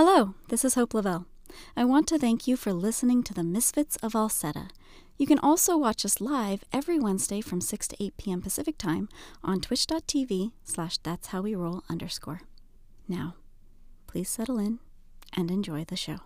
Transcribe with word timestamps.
Hello, 0.00 0.34
this 0.48 0.64
is 0.64 0.76
Hope 0.76 0.94
LaVelle. 0.94 1.26
I 1.76 1.84
want 1.84 2.06
to 2.06 2.20
thank 2.20 2.46
you 2.46 2.56
for 2.56 2.72
listening 2.72 3.24
to 3.24 3.34
the 3.34 3.42
Misfits 3.42 3.96
of 3.96 4.12
Alseta. 4.12 4.68
You 5.16 5.26
can 5.26 5.40
also 5.40 5.76
watch 5.76 6.04
us 6.04 6.20
live 6.20 6.62
every 6.72 7.00
Wednesday 7.00 7.40
from 7.40 7.60
6 7.60 7.88
to 7.88 7.96
8 8.04 8.16
p.m. 8.16 8.40
Pacific 8.40 8.78
Time 8.78 9.08
on 9.42 9.60
twitch.tv 9.60 10.52
slash 10.62 10.98
that's 10.98 11.26
how 11.26 11.42
we 11.42 11.56
roll 11.56 11.82
underscore. 11.90 12.42
Now, 13.08 13.34
please 14.06 14.28
settle 14.28 14.60
in 14.60 14.78
and 15.36 15.50
enjoy 15.50 15.84
the 15.84 15.96
show. 15.96 16.18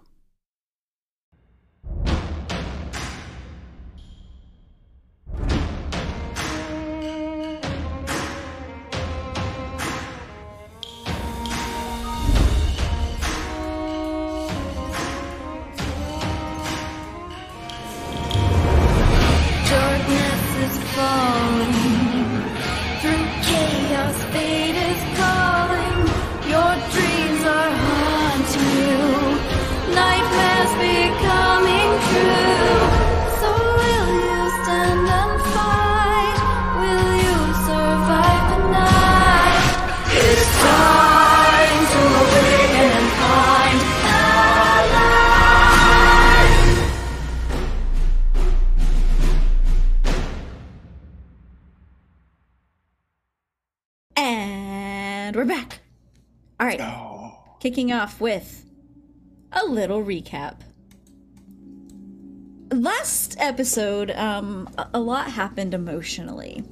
Kicking 57.63 57.93
off 57.93 58.21
with 58.21 58.69
a 59.53 59.65
little 59.65 60.03
recap. 60.03 60.63
Last 62.73 63.37
episode, 63.39 64.11
um, 64.11 64.69
a- 64.77 64.99
lot 64.99 65.31
happened 65.31 65.73
emotionally. 65.73 66.65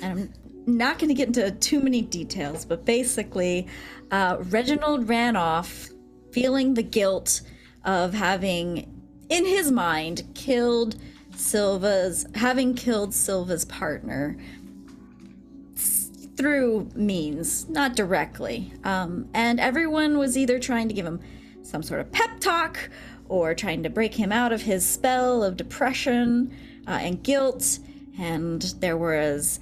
And 0.00 0.30
I'm 0.66 0.76
not 0.78 1.00
going 1.00 1.08
to 1.08 1.14
get 1.14 1.26
into 1.26 1.50
too 1.50 1.80
many 1.80 2.00
details, 2.00 2.64
but 2.64 2.84
basically, 2.84 3.66
uh, 4.12 4.36
Reginald 4.38 5.08
ran 5.08 5.34
off 5.34 5.88
feeling 6.30 6.74
the 6.74 6.84
guilt 6.84 7.40
of 7.84 8.14
having, 8.14 9.02
in 9.28 9.44
his 9.44 9.72
mind, 9.72 10.22
killed 10.36 10.94
Silva's, 11.34 12.24
having 12.36 12.74
killed 12.74 13.12
Silva's 13.12 13.64
partner 13.64 14.38
through 16.36 16.88
means, 16.94 17.68
not 17.68 17.96
directly. 17.96 18.72
Um, 18.84 19.28
and 19.34 19.58
everyone 19.58 20.18
was 20.18 20.36
either 20.36 20.58
trying 20.58 20.88
to 20.88 20.94
give 20.94 21.06
him 21.06 21.20
some 21.62 21.82
sort 21.82 22.00
of 22.00 22.12
pep 22.12 22.40
talk 22.40 22.90
or 23.28 23.54
trying 23.54 23.82
to 23.82 23.90
break 23.90 24.14
him 24.14 24.30
out 24.30 24.52
of 24.52 24.62
his 24.62 24.86
spell 24.86 25.42
of 25.42 25.56
depression 25.56 26.54
uh, 26.86 26.98
and 27.02 27.22
guilt. 27.22 27.78
And 28.18 28.62
there 28.80 28.96
was 28.96 29.60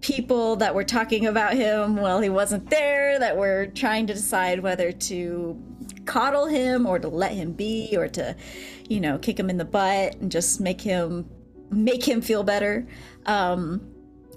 people 0.00 0.56
that 0.56 0.74
were 0.74 0.84
talking 0.84 1.26
about 1.26 1.54
him 1.54 1.96
while 1.96 2.20
he 2.20 2.28
wasn't 2.28 2.68
there 2.70 3.18
that 3.18 3.36
were 3.36 3.66
trying 3.74 4.06
to 4.06 4.14
decide 4.14 4.60
whether 4.60 4.92
to 4.92 5.60
coddle 6.04 6.46
him 6.46 6.86
or 6.86 6.98
to 6.98 7.08
let 7.08 7.32
him 7.32 7.52
be 7.52 7.92
or 7.96 8.06
to 8.06 8.36
you 8.88 9.00
know 9.00 9.18
kick 9.18 9.38
him 9.38 9.50
in 9.50 9.56
the 9.56 9.64
butt 9.64 10.14
and 10.16 10.30
just 10.30 10.60
make 10.60 10.80
him 10.80 11.28
make 11.70 12.06
him 12.06 12.20
feel 12.20 12.44
better 12.44 12.86
um 13.26 13.80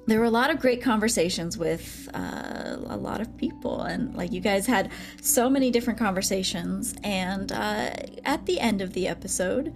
there 0.09 0.19
were 0.19 0.25
a 0.25 0.31
lot 0.31 0.49
of 0.49 0.59
great 0.59 0.81
conversations 0.81 1.57
with 1.57 2.09
uh, 2.13 2.77
a 2.87 2.97
lot 2.97 3.21
of 3.21 3.37
people 3.37 3.81
and 3.81 4.15
like 4.15 4.31
you 4.31 4.39
guys 4.39 4.65
had 4.65 4.91
so 5.21 5.49
many 5.49 5.69
different 5.69 5.99
conversations 5.99 6.95
and 7.03 7.51
uh, 7.51 7.91
at 8.25 8.45
the 8.45 8.59
end 8.59 8.81
of 8.81 8.93
the 8.93 9.07
episode 9.07 9.73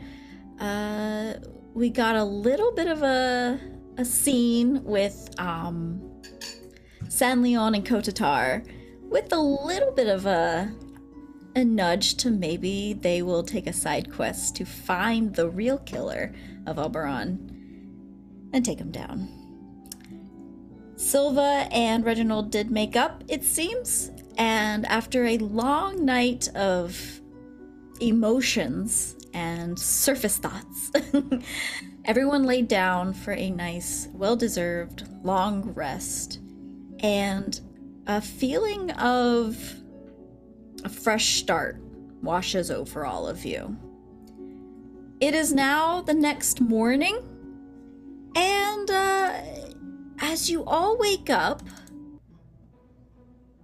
uh, 0.59 1.33
we 1.73 1.89
got 1.89 2.15
a 2.15 2.23
little 2.23 2.71
bit 2.71 2.87
of 2.87 3.03
a, 3.03 3.59
a 3.97 4.05
scene 4.05 4.83
with 4.83 5.29
um, 5.39 6.01
San'laeon 7.05 7.75
and 7.75 7.85
kotatar 7.85 8.65
with 9.01 9.31
a 9.33 9.39
little 9.39 9.91
bit 9.91 10.07
of 10.07 10.25
a 10.25 10.73
a 11.55 11.63
nudge 11.63 12.15
to 12.15 12.31
maybe 12.31 12.93
they 12.93 13.21
will 13.21 13.43
take 13.43 13.67
a 13.67 13.73
side 13.73 14.11
quest 14.11 14.55
to 14.55 14.65
find 14.65 15.35
the 15.35 15.47
real 15.47 15.77
killer 15.79 16.33
of 16.65 16.79
Oberon 16.79 18.49
and 18.53 18.65
take 18.65 18.79
him 18.79 18.89
down. 18.89 19.42
Silva 21.03 21.67
and 21.71 22.05
Reginald 22.05 22.49
did 22.49 22.71
make 22.71 22.95
up, 22.95 23.23
it 23.27 23.43
seems, 23.43 24.09
and 24.37 24.85
after 24.85 25.25
a 25.25 25.37
long 25.37 26.05
night 26.05 26.47
of 26.55 27.21
emotions 27.99 29.15
and 29.33 29.77
surface 29.77 30.37
thoughts, 30.37 30.91
everyone 32.05 32.45
laid 32.45 32.67
down 32.67 33.13
for 33.13 33.33
a 33.33 33.49
nice, 33.51 34.07
well 34.13 34.35
deserved, 34.35 35.03
long 35.23 35.73
rest 35.73 36.39
and 37.01 37.59
a 38.07 38.21
feeling 38.21 38.89
of 38.91 39.57
a 40.83 40.89
fresh 40.89 41.35
start 41.35 41.79
washes 42.21 42.71
over 42.71 43.05
all 43.05 43.27
of 43.27 43.45
you. 43.45 43.77
It 45.19 45.35
is 45.35 45.53
now 45.53 46.01
the 46.01 46.13
next 46.13 46.59
morning, 46.59 47.19
and 48.35 48.89
uh, 48.89 49.41
as 50.19 50.49
you 50.49 50.63
all 50.65 50.97
wake 50.97 51.29
up, 51.29 51.61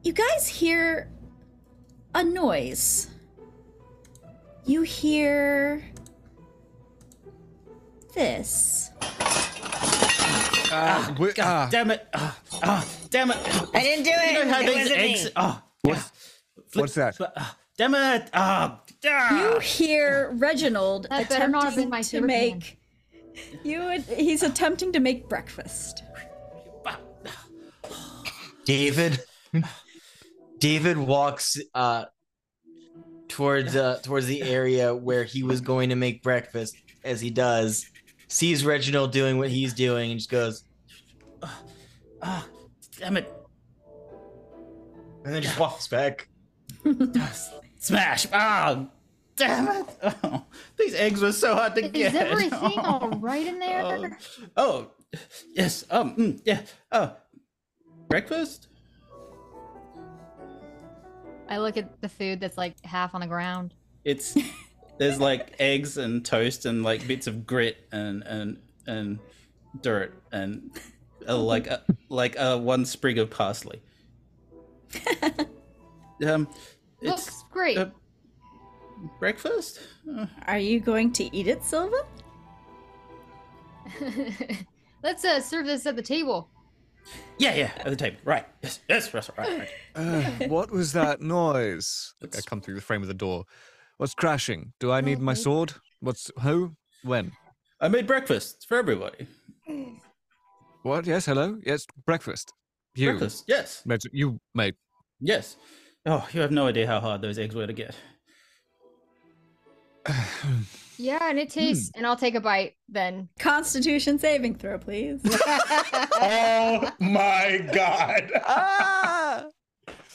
you 0.03 0.13
guys 0.13 0.47
hear 0.47 1.09
a 2.15 2.23
noise. 2.23 3.07
You 4.65 4.83
hear 4.83 5.83
this. 8.13 8.91
Uh, 10.71 11.15
we- 11.19 11.33
God 11.33 11.45
ah, 11.45 11.67
damn 11.71 11.89
it! 11.91 12.07
Ah, 12.13 12.39
ah, 12.61 12.87
damn 13.09 13.31
it! 13.31 13.37
I 13.73 13.81
didn't 13.81 14.03
do 14.05 14.11
it. 14.13 14.33
You 14.33 14.45
know 14.45 14.51
how 14.53 14.59
It 14.61 14.65
these 14.67 14.75
wasn't 14.75 14.99
eggs? 14.99 15.25
me. 15.25 15.31
Oh, 15.35 15.61
What's- 15.81 16.11
Flip- 16.67 16.83
what's 16.83 16.93
that? 16.93 17.15
flip- 17.15 17.33
ah, 17.35 17.57
damn 17.77 17.95
it! 17.95 18.29
Ah, 18.33 18.81
ah. 19.07 19.53
You 19.53 19.59
hear 19.59 20.29
Reginald 20.33 21.07
That 21.09 21.27
better 21.29 21.47
not 21.47 21.63
have 21.63 21.75
been 21.75 21.87
attempting 21.91 22.03
to 22.03 22.27
favorite 22.27 22.27
make. 22.27 22.79
You 23.63 23.79
would, 23.85 24.01
he's 24.03 24.43
attempting 24.43 24.91
to 24.91 24.99
make 24.99 25.27
breakfast. 25.27 26.03
David 28.69 29.19
David 30.59 30.97
walks 30.97 31.57
uh 31.73 32.05
towards 33.27 33.75
uh 33.75 33.99
towards 34.03 34.27
the 34.27 34.43
area 34.43 34.95
where 34.95 35.23
he 35.23 35.41
was 35.41 35.59
going 35.59 35.89
to 35.89 35.95
make 35.95 36.21
breakfast 36.21 36.75
as 37.03 37.19
he 37.19 37.31
does 37.31 37.85
sees 38.27 38.63
Reginald 38.63 39.11
doing 39.11 39.39
what 39.39 39.49
he's 39.49 39.73
doing 39.73 40.11
and 40.11 40.19
just 40.19 40.29
goes 40.29 40.63
Ah, 42.21 42.45
damn 42.99 43.17
it! 43.17 43.33
and 45.25 45.33
then 45.33 45.41
just 45.41 45.59
walks 45.59 45.87
back. 45.87 46.27
Smash! 47.79 48.27
Ah, 48.33 48.87
damn 49.35 49.67
it! 49.67 49.85
Oh, 50.23 50.45
these 50.77 50.93
eggs 50.95 51.21
were 51.21 51.31
so 51.31 51.55
hard 51.55 51.75
to 51.75 51.85
Is 51.85 51.91
get. 51.91 52.13
Is 52.13 52.21
everything 52.21 52.73
Oh. 52.75 52.81
all 52.83 53.09
right 53.19 53.47
in 53.47 53.59
there? 53.59 53.83
Oh, 53.83 54.09
oh, 54.57 54.91
yes. 55.53 55.85
Um, 55.89 56.15
mm, 56.15 56.41
yeah. 56.43 56.61
Oh, 56.91 57.15
breakfast. 58.09 58.67
I 61.47 61.57
look 61.57 61.77
at 61.77 62.01
the 62.01 62.09
food 62.09 62.39
that's 62.39 62.57
like 62.57 62.83
half 62.85 63.15
on 63.15 63.21
the 63.21 63.27
ground. 63.27 63.73
It's 64.03 64.37
there's 64.97 65.19
like 65.19 65.55
eggs 65.59 65.97
and 65.97 66.25
toast 66.25 66.65
and 66.65 66.83
like 66.83 67.07
bits 67.07 67.27
of 67.27 67.47
grit 67.47 67.87
and 67.91 68.23
and 68.23 68.57
and 68.85 69.19
dirt 69.81 70.21
and 70.31 70.71
uh, 71.27 71.37
like 71.37 71.67
a, 71.67 71.83
like 72.09 72.35
a 72.37 72.57
one 72.57 72.85
sprig 72.85 73.17
of 73.17 73.29
parsley. 73.29 73.81
um, 76.25 76.47
it's 77.01 77.09
Looks 77.09 77.43
great. 77.51 77.77
uh, 77.77 77.89
breakfast. 79.19 79.79
Uh, 80.11 80.25
Are 80.47 80.57
you 80.57 80.79
going 80.79 81.11
to 81.13 81.35
eat 81.35 81.47
it, 81.47 81.63
Silva? 81.63 81.97
Let's 85.03 85.23
uh, 85.23 85.39
serve 85.39 85.65
this 85.65 85.85
at 85.85 85.95
the 85.95 86.01
table. 86.01 86.49
Yeah, 87.37 87.55
yeah, 87.55 87.71
at 87.77 87.85
the 87.85 87.95
table. 87.95 88.17
Right. 88.23 88.45
Yes, 88.61 88.79
yes, 88.89 89.13
right, 89.13 89.29
right, 89.37 89.59
right. 89.59 89.69
uh, 89.95 90.47
what 90.47 90.71
was 90.71 90.93
that 90.93 91.21
noise? 91.21 92.13
Look, 92.21 92.35
I 92.37 92.41
come 92.41 92.61
through 92.61 92.75
the 92.75 92.81
frame 92.81 93.01
of 93.01 93.07
the 93.07 93.13
door. 93.13 93.45
What's 93.97 94.13
crashing? 94.13 94.73
Do 94.79 94.91
I 94.91 95.01
need 95.01 95.19
my 95.19 95.33
sword? 95.33 95.73
What's 95.99 96.31
who? 96.41 96.75
When? 97.03 97.33
I 97.81 97.87
made 97.87 98.07
breakfast 98.07 98.65
for 98.67 98.77
everybody. 98.77 99.27
What? 100.83 101.05
Yes, 101.05 101.25
hello? 101.25 101.57
Yes, 101.65 101.85
breakfast. 102.05 102.53
You. 102.95 103.11
Breakfast. 103.11 103.45
Yes. 103.47 103.83
Made, 103.85 104.01
you 104.11 104.39
made. 104.53 104.75
Yes. 105.19 105.57
Oh, 106.05 106.27
you 106.31 106.41
have 106.41 106.51
no 106.51 106.67
idea 106.67 106.87
how 106.87 106.99
hard 106.99 107.21
those 107.21 107.37
eggs 107.37 107.55
were 107.55 107.67
to 107.67 107.73
get. 107.73 107.95
Yeah, 111.01 111.29
and 111.29 111.39
it 111.39 111.49
tastes. 111.49 111.91
And 111.95 112.05
I'll 112.05 112.17
take 112.17 112.35
a 112.35 112.41
bite 112.41 112.75
then. 112.89 113.29
Constitution 113.39 114.19
saving 114.19 114.55
throw, 114.55 114.77
please. 114.77 115.21
oh 115.25 116.91
my 116.99 117.69
god. 117.73 118.29
ah! 118.45 119.45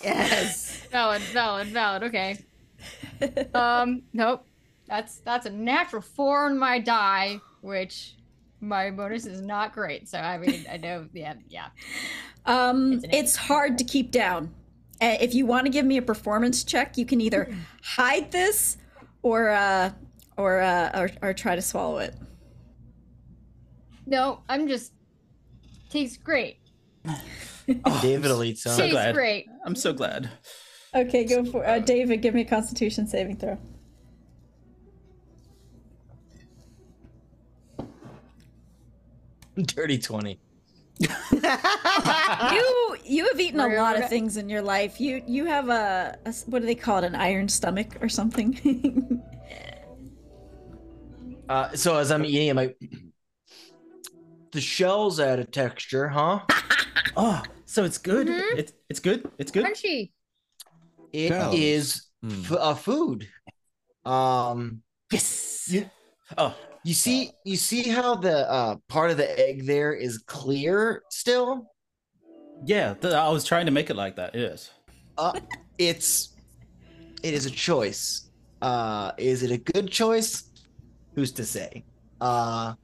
yes. 0.03 0.87
Valid, 0.93 1.23
valid, 1.23 1.69
valid. 1.69 2.03
Okay. 2.05 2.39
Um, 3.55 4.03
nope. 4.13 4.47
That's 4.87 5.17
that's 5.21 5.47
a 5.47 5.51
natural 5.51 6.03
four 6.03 6.45
on 6.45 6.59
my 6.59 6.79
die, 6.79 7.41
which 7.63 8.17
my 8.61 8.91
bonus 8.91 9.25
is 9.25 9.41
not 9.41 9.73
great. 9.73 10.07
So 10.07 10.19
I 10.19 10.37
mean, 10.37 10.67
I 10.71 10.77
know, 10.77 11.09
yeah, 11.15 11.35
yeah. 11.49 11.69
Um, 12.45 12.93
It's 12.93 13.07
it's 13.11 13.37
hard 13.37 13.79
to 13.79 13.85
keep 13.85 14.11
down. 14.11 14.53
Uh, 15.01 15.17
if 15.21 15.33
you 15.35 15.47
want 15.47 15.65
to 15.65 15.71
give 15.71 15.87
me 15.87 15.97
a 15.97 16.03
performance 16.03 16.63
check, 16.63 16.99
you 16.99 17.07
can 17.07 17.23
either 17.23 17.45
Hmm. 17.45 17.59
hide 17.83 18.31
this 18.33 18.77
or 19.23 19.49
uh, 19.49 19.93
or, 20.37 20.61
uh, 20.61 20.91
or 20.95 21.11
or 21.23 21.35
try 21.35 21.57
to 21.57 21.63
swallow 21.63 21.99
it. 21.99 22.15
No, 24.07 24.41
I'm 24.49 24.69
just 24.69 24.93
tastes 25.91 26.17
great. 26.17 26.59
David 28.03 28.31
will 28.31 28.45
eat 28.45 28.59
some. 28.59 28.73
So 28.73 28.83
tastes 28.83 28.93
glad. 28.93 29.15
great. 29.15 29.47
I'm 29.65 29.75
so 29.75 29.93
glad. 29.93 30.31
Okay, 30.95 31.25
go 31.25 31.45
for 31.45 31.67
uh, 31.67 31.79
David. 31.79 32.21
Give 32.23 32.35
me 32.35 32.43
a 32.43 32.45
Constitution 32.45 33.07
saving 33.07 33.37
throw. 33.37 33.59
Dirty 39.57 39.99
20. 39.99 40.41
you 41.01 42.97
you 43.05 43.27
have 43.27 43.41
eaten 43.41 43.61
a 43.61 43.69
lot 43.69 44.01
of 44.01 44.09
things 44.09 44.37
in 44.37 44.49
your 44.49 44.63
life. 44.63 45.01
You 45.01 45.23
you 45.27 45.45
have 45.47 45.69
a 45.69 46.17
what 46.47 46.61
do 46.61 46.67
they 46.67 46.75
call 46.75 46.99
it? 46.99 47.05
An 47.05 47.15
iron 47.15 47.49
stomach 47.49 47.97
or 48.01 48.09
something? 48.09 49.23
Uh, 51.49 51.75
so 51.75 51.96
as 51.99 52.11
I'm 52.11 52.25
eating, 52.25 52.50
I'm 52.50 52.56
like, 52.56 52.79
the 54.52 54.61
shell's 54.61 55.20
add 55.20 55.38
a 55.38 55.44
texture, 55.44 56.08
huh? 56.08 56.41
Oh, 57.17 57.43
so 57.64 57.85
it's 57.85 57.99
good. 57.99 58.26
Mhm. 58.26 58.56
It's 58.58 58.73
it's 58.88 58.99
good. 58.99 59.31
It's 59.38 59.52
good. 59.52 59.64
Crunchy. 59.67 60.11
It 61.12 61.29
Shells. 61.29 61.55
is 61.55 62.02
Hmm. 62.23 62.41
f- 62.44 62.58
a 62.58 62.75
food. 62.75 63.29
Um, 64.05 64.82
Yes. 65.12 65.69
You- 65.70 65.91
Oh, 66.38 66.56
you 66.82 66.94
see, 66.94 67.31
you 67.44 67.56
see 67.56 67.88
how 67.88 68.17
the 68.17 68.50
uh, 68.50 68.76
part 68.88 69.11
of 69.12 69.17
the 69.19 69.38
egg 69.38 69.67
there 69.67 69.93
is 69.93 70.19
clear 70.26 71.02
still. 71.11 71.70
yeah. 72.64 72.94
th- 72.94 73.14
I 73.14 73.29
was 73.29 73.44
trying 73.44 73.67
to 73.67 73.73
make 73.73 73.90
it 73.90 73.97
like 73.97 74.17
that. 74.17 74.35
Yes. 74.35 74.70
Uh, 75.17 75.38
it's 75.79 76.35
it 77.23 77.32
is 77.35 77.47
a 77.47 77.50
choice. 77.50 78.31
Uh, 78.62 79.12
is 79.19 79.43
it 79.44 79.50
a 79.52 79.58
good 79.58 79.88
choice? 79.90 80.50
Who's 81.14 81.32
to 81.32 81.44
say? 81.44 81.84
Uh, 82.20 82.75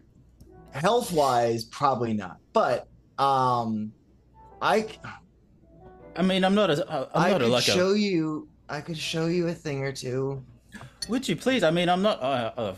health 0.73 1.13
wise, 1.13 1.65
probably 1.65 2.13
not. 2.13 2.37
But 2.53 2.87
um, 3.19 3.93
I 4.63 4.83
c- 4.83 4.99
I 6.17 6.23
mean, 6.23 6.45
I'm 6.45 6.55
not 6.55 6.71
a. 6.71 6.87
I- 6.91 6.99
I'm 7.03 7.09
I 7.15 7.31
not 7.31 7.41
a 7.41 7.45
could 7.45 7.53
like 7.53 7.63
show 7.65 7.93
a. 7.93 7.97
you. 7.97 8.49
I 8.69 8.81
could 8.81 8.99
show 8.99 9.27
you 9.27 9.49
a 9.49 9.55
thing 9.55 9.83
or 9.83 9.93
two. 9.93 10.45
Would 11.09 11.29
you 11.29 11.35
please? 11.37 11.65
I 11.65 11.71
mean, 11.71 11.89
I'm 11.89 12.03
not 12.03 12.21
a, 12.23 12.61
a 12.61 12.77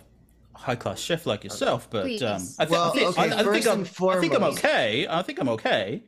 high 0.55 0.75
class 0.77 0.99
chef 1.01 1.27
like 1.27 1.45
yourself, 1.45 1.89
but 1.91 2.07
um, 2.23 2.43
I, 2.59 2.65
thi- 2.65 2.71
Well, 2.73 2.89
I 2.89 2.93
think, 2.93 3.09
okay, 3.11 3.21
I, 3.21 3.25
I 3.41 3.43
first 3.43 3.65
think 3.65 3.67
I'm. 3.67 3.81
and 3.81 3.89
I 3.89 4.21
think 4.21 4.33
I'm 4.35 4.41
foremost- 4.41 4.59
okay. 4.65 5.07
I 5.09 5.23
think 5.23 5.39
I'm 5.41 5.49
okay. 5.51 6.05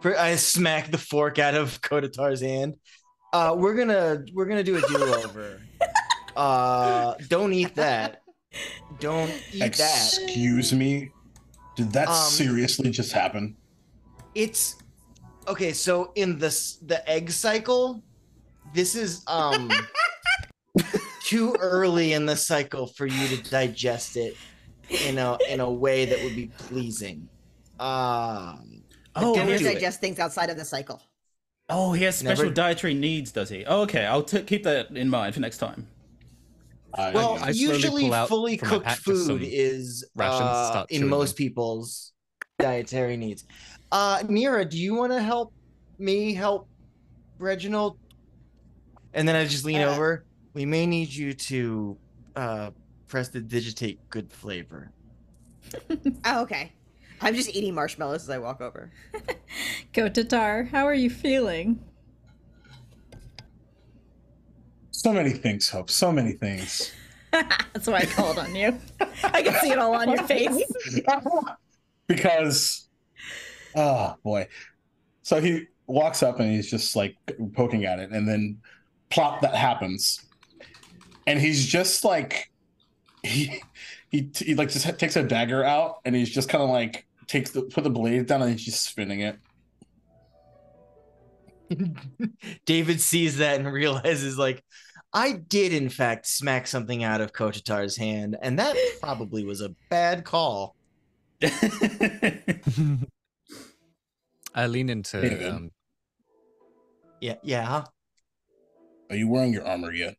For- 0.00 0.18
I 0.18 0.34
smack 0.36 0.90
the 0.90 0.98
fork 0.98 1.38
out 1.38 1.54
of 1.54 1.80
Kotatar's 1.82 2.40
hand. 2.40 2.74
Uh, 3.32 3.54
we're 3.56 3.74
gonna 3.74 4.24
we're 4.32 4.46
gonna 4.46 4.64
do 4.64 4.76
a 4.78 4.80
do 4.88 4.96
over. 5.14 5.60
uh, 6.36 7.14
don't 7.28 7.52
eat 7.52 7.74
that. 7.76 8.22
Don't 9.00 9.30
eat 9.52 9.60
that. 9.60 9.70
Excuse 9.70 10.72
me. 10.72 11.10
Did 11.76 11.92
that 11.92 12.08
Um, 12.08 12.14
seriously 12.30 12.90
just 12.90 13.12
happen? 13.12 13.56
It's 14.34 14.76
okay. 15.46 15.72
So 15.72 16.12
in 16.16 16.38
this 16.38 16.76
the 16.76 17.08
egg 17.08 17.30
cycle, 17.30 18.02
this 18.74 18.94
is 18.94 19.22
um 19.26 19.70
too 21.24 21.54
early 21.60 22.12
in 22.14 22.26
the 22.26 22.36
cycle 22.36 22.86
for 22.86 23.06
you 23.06 23.28
to 23.36 23.50
digest 23.50 24.16
it 24.16 24.36
in 25.06 25.18
a 25.18 25.38
in 25.48 25.60
a 25.60 25.70
way 25.70 26.04
that 26.06 26.22
would 26.24 26.34
be 26.36 26.50
pleasing. 26.58 27.28
Um, 27.78 28.82
Oh, 29.20 29.34
Don't 29.34 29.34
he 29.34 29.38
Never 29.40 29.52
has, 29.52 29.60
do 29.62 29.66
it. 29.68 29.74
digest 29.74 30.00
things 30.00 30.18
outside 30.20 30.48
of 30.48 30.56
the 30.56 30.64
cycle. 30.64 31.02
oh, 31.68 31.92
he 31.92 32.04
has 32.04 32.16
special 32.16 32.44
Never- 32.44 32.54
dietary 32.54 32.94
needs, 32.94 33.32
does 33.32 33.48
he? 33.48 33.64
Oh, 33.66 33.80
okay, 33.82 34.04
I'll 34.06 34.22
t- 34.22 34.42
keep 34.42 34.62
that 34.62 34.90
in 34.92 35.08
mind 35.08 35.34
for 35.34 35.40
next 35.40 35.58
time. 35.58 35.88
I- 36.94 37.12
well, 37.12 37.38
I 37.40 37.50
usually 37.50 38.10
fully 38.26 38.56
cooked 38.56 38.86
pack 38.86 39.00
just 39.02 39.26
some 39.26 39.38
food 39.38 39.42
is 39.44 40.04
rations, 40.16 40.40
uh, 40.42 40.86
in 40.90 41.06
most 41.08 41.36
them. 41.36 41.36
people's 41.46 42.12
dietary 42.58 43.16
needs. 43.16 43.44
Uh, 43.92 44.18
Nira, 44.20 44.68
do 44.68 44.78
you 44.78 44.94
want 44.94 45.12
to 45.12 45.20
help 45.22 45.52
me 45.98 46.34
help 46.34 46.68
Reginald? 47.38 47.98
And 49.12 49.26
then 49.28 49.36
I 49.36 49.44
just 49.44 49.64
lean 49.64 49.80
Uh, 49.82 49.90
over. 49.92 50.24
We 50.54 50.64
may 50.66 50.86
need 50.86 51.12
you 51.12 51.34
to 51.34 51.98
uh, 52.36 52.70
prestidigitate 53.08 54.00
good 54.10 54.32
flavor. 54.32 54.92
Oh, 56.24 56.42
okay. 56.42 56.72
I'm 57.20 57.34
just 57.34 57.54
eating 57.54 57.74
marshmallows 57.74 58.22
as 58.22 58.30
I 58.30 58.38
walk 58.38 58.60
over. 58.60 58.90
Kotatar. 59.92 60.68
How 60.70 60.84
are 60.86 60.94
you 60.94 61.10
feeling? 61.10 61.80
So 64.98 65.12
many 65.12 65.30
things, 65.30 65.68
Hope. 65.68 65.90
So 65.90 66.10
many 66.10 66.32
things. 66.32 66.92
That's 67.30 67.86
why 67.86 67.98
I 67.98 68.04
called 68.04 68.36
on 68.36 68.52
you. 68.56 68.76
I 69.22 69.42
can 69.42 69.54
see 69.60 69.70
it 69.70 69.78
all 69.78 69.94
on 69.94 70.08
your 70.08 70.22
face. 70.24 70.60
because, 72.08 72.88
oh 73.76 74.16
boy. 74.24 74.48
So 75.22 75.40
he 75.40 75.68
walks 75.86 76.24
up 76.24 76.40
and 76.40 76.50
he's 76.50 76.68
just 76.68 76.96
like 76.96 77.16
poking 77.54 77.84
at 77.84 78.00
it, 78.00 78.10
and 78.10 78.28
then 78.28 78.58
plop, 79.08 79.40
that 79.42 79.54
happens, 79.54 80.26
and 81.28 81.38
he's 81.38 81.64
just 81.64 82.04
like, 82.04 82.50
he 83.22 83.62
he, 84.10 84.32
he 84.34 84.56
like 84.56 84.70
just 84.70 84.98
takes 84.98 85.14
a 85.14 85.22
dagger 85.22 85.62
out, 85.62 85.98
and 86.04 86.16
he's 86.16 86.30
just 86.30 86.48
kind 86.48 86.64
of 86.64 86.70
like 86.70 87.06
takes 87.28 87.52
the 87.52 87.62
put 87.62 87.84
the 87.84 87.90
blade 87.90 88.26
down, 88.26 88.42
and 88.42 88.50
he's 88.50 88.64
just 88.64 88.82
spinning 88.82 89.20
it. 89.20 89.38
David 92.64 93.00
sees 93.00 93.38
that 93.38 93.60
and 93.60 93.72
realizes, 93.72 94.38
like, 94.38 94.64
I 95.18 95.32
did 95.32 95.72
in 95.72 95.88
fact 95.88 96.26
smack 96.28 96.68
something 96.68 97.02
out 97.02 97.20
of 97.20 97.32
Kotatar's 97.32 97.96
hand, 97.96 98.36
and 98.40 98.56
that 98.60 98.76
probably 99.00 99.44
was 99.44 99.60
a 99.60 99.74
bad 99.90 100.24
call. 100.24 100.76
I 104.54 104.68
lean 104.68 104.88
into 104.88 105.20
David. 105.20 105.48
um, 105.48 105.70
Yeah, 107.20 107.34
yeah. 107.42 107.82
Are 109.10 109.16
you 109.16 109.26
wearing 109.26 109.52
your 109.52 109.66
armor 109.66 109.92
yet? 109.92 110.14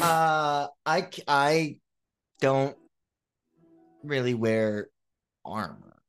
Uh, 0.00 0.66
I 0.84 1.08
c- 1.12 1.22
I 1.28 1.76
don't 2.40 2.76
really 4.02 4.34
wear 4.34 4.88
armor, 5.44 6.00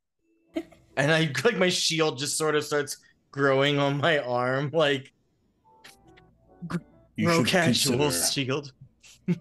and 0.98 1.12
I 1.12 1.32
like 1.44 1.58
my 1.58 1.70
shield 1.70 2.18
just 2.18 2.36
sort 2.36 2.56
of 2.56 2.64
starts 2.64 2.98
growing 3.32 3.78
on 3.78 3.98
my 3.98 4.18
arm, 4.20 4.72
like 4.74 5.12
You 7.16 7.28
real 7.30 7.38
should 7.40 7.48
casual 7.48 7.98
consider 7.98 8.32
shield. 8.32 8.72
an 9.28 9.38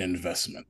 investment. 0.00 0.66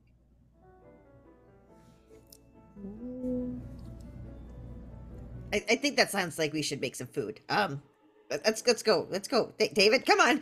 I, 5.53 5.63
I 5.69 5.75
think 5.75 5.97
that 5.97 6.11
sounds 6.11 6.37
like 6.37 6.53
we 6.53 6.61
should 6.61 6.81
make 6.81 6.95
some 6.95 7.07
food. 7.07 7.39
Um, 7.49 7.81
let- 8.29 8.43
let's 8.45 8.65
let's 8.67 8.83
go. 8.83 9.07
Let's 9.09 9.27
go, 9.27 9.53
Da- 9.57 9.71
David. 9.73 10.05
Come 10.05 10.19
on. 10.19 10.41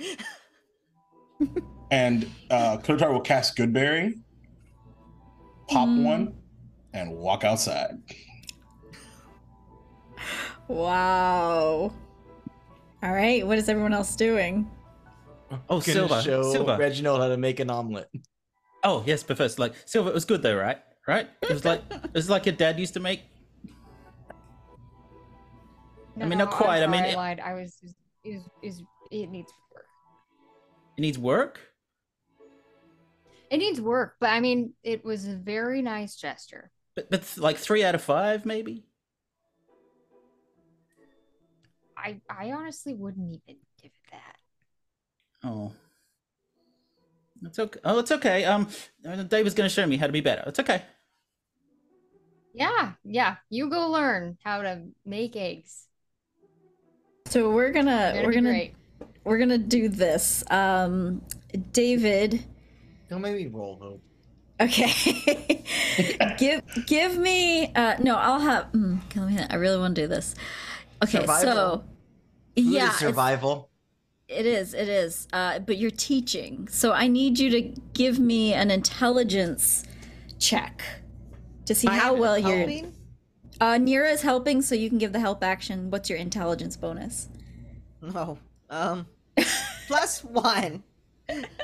And 1.91 2.29
uh 2.49 2.77
Kotar 2.77 3.11
will 3.11 3.19
cast 3.21 3.55
Goodberry, 3.57 4.19
pop 5.67 5.87
Mm. 5.89 6.03
one, 6.03 6.33
and 6.93 7.11
walk 7.11 7.43
outside. 7.43 8.01
Wow. 10.67 11.91
All 13.03 13.11
right. 13.11 13.45
What 13.45 13.57
is 13.57 13.67
everyone 13.67 13.93
else 13.93 14.15
doing? 14.15 14.69
Oh, 15.69 15.79
Gonna 15.79 15.83
Silva, 15.83 16.21
show 16.23 16.51
Silva. 16.51 16.77
Reginald 16.77 17.21
how 17.21 17.27
to 17.27 17.37
make 17.37 17.59
an 17.59 17.69
omelet. 17.69 18.09
Oh, 18.83 19.03
yes, 19.05 19.23
but 19.23 19.37
first, 19.37 19.59
like 19.59 19.73
Silva, 19.85 20.09
it 20.09 20.13
was 20.13 20.25
good 20.25 20.41
though, 20.41 20.55
right? 20.57 20.77
Right? 21.07 21.27
It 21.41 21.49
was 21.51 21.65
like 21.65 21.81
it 21.91 22.13
was 22.13 22.29
like 22.29 22.45
your 22.45 22.55
dad 22.55 22.79
used 22.79 22.93
to 22.95 22.99
make. 22.99 23.21
I 26.21 26.25
mean, 26.25 26.37
not 26.37 26.49
I'm 26.49 26.53
quite, 26.53 26.83
I 26.83 26.87
mean, 26.87 26.99
sorry, 27.01 27.11
it- 27.11 27.15
lied. 27.17 27.39
I 27.39 27.53
was 27.55 27.75
is 28.23 28.41
is 28.61 28.81
it 29.11 29.29
needs 29.29 29.51
work. 29.73 29.85
It 30.97 31.01
needs 31.01 31.17
work. 31.17 31.59
It 33.49 33.57
needs 33.57 33.79
work, 33.81 34.15
but 34.19 34.29
I 34.29 34.39
mean, 34.39 34.73
it 34.83 35.03
was 35.05 35.27
a 35.27 35.35
very 35.35 35.81
nice 35.81 36.15
gesture. 36.15 36.71
But, 36.95 37.09
but 37.09 37.37
like 37.37 37.57
three 37.57 37.83
out 37.83 37.95
of 37.95 38.01
five, 38.01 38.45
maybe. 38.45 38.85
I 41.97 42.19
I 42.29 42.51
honestly 42.51 42.93
wouldn't 42.93 43.27
even 43.27 43.41
give 43.47 43.55
it 43.55 43.61
that. 43.72 43.72
Oh. 45.43 45.71
It's 47.45 47.59
okay. 47.59 47.79
Oh, 47.83 47.99
it's 47.99 48.11
okay. 48.11 48.45
Um, 48.45 48.67
Dave 49.27 49.43
was 49.43 49.53
going 49.53 49.67
to 49.69 49.73
show 49.73 49.85
me 49.85 49.97
how 49.97 50.07
to 50.07 50.13
be 50.13 50.21
better. 50.21 50.43
It's 50.47 50.59
okay. 50.59 50.83
Yeah, 52.53 52.93
yeah. 53.03 53.37
You 53.49 53.69
go 53.69 53.89
learn 53.89 54.37
how 54.43 54.61
to 54.61 54.83
make 55.05 55.35
eggs. 55.35 55.87
So 57.27 57.49
we're 57.49 57.71
gonna 57.71 58.13
It'll 58.15 58.27
we're 58.27 58.33
gonna 58.33 58.49
great. 58.51 58.75
we're 59.23 59.37
gonna 59.39 59.57
do 59.57 59.89
this. 59.89 60.43
Um, 60.51 61.21
David. 61.71 62.45
Don't 63.09 63.21
make 63.21 63.35
me 63.35 63.47
roll 63.47 63.77
though. 63.79 63.99
Okay. 64.63 65.65
give 66.37 66.61
give 66.85 67.17
me. 67.17 67.73
Uh, 67.73 67.95
no, 68.03 68.15
I'll 68.17 68.39
have. 68.39 68.71
Mm, 68.73 68.99
come 69.09 69.29
here, 69.29 69.47
I 69.49 69.55
really 69.55 69.79
want 69.79 69.95
to 69.95 70.01
do 70.03 70.07
this. 70.07 70.35
Okay, 71.03 71.21
Survival. 71.21 71.51
so 71.53 71.77
Food 72.55 72.65
yeah, 72.65 72.81
is 72.83 72.83
it's- 72.89 72.99
survival. 72.99 73.71
It 74.33 74.45
is, 74.45 74.73
it 74.73 74.87
is. 74.89 75.27
Uh, 75.31 75.59
but 75.59 75.77
you're 75.77 75.91
teaching. 75.91 76.67
So 76.69 76.91
I 76.91 77.07
need 77.07 77.39
you 77.39 77.49
to 77.51 77.61
give 77.93 78.19
me 78.19 78.53
an 78.53 78.71
intelligence 78.71 79.83
check 80.39 80.83
to 81.65 81.75
see 81.75 81.87
I 81.87 81.97
how 81.97 82.13
am 82.15 82.19
well 82.19 82.37
you're. 82.37 82.57
helping? 82.57 82.93
Uh, 83.61 83.73
Nira 83.75 84.11
is 84.11 84.21
helping, 84.21 84.61
so 84.61 84.75
you 84.75 84.89
can 84.89 84.97
give 84.97 85.13
the 85.13 85.19
help 85.19 85.43
action. 85.43 85.89
What's 85.89 86.09
your 86.09 86.17
intelligence 86.19 86.75
bonus? 86.75 87.29
No. 88.01 88.37
Um. 88.69 89.07
plus 89.87 90.23
one. 90.23 90.83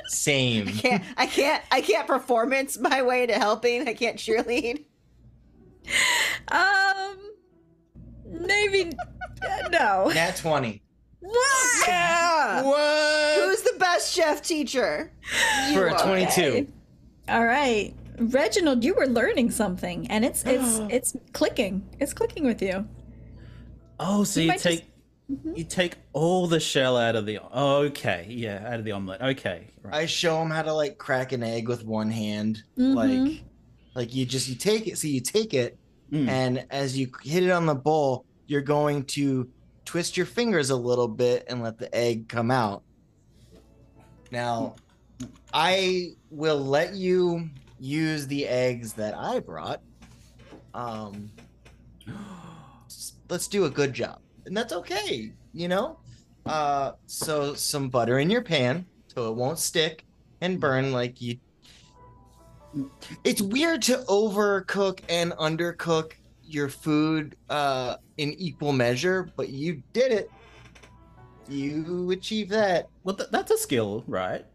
Same. 0.06 0.68
I 0.68 0.72
Can't 0.72 1.04
I 1.18 1.26
can't 1.26 1.64
I 1.72 1.82
can't 1.82 2.08
performance 2.08 2.78
my 2.80 3.02
way 3.02 3.26
to 3.28 3.34
helping. 3.34 3.88
I 3.88 3.94
can't 3.94 4.18
cheerlead. 4.18 4.86
Um, 6.48 7.18
maybe 8.26 8.94
uh, 9.42 9.70
no. 9.70 10.12
Nat 10.14 10.38
20. 10.38 10.82
What? 11.20 11.88
Yeah. 11.88 12.62
What? 12.64 13.44
Who's 13.50 13.62
the 13.64 13.78
best 13.80 14.14
chef 14.14 14.42
teacher? 14.42 15.12
For 15.74 15.88
a 15.88 15.94
are. 15.94 16.00
22. 16.06 16.68
All 17.28 17.46
right, 17.46 17.94
Reginald, 18.18 18.84
you 18.84 18.94
were 18.96 19.06
learning 19.08 19.52
something, 19.52 20.08
and 20.08 20.26
it's 20.26 20.44
it's 20.46 20.80
it's 20.90 21.16
clicking. 21.34 21.88
It's 22.00 22.14
clicking 22.14 22.46
with 22.46 22.62
you. 22.62 22.88
Oh, 24.00 24.24
so 24.24 24.40
You 24.40 24.46
you, 24.46 24.48
might 24.50 24.62
just- 24.62 24.66
take 24.80 24.86
you 25.56 25.64
take 25.64 25.96
all 26.14 26.48
the 26.48 26.60
shell 26.60 26.98
out 26.98 27.16
of 27.16 27.26
the. 27.28 27.40
Okay, 27.56 28.26
yeah, 28.30 28.66
out 28.68 28.80
of 28.80 28.86
the 28.86 28.94
omelet. 28.94 29.22
Okay, 29.22 29.68
right. 29.84 29.94
I 29.94 30.06
show 30.08 30.42
him 30.42 30.50
how 30.50 30.64
to 30.64 30.74
like 30.74 30.98
crack 30.98 31.34
an 31.34 31.44
egg 31.44 31.68
with 31.68 31.86
one 31.86 32.10
hand. 32.10 32.64
Mhm. 32.80 32.96
Like, 32.96 33.44
like 33.94 34.16
you 34.16 34.26
just 34.26 34.48
you 34.48 34.56
take 34.56 34.88
it. 34.88 34.98
So 34.98 35.08
you 35.08 35.20
take 35.22 35.54
it, 35.54 35.78
Mm. 36.12 36.28
and 36.28 36.66
as 36.72 36.98
you 36.98 37.12
hit 37.22 37.44
it 37.44 37.52
on 37.52 37.68
the 37.68 37.76
bowl, 37.76 38.26
you're 38.48 38.62
going 38.62 39.04
to 39.04 39.48
twist 39.90 40.16
your 40.16 40.26
fingers 40.28 40.70
a 40.70 40.76
little 40.76 41.08
bit 41.08 41.44
and 41.48 41.64
let 41.64 41.80
the 41.80 41.94
egg 41.96 42.30
come 42.30 42.52
out. 42.52 42.84
Now, 44.30 44.76
I 45.52 46.12
will 46.30 46.60
let 46.60 46.94
you 46.94 47.50
use 47.80 48.28
the 48.28 48.48
eggs 48.48 48.94
that 48.94 49.18
I 49.18 49.40
brought. 49.40 49.82
Um, 50.76 51.32
let's 53.30 53.48
do 53.48 53.66
a 53.66 53.70
good 53.72 53.92
job, 53.92 54.20
and 54.46 54.56
that's 54.56 54.74
okay. 54.74 55.34
You 55.54 55.68
know, 55.68 55.98
uh, 56.46 56.92
so 57.08 57.56
some 57.56 57.90
butter 57.90 58.20
in 58.20 58.30
your 58.30 58.44
pan 58.44 58.86
so 59.08 59.32
it 59.32 59.36
won't 59.36 59.58
stick 59.58 60.06
and 60.40 60.60
burn 60.60 60.92
like 60.92 61.20
you. 61.20 61.40
It's 63.24 63.42
weird 63.42 63.82
to 63.84 64.04
overcook 64.08 65.00
and 65.10 65.32
undercook 65.32 66.12
your 66.50 66.70
food 66.70 67.36
uh, 67.50 67.96
in 68.18 68.34
equal 68.34 68.74
measure, 68.74 69.30
but 69.38 69.50
you 69.50 69.84
did 69.94 70.12
it. 70.12 70.30
You 71.48 72.12
achieved 72.12 72.52
that. 72.52 72.88
Well, 73.04 73.16
th- 73.16 73.30
that's 73.32 73.52
a 73.52 73.58
skill, 73.58 74.04
right? 74.08 74.46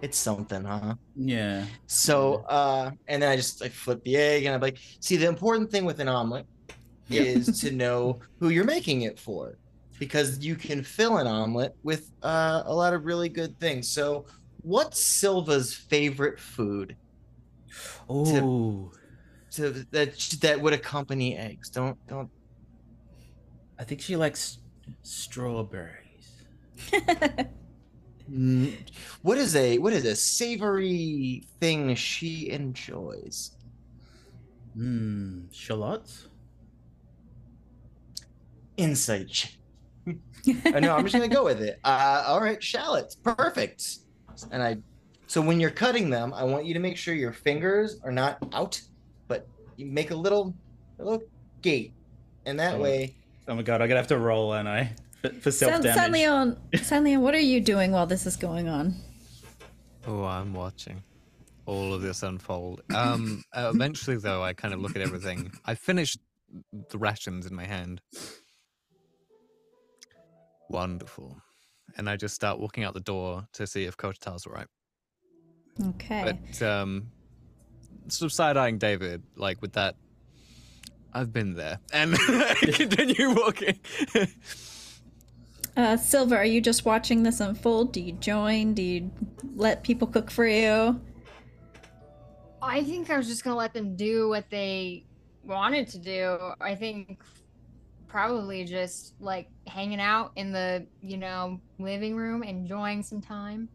It's 0.00 0.18
something, 0.18 0.64
huh? 0.64 0.94
Yeah. 1.16 1.64
So, 1.86 2.44
uh, 2.48 2.90
and 3.08 3.22
then 3.22 3.30
I 3.30 3.36
just 3.36 3.62
I 3.62 3.68
flip 3.68 4.02
the 4.04 4.16
egg 4.16 4.44
and 4.44 4.54
I'm 4.54 4.60
like, 4.60 4.78
see, 5.00 5.16
the 5.16 5.26
important 5.26 5.70
thing 5.70 5.84
with 5.84 6.00
an 6.00 6.08
omelet 6.08 6.46
Yeah. 7.08 7.22
is 7.22 7.60
to 7.60 7.72
know 7.72 8.20
who 8.40 8.50
you're 8.50 8.64
making 8.64 9.02
it 9.02 9.18
for, 9.18 9.58
because 9.98 10.38
you 10.44 10.54
can 10.54 10.84
fill 10.84 11.18
an 11.18 11.26
omelet 11.26 11.72
with 11.82 12.08
uh, 12.22 12.62
a 12.66 12.74
lot 12.74 12.94
of 12.94 13.04
really 13.04 13.28
good 13.28 13.58
things. 13.58 13.90
So, 13.90 14.26
what's 14.62 15.00
Silva's 15.00 15.74
favorite 15.74 16.38
food 16.38 16.96
Oh, 18.08 18.90
to 19.58 19.86
that 19.92 20.18
that 20.40 20.60
would 20.60 20.72
accompany 20.72 21.36
eggs? 21.36 21.70
Don't 21.70 21.98
don't. 22.08 22.30
I 23.78 23.84
think 23.84 24.00
she 24.00 24.16
likes 24.16 24.58
strawberries. 25.02 25.94
Mm, 28.30 28.76
What 29.22 29.38
is 29.38 29.56
a 29.56 29.78
what 29.78 29.92
is 29.94 30.04
a 30.04 30.14
savory 30.14 31.44
thing 31.60 31.94
she 31.94 32.50
enjoys? 32.50 33.52
Hmm, 34.74 35.46
shallots. 35.50 36.28
Insight. 38.76 39.28
check. 39.30 39.52
Uh, 40.74 40.80
no, 40.80 40.94
I'm 40.94 41.04
just 41.04 41.14
gonna 41.14 41.28
go 41.28 41.44
with 41.44 41.60
it. 41.60 41.80
Uh, 41.84 42.24
all 42.26 42.40
right, 42.40 42.62
shallots, 42.62 43.14
perfect. 43.16 43.98
And 44.50 44.62
I, 44.62 44.76
so 45.26 45.40
when 45.40 45.60
you're 45.60 45.70
cutting 45.70 46.10
them, 46.10 46.32
I 46.32 46.44
want 46.44 46.64
you 46.64 46.74
to 46.74 46.80
make 46.80 46.96
sure 46.96 47.14
your 47.14 47.32
fingers 47.32 48.00
are 48.04 48.12
not 48.12 48.38
out, 48.52 48.80
but 48.80 48.97
you 49.78 49.86
make 49.86 50.10
a 50.10 50.14
little, 50.14 50.54
a 50.98 51.04
little 51.04 51.22
gate, 51.62 51.92
and 52.44 52.58
that 52.60 52.74
Oh. 52.74 52.80
way, 52.80 53.14
Oh 53.46 53.54
my 53.54 53.62
god, 53.62 53.80
I'm 53.80 53.88
gonna 53.88 53.98
have 54.00 54.08
to 54.08 54.18
roll, 54.18 54.52
and 54.52 54.68
I 54.68 54.90
for, 55.22 55.30
for 55.30 55.50
self 55.50 55.72
San, 55.72 55.80
damage. 55.82 55.96
San 55.96 56.12
Leon, 56.12 56.56
San'laeon, 56.74 57.20
what 57.20 57.34
are 57.34 57.40
you 57.40 57.60
doing 57.62 57.92
while 57.92 58.06
this 58.06 58.26
is 58.26 58.36
going 58.36 58.68
on? 58.68 58.94
Oh, 60.06 60.24
I'm 60.24 60.52
watching 60.52 61.02
all 61.64 61.94
of 61.94 62.02
this 62.02 62.22
unfold. 62.22 62.82
Um, 62.94 63.42
uh, 63.54 63.70
eventually, 63.74 64.16
though, 64.18 64.42
I 64.42 64.52
kind 64.52 64.74
of 64.74 64.80
look 64.80 64.96
at 64.96 65.02
everything. 65.02 65.50
I 65.64 65.74
finished 65.74 66.18
the 66.90 66.98
rations 66.98 67.46
in 67.46 67.54
my 67.54 67.64
hand. 67.64 68.02
Wonderful. 70.68 71.40
And 71.96 72.08
I 72.08 72.16
just 72.16 72.34
start 72.34 72.58
walking 72.58 72.84
out 72.84 72.92
the 72.94 73.00
door 73.00 73.46
to 73.54 73.66
see 73.66 73.84
if 73.84 73.96
Kotatar's 73.96 74.46
all 74.46 74.52
right. 74.52 74.66
Okay. 75.90 76.38
But 76.52 76.62
um, 76.62 77.10
sort 78.10 78.26
of 78.26 78.32
side 78.32 78.56
eyeing 78.56 78.78
David, 78.78 79.22
like 79.36 79.60
with 79.62 79.72
that, 79.74 79.96
I've 81.12 81.32
been 81.32 81.54
there. 81.54 81.80
And 81.92 82.14
continue 82.58 83.34
walking. 83.34 83.78
Uh, 85.76 85.96
Silva, 85.96 86.36
are 86.36 86.44
you 86.44 86.60
just 86.60 86.84
watching 86.84 87.22
this 87.22 87.40
unfold? 87.40 87.92
Do 87.92 88.00
you 88.00 88.12
join? 88.12 88.74
Do 88.74 88.82
you 88.82 89.10
let 89.54 89.84
people 89.84 90.08
cook 90.08 90.30
for 90.30 90.46
you? 90.46 91.00
I 92.60 92.82
think 92.82 93.10
I 93.10 93.16
was 93.16 93.28
just 93.28 93.44
gonna 93.44 93.56
let 93.56 93.72
them 93.72 93.94
do 93.94 94.28
what 94.28 94.50
they 94.50 95.04
wanted 95.44 95.88
to 95.88 95.98
do. 95.98 96.36
I 96.60 96.74
think 96.74 97.22
probably 98.08 98.64
just 98.64 99.14
like 99.20 99.48
hanging 99.66 100.00
out 100.00 100.32
in 100.34 100.50
the 100.50 100.86
you 101.00 101.16
know 101.16 101.60
living 101.78 102.16
room, 102.16 102.42
enjoying 102.42 103.02
some 103.02 103.20
time. 103.20 103.68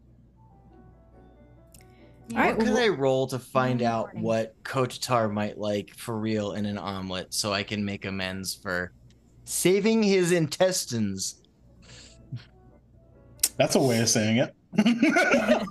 All 2.32 2.38
right, 2.38 2.56
what 2.56 2.64
could 2.66 2.74
well- 2.74 2.82
I 2.84 2.88
roll 2.88 3.26
to 3.28 3.38
find 3.38 3.82
out 3.82 4.06
morning. 4.14 4.22
what 4.22 4.62
Kotatar 4.64 5.30
might 5.32 5.58
like 5.58 5.94
for 5.94 6.18
real 6.18 6.52
in 6.52 6.64
an 6.66 6.78
omelet, 6.78 7.34
so 7.34 7.52
I 7.52 7.62
can 7.62 7.84
make 7.84 8.04
amends 8.06 8.54
for 8.54 8.92
saving 9.44 10.02
his 10.02 10.32
intestines? 10.32 11.42
That's 13.56 13.74
a 13.76 13.80
way 13.80 14.00
of 14.00 14.08
saying 14.08 14.38
it. 14.38 14.54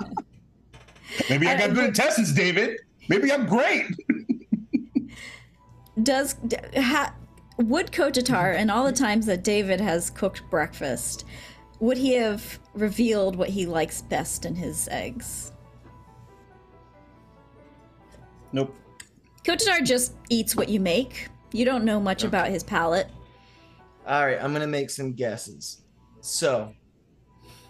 Maybe 1.29 1.47
I 1.47 1.57
got 1.57 1.73
good 1.73 1.85
intestines, 1.85 2.33
David. 2.33 2.79
Maybe 3.09 3.31
I'm 3.31 3.45
great. 3.47 3.85
Does 6.03 6.33
d- 6.47 6.57
ha, 6.75 7.13
would 7.57 7.91
Kotatar 7.91 8.55
and 8.55 8.71
all 8.71 8.85
the 8.85 8.91
times 8.93 9.25
that 9.27 9.43
David 9.43 9.79
has 9.81 10.09
cooked 10.09 10.41
breakfast, 10.49 11.25
would 11.79 11.97
he 11.97 12.13
have 12.13 12.59
revealed 12.73 13.35
what 13.35 13.49
he 13.49 13.65
likes 13.65 14.01
best 14.01 14.45
in 14.45 14.55
his 14.55 14.87
eggs? 14.89 15.51
Nope. 18.53 18.75
Kotatar 19.43 19.83
just 19.83 20.13
eats 20.29 20.55
what 20.55 20.69
you 20.69 20.79
make. 20.79 21.27
You 21.51 21.65
don't 21.65 21.83
know 21.83 21.99
much 21.99 22.23
about 22.23 22.47
his 22.47 22.63
palate. 22.63 23.09
All 24.07 24.25
right, 24.25 24.41
I'm 24.41 24.53
gonna 24.53 24.67
make 24.67 24.89
some 24.89 25.13
guesses. 25.13 25.81
So, 26.21 26.73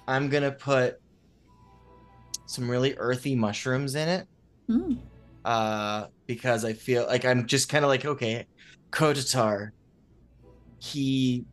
I'm 0.08 0.30
gonna 0.30 0.52
put 0.52 1.00
some 2.46 2.70
really 2.70 2.96
earthy 2.98 3.36
mushrooms 3.36 3.96
in 3.96 4.08
it, 4.08 4.28
Hmm. 4.68 4.94
uh, 5.44 6.08
because 6.28 6.64
I 6.66 6.74
feel 6.74 7.06
like 7.08 7.26
I'm 7.26 7.48
just 7.48 7.70
kind 7.70 7.84
of 7.84 7.90
like, 7.90 8.06
okay, 8.06 8.46
Kotatar, 8.92 9.70
he 10.80 11.46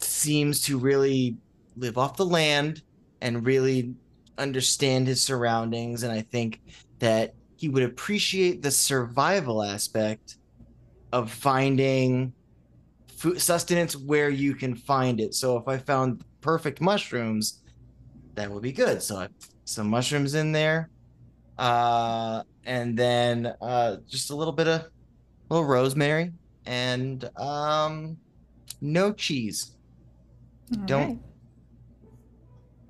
seems 0.00 0.62
to 0.62 0.78
really 0.78 1.36
live 1.76 1.98
off 1.98 2.16
the 2.16 2.26
land 2.26 2.82
and 3.20 3.44
really 3.44 3.94
understand 4.36 5.06
his 5.08 5.22
surroundings, 5.22 6.02
and 6.04 6.12
I 6.12 6.20
think 6.22 6.60
that 7.00 7.34
he 7.58 7.68
would 7.68 7.82
appreciate 7.82 8.62
the 8.62 8.70
survival 8.70 9.64
aspect 9.64 10.36
of 11.12 11.28
finding 11.30 12.32
food 13.16 13.40
sustenance 13.40 13.96
where 13.96 14.30
you 14.30 14.54
can 14.54 14.76
find 14.76 15.20
it. 15.20 15.34
So 15.34 15.56
if 15.56 15.66
I 15.66 15.76
found 15.76 16.22
perfect 16.40 16.80
mushrooms, 16.80 17.64
that 18.36 18.48
would 18.48 18.62
be 18.62 18.70
good. 18.70 19.02
So 19.02 19.16
I 19.16 19.26
put 19.26 19.50
some 19.64 19.88
mushrooms 19.90 20.36
in 20.36 20.52
there, 20.52 20.88
uh, 21.58 22.44
and 22.64 22.96
then 22.96 23.52
uh, 23.60 23.96
just 24.06 24.30
a 24.30 24.36
little 24.36 24.52
bit 24.52 24.68
of 24.68 24.86
little 25.50 25.66
rosemary 25.66 26.30
and 26.64 27.28
um, 27.36 28.16
no 28.80 29.12
cheese. 29.12 29.74
All 30.76 30.86
Don't- 30.86 31.08
right. 31.08 31.18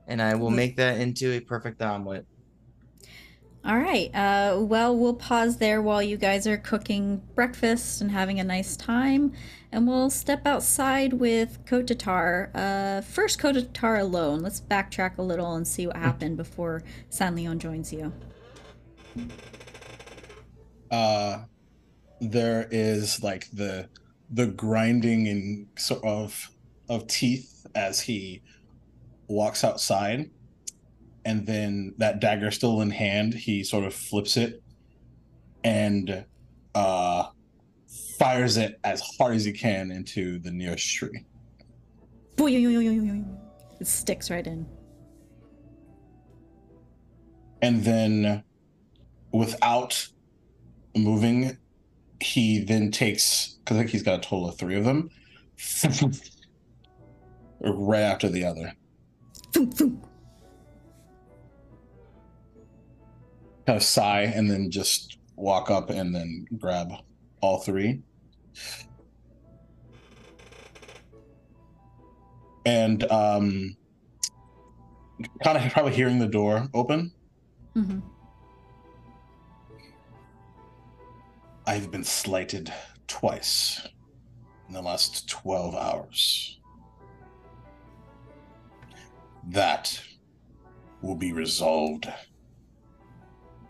And 0.08 0.20
I 0.22 0.34
will 0.34 0.50
make 0.50 0.76
that 0.76 1.00
into 1.00 1.32
a 1.32 1.40
perfect 1.40 1.80
omelet. 1.82 2.26
All 3.64 3.78
right. 3.78 4.14
Uh, 4.14 4.60
well, 4.60 4.96
we'll 4.96 5.14
pause 5.14 5.58
there 5.58 5.82
while 5.82 6.02
you 6.02 6.16
guys 6.16 6.46
are 6.46 6.56
cooking 6.56 7.22
breakfast 7.34 8.00
and 8.00 8.10
having 8.10 8.40
a 8.40 8.44
nice 8.44 8.76
time, 8.76 9.32
and 9.70 9.86
we'll 9.86 10.10
step 10.10 10.46
outside 10.46 11.12
with 11.14 11.64
Kotatar. 11.66 12.50
Uh, 12.54 13.02
first, 13.02 13.38
Kotatar 13.38 14.00
alone. 14.00 14.40
Let's 14.40 14.60
backtrack 14.60 15.18
a 15.18 15.22
little 15.22 15.54
and 15.54 15.66
see 15.68 15.86
what 15.86 15.96
happened 15.96 16.36
before 16.36 16.82
San'laeon 17.10 17.58
joins 17.58 17.92
you. 17.92 18.12
uh 20.90 21.42
there 22.20 22.66
is 22.70 23.22
like 23.22 23.50
the 23.52 23.88
the 24.30 24.46
grinding 24.46 25.28
and 25.28 25.66
sort 25.76 26.02
of 26.04 26.50
of 26.88 27.06
teeth 27.06 27.66
as 27.74 28.00
he 28.00 28.42
walks 29.28 29.62
outside 29.64 30.30
and 31.28 31.46
then 31.46 31.94
that 31.98 32.20
dagger 32.20 32.50
still 32.50 32.80
in 32.80 32.90
hand 32.90 33.34
he 33.34 33.62
sort 33.62 33.84
of 33.84 33.92
flips 33.92 34.38
it 34.38 34.62
and 35.62 36.24
uh 36.74 37.24
fires 38.18 38.56
it 38.56 38.80
as 38.82 39.02
hard 39.18 39.36
as 39.36 39.44
he 39.44 39.52
can 39.52 39.90
into 39.90 40.38
the 40.40 40.50
nearest 40.50 40.88
tree. 40.94 41.24
It 43.78 43.86
sticks 43.86 44.30
right 44.30 44.46
in. 44.46 44.66
and 47.62 47.84
then 47.84 48.42
without 49.32 50.08
moving 50.96 51.56
he 52.20 52.60
then 52.60 52.90
takes 52.90 53.58
because 53.58 53.76
i 53.76 53.80
think 53.80 53.90
he's 53.90 54.02
got 54.02 54.18
a 54.18 54.22
total 54.22 54.48
of 54.48 54.56
three 54.56 54.76
of 54.76 54.84
them 54.84 55.10
right 57.60 58.00
after 58.00 58.28
the 58.28 58.44
other 58.44 58.72
kind 63.68 63.76
of 63.76 63.82
sigh 63.82 64.22
and 64.22 64.50
then 64.50 64.70
just 64.70 65.18
walk 65.36 65.70
up 65.70 65.90
and 65.90 66.14
then 66.14 66.46
grab 66.58 66.90
all 67.42 67.58
three 67.58 68.00
and 72.64 73.04
um 73.12 73.76
kind 75.44 75.58
of 75.58 75.70
probably 75.72 75.92
hearing 75.92 76.18
the 76.18 76.26
door 76.26 76.66
open 76.72 77.12
Mm-hmm. 77.78 78.00
I've 81.64 81.92
been 81.92 82.02
slighted 82.02 82.72
twice 83.06 83.86
in 84.66 84.74
the 84.74 84.82
last 84.82 85.28
12 85.28 85.76
hours. 85.76 86.58
That 89.46 90.00
will 91.02 91.14
be 91.14 91.32
resolved 91.32 92.08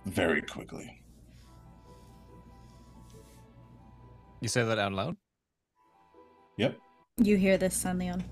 very 0.09 0.43
quickly. 0.43 1.03
You 4.41 4.49
say 4.49 4.65
that 4.65 4.79
out 4.79 4.93
loud? 4.93 5.17
Yep. 6.57 6.79
You 7.19 7.37
hear 7.37 7.59
this, 7.59 7.83
San'laeon? 7.83 8.23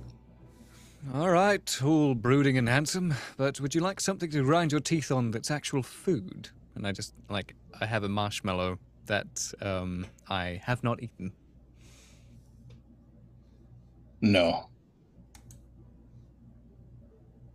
All 1.14 1.30
right, 1.30 1.82
all 1.84 2.14
brooding 2.14 2.58
and 2.58 2.68
handsome, 2.68 3.14
but 3.36 3.60
would 3.60 3.74
you 3.74 3.80
like 3.80 4.00
something 4.00 4.30
to 4.30 4.42
grind 4.42 4.72
your 4.72 4.80
teeth 4.80 5.12
on 5.12 5.30
that's 5.30 5.50
actual 5.50 5.82
food? 5.82 6.50
And 6.74 6.86
I 6.86 6.92
just, 6.92 7.14
like, 7.28 7.54
I 7.80 7.86
have 7.86 8.02
a 8.04 8.08
marshmallow 8.08 8.78
that 9.06 9.52
um, 9.62 10.06
I 10.28 10.60
have 10.64 10.82
not 10.82 11.02
eaten. 11.02 11.32
No, 14.20 14.68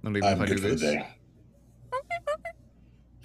I'm 0.04 0.16
I 0.16 0.36
do 0.46 0.46
good 0.46 0.60
for 0.60 0.70
the 0.70 0.76
day. 0.76 1.08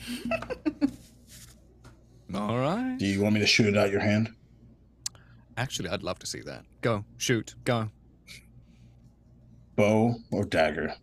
All 2.35 2.59
right. 2.59 2.97
Do 2.99 3.07
you 3.07 3.23
want 3.23 3.35
me 3.35 3.41
to 3.41 3.47
shoot 3.47 3.67
it 3.67 3.77
out 3.77 3.91
your 3.91 4.01
hand? 4.01 4.31
Actually, 5.57 5.89
I'd 5.89 6.03
love 6.03 6.19
to 6.19 6.27
see 6.27 6.41
that. 6.43 6.65
Go, 6.83 7.05
shoot, 7.17 7.55
go. 7.65 7.89
Bow 9.77 10.17
or 10.31 10.45
dagger? 10.45 10.95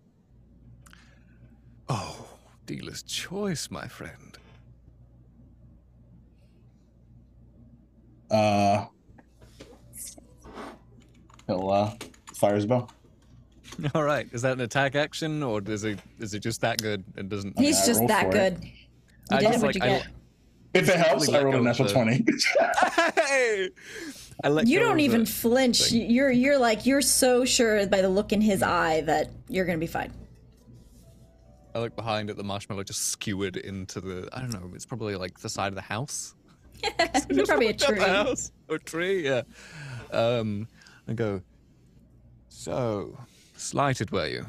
Oh, 1.90 2.28
dealer's 2.66 3.04
choice, 3.04 3.70
my 3.72 3.88
friend. 3.88 4.38
Uh, 8.30 8.86
he'll 11.48 11.70
uh, 11.70 11.94
fires 12.34 12.66
bow. 12.66 12.88
All 13.96 14.04
right, 14.04 14.28
is 14.32 14.42
that 14.44 14.54
an 14.54 14.62
attack 14.62 14.96
action, 14.96 15.44
or 15.44 15.62
is 15.66 15.84
it 15.84 16.00
is 16.20 16.34
it 16.34 16.40
just 16.40 16.62
that 16.62 16.82
good? 16.82 17.04
It 17.16 17.30
doesn't. 17.30 17.58
He's 17.58 17.82
I 17.82 17.86
just 17.86 18.08
that 18.08 18.32
good. 18.32 18.64
it. 18.64 18.70
Good. 19.30 19.32
You 19.32 19.38
I 19.38 19.40
did? 19.42 19.52
just 19.52 19.64
What'd 19.64 19.82
like 19.82 19.90
you 19.90 19.96
I, 19.96 20.00
get? 20.00 20.08
If 20.74 20.90
it 20.90 20.96
helps, 20.96 21.30
I 21.30 21.44
rolled 21.44 21.56
a 21.56 21.58
let 21.60 21.64
natural 21.80 21.88
the- 21.88 21.94
20. 21.94 22.26
hey, 23.28 23.70
I 24.44 24.50
let 24.50 24.68
You 24.68 24.80
don't 24.80 25.00
even 25.02 25.26
flinch. 25.26 25.90
thing. 25.90 26.10
You're 26.10 26.32
you're 26.32 26.58
like 26.58 26.86
you're 26.88 27.02
so 27.02 27.46
sure 27.46 27.86
by 27.88 28.02
the 28.02 28.10
look 28.10 28.32
in 28.34 28.42
his 28.42 28.64
eye 28.64 29.02
that 29.02 29.30
you're 29.50 29.66
gonna 29.66 29.78
be 29.78 29.86
fine. 29.88 30.12
I 31.76 31.80
look 31.80 31.96
behind 31.96 32.30
at 32.30 32.38
the 32.38 32.44
marshmallow 32.44 32.84
just 32.84 33.06
skewered 33.08 33.58
into 33.58 34.00
the. 34.02 34.30
I 34.34 34.42
don't 34.42 34.52
know. 34.54 34.72
It's 34.76 34.86
probably 34.86 35.16
like 35.16 35.40
the 35.40 35.50
side 35.50 35.70
of 35.70 35.76
the 35.76 35.82
house. 35.82 36.36
You're 37.30 37.46
probably 37.46 37.68
a 37.68 37.70
Up 37.72 37.78
the 37.78 37.86
tree. 37.86 38.00
house 38.00 38.52
or 38.70 38.78
tree, 38.78 39.24
yeah. 39.26 39.42
Um, 40.12 40.68
I 41.08 41.14
go. 41.14 41.42
So, 42.50 43.18
slighted 43.56 44.12
were 44.12 44.28
you 44.28 44.46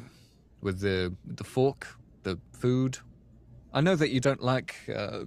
with 0.61 0.81
the 0.81 1.15
the 1.25 1.45
fork, 1.45 1.87
the 2.25 2.39
food? 2.53 2.99
I 3.75 3.81
know 3.81 3.97
that 3.97 4.11
you 4.11 4.21
don't 4.21 4.41
like 4.41 4.77
uh, 4.95 5.25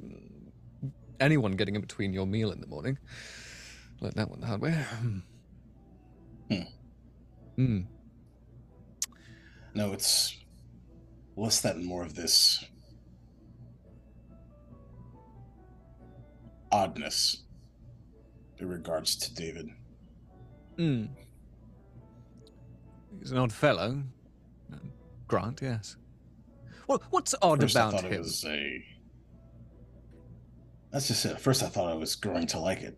anyone 1.20 1.52
getting 1.52 1.76
in 1.76 1.82
between 1.82 2.14
your 2.14 2.26
meal 2.26 2.52
in 2.52 2.62
the 2.62 2.68
morning. 2.68 2.98
Let 4.00 4.16
that 4.16 4.30
one 4.30 4.40
the 4.40 4.48
hard 4.48 4.62
way. 4.62 4.72
Hmm. 4.72 5.20
Hmm. 7.58 7.80
No, 9.74 9.92
it's 9.92 10.38
less 11.36 11.60
that 11.60 11.76
and 11.76 11.86
more 11.86 12.04
of 12.04 12.16
this 12.16 12.64
oddness 16.72 17.44
in 18.60 18.70
regards 18.70 19.18
to 19.18 19.36
David. 19.36 19.70
Hmm. 20.78 21.06
He's 23.20 23.32
an 23.32 23.40
odd 23.40 23.52
fellow. 23.52 24.04
Grant, 25.28 25.60
yes. 25.62 25.98
Well, 26.88 27.02
what's 27.10 27.36
odd 27.42 27.62
First, 27.62 27.76
I 27.76 27.82
about 27.82 27.92
thought 27.92 28.04
him? 28.06 28.14
it 28.14 28.20
was 28.20 28.46
a. 28.46 28.84
That's 30.92 31.08
just 31.10 31.26
it. 31.26 31.40
First, 31.40 31.62
I 31.64 31.68
thought 31.68 31.92
I 31.92 31.96
was 31.96 32.16
growing 32.16 32.48
to 32.48 32.60
like 32.60 32.82
it. 32.82 32.98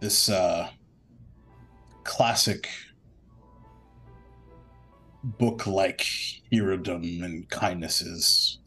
This 0.00 0.28
uh, 0.28 0.68
classic 2.04 2.68
book-like 5.24 6.06
herodom 6.52 7.22
and 7.24 7.48
kindness 7.48 8.02
is 8.02 8.58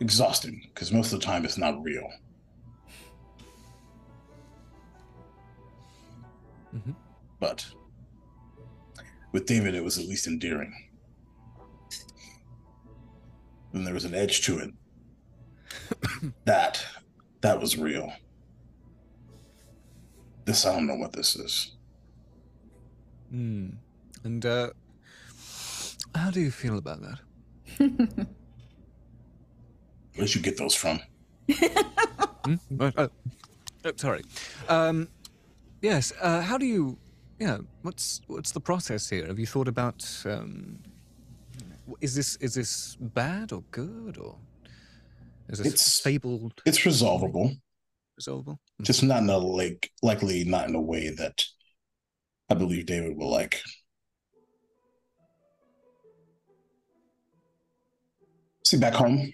exhausting 0.00 0.60
because 0.74 0.92
most 0.92 1.12
of 1.12 1.20
the 1.20 1.24
time 1.26 1.44
it's 1.44 1.56
not 1.56 1.80
real. 1.82 2.10
Mhm. 6.74 6.94
But 7.38 7.64
with 9.34 9.44
David, 9.46 9.74
it 9.74 9.82
was 9.82 9.98
at 9.98 10.06
least 10.06 10.28
endearing. 10.28 10.72
And 13.72 13.84
there 13.84 13.92
was 13.92 14.04
an 14.04 14.14
edge 14.14 14.42
to 14.42 14.58
it. 14.60 14.70
that 16.44 16.86
that 17.40 17.60
was 17.60 17.76
real. 17.76 18.12
This 20.44 20.64
I 20.64 20.72
don't 20.72 20.86
know 20.86 20.94
what 20.94 21.12
this 21.12 21.34
is. 21.34 21.72
Hmm. 23.30 23.70
And 24.22 24.46
uh, 24.46 24.70
how 26.14 26.30
do 26.30 26.40
you 26.40 26.52
feel 26.52 26.78
about 26.78 27.00
that? 27.02 27.18
Where'd 30.14 30.32
you 30.32 30.42
get 30.42 30.56
those 30.56 30.76
from? 30.76 31.00
Hmm? 32.44 32.54
Oh, 32.78 32.92
oh, 32.96 33.08
oh, 33.84 33.92
sorry. 33.96 34.22
Um, 34.68 35.08
yes. 35.82 36.12
Uh, 36.20 36.40
how 36.40 36.56
do 36.56 36.66
you? 36.66 36.98
Yeah. 37.38 37.58
What's 37.82 38.20
what's 38.26 38.52
the 38.52 38.60
process 38.60 39.08
here? 39.08 39.26
Have 39.26 39.38
you 39.38 39.46
thought 39.46 39.68
about? 39.68 40.04
Um, 40.24 40.78
is 42.00 42.14
this 42.14 42.36
is 42.36 42.54
this 42.54 42.96
bad 43.00 43.52
or 43.52 43.62
good 43.70 44.16
or 44.18 44.36
is 45.48 45.58
this 45.58 45.66
It's- 45.66 45.92
stable? 45.92 46.52
It's 46.64 46.86
resolvable, 46.86 47.52
Resolvable? 48.18 48.58
Hmm. 48.78 48.84
just 48.84 49.02
not 49.02 49.22
in 49.22 49.28
a 49.30 49.36
like 49.38 49.90
likely 50.02 50.44
not 50.44 50.68
in 50.68 50.74
a 50.74 50.80
way 50.80 51.10
that 51.10 51.44
I 52.48 52.54
believe 52.54 52.86
David 52.86 53.16
will 53.16 53.30
like. 53.30 53.60
See, 58.64 58.78
back 58.78 58.94
home, 58.94 59.32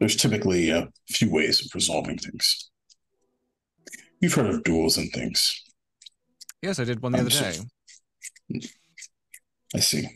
there's 0.00 0.16
typically 0.16 0.70
a 0.70 0.88
few 1.10 1.30
ways 1.30 1.60
of 1.64 1.70
resolving 1.74 2.16
things. 2.18 2.70
You've 4.20 4.32
heard 4.34 4.46
of 4.46 4.64
duels 4.64 4.96
and 4.96 5.10
things. 5.12 5.62
Yes, 6.62 6.78
I 6.78 6.84
did 6.84 7.00
one 7.02 7.12
the 7.12 7.18
other 7.20 7.30
I'm 7.30 7.42
day. 7.42 7.52
so- 7.52 7.64
I 9.74 9.80
see. 9.80 10.08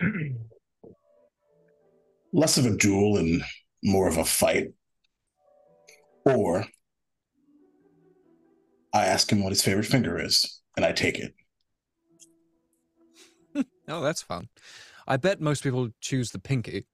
Less 2.32 2.58
of 2.58 2.66
a 2.66 2.76
duel 2.76 3.16
and 3.16 3.42
more 3.82 4.08
of 4.08 4.16
a 4.18 4.24
fight. 4.24 4.72
Or 6.24 6.66
I 8.92 9.04
ask 9.06 9.30
him 9.30 9.42
what 9.42 9.50
his 9.50 9.62
favorite 9.62 9.86
finger 9.86 10.18
is, 10.20 10.60
and 10.76 10.84
I 10.84 10.92
take 10.92 11.18
it. 11.18 11.34
Oh, 13.86 14.00
that's 14.00 14.22
fun. 14.22 14.48
I 15.06 15.18
bet 15.18 15.42
most 15.42 15.62
people 15.62 15.90
choose 16.00 16.30
the 16.30 16.38
pinky. 16.38 16.86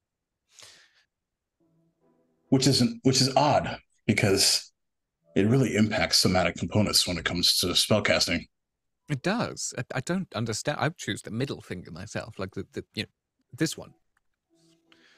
which 2.48 2.66
isn't 2.66 2.98
which 3.04 3.20
is 3.20 3.32
odd 3.36 3.78
because 4.08 4.69
it 5.34 5.46
really 5.46 5.76
impacts 5.76 6.18
somatic 6.18 6.56
components 6.56 7.06
when 7.06 7.18
it 7.18 7.24
comes 7.24 7.58
to 7.60 7.68
spellcasting. 7.68 8.46
It 9.08 9.22
does. 9.22 9.74
I, 9.76 9.82
I 9.96 10.00
don't 10.00 10.32
understand. 10.34 10.78
I 10.80 10.88
choose 10.90 11.22
the 11.22 11.30
middle 11.30 11.60
finger 11.60 11.90
myself, 11.90 12.38
like 12.38 12.54
the, 12.54 12.66
the 12.72 12.84
you 12.94 13.02
know 13.04 13.08
this 13.56 13.76
one, 13.76 13.92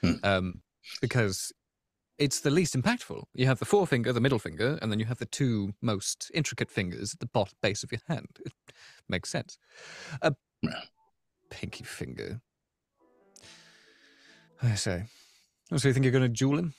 Hmm. 0.03 0.12
um, 0.25 0.62
because 1.01 1.53
it's 2.18 2.40
the 2.40 2.51
least 2.51 2.75
impactful. 2.75 3.25
You 3.35 3.46
have 3.46 3.59
the 3.59 3.64
forefinger, 3.64 4.12
the 4.12 4.20
middle 4.20 4.38
finger, 4.38 4.79
and 4.81 4.90
then 4.90 4.98
you 4.98 5.05
have 5.07 5.18
the 5.18 5.27
two 5.27 5.75
most 5.83 6.31
intricate 6.35 6.70
fingers 6.70 7.12
at 7.14 7.20
the 7.20 7.27
bottom 7.27 7.55
base 7.62 7.83
of 7.83 7.92
your 7.92 8.01
hand. 8.09 8.38
It 8.44 8.53
makes 9.09 9.29
sense. 9.31 9.59
A 10.22 10.35
Yeah. 10.62 10.81
pinky 11.51 11.85
finger. 11.85 12.40
I 14.62 14.75
say. 14.77 15.05
So 15.77 15.88
you 15.88 15.94
think 15.94 16.05
you're 16.05 16.12
going 16.12 16.22
to 16.22 16.29
duel 16.29 16.59
him? 16.59 16.75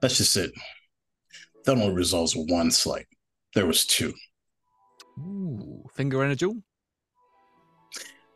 That's 0.00 0.18
just 0.18 0.36
it. 0.36 0.52
That 1.64 1.72
only 1.72 1.92
resolves 1.92 2.36
one 2.36 2.70
slight. 2.70 3.06
There 3.54 3.66
was 3.66 3.86
two. 3.86 4.12
Ooh, 5.18 5.84
finger 5.94 6.22
and 6.22 6.32
a 6.32 6.36
duel. 6.36 6.62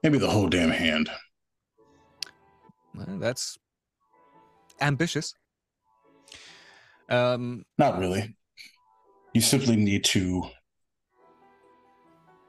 Maybe 0.03 0.19
the 0.19 0.31
whole 0.31 0.49
damn 0.49 0.71
hand. 0.71 1.11
Well, 2.95 3.19
that's 3.19 3.59
ambitious. 4.81 5.35
Um, 7.09 7.65
Not 7.77 7.99
really. 7.99 8.35
You 9.35 9.41
simply 9.41 9.77
need 9.77 10.05
to 10.05 10.45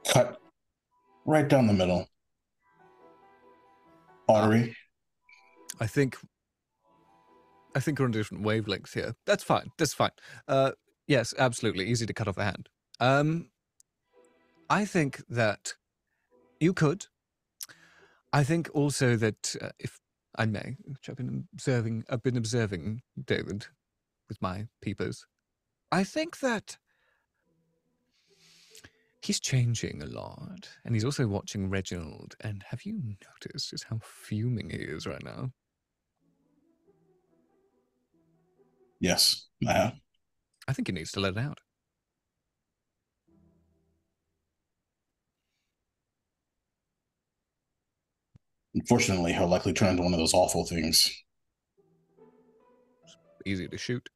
cut 0.08 0.38
right 1.26 1.46
down 1.46 1.66
the 1.66 1.72
middle. 1.72 2.06
Artery. 4.28 4.76
I 5.80 5.86
think 5.86 6.16
I 7.74 7.80
think 7.80 7.98
we're 7.98 8.04
on 8.04 8.10
different 8.10 8.44
wavelengths 8.44 8.92
here. 8.94 9.14
That's 9.26 9.44
fine. 9.44 9.70
That's 9.78 9.94
fine. 9.94 10.10
Uh, 10.46 10.72
yes, 11.06 11.34
absolutely. 11.38 11.86
Easy 11.86 12.06
to 12.06 12.12
cut 12.12 12.28
off 12.28 12.38
a 12.38 12.44
hand. 12.44 12.68
Um, 13.00 13.50
I 14.68 14.84
think 14.84 15.22
that 15.28 15.74
you 16.60 16.72
could. 16.72 17.06
I 18.32 18.44
think 18.44 18.70
also 18.72 19.16
that 19.16 19.56
uh, 19.60 19.70
if 19.78 20.00
I 20.36 20.46
may, 20.46 20.76
which 20.84 21.08
I've 21.08 21.16
been 21.16 21.48
observing, 21.52 22.04
I've 22.08 22.22
been 22.22 22.36
observing 22.36 23.02
David 23.22 23.66
with 24.28 24.40
my 24.40 24.66
peepers. 24.80 25.26
I 25.90 26.04
think 26.04 26.40
that 26.40 26.78
he's 29.20 29.40
changing 29.40 30.02
a 30.02 30.06
lot, 30.06 30.70
and 30.84 30.94
he's 30.94 31.04
also 31.04 31.26
watching 31.26 31.68
Reginald. 31.68 32.34
And 32.40 32.64
have 32.68 32.84
you 32.84 32.94
noticed 33.44 33.70
just 33.70 33.84
how 33.84 33.98
fuming 34.02 34.70
he 34.70 34.78
is 34.78 35.06
right 35.06 35.22
now? 35.22 35.50
Yes, 39.02 39.48
I 39.66 39.72
have. 39.72 39.94
I 40.68 40.72
think 40.72 40.86
he 40.86 40.92
needs 40.94 41.10
to 41.12 41.20
let 41.20 41.32
it 41.32 41.38
out. 41.38 41.58
Unfortunately, 48.76 49.32
he'll 49.32 49.48
likely 49.48 49.72
turn 49.72 49.90
into 49.90 50.04
one 50.04 50.12
of 50.14 50.20
those 50.20 50.32
awful 50.32 50.64
things. 50.64 51.10
Easy 53.44 53.66
to 53.66 53.76
shoot. 53.76 54.08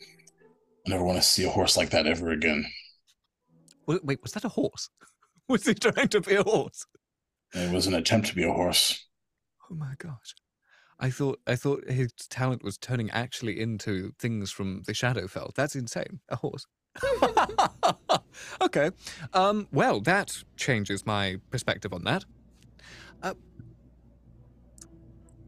I 0.00 0.90
never 0.90 1.04
want 1.04 1.18
to 1.18 1.22
see 1.26 1.42
a 1.44 1.50
horse 1.50 1.76
like 1.76 1.90
that 1.90 2.06
ever 2.06 2.30
again. 2.30 2.64
Wa- 3.88 3.98
Wait, 4.04 4.22
was 4.22 4.30
that 4.32 4.44
a 4.44 4.48
horse? 4.48 4.88
Was 5.48 5.64
he 5.64 5.74
trying 5.74 6.08
to 6.08 6.20
be 6.20 6.34
a 6.34 6.42
horse? 6.42 6.86
It 7.54 7.72
was 7.72 7.86
an 7.86 7.94
attempt 7.94 8.26
to 8.28 8.34
be 8.34 8.42
a 8.42 8.52
horse. 8.52 9.06
Oh 9.70 9.74
my 9.76 9.94
gosh. 9.96 10.34
I 10.98 11.10
thought 11.10 11.40
I 11.46 11.56
thought 11.56 11.88
his 11.88 12.12
talent 12.30 12.64
was 12.64 12.78
turning 12.78 13.10
actually 13.10 13.60
into 13.60 14.12
things 14.18 14.50
from 14.50 14.82
the 14.86 14.92
Shadowfell. 14.92 15.54
That's 15.54 15.76
insane. 15.76 16.20
A 16.28 16.36
horse. 16.36 16.66
okay. 18.62 18.90
Um, 19.34 19.68
well, 19.72 20.00
that 20.00 20.42
changes 20.56 21.04
my 21.04 21.36
perspective 21.50 21.92
on 21.92 22.04
that. 22.04 22.24
Uh, 23.22 23.34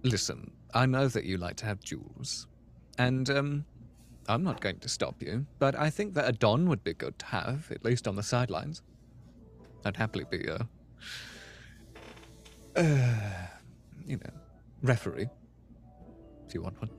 listen, 0.03 0.53
I 0.75 0.87
know 0.87 1.09
that 1.09 1.25
you 1.25 1.39
like 1.39 1.57
to 1.57 1.67
have 1.67 1.81
jewels, 1.81 2.47
and 2.99 3.31
um, 3.31 3.65
I'm 4.29 4.43
not 4.45 4.61
going 4.61 4.79
to 4.81 4.89
stop 4.89 5.23
you, 5.23 5.47
but 5.59 5.75
I 5.75 5.89
think 5.89 6.15
that 6.15 6.29
a 6.29 6.33
Don 6.33 6.69
would 6.69 6.85
be 6.85 6.93
good 6.93 7.19
to 7.21 7.27
have, 7.27 7.71
at 7.71 7.85
least 7.85 8.07
on 8.07 8.17
the 8.17 8.23
sidelines. 8.23 8.83
I'd 9.85 9.97
happily 9.97 10.25
be 10.31 10.47
a, 10.47 10.69
uh, 12.77 13.47
you 14.07 14.17
know, 14.17 14.48
referee, 14.83 15.29
if 16.47 16.55
you 16.55 16.62
want 16.62 16.81
one. 16.81 16.91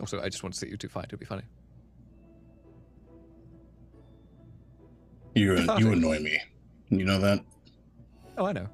Also, 0.00 0.20
I 0.20 0.28
just 0.28 0.42
want 0.42 0.54
to 0.54 0.58
see 0.58 0.68
you 0.68 0.76
two 0.76 0.88
fight. 0.88 1.06
It'd 1.06 1.20
be 1.20 1.26
funny. 1.26 1.42
You 5.34 5.56
you 5.78 5.92
annoy 5.92 6.18
me. 6.20 6.38
You 6.88 7.04
know 7.04 7.20
that? 7.20 7.40
Oh, 8.36 8.46
I 8.46 8.52
know. 8.52 8.68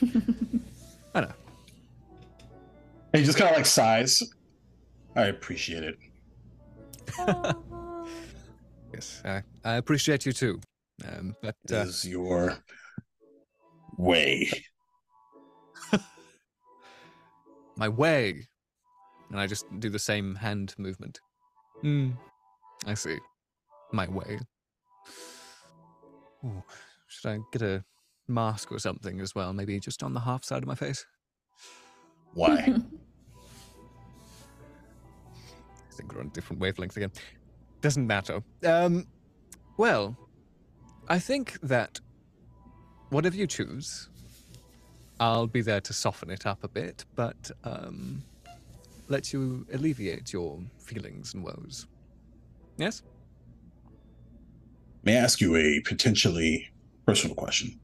I 1.14 1.20
know. 1.20 1.32
And 3.12 3.20
he 3.20 3.24
just 3.24 3.38
kind 3.38 3.50
of 3.50 3.56
like 3.56 3.66
sighs. 3.66 4.22
I 5.14 5.24
appreciate 5.24 5.84
it. 5.84 5.98
Yes, 8.92 9.22
I, 9.24 9.42
I 9.64 9.74
appreciate 9.74 10.26
you 10.26 10.32
too. 10.32 10.60
Um, 11.06 11.34
but 11.42 11.54
It 11.68 11.72
uh, 11.72 11.82
is 11.82 12.04
your 12.04 12.58
way. 13.96 14.50
My 17.80 17.88
way, 17.88 18.46
and 19.30 19.40
I 19.40 19.46
just 19.46 19.64
do 19.80 19.88
the 19.88 19.98
same 19.98 20.34
hand 20.34 20.74
movement. 20.76 21.18
Hmm. 21.80 22.10
I 22.86 22.92
see. 22.92 23.16
My 23.90 24.06
way. 24.06 24.38
Ooh, 26.44 26.62
should 27.08 27.30
I 27.30 27.38
get 27.52 27.62
a 27.62 27.82
mask 28.28 28.70
or 28.70 28.78
something 28.78 29.20
as 29.20 29.34
well? 29.34 29.54
Maybe 29.54 29.80
just 29.80 30.02
on 30.02 30.12
the 30.12 30.20
half 30.20 30.44
side 30.44 30.62
of 30.62 30.68
my 30.68 30.74
face. 30.74 31.06
Why? 32.34 32.52
I 32.58 32.74
think 35.94 36.14
we're 36.14 36.20
on 36.20 36.28
different 36.28 36.60
wavelengths 36.60 36.98
again. 36.98 37.12
Doesn't 37.80 38.06
matter. 38.06 38.42
Um, 38.64 39.06
well, 39.78 40.14
I 41.08 41.18
think 41.18 41.58
that 41.62 41.98
whatever 43.08 43.36
you 43.36 43.46
choose, 43.46 44.09
I'll 45.20 45.46
be 45.46 45.60
there 45.60 45.82
to 45.82 45.92
soften 45.92 46.30
it 46.30 46.46
up 46.46 46.64
a 46.64 46.68
bit, 46.68 47.04
but 47.14 47.50
um, 47.62 48.24
let 49.08 49.34
you 49.34 49.66
alleviate 49.72 50.32
your 50.32 50.58
feelings 50.78 51.34
and 51.34 51.44
woes. 51.44 51.86
Yes? 52.78 53.02
May 55.02 55.18
I 55.18 55.20
ask 55.20 55.40
you 55.40 55.56
a 55.56 55.80
potentially 55.80 56.70
personal 57.06 57.36
question? 57.36 57.78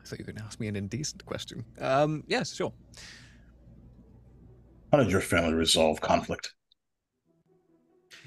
I 0.00 0.06
thought 0.06 0.20
you 0.20 0.24
were 0.24 0.32
going 0.32 0.40
to 0.40 0.44
ask 0.44 0.60
me 0.60 0.68
an 0.68 0.76
indecent 0.76 1.26
question. 1.26 1.64
Um, 1.80 2.22
yes, 2.28 2.54
sure. 2.54 2.72
How 4.92 4.98
did 4.98 5.10
your 5.10 5.20
family 5.20 5.54
resolve 5.54 6.00
conflict? 6.00 6.54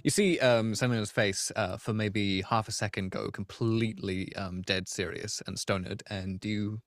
You 0.04 0.10
see 0.10 0.40
um, 0.40 0.76
Selen's 0.76 1.12
face 1.12 1.52
uh, 1.56 1.78
for 1.78 1.94
maybe 1.94 2.42
half 2.42 2.68
a 2.68 2.72
second 2.72 3.12
go 3.12 3.30
completely 3.32 4.36
um, 4.36 4.62
dead 4.64 4.90
serious 4.90 5.42
and 5.48 5.58
stoned, 5.58 6.04
and 6.10 6.44
you 6.44 6.82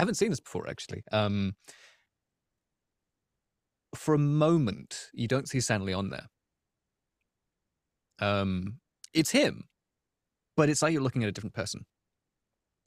haven't 0.00 0.14
seen 0.14 0.30
this 0.30 0.40
before, 0.40 0.68
actually. 0.68 1.02
Um, 1.12 1.54
for 3.94 4.14
a 4.14 4.18
moment, 4.18 5.08
you 5.14 5.28
don't 5.28 5.48
see 5.48 5.58
San'laeon 5.58 6.10
there. 6.10 6.26
Um, 8.18 8.78
it's 9.14 9.30
him, 9.30 9.64
but 10.56 10.68
it's 10.68 10.82
like 10.82 10.92
you're 10.92 11.02
looking 11.02 11.22
at 11.22 11.28
a 11.28 11.32
different 11.32 11.54
person. 11.54 11.84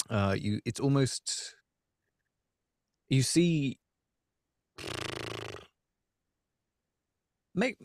Uh, 0.10 0.36
you, 0.38 0.60
it's 0.66 0.80
almost 0.80 1.56
you 3.10 3.22
see. 3.22 3.78
Make 7.56 7.78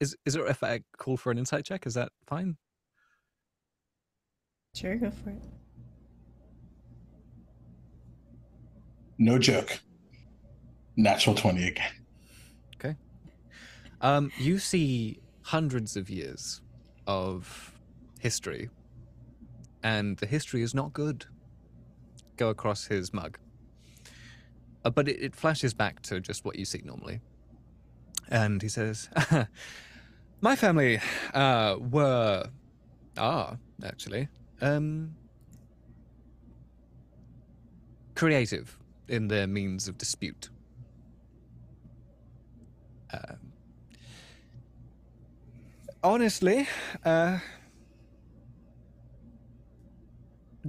is 0.00 0.16
is 0.26 0.36
it 0.36 0.42
if 0.48 0.62
I 0.62 0.80
call 0.98 1.16
for 1.16 1.30
an 1.30 1.38
insight 1.38 1.64
check? 1.64 1.86
Is 1.86 1.94
that 1.94 2.10
fine? 2.26 2.56
Sure, 4.74 4.96
go 4.96 5.10
for 5.10 5.30
it. 5.30 5.42
No 9.18 9.38
joke. 9.38 9.80
Natural 10.96 11.34
20 11.34 11.68
again. 11.68 11.90
Okay. 12.76 12.96
Um, 14.00 14.30
you 14.38 14.58
see 14.58 15.20
hundreds 15.42 15.96
of 15.96 16.10
years 16.10 16.60
of 17.06 17.72
history, 18.18 18.68
and 19.82 20.16
the 20.18 20.26
history 20.26 20.62
is 20.62 20.74
not 20.74 20.92
good. 20.92 21.26
Go 22.36 22.50
across 22.50 22.86
his 22.86 23.12
mug. 23.12 23.38
Uh, 24.84 24.90
but 24.90 25.08
it, 25.08 25.20
it 25.20 25.34
flashes 25.34 25.72
back 25.72 26.00
to 26.02 26.20
just 26.20 26.44
what 26.44 26.56
you 26.56 26.64
see 26.64 26.82
normally. 26.84 27.20
And 28.28 28.60
he 28.60 28.68
says, 28.68 29.08
My 30.40 30.56
family 30.56 31.00
uh, 31.32 31.76
were, 31.78 32.48
are, 33.16 33.58
actually, 33.82 34.28
um, 34.60 35.14
creative 38.14 38.78
in 39.08 39.28
their 39.28 39.46
means 39.46 39.88
of 39.88 39.98
dispute. 39.98 40.48
Um, 43.12 43.52
honestly, 46.02 46.68
uh, 47.04 47.38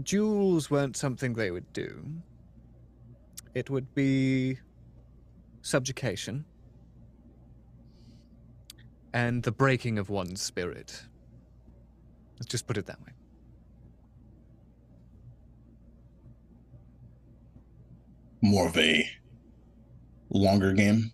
duels 0.01 0.69
weren't 0.69 0.95
something 0.95 1.33
they 1.33 1.51
would 1.51 1.71
do. 1.73 2.05
It 3.53 3.69
would 3.69 3.93
be 3.95 4.59
subjugation 5.61 6.45
and 9.13 9.41
the 9.43 9.51
breaking 9.51 9.97
of 9.97 10.09
one's 10.09 10.41
spirit. 10.41 11.03
Let's 12.35 12.45
just 12.45 12.67
put 12.67 12.77
it 12.77 12.85
that 12.85 12.99
way. 13.01 13.16
More 18.41 18.67
of 18.67 18.77
a 18.77 19.09
longer 20.29 20.73
game. 20.73 21.11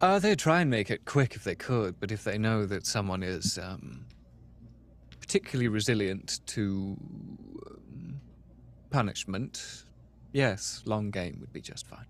Uh, 0.00 0.18
they 0.18 0.34
try 0.34 0.60
and 0.60 0.70
make 0.70 0.90
it 0.90 1.04
quick 1.04 1.36
if 1.36 1.44
they 1.44 1.54
could, 1.54 2.00
but 2.00 2.10
if 2.10 2.24
they 2.24 2.36
know 2.36 2.66
that 2.66 2.84
someone 2.84 3.22
is 3.22 3.56
um, 3.58 4.04
particularly 5.20 5.68
resilient 5.68 6.40
to 6.46 6.96
um, 7.70 8.20
punishment, 8.90 9.84
yes, 10.32 10.82
long 10.86 11.10
game 11.10 11.38
would 11.40 11.52
be 11.52 11.60
just 11.60 11.86
fine. 11.86 12.06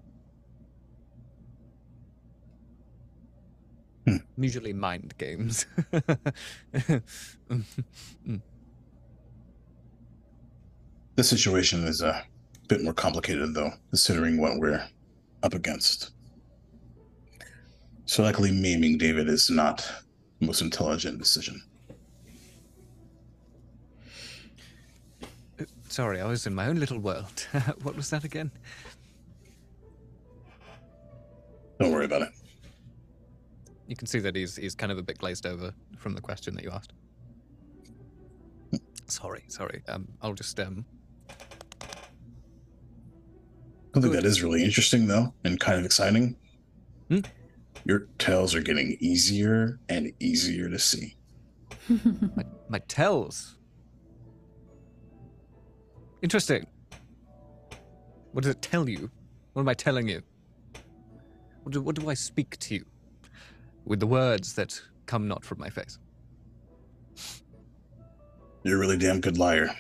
Hmm. 4.06 4.16
Usually 4.36 4.72
mind 4.72 5.14
games. 5.18 5.66
This 11.14 11.28
situation 11.28 11.84
is 11.84 12.00
a 12.00 12.24
bit 12.72 12.82
more 12.82 12.94
complicated, 12.94 13.52
though, 13.52 13.70
considering 13.90 14.40
what 14.40 14.58
we're 14.58 14.82
up 15.42 15.52
against. 15.52 16.12
So, 18.06 18.22
likely, 18.22 18.50
maiming 18.50 18.96
David 18.96 19.28
is 19.28 19.50
not 19.50 19.86
the 20.40 20.46
most 20.46 20.62
intelligent 20.62 21.18
decision. 21.18 21.62
Sorry, 25.88 26.22
I 26.22 26.26
was 26.26 26.46
in 26.46 26.54
my 26.54 26.68
own 26.68 26.76
little 26.76 26.98
world. 26.98 27.46
what 27.82 27.94
was 27.94 28.08
that 28.08 28.24
again? 28.24 28.50
Don't 31.78 31.92
worry 31.92 32.06
about 32.06 32.22
it. 32.22 32.30
You 33.86 33.96
can 33.96 34.06
see 34.06 34.20
that 34.20 34.34
he's 34.34 34.56
he's 34.56 34.74
kind 34.74 34.90
of 34.90 34.96
a 34.96 35.02
bit 35.02 35.18
glazed 35.18 35.44
over 35.44 35.74
from 35.98 36.14
the 36.14 36.22
question 36.22 36.54
that 36.54 36.64
you 36.64 36.70
asked. 36.70 36.94
Sorry, 39.08 39.44
sorry. 39.48 39.82
Um, 39.88 40.08
I'll 40.22 40.32
just 40.32 40.58
um. 40.58 40.86
Something 43.92 44.12
that 44.12 44.24
is 44.24 44.42
really 44.42 44.64
interesting, 44.64 45.06
though, 45.06 45.34
and 45.44 45.60
kind 45.60 45.78
of 45.78 45.84
exciting. 45.84 46.36
Hmm? 47.08 47.20
Your 47.84 48.08
tails 48.18 48.54
are 48.54 48.62
getting 48.62 48.96
easier 49.00 49.78
and 49.88 50.12
easier 50.18 50.68
to 50.68 50.78
see. 50.78 51.16
My, 51.88 52.44
my 52.68 52.78
tells. 52.88 53.58
Interesting. 56.22 56.66
What 58.30 58.44
does 58.44 58.52
it 58.52 58.62
tell 58.62 58.88
you? 58.88 59.10
What 59.52 59.62
am 59.62 59.68
I 59.68 59.74
telling 59.74 60.08
you? 60.08 60.22
What 61.64 61.72
do, 61.72 61.82
what 61.82 61.96
do 61.96 62.08
I 62.08 62.14
speak 62.14 62.56
to 62.60 62.76
you? 62.76 62.84
With 63.84 64.00
the 64.00 64.06
words 64.06 64.54
that 64.54 64.80
come 65.06 65.26
not 65.26 65.44
from 65.44 65.58
my 65.58 65.68
face. 65.68 65.98
You're 68.62 68.76
a 68.76 68.80
really 68.80 68.96
damn 68.96 69.20
good 69.20 69.36
liar. 69.38 69.74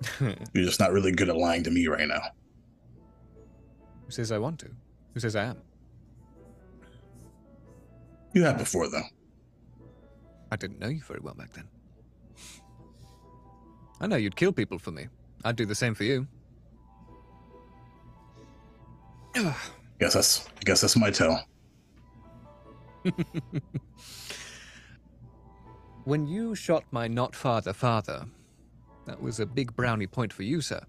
You're 0.20 0.64
just 0.64 0.80
not 0.80 0.92
really 0.92 1.12
good 1.12 1.28
at 1.28 1.36
lying 1.36 1.62
to 1.64 1.70
me 1.70 1.86
right 1.86 2.06
now. 2.06 2.20
Who 4.06 4.10
says 4.12 4.32
I 4.32 4.38
want 4.38 4.58
to? 4.60 4.68
Who 5.14 5.20
says 5.20 5.36
I 5.36 5.44
am? 5.44 5.58
You 8.32 8.44
have 8.44 8.58
before, 8.58 8.88
though. 8.88 9.02
I 10.50 10.56
didn't 10.56 10.78
know 10.78 10.88
you 10.88 11.02
very 11.02 11.20
well 11.20 11.34
back 11.34 11.52
then. 11.52 11.68
I 14.00 14.06
know 14.06 14.16
you'd 14.16 14.36
kill 14.36 14.52
people 14.52 14.78
for 14.78 14.92
me. 14.92 15.08
I'd 15.44 15.56
do 15.56 15.66
the 15.66 15.74
same 15.74 15.94
for 15.94 16.04
you. 16.04 16.26
Guess 20.00 20.14
that's 20.14 20.46
I 20.46 20.60
guess 20.64 20.80
that's 20.80 20.96
my 20.96 21.10
tell. 21.10 21.44
When 26.08 26.26
you 26.26 26.54
shot 26.54 26.84
my 26.90 27.06
not 27.06 27.34
father 27.34 27.74
father, 27.74 28.24
that 29.08 29.20
was 29.20 29.40
a 29.40 29.46
big 29.46 29.74
brownie 29.74 30.06
point 30.06 30.32
for 30.32 30.42
you, 30.42 30.60
sir. 30.60 30.80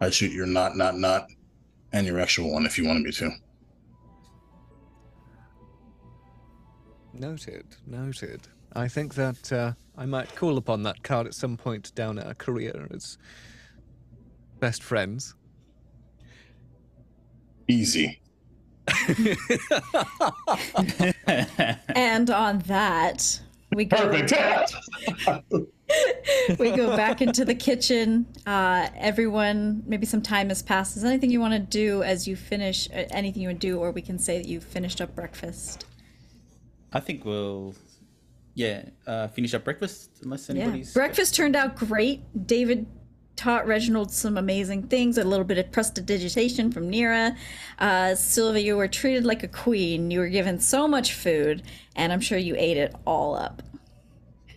I'd 0.00 0.14
shoot 0.14 0.32
your 0.32 0.46
not 0.46 0.76
not 0.76 0.98
not 0.98 1.26
and 1.92 2.06
your 2.06 2.20
actual 2.20 2.52
one 2.52 2.64
if 2.64 2.78
you 2.78 2.86
wanted 2.86 3.02
me 3.02 3.12
to. 3.12 3.30
Noted, 7.12 7.66
noted. 7.86 8.48
I 8.72 8.88
think 8.88 9.14
that 9.16 9.52
uh, 9.52 9.72
I 9.98 10.06
might 10.06 10.34
call 10.36 10.56
upon 10.56 10.84
that 10.84 11.02
card 11.02 11.26
at 11.26 11.34
some 11.34 11.56
point 11.56 11.94
down 11.94 12.18
our 12.18 12.34
career 12.34 12.88
as 12.94 13.18
best 14.60 14.82
friends. 14.82 15.34
Easy. 17.68 18.20
And 21.94 22.30
on 22.30 22.58
that, 22.60 23.40
we 23.74 23.84
go 23.84 23.96
Perfect. 23.96 24.74
we 26.58 26.70
go 26.72 26.96
back 26.96 27.20
into 27.22 27.44
the 27.44 27.54
kitchen. 27.54 28.26
Uh, 28.46 28.88
everyone, 28.96 29.82
maybe 29.86 30.06
some 30.06 30.22
time 30.22 30.48
has 30.48 30.62
passed. 30.62 30.96
Is 30.96 31.02
there 31.02 31.10
anything 31.12 31.30
you 31.30 31.40
want 31.40 31.54
to 31.54 31.58
do 31.60 32.02
as 32.02 32.26
you 32.28 32.36
finish? 32.36 32.88
uh, 32.90 33.04
Anything 33.10 33.42
you 33.42 33.48
would 33.48 33.58
do, 33.60 33.78
or 33.78 33.90
we 33.90 34.02
can 34.02 34.18
say 34.18 34.38
that 34.38 34.48
you 34.48 34.60
finished 34.60 35.00
up 35.00 35.14
breakfast. 35.14 35.86
I 36.92 37.00
think 37.00 37.24
we'll, 37.24 37.74
yeah, 38.54 38.84
uh, 39.06 39.28
finish 39.28 39.54
up 39.54 39.64
breakfast 39.64 40.10
unless 40.22 40.48
Yeah, 40.48 40.56
anybody's. 40.62 40.92
breakfast 40.92 41.34
turned 41.34 41.54
out 41.56 41.76
great. 41.76 42.22
David 42.46 42.86
taught 43.40 43.66
Reginald 43.66 44.10
some 44.12 44.36
amazing 44.36 44.82
things. 44.84 45.16
A 45.16 45.24
little 45.24 45.46
bit 45.46 45.56
of 45.56 45.72
prestidigitation 45.72 46.70
from 46.70 46.90
Nira. 46.90 47.34
Uh, 47.78 48.14
Silva, 48.14 48.60
you 48.60 48.76
were 48.76 48.86
treated 48.86 49.24
like 49.24 49.42
a 49.42 49.48
queen. 49.48 50.10
You 50.10 50.20
were 50.20 50.28
given 50.28 50.60
so 50.60 50.86
much 50.86 51.14
food, 51.14 51.62
and 51.96 52.12
I'm 52.12 52.20
sure 52.20 52.36
you 52.36 52.54
ate 52.56 52.76
it 52.76 52.94
all 53.06 53.34
up. 53.34 53.62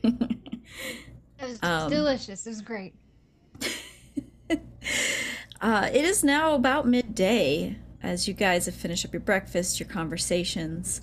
It 1.40 1.50
was 1.50 1.60
Um, 1.62 1.90
delicious. 1.90 2.46
It 2.48 2.50
was 2.50 2.62
great. 2.62 2.94
Uh, 5.62 5.90
it 5.94 6.04
is 6.04 6.26
now 6.26 6.56
about 6.56 6.86
midday 6.86 7.78
as 8.02 8.28
you 8.28 8.34
guys 8.34 8.66
have 8.66 8.76
finished 8.76 9.06
up 9.06 9.14
your 9.14 9.22
breakfast, 9.22 9.80
your 9.80 9.88
conversations. 9.88 11.00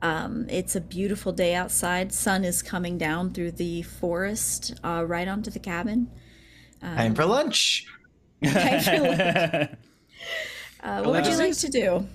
Um, 0.00 0.46
it's 0.48 0.74
a 0.74 0.80
beautiful 0.80 1.30
day 1.30 1.54
outside. 1.54 2.10
Sun 2.14 2.42
is 2.44 2.62
coming 2.62 2.96
down 2.96 3.34
through 3.34 3.52
the 3.52 3.82
forest 3.82 4.74
uh, 4.82 5.04
right 5.06 5.28
onto 5.28 5.50
the 5.50 5.58
cabin. 5.58 6.10
Time 6.80 7.14
for 7.14 7.24
lunch. 7.24 7.86
Uh, 10.80 11.02
what 11.02 11.12
would 11.12 11.26
you 11.26 11.36
like 11.36 11.56
to 11.56 11.68
do? 11.68 12.06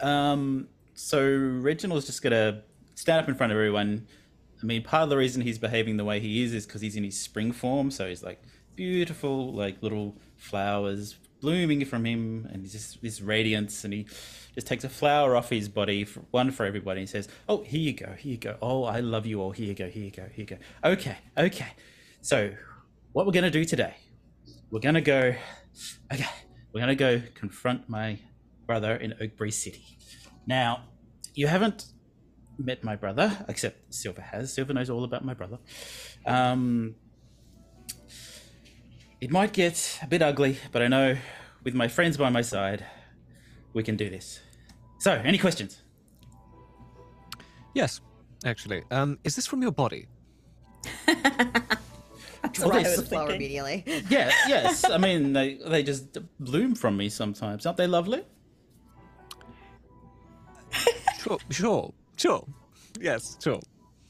Um, 0.00 0.68
so 0.94 1.22
Reginald's 1.26 2.06
just 2.06 2.22
gonna 2.22 2.62
stand 2.94 3.22
up 3.22 3.28
in 3.28 3.34
front 3.34 3.52
of 3.52 3.56
everyone. 3.56 4.06
I 4.62 4.66
mean, 4.66 4.82
part 4.82 5.04
of 5.04 5.10
the 5.10 5.16
reason 5.16 5.42
he's 5.42 5.58
behaving 5.58 5.96
the 5.96 6.04
way 6.04 6.20
he 6.20 6.42
is 6.42 6.52
is 6.52 6.66
because 6.66 6.80
he's 6.80 6.96
in 6.96 7.04
his 7.04 7.18
spring 7.18 7.52
form. 7.52 7.90
So 7.90 8.06
he's 8.06 8.22
like 8.22 8.42
beautiful, 8.74 9.52
like 9.52 9.82
little 9.82 10.14
flowers 10.36 11.16
blooming 11.40 11.84
from 11.84 12.04
him, 12.04 12.48
and 12.52 12.62
he's 12.62 12.72
just 12.72 13.02
this 13.02 13.20
radiance. 13.20 13.84
And 13.84 13.92
he 13.92 14.06
just 14.54 14.66
takes 14.66 14.84
a 14.84 14.88
flower 14.88 15.36
off 15.36 15.50
his 15.50 15.68
body, 15.68 16.04
for, 16.04 16.20
one 16.30 16.50
for 16.50 16.66
everybody. 16.66 17.00
He 17.00 17.06
says, 17.06 17.28
"Oh, 17.48 17.62
here 17.62 17.80
you 17.80 17.92
go, 17.92 18.12
here 18.12 18.32
you 18.32 18.38
go. 18.38 18.56
Oh, 18.60 18.84
I 18.84 19.00
love 19.00 19.26
you 19.26 19.40
all. 19.40 19.52
Here 19.52 19.66
you 19.66 19.74
go, 19.74 19.88
here 19.88 20.04
you 20.04 20.10
go, 20.10 20.24
here 20.32 20.32
you 20.36 20.44
go. 20.46 20.58
Okay, 20.84 21.16
okay. 21.36 21.72
So, 22.20 22.52
what 23.16 23.24
we're 23.24 23.32
gonna 23.32 23.50
do 23.50 23.64
today? 23.64 23.94
We're 24.70 24.80
gonna 24.80 25.00
go. 25.00 25.34
Okay, 26.12 26.26
we're 26.74 26.80
gonna 26.80 26.94
go 26.94 27.22
confront 27.34 27.88
my 27.88 28.18
brother 28.66 28.94
in 28.96 29.14
Oakbury 29.22 29.50
City. 29.50 29.96
Now, 30.46 30.82
you 31.32 31.46
haven't 31.46 31.86
met 32.58 32.84
my 32.84 32.94
brother, 32.94 33.32
except 33.48 33.94
Silva 33.94 34.20
has. 34.20 34.52
Silva 34.52 34.74
knows 34.74 34.90
all 34.90 35.02
about 35.02 35.24
my 35.24 35.32
brother. 35.32 35.56
Um, 36.26 36.96
it 39.22 39.30
might 39.30 39.54
get 39.54 39.98
a 40.02 40.06
bit 40.06 40.20
ugly, 40.20 40.58
but 40.70 40.82
I 40.82 40.88
know 40.88 41.16
with 41.64 41.72
my 41.72 41.88
friends 41.88 42.18
by 42.18 42.28
my 42.28 42.42
side, 42.42 42.84
we 43.72 43.82
can 43.82 43.96
do 43.96 44.10
this. 44.10 44.40
So, 44.98 45.12
any 45.12 45.38
questions? 45.38 45.80
Yes, 47.74 48.02
actually. 48.44 48.82
Um, 48.90 49.18
is 49.24 49.36
this 49.36 49.46
from 49.46 49.62
your 49.62 49.72
body? 49.72 50.06
That's 52.58 52.72
what 52.72 52.86
I 52.86 52.96
the 52.96 53.02
flower 53.02 53.28
thinking. 53.28 53.36
immediately. 53.36 54.04
Yeah, 54.10 54.30
yes. 54.48 54.84
I 54.88 54.98
mean, 54.98 55.32
they 55.32 55.54
they 55.66 55.82
just 55.82 56.16
bloom 56.40 56.74
from 56.74 56.96
me 56.96 57.08
sometimes. 57.08 57.66
Aren't 57.66 57.76
they 57.78 57.86
lovely? 57.86 58.22
Sure, 61.18 61.38
sure, 61.50 61.92
sure. 62.16 62.46
Yes, 63.00 63.36
sure. 63.42 63.60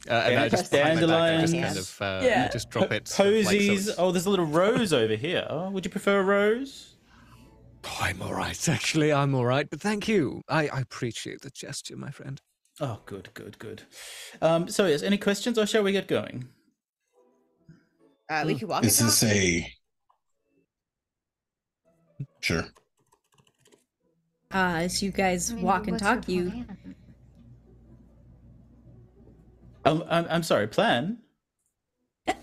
Uh, 0.09 0.13
and 0.13 0.39
I 0.41 0.49
just 0.49 0.71
Dandelions. 0.71 1.01
behind 1.01 1.11
my 1.11 1.17
back, 1.17 1.39
I 1.39 1.41
just 1.81 1.99
kind 2.01 2.19
of 2.19 2.23
uh, 2.25 2.27
Yeah. 2.27 2.49
just 2.49 2.71
drop 2.71 2.93
it. 2.93 3.09
sort 3.09 3.29
of 3.29 3.35
like 3.35 3.45
so 3.45 3.51
Posies. 3.53 3.95
oh, 3.99 4.13
there's 4.13 4.27
a 4.27 4.31
little 4.31 4.45
rose 4.47 4.93
over 4.93 5.15
here. 5.17 5.47
Oh, 5.49 5.71
would 5.71 5.85
you 5.85 5.91
prefer 5.91 6.21
a 6.21 6.23
rose? 6.23 6.97
Oh, 7.85 7.99
I'm 8.03 8.21
all 8.23 8.35
right. 8.35 8.69
Actually, 8.69 9.13
I'm 9.13 9.35
all 9.35 9.45
right. 9.47 9.69
But 9.69 9.81
thank 9.81 10.07
you. 10.09 10.43
I, 10.49 10.69
I 10.69 10.81
appreciate 10.81 11.41
the 11.41 11.51
gesture, 11.51 11.97
my 11.97 12.11
friend. 12.11 12.41
Oh, 12.81 13.01
good, 13.07 13.31
good, 13.35 13.59
good. 13.59 13.83
Um, 14.43 14.69
so, 14.69 14.87
yes, 14.87 15.03
any 15.03 15.17
questions, 15.19 15.59
or 15.59 15.67
shall 15.67 15.83
we 15.83 15.93
get 15.93 16.07
going? 16.09 16.49
Uh, 18.29 18.43
we 18.47 18.55
can 18.57 18.69
walk 18.69 18.83
This 18.83 19.01
is 19.01 19.21
talk. 19.21 19.31
a. 19.31 19.73
Sure. 22.41 22.65
Uh, 24.53 24.79
as 24.83 25.03
you 25.03 25.11
guys 25.11 25.51
I 25.53 25.55
mean, 25.57 25.65
walk 25.65 25.87
and 25.89 25.99
talk, 25.99 26.29
you? 26.29 26.65
Um, 29.85 30.05
I'm, 30.09 30.27
I'm 30.29 30.43
sorry. 30.43 30.67
Plan. 30.67 31.19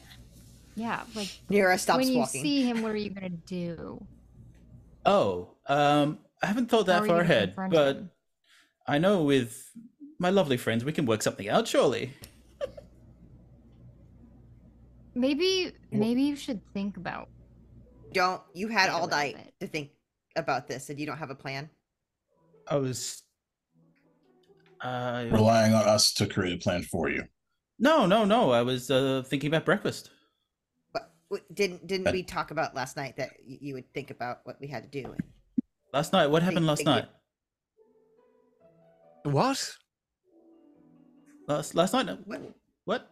Yeah, 0.76 1.04
like 1.14 1.28
Nira 1.52 1.78
stops 1.80 1.98
when 2.00 2.08
you 2.12 2.18
walking. 2.20 2.42
see 2.42 2.64
him, 2.64 2.82
what 2.82 2.94
are 2.94 2.98
you 2.98 3.12
gonna 3.12 3.30
do? 3.30 4.04
Oh, 5.06 5.50
um, 5.68 6.18
I 6.42 6.48
haven't 6.48 6.68
thought 6.68 6.88
that 6.88 7.06
far 7.06 7.20
ahead, 7.20 7.54
but 7.70 7.98
him? 7.98 8.10
I 8.88 8.98
know 8.98 9.22
with 9.22 9.70
my 10.18 10.32
lovely 10.32 10.58
friends, 10.58 10.84
we 10.84 10.92
can 10.92 11.06
work 11.06 11.22
something 11.22 11.48
out. 11.48 11.68
Surely. 11.68 12.14
Maybe, 15.16 15.72
maybe 15.92 16.22
you 16.24 16.36
should 16.36 16.62
think 16.74 16.98
about. 16.98 17.30
Don't 18.14 18.42
you 18.54 18.68
had 18.68 18.90
all 18.90 19.04
little 19.04 19.18
night 19.18 19.36
bit. 19.36 19.54
to 19.62 19.68
think 19.68 19.92
about 20.36 20.68
this, 20.68 20.90
and 20.90 21.00
you 21.00 21.06
don't 21.06 21.18
have 21.18 21.30
a 21.30 21.36
plan. 21.36 21.70
I 22.68 22.78
was. 22.78 23.24
Uh, 24.82 25.26
Relying 25.32 25.74
on 25.74 25.88
us 25.88 26.14
to 26.16 26.28
create 26.28 26.54
a 26.54 26.58
plan 26.58 26.84
for 26.84 27.10
you. 27.10 27.24
no, 27.80 28.06
no, 28.06 28.26
no. 28.26 28.52
I 28.52 28.62
was 28.64 28.92
uh, 28.92 29.24
thinking 29.26 29.48
about 29.50 29.66
breakfast. 29.66 30.10
But 30.94 31.12
didn't 31.56 31.88
didn't 31.88 32.12
we 32.12 32.22
talk 32.22 32.52
about 32.52 32.76
last 32.76 32.98
night 32.98 33.16
that 33.18 33.32
you 33.46 33.74
would 33.76 33.92
think 33.94 34.12
about 34.12 34.40
what 34.44 34.58
we 34.60 34.68
had 34.68 34.84
to 34.92 35.02
do? 35.04 35.16
Last 35.94 36.12
night. 36.14 36.28
What 36.28 36.44
happened 36.44 36.66
Think- 36.66 36.68
last 36.68 36.78
think 36.80 36.88
you- 36.90 36.94
night? 36.96 37.08
What? 39.34 39.72
Last 41.48 41.76
last 41.76 41.94
night. 41.94 42.10
What? 42.26 42.42
What? 42.86 43.10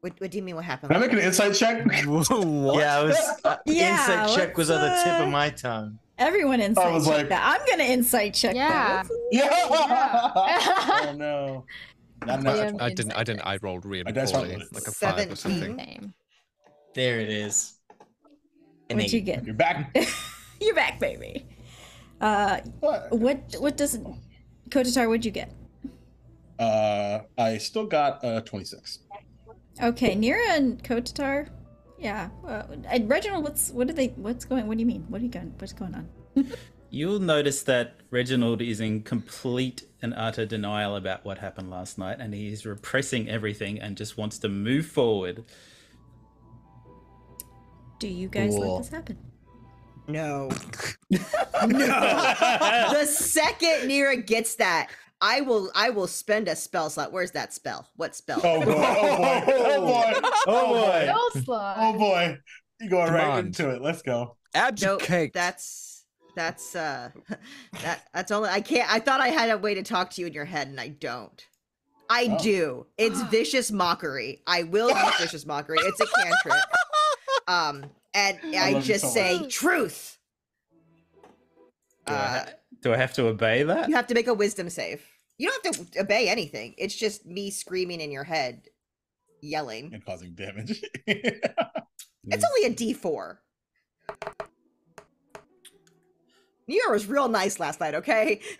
What, 0.00 0.12
what 0.20 0.30
do 0.30 0.36
you 0.38 0.42
mean? 0.44 0.54
What 0.56 0.64
happened? 0.64 0.90
Can 0.90 0.96
I 0.96 1.00
last 1.00 1.12
make 1.12 1.20
an 1.20 1.26
insight 1.26 1.54
check? 1.54 1.84
what? 2.06 2.78
Yeah, 2.78 2.98
I 2.98 3.04
was. 3.04 3.16
Uh, 3.44 3.56
Yeah, 3.66 3.90
insight 4.22 4.36
check 4.36 4.56
was 4.56 4.70
on 4.70 4.80
the 4.80 4.88
tip 5.04 5.20
of 5.20 5.28
my 5.30 5.50
tongue. 5.50 5.98
everyone 6.18 6.60
insight 6.60 6.92
was 6.92 7.06
check 7.06 7.16
like- 7.16 7.28
that. 7.30 7.42
I'm 7.60 7.66
gonna 7.68 7.90
insight 7.90 8.34
check 8.34 8.54
Yeah. 8.54 9.02
that. 9.02 9.08
Yeah. 9.32 9.48
Yeah. 9.50 11.08
oh 11.08 11.14
no. 11.16 11.64
Not 12.26 12.42
Yeah. 12.42 12.68
enough. 12.68 12.80
I 12.82 12.88
didn't. 12.92 13.12
I 13.12 13.24
didn't. 13.24 13.42
I 13.42 13.58
rolled 13.62 13.84
really 13.84 14.04
poorly, 14.12 14.56
like 14.72 14.86
a 14.86 14.90
five 14.92 15.30
or 15.30 15.36
17. 15.36 15.36
something. 15.36 15.78
Same. 15.78 16.14
There 16.94 17.20
it 17.20 17.28
is. 17.28 17.74
An 18.88 18.96
What'd 18.96 19.12
you 19.12 19.18
eight. 19.18 19.24
get? 19.26 19.44
You're 19.44 19.54
back. 19.54 19.94
You're 20.60 20.74
back, 20.74 20.98
baby. 21.00 21.46
Uh, 22.20 22.60
What? 22.80 23.12
what 23.12 23.54
what 23.58 23.76
does 23.76 23.98
Kotatar? 24.70 25.06
What'd 25.08 25.24
you 25.24 25.30
get? 25.32 25.52
Uh, 26.58 27.20
I 27.36 27.58
still 27.58 27.84
got 27.86 28.24
uh 28.24 28.40
26. 28.40 29.00
Okay, 29.82 30.14
Nira 30.16 30.56
and 30.56 30.82
Kotatar. 30.82 31.48
Yeah. 31.98 32.28
Uh, 32.46 32.62
and 32.88 33.08
Reginald, 33.08 33.44
what's 33.44 33.70
what 33.70 33.88
are 33.90 33.92
they? 33.92 34.08
What's 34.16 34.44
going? 34.44 34.66
What 34.66 34.76
do 34.76 34.80
you 34.80 34.86
mean? 34.86 35.04
What 35.08 35.20
are 35.20 35.24
you 35.24 35.30
going? 35.30 35.54
What's 35.58 35.72
going 35.72 35.94
on? 35.94 36.08
You'll 36.90 37.18
notice 37.18 37.62
that 37.64 37.96
Reginald 38.10 38.62
is 38.62 38.80
in 38.80 39.02
complete 39.02 39.82
and 40.02 40.14
utter 40.16 40.46
denial 40.46 40.96
about 40.96 41.24
what 41.24 41.38
happened 41.38 41.68
last 41.70 41.98
night, 41.98 42.18
and 42.20 42.32
he 42.32 42.48
is 42.52 42.64
repressing 42.64 43.28
everything 43.28 43.80
and 43.80 43.96
just 43.96 44.16
wants 44.16 44.38
to 44.38 44.48
move 44.48 44.86
forward. 44.86 45.44
Do 47.98 48.08
you 48.08 48.28
guys 48.28 48.54
Cool. 48.54 48.74
let 48.74 48.82
this 48.84 48.92
happen? 48.92 49.18
No. 50.06 50.48
no. 51.10 51.18
the 51.66 53.06
second 53.06 53.90
Nira 53.90 54.24
gets 54.24 54.54
that, 54.56 54.88
I 55.20 55.40
will 55.40 55.70
I 55.74 55.90
will 55.90 56.06
spend 56.06 56.48
a 56.48 56.56
spell 56.56 56.90
slot. 56.90 57.12
Where's 57.12 57.30
that 57.32 57.52
spell? 57.52 57.88
What 57.96 58.14
spell? 58.14 58.40
Oh 58.44 58.64
boy. 58.64 58.74
Oh 58.76 59.16
boy. 59.46 59.52
Oh 59.66 59.80
boy. 59.80 60.28
Oh 60.46 60.74
boy. 60.74 61.02
Spell 61.04 61.42
slot. 61.44 61.76
Oh 61.78 61.92
boy. 61.98 62.38
You 62.80 62.90
going 62.90 63.12
right 63.12 63.22
Command. 63.22 63.46
into 63.48 63.70
it. 63.70 63.80
Let's 63.80 64.02
go. 64.02 64.36
no, 64.54 64.66
Educate. 64.66 65.32
that's 65.32 66.04
that's 66.34 66.76
uh 66.76 67.08
that 67.82 68.02
that's 68.12 68.30
only 68.30 68.50
I 68.50 68.60
can't 68.60 68.90
I 68.92 68.98
thought 69.00 69.20
I 69.22 69.28
had 69.28 69.48
a 69.50 69.56
way 69.58 69.74
to 69.74 69.82
talk 69.82 70.10
to 70.10 70.20
you 70.20 70.26
in 70.26 70.32
your 70.34 70.44
head 70.44 70.68
and 70.68 70.78
I 70.80 70.88
don't. 70.88 71.44
I 72.10 72.28
Oh. 72.38 72.42
do. 72.42 72.86
It's 72.98 73.20
vicious 73.30 73.72
mockery. 73.72 74.42
I 74.46 74.64
will 74.64 74.90
use 74.90 75.14
vicious 75.18 75.46
mockery. 75.46 75.78
It's 75.80 76.00
a 76.00 76.06
cantrip. 76.06 76.54
Um 77.48 77.86
and 78.12 78.38
I, 78.56 78.70
love 78.72 78.82
you 78.86 78.94
just 78.94 79.04
so 79.04 79.10
say 79.10 79.38
much. 79.40 79.54
truth. 79.54 80.18
Do, 82.06 82.12
I, 82.12 82.16
Uh, 82.16 82.28
ha- 82.28 82.46
do 82.86 82.94
I 82.94 82.96
have 82.96 83.12
to 83.14 83.26
obey 83.26 83.64
that? 83.64 83.88
you 83.88 83.96
have 83.96 84.06
to 84.06 84.14
make 84.14 84.28
a 84.28 84.34
wisdom 84.34 84.70
save. 84.70 85.02
You 85.38 85.50
don't 85.50 85.76
have 85.76 85.90
to 85.90 86.00
obey 86.00 86.28
anything. 86.28 86.74
It's 86.78 86.94
just 86.94 87.26
me 87.26 87.50
screaming 87.50 88.00
in 88.00 88.12
your 88.12 88.22
head, 88.22 88.62
yelling. 89.42 89.92
And 89.92 90.04
causing 90.04 90.34
damage. 90.34 90.82
It's 92.28 92.44
only 92.44 92.66
a 92.66 92.74
D4. 92.74 93.36
Nira 96.68 96.90
was 96.90 97.06
real 97.06 97.28
nice 97.28 97.60
last 97.60 97.78
night, 97.80 97.94
okay? 97.94 98.40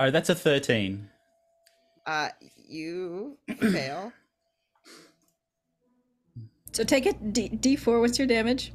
Oh, 0.00 0.10
that's 0.10 0.28
a 0.28 0.34
13. 0.34 1.08
Uh, 2.04 2.28
you 2.68 3.38
fail. 3.60 4.12
So 6.72 6.82
take 6.82 7.06
it 7.06 7.32
D 7.32 7.48
D4. 7.50 8.00
What's 8.00 8.18
your 8.18 8.26
damage? 8.26 8.72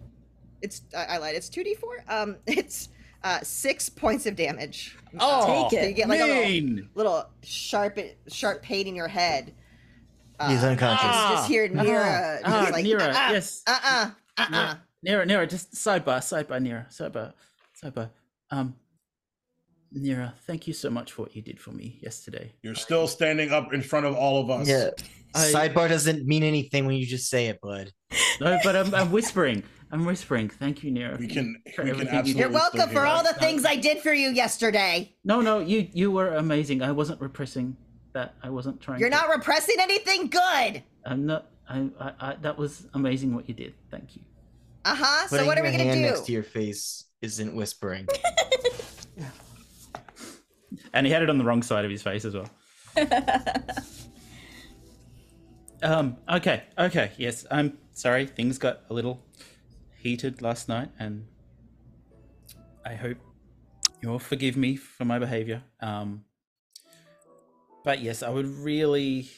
It's 0.61 0.81
I, 0.95 1.03
I 1.03 1.17
lied. 1.17 1.35
It's 1.35 1.49
two 1.49 1.61
D4. 1.61 2.09
Um, 2.09 2.37
it's 2.47 2.87
uh 3.23 3.39
six 3.41 3.89
points 3.89 4.25
of 4.25 4.35
damage. 4.35 4.95
Oh, 5.19 5.69
Take 5.69 5.81
So 5.81 5.87
you 5.87 5.93
get 5.93 6.07
like 6.09 6.21
a 6.21 6.25
little, 6.25 6.43
mean. 6.45 6.89
little 6.95 7.25
sharp 7.43 7.99
sharp 8.27 8.61
pain 8.61 8.87
in 8.87 8.95
your 8.95 9.07
head. 9.07 9.53
He's 10.47 10.63
Uh, 10.63 10.67
unconscious. 10.67 11.03
you 11.03 11.09
Ah. 11.11 11.35
just 11.35 11.49
hear 11.49 11.67
Nira 11.67 12.39
Ah, 12.45 12.61
just 12.61 12.71
like 12.71 12.85
Nira, 12.85 13.01
uh-uh, 13.13 13.31
yes. 13.33 13.63
uh-uh, 13.67 14.11
uh-uh. 14.37 14.75
Nira, 15.05 15.25
Nira, 15.25 15.49
just 15.49 15.73
sidebar, 15.73 16.19
sidebar, 16.19 16.61
Nira, 16.61 16.87
sidebar, 16.89 17.33
sidebar. 17.81 18.09
Um, 18.51 18.75
Nira, 19.95 20.33
thank 20.45 20.67
you 20.67 20.73
so 20.73 20.89
much 20.89 21.11
for 21.13 21.23
what 21.23 21.35
you 21.35 21.41
did 21.41 21.59
for 21.59 21.71
me 21.71 21.99
yesterday. 22.01 22.53
You're 22.61 22.75
still 22.75 23.07
standing 23.07 23.51
up 23.51 23.73
in 23.73 23.81
front 23.81 24.05
of 24.05 24.15
all 24.15 24.41
of 24.41 24.49
us. 24.49 24.67
Yeah. 24.67 24.89
I- 25.33 25.51
Sidebar 25.51 25.89
doesn't 25.89 26.25
mean 26.25 26.43
anything 26.43 26.85
when 26.85 26.95
you 26.95 27.05
just 27.05 27.29
say 27.29 27.47
it, 27.47 27.59
bud. 27.61 27.91
No, 28.41 28.57
but 28.63 28.75
I'm, 28.75 28.93
I'm 28.93 29.11
whispering. 29.11 29.63
I'm 29.91 30.05
whispering. 30.05 30.49
Thank 30.49 30.83
you, 30.83 30.91
Nira. 30.91 31.19
We 31.19 31.27
can 31.27 31.61
for 31.75 31.83
we 31.83 31.91
can 31.91 31.99
you 31.99 32.05
did. 32.05 32.13
absolutely 32.13 32.41
You're 32.41 32.51
welcome 32.51 32.89
for 32.89 33.05
all 33.05 33.23
the 33.23 33.33
things 33.33 33.65
I 33.65 33.75
did 33.75 33.99
for 33.99 34.13
you 34.13 34.29
yesterday. 34.29 35.15
No, 35.23 35.41
no, 35.41 35.59
you 35.59 35.87
you 35.93 36.11
were 36.11 36.35
amazing. 36.35 36.83
I 36.83 36.91
wasn't 36.91 37.19
repressing 37.21 37.75
that. 38.13 38.35
I 38.43 38.49
wasn't 38.51 38.79
trying. 38.81 38.99
You're 38.99 39.09
to, 39.09 39.15
not 39.15 39.29
repressing 39.29 39.77
anything 39.79 40.27
good. 40.27 40.83
I'm 41.05 41.25
not. 41.25 41.47
I, 41.67 41.89
I, 41.99 42.11
I. 42.19 42.35
That 42.41 42.57
was 42.57 42.85
amazing 42.93 43.33
what 43.33 43.47
you 43.49 43.55
did. 43.55 43.73
Thank 43.89 44.15
you. 44.15 44.21
Uh 44.85 44.95
huh. 44.95 45.27
So 45.27 45.45
what 45.45 45.57
are 45.57 45.63
we 45.63 45.71
gonna 45.71 45.83
hand 45.83 46.01
do? 46.01 46.01
next 46.01 46.25
to 46.27 46.31
your 46.31 46.43
face 46.43 47.05
isn't 47.21 47.55
whispering. 47.55 48.07
And 50.93 51.05
he 51.05 51.11
had 51.11 51.21
it 51.21 51.29
on 51.29 51.37
the 51.37 51.43
wrong 51.43 51.63
side 51.63 51.85
of 51.85 51.91
his 51.91 52.01
face 52.01 52.25
as 52.25 52.33
well. 52.33 52.49
um. 55.83 56.17
Okay. 56.27 56.63
Okay. 56.77 57.11
Yes. 57.17 57.45
I'm 57.51 57.77
sorry. 57.93 58.25
Things 58.25 58.57
got 58.57 58.81
a 58.89 58.93
little 58.93 59.23
heated 59.97 60.41
last 60.41 60.67
night, 60.67 60.89
and 60.99 61.27
I 62.85 62.95
hope 62.95 63.17
you'll 64.01 64.19
forgive 64.19 64.57
me 64.57 64.75
for 64.75 65.05
my 65.05 65.19
behavior. 65.19 65.63
Um. 65.81 66.25
But 67.83 68.01
yes, 68.01 68.23
I 68.23 68.29
would 68.29 68.47
really. 68.47 69.29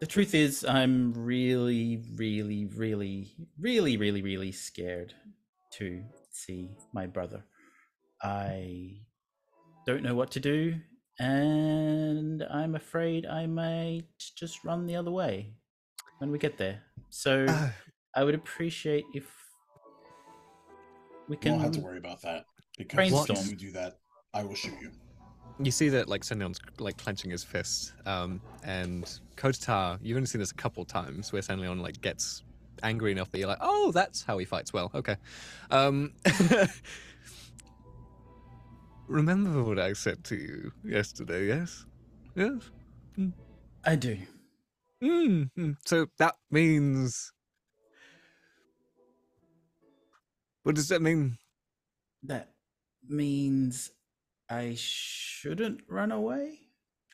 The 0.00 0.06
truth 0.06 0.34
is, 0.34 0.64
I'm 0.64 1.14
really, 1.14 2.02
really, 2.16 2.66
really, 2.66 3.32
really, 3.58 3.96
really, 3.96 4.22
really 4.22 4.52
scared 4.52 5.14
to 5.74 6.02
see 6.30 6.76
my 6.92 7.06
brother. 7.06 7.44
I 8.22 8.98
don't 9.86 10.02
know 10.02 10.14
what 10.14 10.30
to 10.32 10.40
do, 10.40 10.74
and 11.18 12.42
I'm 12.50 12.74
afraid 12.74 13.26
I 13.26 13.46
might 13.46 14.04
just 14.36 14.64
run 14.64 14.86
the 14.86 14.96
other 14.96 15.10
way 15.10 15.54
when 16.18 16.30
we 16.30 16.38
get 16.38 16.56
there. 16.58 16.82
So 17.10 17.44
Uh, 17.48 17.70
I 18.16 18.24
would 18.24 18.34
appreciate 18.34 19.04
if 19.14 19.24
we 21.28 21.36
You 21.36 21.40
can. 21.40 21.52
don't 21.52 21.60
have 21.60 21.72
to 21.72 21.80
worry 21.80 21.98
about 21.98 22.22
that 22.22 22.44
because 22.78 22.96
Brainstorm. 22.96 23.38
if 23.38 23.50
you 23.50 23.56
do 23.56 23.72
that, 23.72 23.98
I 24.32 24.42
will 24.44 24.54
shoot 24.54 24.74
you. 24.80 24.90
you 25.60 25.70
see 25.70 25.88
that 25.90 26.08
like 26.08 26.22
San'laeon's 26.22 26.58
like 26.78 26.96
clenching 26.96 27.30
his 27.30 27.44
fist, 27.44 27.92
um, 28.06 28.40
and 28.64 29.04
Kotatar, 29.36 29.98
you've 30.02 30.16
only 30.16 30.26
seen 30.26 30.40
this 30.40 30.50
a 30.50 30.54
couple 30.54 30.84
times 30.84 31.32
where 31.32 31.42
San'laeon 31.42 31.80
like 31.80 32.00
gets 32.00 32.42
angry 32.82 33.12
enough 33.12 33.30
that 33.30 33.38
you're 33.38 33.48
like, 33.48 33.58
oh, 33.60 33.92
that's 33.92 34.22
how 34.24 34.36
he 34.38 34.44
fights 34.44 34.72
well. 34.72 34.90
Okay. 34.94 35.16
Um, 35.70 36.12
remember 39.08 39.62
what 39.62 39.78
I 39.78 39.92
said 39.92 40.24
to 40.24 40.36
you 40.36 40.72
yesterday? 40.84 41.46
Yes. 41.48 41.84
Yes. 42.34 42.70
I 43.84 43.96
do. 43.96 44.18
Mm, 45.02 45.76
so 45.84 46.06
that 46.18 46.36
means. 46.50 47.32
What 50.62 50.74
does 50.74 50.88
that 50.88 51.02
mean? 51.02 51.36
That 52.22 52.54
means 53.06 53.90
I 54.48 54.74
shouldn't 54.76 55.82
run 55.88 56.12
away. 56.12 56.60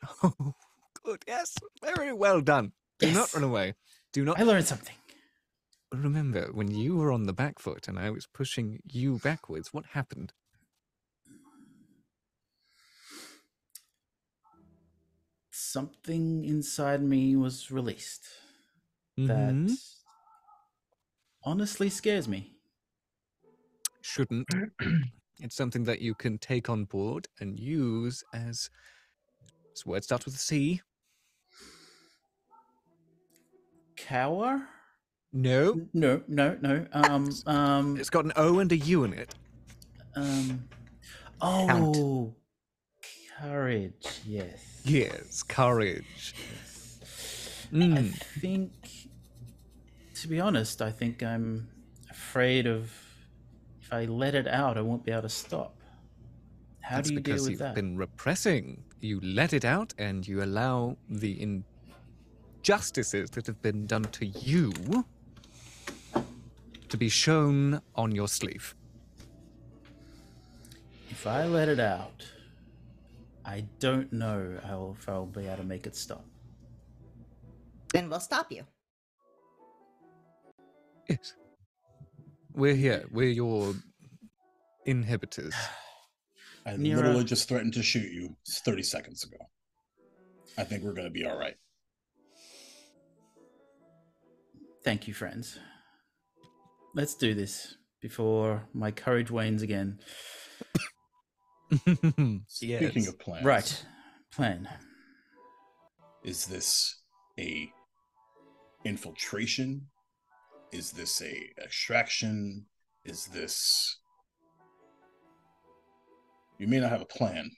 Oh, 0.23 0.55
good. 1.03 1.23
Yes. 1.27 1.55
Very 1.83 2.13
well 2.13 2.41
done. 2.41 2.73
Do 2.99 3.11
not 3.13 3.33
run 3.35 3.45
away. 3.45 3.75
Do 4.13 4.25
not 4.25 4.39
I 4.39 4.45
learned 4.45 4.67
something. 4.67 4.95
remember 5.93 6.49
when 6.53 6.71
you 6.71 6.97
were 6.97 7.13
on 7.13 7.25
the 7.25 7.33
back 7.33 7.59
foot 7.59 7.89
and 7.89 7.99
I 7.99 8.11
was 8.11 8.27
pushing 8.27 8.81
you 8.85 9.19
backwards. 9.19 9.73
What 9.75 9.87
happened? 9.93 10.33
Something 15.73 16.45
inside 16.47 17.01
me 17.01 17.37
was 17.37 17.71
released 17.71 18.25
that 19.17 19.55
Mhm. 19.55 19.79
honestly 21.45 21.89
scares 21.89 22.27
me. 22.27 22.57
shouldn't. 24.03 24.49
it's 25.41 25.55
something 25.55 25.85
that 25.85 26.01
you 26.01 26.13
can 26.17 26.39
take 26.39 26.69
on 26.69 26.87
board 26.87 27.29
and 27.39 27.57
use 27.57 28.25
as. 28.35 28.69
This 29.73 29.87
word 29.87 30.03
starts 30.03 30.25
with 30.25 30.35
a 30.35 30.39
C. 30.39 30.81
Cower? 33.95 34.67
No, 35.33 35.87
No, 35.95 36.21
no, 36.27 36.59
no. 36.61 36.85
Um, 36.93 37.31
um, 37.47 37.97
it's 37.97 38.11
got 38.11 38.25
an 38.25 38.33
O 38.35 38.59
and 38.59 38.73
a 38.73 38.77
U 38.77 39.05
in 39.05 39.13
it. 39.13 39.37
um. 40.17 40.69
Oh, 41.41 42.35
courage. 43.41 44.21
Yes. 44.27 44.83
Yes, 44.85 45.43
courage. 45.43 46.35
I 47.73 47.77
Mm. 47.77 48.13
think, 48.41 48.73
to 50.15 50.29
be 50.29 50.41
honest, 50.41 50.83
I 50.83 50.91
think 50.91 51.23
I'm 51.23 51.69
afraid 52.11 52.67
of 52.67 52.93
if 53.81 53.93
I 53.93 54.05
let 54.07 54.35
it 54.35 54.49
out, 54.49 54.77
I 54.77 54.83
won't 54.83 55.05
be 55.05 55.13
able 55.13 55.23
to 55.23 55.29
stop. 55.29 55.77
How 56.81 56.97
That's 56.97 57.09
do 57.09 57.15
you 57.15 57.21
deal 57.21 57.35
because 57.35 57.43
with 57.43 57.51
you've 57.51 57.59
that? 57.61 57.75
been 57.75 57.97
repressing. 57.97 58.85
You 59.01 59.21
let 59.21 59.53
it 59.53 59.65
out 59.65 59.95
and 59.99 60.27
you 60.27 60.43
allow 60.43 60.97
the 61.09 61.63
injustices 62.63 63.31
that 63.31 63.47
have 63.47 63.63
been 63.63 63.87
done 63.87 64.05
to 64.05 64.27
you 64.27 64.73
to 66.89 66.97
be 66.97 67.09
shown 67.09 67.81
on 67.95 68.13
your 68.13 68.27
sleeve. 68.29 68.75
If 71.11 71.27
I 71.27 71.47
let 71.47 71.69
it 71.69 71.79
out, 71.81 72.25
I 73.45 73.65
don't 73.79 74.13
know 74.13 74.59
how 74.65 74.97
if 74.99 75.09
I'll 75.09 75.27
be 75.27 75.47
able 75.47 75.59
to 75.59 75.65
make 75.65 75.87
it 75.87 75.97
stop. 75.97 76.25
Then 77.93 78.09
we'll 78.09 78.21
stop 78.21 78.53
you. 78.53 78.65
Yes. 81.09 81.35
We're 82.53 82.75
here. 82.75 83.07
We're 83.11 83.31
your 83.31 83.75
inhibitors. 84.87 85.55
I 86.67 86.73
Nira- 86.73 86.97
literally 86.97 87.25
just 87.25 87.49
threatened 87.49 87.75
to 87.75 87.83
shoot 87.83 88.13
you 88.13 88.37
30 88.49 88.83
seconds 88.83 89.25
ago. 89.25 89.39
I 90.59 90.65
think 90.65 90.83
we're 90.83 90.93
going 90.93 91.07
to 91.07 91.11
be 91.13 91.25
all 91.25 91.39
right. 91.39 91.57
Thank 94.85 95.09
you, 95.09 95.15
friends. 95.15 95.59
Let's 96.95 97.15
do 97.15 97.35
this 97.35 97.77
before 98.01 98.65
my 98.75 98.91
courage 98.91 99.31
wanes 99.31 99.63
again. 99.63 100.01
Speaking 101.71 102.45
Yes. 102.61 103.09
of 103.09 103.19
plans, 103.19 103.45
Right. 103.45 103.87
Plan. 104.33 104.69
Is 106.25 106.47
this 106.47 107.01
a 107.39 107.73
infiltration? 108.85 109.89
Is 110.73 110.93
this 110.93 111.21
a 111.23 111.51
extraction? 111.63 112.67
Is 113.05 113.27
this? 113.27 113.99
You 116.59 116.67
may 116.69 116.79
not 116.81 116.91
have 116.91 117.01
a 117.01 117.07
plan, 117.07 117.51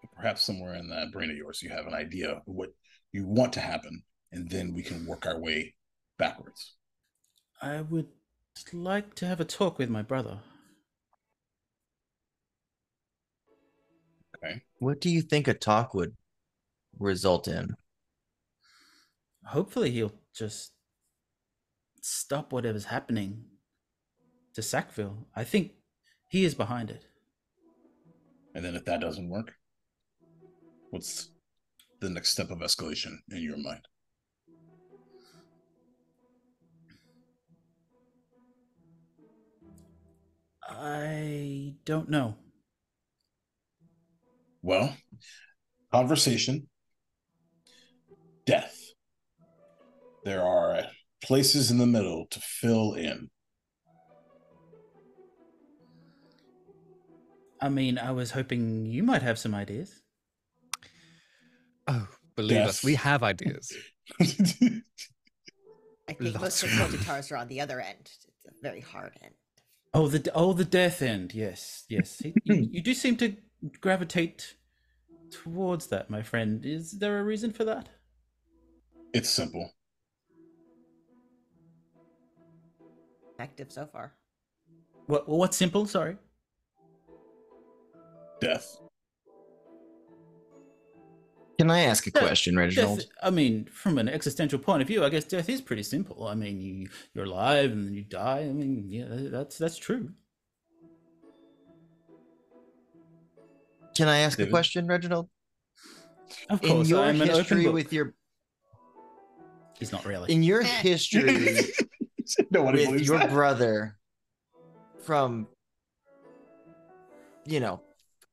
but 0.00 0.12
perhaps 0.12 0.42
somewhere 0.44 0.74
in 0.74 0.88
that 0.88 1.10
brain 1.12 1.30
of 1.30 1.36
yours, 1.36 1.60
you 1.62 1.70
have 1.70 1.86
an 1.86 1.94
idea 1.94 2.30
of 2.30 2.42
what 2.46 2.70
you 3.12 3.26
want 3.26 3.52
to 3.54 3.60
happen, 3.60 4.04
and 4.32 4.48
then 4.48 4.72
we 4.72 4.82
can 4.82 5.04
work 5.06 5.26
our 5.26 5.38
way 5.40 5.74
backwards. 6.18 6.74
I 7.60 7.80
would 7.80 8.08
like 8.72 9.14
to 9.16 9.26
have 9.26 9.40
a 9.40 9.44
talk 9.44 9.78
with 9.78 9.90
my 9.90 10.02
brother. 10.02 10.40
Okay. 14.44 14.62
What 14.78 15.00
do 15.00 15.10
you 15.10 15.22
think 15.22 15.48
a 15.48 15.54
talk 15.54 15.94
would 15.94 16.14
result 16.98 17.48
in? 17.48 17.74
Hopefully, 19.46 19.90
he'll 19.90 20.12
just 20.34 20.72
stop 22.02 22.52
whatever's 22.52 22.86
happening 22.86 23.44
to 24.54 24.62
Sackville. 24.62 25.26
I 25.34 25.44
think 25.44 25.72
he 26.28 26.44
is 26.44 26.54
behind 26.54 26.90
it. 26.90 27.06
And 28.54 28.64
then 28.64 28.74
if 28.74 28.84
that 28.84 29.00
doesn't 29.00 29.28
work, 29.28 29.54
what's 30.90 31.30
the 32.00 32.08
next 32.08 32.30
step 32.30 32.50
of 32.50 32.58
escalation 32.58 33.16
in 33.30 33.42
your 33.42 33.56
mind? 33.56 33.82
I 40.66 41.74
don't 41.84 42.08
know. 42.08 42.36
Well, 44.64 44.96
conversation, 45.92 46.68
death. 48.46 48.74
There 50.24 50.42
are 50.42 50.84
places 51.22 51.70
in 51.70 51.76
the 51.76 51.86
middle 51.86 52.26
to 52.30 52.40
fill 52.40 52.94
in. 52.94 53.28
I 57.60 57.68
mean, 57.68 57.98
I 57.98 58.12
was 58.12 58.30
hoping 58.30 58.86
you 58.86 59.02
might 59.02 59.20
have 59.20 59.38
some 59.38 59.54
ideas. 59.54 60.00
Oh, 61.86 62.08
believe 62.34 62.62
us, 62.62 62.82
we 62.82 62.94
have 62.94 63.22
ideas. 63.22 63.70
I 64.22 64.26
think 66.08 66.20
Lots 66.20 66.40
most 66.40 66.62
of 66.62 66.80
of 66.80 66.90
the 66.90 66.96
guitars 66.96 67.30
are 67.30 67.36
on 67.36 67.48
the 67.48 67.60
other 67.60 67.82
end. 67.82 68.00
It's 68.00 68.46
a 68.46 68.62
very 68.62 68.80
hard 68.80 69.12
end. 69.22 69.34
Oh, 69.92 70.08
the 70.08 70.32
oh 70.34 70.54
the 70.54 70.64
death 70.64 71.02
end. 71.02 71.34
Yes, 71.34 71.84
yes. 71.90 72.22
You, 72.24 72.32
you 72.46 72.82
do 72.82 72.94
seem 72.94 73.16
to 73.18 73.36
gravitate 73.80 74.56
towards 75.30 75.86
that, 75.88 76.10
my 76.10 76.22
friend. 76.22 76.64
Is 76.64 76.92
there 76.92 77.18
a 77.18 77.24
reason 77.24 77.52
for 77.52 77.64
that? 77.64 77.88
it's 79.12 79.30
simple. 79.30 79.72
Active 83.38 83.70
so 83.70 83.86
far. 83.86 84.12
What? 85.06 85.28
What's 85.28 85.56
simple? 85.56 85.86
Sorry. 85.86 86.16
Death. 88.40 88.78
Can 91.58 91.70
I 91.70 91.80
ask 91.82 92.06
a 92.06 92.10
Death- 92.10 92.22
question, 92.22 92.56
Reginald? 92.56 92.98
Death, 93.00 93.08
I 93.22 93.30
mean, 93.30 93.66
from 93.66 93.98
an 93.98 94.08
existential 94.08 94.58
point 94.58 94.82
of 94.82 94.88
view, 94.88 95.04
I 95.04 95.08
guess 95.08 95.24
death 95.24 95.48
is 95.48 95.60
pretty 95.60 95.84
simple. 95.84 96.26
I 96.26 96.34
mean, 96.34 96.60
you 96.60 96.88
you're 97.14 97.26
alive 97.26 97.70
and 97.70 97.86
then 97.86 97.94
you 97.94 98.02
die. 98.02 98.40
I 98.40 98.52
mean, 98.52 98.86
yeah, 98.88 99.06
that's 99.08 99.58
that's 99.58 99.76
true. 99.76 100.10
Can 103.94 104.08
I 104.08 104.18
ask 104.18 104.38
a 104.40 104.46
question, 104.46 104.86
Reginald? 104.86 105.28
Of 106.50 106.62
In 106.62 106.68
course, 106.68 106.88
your 106.88 107.04
I'm 107.04 107.20
an 107.20 107.30
open 107.30 107.38
history 107.38 107.64
book. 107.64 107.74
with 107.74 107.92
your 107.92 108.14
He's 109.78 109.92
not 109.92 110.04
really. 110.04 110.32
in 110.32 110.42
your 110.42 110.62
history 110.62 111.60
Nobody 112.50 112.86
with 112.86 113.02
your 113.02 113.18
that. 113.18 113.30
brother 113.30 113.96
from 115.04 115.46
you 117.44 117.60
know 117.60 117.80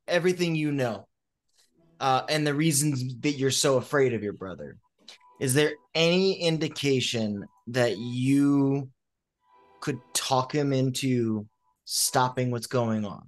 everything 0.07 0.55
you 0.55 0.71
know 0.71 1.05
uh, 1.99 2.23
and 2.29 2.47
the 2.47 2.53
reasons 2.53 3.03
that 3.19 3.31
you're 3.31 3.51
so 3.51 3.77
afraid 3.77 4.13
of 4.13 4.23
your 4.23 4.33
brother 4.33 4.77
is 5.41 5.53
there 5.53 5.73
any 5.93 6.39
indication 6.41 7.45
that 7.67 7.97
you 7.97 8.89
could 9.81 9.99
talk 10.13 10.53
him 10.53 10.71
into 10.71 11.47
stopping 11.85 12.51
what's 12.51 12.67
going 12.67 13.03
on? 13.05 13.27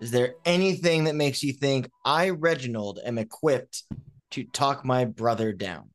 Is 0.00 0.10
there 0.10 0.34
anything 0.44 1.04
that 1.04 1.14
makes 1.14 1.42
you 1.42 1.52
think 1.52 1.90
I, 2.04 2.30
Reginald, 2.30 3.00
am 3.04 3.18
equipped 3.18 3.84
to 4.30 4.44
talk 4.44 4.84
my 4.84 5.04
brother 5.04 5.52
down? 5.52 5.90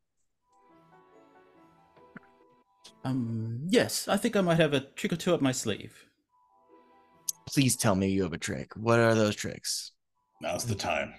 Um, 3.04 3.60
yes, 3.68 4.08
I 4.08 4.16
think 4.16 4.36
I 4.36 4.40
might 4.40 4.58
have 4.58 4.74
a 4.74 4.80
trick 4.80 5.12
or 5.12 5.16
two 5.16 5.34
up 5.34 5.40
my 5.40 5.52
sleeve. 5.52 6.04
Please 7.48 7.76
tell 7.76 7.94
me 7.94 8.08
you 8.08 8.22
have 8.24 8.32
a 8.32 8.38
trick. 8.38 8.72
What 8.76 8.98
are 8.98 9.14
those 9.14 9.36
tricks? 9.36 9.92
Now's 10.40 10.64
the 10.64 10.74
time. 10.74 11.14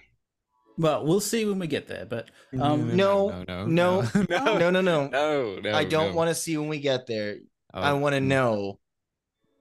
Well, 0.76 1.04
we'll 1.04 1.20
see 1.20 1.44
when 1.44 1.58
we 1.58 1.66
get 1.66 1.88
there, 1.88 2.06
but 2.06 2.30
um, 2.60 2.94
No, 2.94 3.44
no, 3.48 3.66
no, 3.66 3.66
no, 3.66 4.00
No, 4.28 4.70
no, 4.70 4.70
no. 4.80 4.80
no, 5.08 5.60
no. 5.60 5.72
I 5.74 5.84
don't 5.84 6.10
no. 6.10 6.14
want 6.14 6.28
to 6.28 6.34
see 6.34 6.56
when 6.56 6.68
we 6.68 6.78
get 6.78 7.06
there. 7.06 7.38
Oh, 7.74 7.80
I 7.80 7.92
want 7.94 8.14
to 8.14 8.20
know 8.20 8.78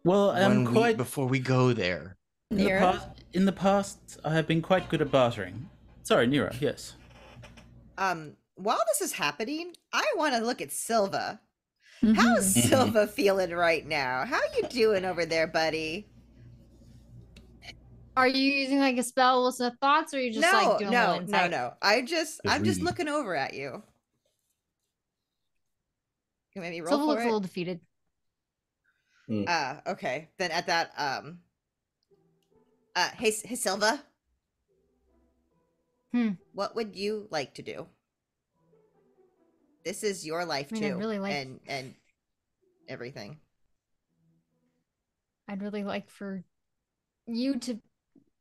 well, 0.04 0.32
I'm 0.32 0.64
when 0.64 0.66
we, 0.66 0.72
quite 0.72 0.98
before 0.98 1.28
we 1.28 1.40
go 1.40 1.74
there. 1.74 2.17
In 2.52 2.58
the, 2.58 2.64
Nira? 2.64 2.80
past, 2.80 3.08
in 3.34 3.46
the 3.46 3.52
past. 3.52 4.20
I 4.24 4.34
have 4.34 4.48
been 4.48 4.62
quite 4.62 4.90
good 4.90 5.02
at 5.02 5.12
bartering. 5.12 5.70
Sorry, 6.04 6.28
Nira. 6.28 6.60
Yes. 6.60 6.96
Um, 7.98 8.34
while 8.56 8.80
this 8.88 9.02
is 9.02 9.14
happening, 9.14 9.74
I 9.94 10.06
want 10.16 10.36
to 10.36 10.42
look 10.42 10.62
at 10.62 10.72
Silva. 10.72 11.40
Mhm. 12.02 12.16
How's. 12.16 12.54
Silva 12.70 13.08
feeling 13.16 13.52
right 13.52 13.86
now? 13.86 14.26
How 14.26 14.40
you 14.56 14.68
doing 14.70 15.04
over 15.04 15.26
there, 15.26 15.48
buddy? 15.48 16.08
Are 18.16 18.28
you 18.28 18.52
using 18.52 18.80
like 18.80 18.98
a 18.98 19.04
spell 19.04 19.46
list 19.46 19.62
of 19.62 19.78
thoughts, 19.80 20.14
or 20.14 20.18
are 20.18 20.22
you 20.22 20.34
just 20.34 20.52
no, 20.52 20.58
like 20.58 20.80
doing 20.80 20.90
a 20.90 20.92
no, 20.92 21.20
no, 21.20 21.48
no. 21.48 21.74
I 21.84 22.02
just, 22.02 22.42
Just 22.44 22.56
I'm 22.56 22.64
just 22.64 22.82
looking 22.82 23.08
over 23.08 23.36
at 23.36 23.54
you. 23.54 23.84
Can 26.54 26.64
maybe 26.64 26.82
roll 26.82 26.98
Silva 26.98 27.04
for 27.04 27.08
looks 27.10 27.22
a 27.22 27.26
little 27.26 27.40
defeated. 27.40 27.80
Uh, 29.30 29.76
okay. 29.86 30.30
Then 30.40 30.52
at 30.52 30.66
that, 30.68 30.92
um, 30.98 31.40
uh, 32.98 33.10
hey, 33.18 33.32
hey, 33.46 33.56
Silva. 33.56 34.02
Hmm. 36.12 36.32
What 36.54 36.76
would 36.76 36.96
you 36.96 37.28
like 37.30 37.54
to 37.56 37.62
do? 37.62 37.88
This 39.86 40.04
is 40.04 40.26
your 40.26 40.44
life 40.46 40.70
I 40.72 40.76
mean, 40.76 40.84
I'd 40.84 40.90
too, 40.90 40.98
really 40.98 41.20
like- 41.20 41.34
and 41.34 41.60
and 41.68 41.94
everything. 42.90 43.38
I'd 45.48 45.62
really 45.62 45.84
like 45.84 46.10
for 46.10 46.44
you 47.28 47.60
to 47.60 47.80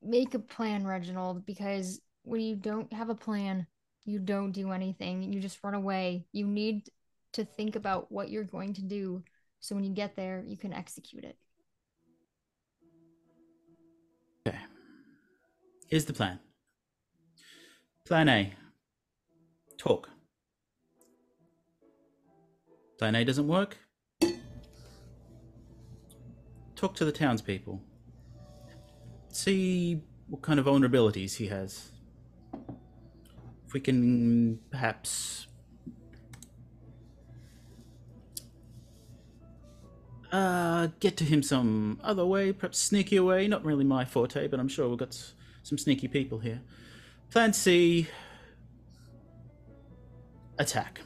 make 0.03 0.35
a 0.35 0.39
plan, 0.39 0.87
Reginald, 0.87 1.45
because 1.45 2.01
when 2.23 2.41
you 2.41 2.57
don't 2.57 2.93
have 2.93 3.11
a 3.11 3.15
plan, 3.15 3.67
you 4.05 4.19
don't 4.19 4.53
do 4.53 4.73
anything. 4.73 5.23
You 5.23 5.39
just 5.39 5.63
run 5.63 5.75
away. 5.75 6.25
You 6.33 6.47
need 6.47 6.89
to 7.33 7.45
think 7.45 7.77
about 7.77 8.11
what 8.11 8.31
you're 8.31 8.45
going 8.45 8.73
to 8.75 8.83
do 8.83 9.23
so 9.61 9.75
when 9.75 9.85
you 9.85 9.93
get 9.93 10.17
there, 10.17 10.43
you 10.47 10.57
can 10.57 10.73
execute 10.73 11.25
it. 11.25 11.37
Here's 15.89 16.05
the 16.05 16.13
plan. 16.13 16.41
Plan 18.05 18.29
A. 18.29 18.55
Talk. 19.79 20.11
Plan 22.99 23.15
A 23.15 23.25
doesn't 23.25 23.47
work. 23.47 23.79
Talk 26.75 26.95
to 26.97 27.05
the 27.05 27.13
townspeople. 27.13 27.81
See 29.31 30.03
what 30.29 30.43
kind 30.43 30.59
of 30.59 30.67
vulnerabilities 30.67 31.37
he 31.37 31.47
has. 31.47 31.93
If 33.67 33.73
we 33.73 33.81
can 33.81 34.59
perhaps 34.71 35.47
uh, 40.33 40.89
get 41.01 41.17
to 41.19 41.25
him 41.25 41.43
some 41.43 42.01
other 42.03 42.27
way, 42.27 42.53
perhaps 42.53 42.79
sneaky 42.79 43.21
way. 43.21 43.47
Not 43.47 43.65
really 43.65 43.85
my 43.85 44.05
forte, 44.05 44.49
but 44.49 44.59
I'm 44.59 44.69
sure 44.69 44.89
we've 44.89 44.99
got 44.99 45.33
some 45.67 45.77
sneaky 45.79 46.07
people 46.07 46.39
here. 46.39 46.61
Plan 47.31 47.53
C 47.53 48.07
attack. 50.61 51.01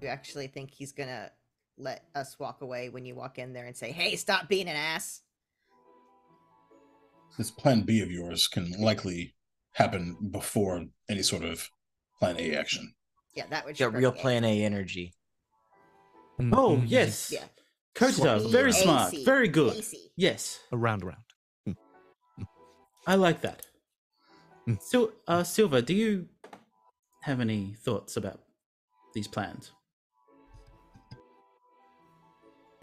You 0.00 0.06
actually 0.06 0.46
think 0.46 0.70
he's 0.70 0.92
gonna 0.92 1.32
let 1.76 2.04
us 2.14 2.38
walk 2.38 2.62
away 2.62 2.88
when 2.88 3.04
you 3.04 3.16
walk 3.16 3.38
in 3.38 3.52
there 3.52 3.66
and 3.66 3.76
say, 3.76 3.90
"Hey, 3.90 4.14
stop 4.14 4.48
being 4.48 4.68
an 4.68 4.76
ass"? 4.76 5.22
This 7.36 7.50
plan 7.50 7.82
B 7.82 8.00
of 8.00 8.12
yours 8.12 8.46
can 8.46 8.70
likely 8.80 9.34
happen 9.72 10.16
before 10.30 10.86
any 11.08 11.22
sort 11.22 11.42
of 11.42 11.68
plan 12.20 12.38
A 12.38 12.54
action. 12.54 12.94
Yeah, 13.34 13.46
that 13.48 13.64
would. 13.64 13.76
Got 13.76 13.92
real 13.94 14.12
Plan 14.12 14.44
A 14.44 14.64
energy. 14.64 15.14
Mm, 16.40 16.54
Oh, 16.56 16.76
mm, 16.76 16.84
yes. 16.86 17.32
Yeah. 17.32 17.44
Kotatar, 17.96 18.48
very 18.52 18.70
AC, 18.70 18.82
smart, 18.82 19.14
very 19.24 19.48
good. 19.48 19.76
AC. 19.78 20.12
Yes, 20.14 20.60
Around, 20.72 21.02
around. 21.02 21.24
I 23.08 23.14
like 23.14 23.40
that. 23.40 23.66
Mm. 24.68 24.82
So, 24.82 25.12
uh, 25.26 25.42
Silva, 25.42 25.80
do 25.80 25.94
you 25.94 26.28
have 27.22 27.40
any 27.40 27.74
thoughts 27.82 28.18
about 28.18 28.40
these 29.14 29.26
plans? 29.26 29.72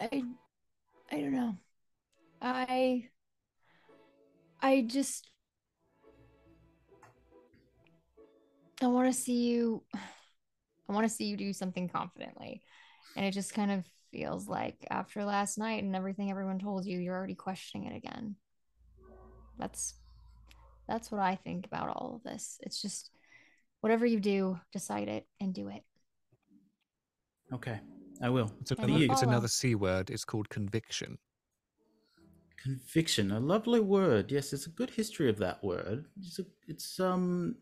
I 0.00 0.24
I 1.12 1.20
don't 1.20 1.32
know. 1.32 1.54
I 2.42 3.08
I 4.60 4.84
just 4.88 5.30
I 8.82 8.88
want 8.88 9.06
to 9.06 9.18
see 9.18 9.46
you 9.46 9.84
I 9.94 10.92
want 10.92 11.08
to 11.08 11.14
see 11.14 11.26
you 11.26 11.36
do 11.36 11.52
something 11.52 11.88
confidently. 11.88 12.62
And 13.16 13.24
it 13.24 13.30
just 13.30 13.54
kind 13.54 13.70
of 13.70 13.84
feels 14.10 14.48
like 14.48 14.84
after 14.90 15.24
last 15.24 15.56
night 15.56 15.84
and 15.84 15.94
everything 15.94 16.32
everyone 16.32 16.58
told 16.58 16.84
you, 16.84 16.98
you're 16.98 17.16
already 17.16 17.36
questioning 17.36 17.86
it 17.86 17.96
again. 17.96 18.34
That's 19.56 19.94
that's 20.88 21.10
what 21.10 21.20
I 21.20 21.36
think 21.36 21.66
about 21.66 21.88
all 21.88 22.14
of 22.16 22.22
this. 22.22 22.58
It's 22.62 22.80
just 22.80 23.10
whatever 23.80 24.06
you 24.06 24.20
do, 24.20 24.58
decide 24.72 25.08
it 25.08 25.26
and 25.40 25.52
do 25.54 25.68
it. 25.68 25.82
Okay, 27.52 27.78
I 28.22 28.28
will. 28.28 28.50
It's, 28.60 28.72
a, 28.72 28.76
it's 28.78 29.22
another 29.22 29.48
C 29.48 29.74
word. 29.74 30.10
It's 30.10 30.24
called 30.24 30.48
conviction. 30.48 31.18
Conviction, 32.62 33.30
a 33.30 33.38
lovely 33.38 33.80
word. 33.80 34.32
Yes, 34.32 34.50
there's 34.50 34.66
a 34.66 34.70
good 34.70 34.90
history 34.90 35.28
of 35.28 35.38
that 35.38 35.62
word. 35.62 36.06
It's, 36.18 36.40
a, 36.40 36.44
it's 36.66 36.98
um, 36.98 37.56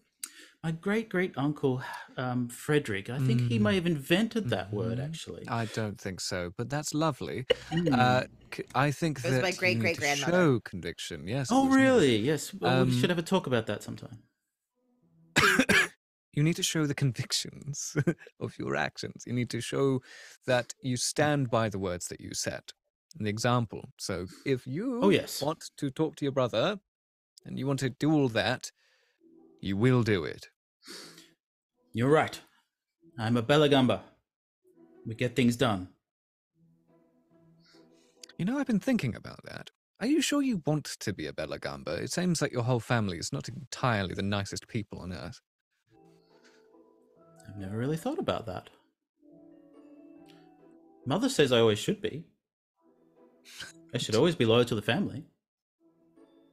my 0.63 0.71
great 0.73 1.09
great 1.09 1.33
uncle 1.37 1.83
um, 2.17 2.49
Frederick. 2.49 3.11
I 3.11 3.19
think 3.19 3.43
he 3.43 3.59
Mm. 3.59 3.63
may 3.63 3.75
have 3.77 3.87
invented 3.87 4.49
that 4.51 4.73
word 4.73 4.99
Mhm. 4.99 5.05
actually. 5.05 5.45
I 5.49 5.67
don't 5.67 6.01
think 6.01 6.21
so, 6.21 6.53
but 6.57 6.69
that's 6.71 6.95
lovely. 6.95 7.45
Mm. 7.71 7.93
Uh, 7.99 8.27
c- 8.55 8.65
I 8.75 8.91
think 8.91 9.19
It 9.19 9.25
was 9.25 9.33
that 9.35 9.43
my 9.43 9.49
you 9.49 9.53
need 9.53 9.57
to 9.57 9.59
great-great-grandmother. 9.59 10.33
show 10.33 10.61
conviction. 10.61 11.27
Yes. 11.29 11.49
oh, 11.51 11.67
was 11.67 11.77
me. 11.77 11.83
really? 11.83 12.17
Yes. 12.19 12.53
Well, 12.55 12.85
we 12.87 12.93
Um, 12.93 13.01
should 13.01 13.11
have 13.11 13.19
a 13.19 13.23
talk 13.23 13.47
about 13.47 13.67
that 13.67 13.83
sometime. 13.83 14.23
you 16.33 16.43
need 16.43 16.57
to 16.57 16.63
show 16.63 16.87
the 16.87 16.95
convictions 16.95 17.97
of 18.41 18.59
your 18.59 18.77
actions. 18.77 19.25
You 19.27 19.33
need 19.33 19.51
to 19.51 19.61
show 19.61 20.03
that 20.47 20.75
you 20.81 20.97
stand 20.97 21.51
by 21.51 21.69
the 21.69 21.79
words 21.79 22.09
that 22.09 22.21
you 22.21 22.35
set. 22.35 22.73
An 23.21 23.27
example. 23.27 23.93
So 23.99 24.27
if 24.45 24.67
you 24.67 25.01
Oh, 25.03 25.11
yes. 25.11 25.41
want 25.41 25.71
to 25.77 25.91
talk 25.91 26.17
to 26.17 26.25
your 26.25 26.33
brother 26.33 26.81
and 27.45 27.59
you 27.59 27.67
want 27.67 27.79
to 27.81 27.91
do 27.91 28.11
all 28.13 28.29
that, 28.31 28.73
you 29.65 29.77
will 29.79 30.03
do 30.03 30.25
it. 30.25 30.49
You're 31.95 32.11
right. 32.11 32.39
I'm 33.19 33.37
a 33.39 33.43
Bellagamba. 33.43 34.01
We 35.07 35.15
get 35.15 35.35
things 35.35 35.57
done. 35.57 35.89
You 38.39 38.45
know, 38.45 38.59
I've 38.59 38.67
been 38.67 38.81
thinking 38.81 39.15
about 39.15 39.41
that. 39.45 39.71
Are 40.01 40.07
you 40.07 40.21
sure 40.21 40.43
you 40.43 40.63
want 40.67 40.85
to 41.01 41.13
be 41.15 41.27
a 41.27 41.33
Bellagamba? 41.33 41.99
It 42.01 42.13
seems 42.13 42.43
like 42.43 42.53
your 42.53 42.65
whole 42.65 42.81
family 42.81 43.17
is 43.17 43.33
not 43.33 43.49
entirely 43.49 44.15
the 44.15 44.23
nicest 44.23 44.69
people 44.69 44.99
on 44.99 45.13
earth. 45.13 45.41
I've 47.49 47.57
never 47.57 47.77
really 47.79 47.97
thought 47.97 48.19
about 48.19 48.47
that. 48.47 48.69
Mother 51.07 51.29
says 51.29 51.53
I 51.53 51.61
always 51.61 51.79
should 51.79 52.03
be. 52.03 52.25
I 53.95 53.99
should 53.99 54.15
always 54.17 54.35
be 54.35 54.45
loyal 54.45 54.65
to 54.67 54.75
the 54.75 54.83
family. 54.83 55.25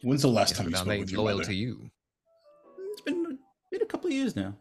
When's 0.03 0.22
the 0.22 0.28
last 0.30 0.51
Yes, 0.51 0.57
time 0.59 0.68
you 0.68 0.72
but 0.72 0.78
spoke 0.78 0.99
with 0.99 1.12
your 1.12 1.22
loyal 1.24 1.38
mother? 1.38 1.49
to 1.49 1.55
you? 1.55 1.89
It's 3.06 3.18
been 3.18 3.39
been 3.72 3.82
a 3.82 3.86
couple 3.86 4.08
of 4.08 4.14
years 4.14 4.36
now. 4.36 4.54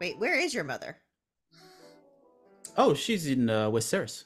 Wait, 0.00 0.18
where 0.18 0.38
is 0.38 0.54
your 0.54 0.64
mother? 0.64 0.98
Oh, 2.76 2.94
she's 2.94 3.26
in 3.26 3.48
uh, 3.48 3.70
West 3.70 3.88
Ceres. 3.88 4.24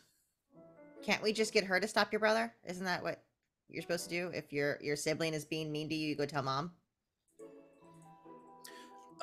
Can't 1.02 1.22
we 1.22 1.32
just 1.32 1.52
get 1.52 1.64
her 1.64 1.80
to 1.80 1.88
stop 1.88 2.12
your 2.12 2.20
brother? 2.20 2.52
Isn't 2.66 2.84
that 2.84 3.02
what 3.02 3.22
you're 3.68 3.82
supposed 3.82 4.04
to 4.04 4.10
do? 4.10 4.30
If 4.34 4.52
your 4.52 4.78
your 4.82 4.96
sibling 4.96 5.32
is 5.32 5.44
being 5.44 5.72
mean 5.72 5.88
to 5.88 5.94
you, 5.94 6.08
you 6.08 6.16
go 6.16 6.26
tell 6.26 6.42
mom. 6.42 6.72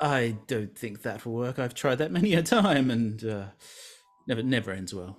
I 0.00 0.36
don't 0.46 0.76
think 0.76 1.02
that 1.02 1.24
will 1.24 1.34
work. 1.34 1.58
I've 1.58 1.74
tried 1.74 1.96
that 1.96 2.12
many 2.12 2.34
a 2.34 2.42
time, 2.42 2.90
and 2.90 3.24
uh, 3.24 3.44
never 4.26 4.42
never 4.42 4.72
ends 4.72 4.92
well. 4.92 5.16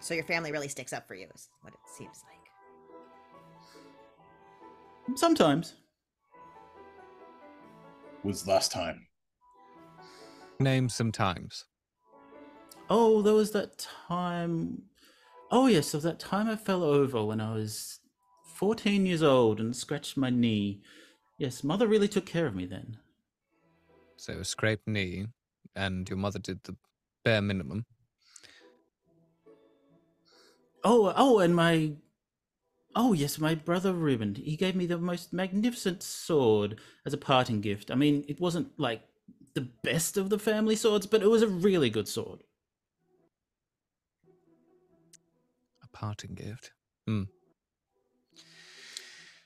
So 0.00 0.14
your 0.14 0.24
family 0.24 0.52
really 0.52 0.68
sticks 0.68 0.92
up 0.92 1.06
for 1.06 1.14
you, 1.14 1.28
is 1.34 1.48
what 1.62 1.74
it 1.74 1.80
seems 1.86 2.24
like. 2.28 2.37
Sometimes. 5.16 5.74
Was 8.24 8.46
last 8.46 8.72
time? 8.72 9.06
Name 10.60 10.88
some 10.88 11.12
times. 11.12 11.64
Oh, 12.90 13.22
there 13.22 13.34
was 13.34 13.52
that 13.52 13.78
time. 13.78 14.82
Oh, 15.50 15.66
yes, 15.66 15.92
there 15.92 15.98
was 15.98 16.04
that 16.04 16.18
time 16.18 16.48
I 16.48 16.56
fell 16.56 16.82
over 16.82 17.24
when 17.24 17.40
I 17.40 17.54
was 17.54 18.00
14 18.54 19.06
years 19.06 19.22
old 19.22 19.60
and 19.60 19.74
scratched 19.74 20.16
my 20.16 20.30
knee. 20.30 20.82
Yes, 21.38 21.62
mother 21.62 21.86
really 21.86 22.08
took 22.08 22.26
care 22.26 22.46
of 22.46 22.54
me 22.54 22.66
then. 22.66 22.98
So 24.16 24.34
a 24.34 24.44
scraped 24.44 24.88
knee, 24.88 25.26
and 25.76 26.08
your 26.08 26.18
mother 26.18 26.40
did 26.40 26.62
the 26.64 26.74
bare 27.24 27.40
minimum. 27.40 27.86
Oh, 30.82 31.12
oh, 31.16 31.38
and 31.38 31.54
my. 31.54 31.92
Oh, 32.94 33.12
yes, 33.12 33.38
my 33.38 33.54
brother 33.54 33.92
Reuben. 33.92 34.34
He 34.34 34.56
gave 34.56 34.74
me 34.74 34.86
the 34.86 34.98
most 34.98 35.32
magnificent 35.32 36.02
sword 36.02 36.80
as 37.06 37.12
a 37.12 37.18
parting 37.18 37.60
gift. 37.60 37.90
I 37.90 37.94
mean, 37.94 38.24
it 38.28 38.40
wasn't 38.40 38.68
like 38.78 39.02
the 39.54 39.68
best 39.82 40.16
of 40.16 40.30
the 40.30 40.38
family 40.38 40.74
swords, 40.74 41.06
but 41.06 41.22
it 41.22 41.28
was 41.28 41.42
a 41.42 41.48
really 41.48 41.90
good 41.90 42.08
sword. 42.08 42.42
A 45.82 45.88
parting 45.88 46.34
gift. 46.34 46.72
Hmm. 47.06 47.24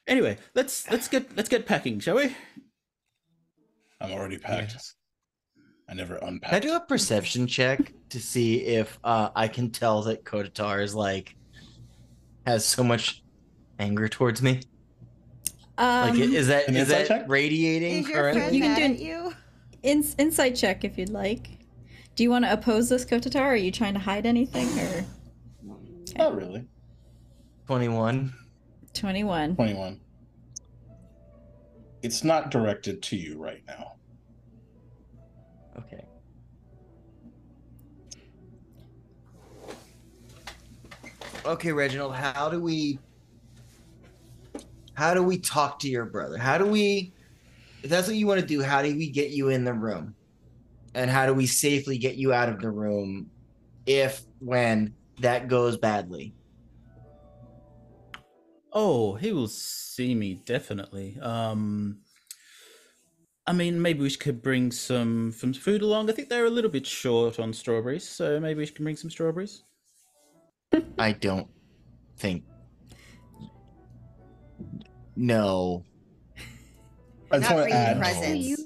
Anyway, 0.06 0.36
let's 0.54 0.90
let's 0.90 1.08
get 1.08 1.36
let's 1.36 1.48
get 1.48 1.64
packing, 1.64 2.00
shall 2.00 2.16
we? 2.16 2.34
I'm 4.00 4.12
already 4.12 4.38
packed. 4.38 4.72
Yes. 4.72 4.94
I 5.88 5.94
never 5.94 6.16
Can 6.16 6.40
I 6.44 6.58
do 6.58 6.74
a 6.74 6.80
perception 6.80 7.46
check 7.46 7.92
to 8.08 8.20
see 8.20 8.60
if 8.60 8.98
uh, 9.04 9.30
I 9.36 9.46
can 9.46 9.70
tell 9.70 10.02
that 10.02 10.24
Kotatar 10.24 10.82
is 10.82 10.94
like 10.94 11.36
has 12.46 12.64
so 12.64 12.82
much 12.82 13.21
anger 13.78 14.08
towards 14.08 14.42
me? 14.42 14.60
Um, 15.78 16.10
Like, 16.10 16.18
is 16.18 16.48
that 16.48 16.68
an 16.68 16.76
is 16.76 16.82
insight 16.90 17.08
that 17.08 17.20
check? 17.20 17.24
radiating 17.28 18.04
Is 18.04 18.08
currently? 18.08 18.56
You 18.56 18.62
can 18.62 18.76
do 18.76 18.84
an- 18.84 18.98
you? 18.98 19.34
ins- 19.82 20.14
insight 20.18 20.54
check 20.54 20.84
if 20.84 20.98
you'd 20.98 21.08
like. 21.10 21.48
Do 22.14 22.22
you 22.22 22.30
want 22.30 22.44
to 22.44 22.52
oppose 22.52 22.88
this 22.88 23.04
Kotatar? 23.04 23.40
Are 23.40 23.56
you 23.56 23.70
trying 23.72 23.94
to 23.94 24.00
hide 24.00 24.26
anything? 24.26 24.68
Or 24.78 25.04
Not 26.16 26.36
really. 26.36 26.66
Twenty-one. 27.66 28.32
21. 28.92 29.56
21. 29.56 30.00
It's 32.02 32.22
not 32.22 32.50
directed 32.50 33.02
to 33.04 33.16
you 33.16 33.38
right 33.38 33.62
now. 33.66 33.94
Okay. 35.78 36.04
Okay, 41.44 41.72
Reginald, 41.72 42.14
how 42.14 42.48
do 42.48 42.60
we 42.60 42.98
how 44.94 45.14
do 45.14 45.22
we 45.22 45.38
talk 45.38 45.78
to 45.80 45.88
your 45.88 46.04
brother? 46.04 46.36
How 46.36 46.58
do 46.58 46.66
we 46.66 47.12
if 47.82 47.90
that's 47.90 48.06
what 48.06 48.16
you 48.16 48.26
want 48.26 48.40
to 48.40 48.46
do, 48.46 48.62
how 48.62 48.82
do 48.82 48.96
we 48.96 49.10
get 49.10 49.30
you 49.30 49.48
in 49.48 49.64
the 49.64 49.72
room? 49.72 50.14
And 50.94 51.10
how 51.10 51.26
do 51.26 51.34
we 51.34 51.46
safely 51.46 51.98
get 51.98 52.16
you 52.16 52.32
out 52.32 52.48
of 52.48 52.60
the 52.60 52.70
room 52.70 53.30
if 53.86 54.22
when 54.38 54.94
that 55.20 55.48
goes 55.48 55.76
badly? 55.76 56.34
Oh, 58.72 59.14
he 59.14 59.32
will 59.32 59.48
see 59.48 60.14
me 60.14 60.34
definitely. 60.34 61.18
Um, 61.20 61.98
I 63.46 63.52
mean, 63.52 63.82
maybe 63.82 64.00
we 64.00 64.10
could 64.10 64.40
bring 64.42 64.70
some 64.70 65.32
some 65.32 65.52
food 65.52 65.82
along. 65.82 66.08
I 66.08 66.12
think 66.12 66.28
they're 66.28 66.46
a 66.46 66.50
little 66.50 66.70
bit 66.70 66.86
short 66.86 67.40
on 67.40 67.52
strawberries, 67.52 68.08
so 68.08 68.38
maybe 68.38 68.58
we 68.58 68.66
can 68.66 68.84
bring 68.84 68.96
some 68.96 69.10
strawberries. 69.10 69.64
I 70.98 71.12
don't 71.12 71.48
think 72.16 72.44
no. 75.22 75.84
I 77.30 77.38
just 77.38 77.54
want 77.54 77.68
to 77.68 77.74
add 77.74 77.98
presents. 77.98 78.62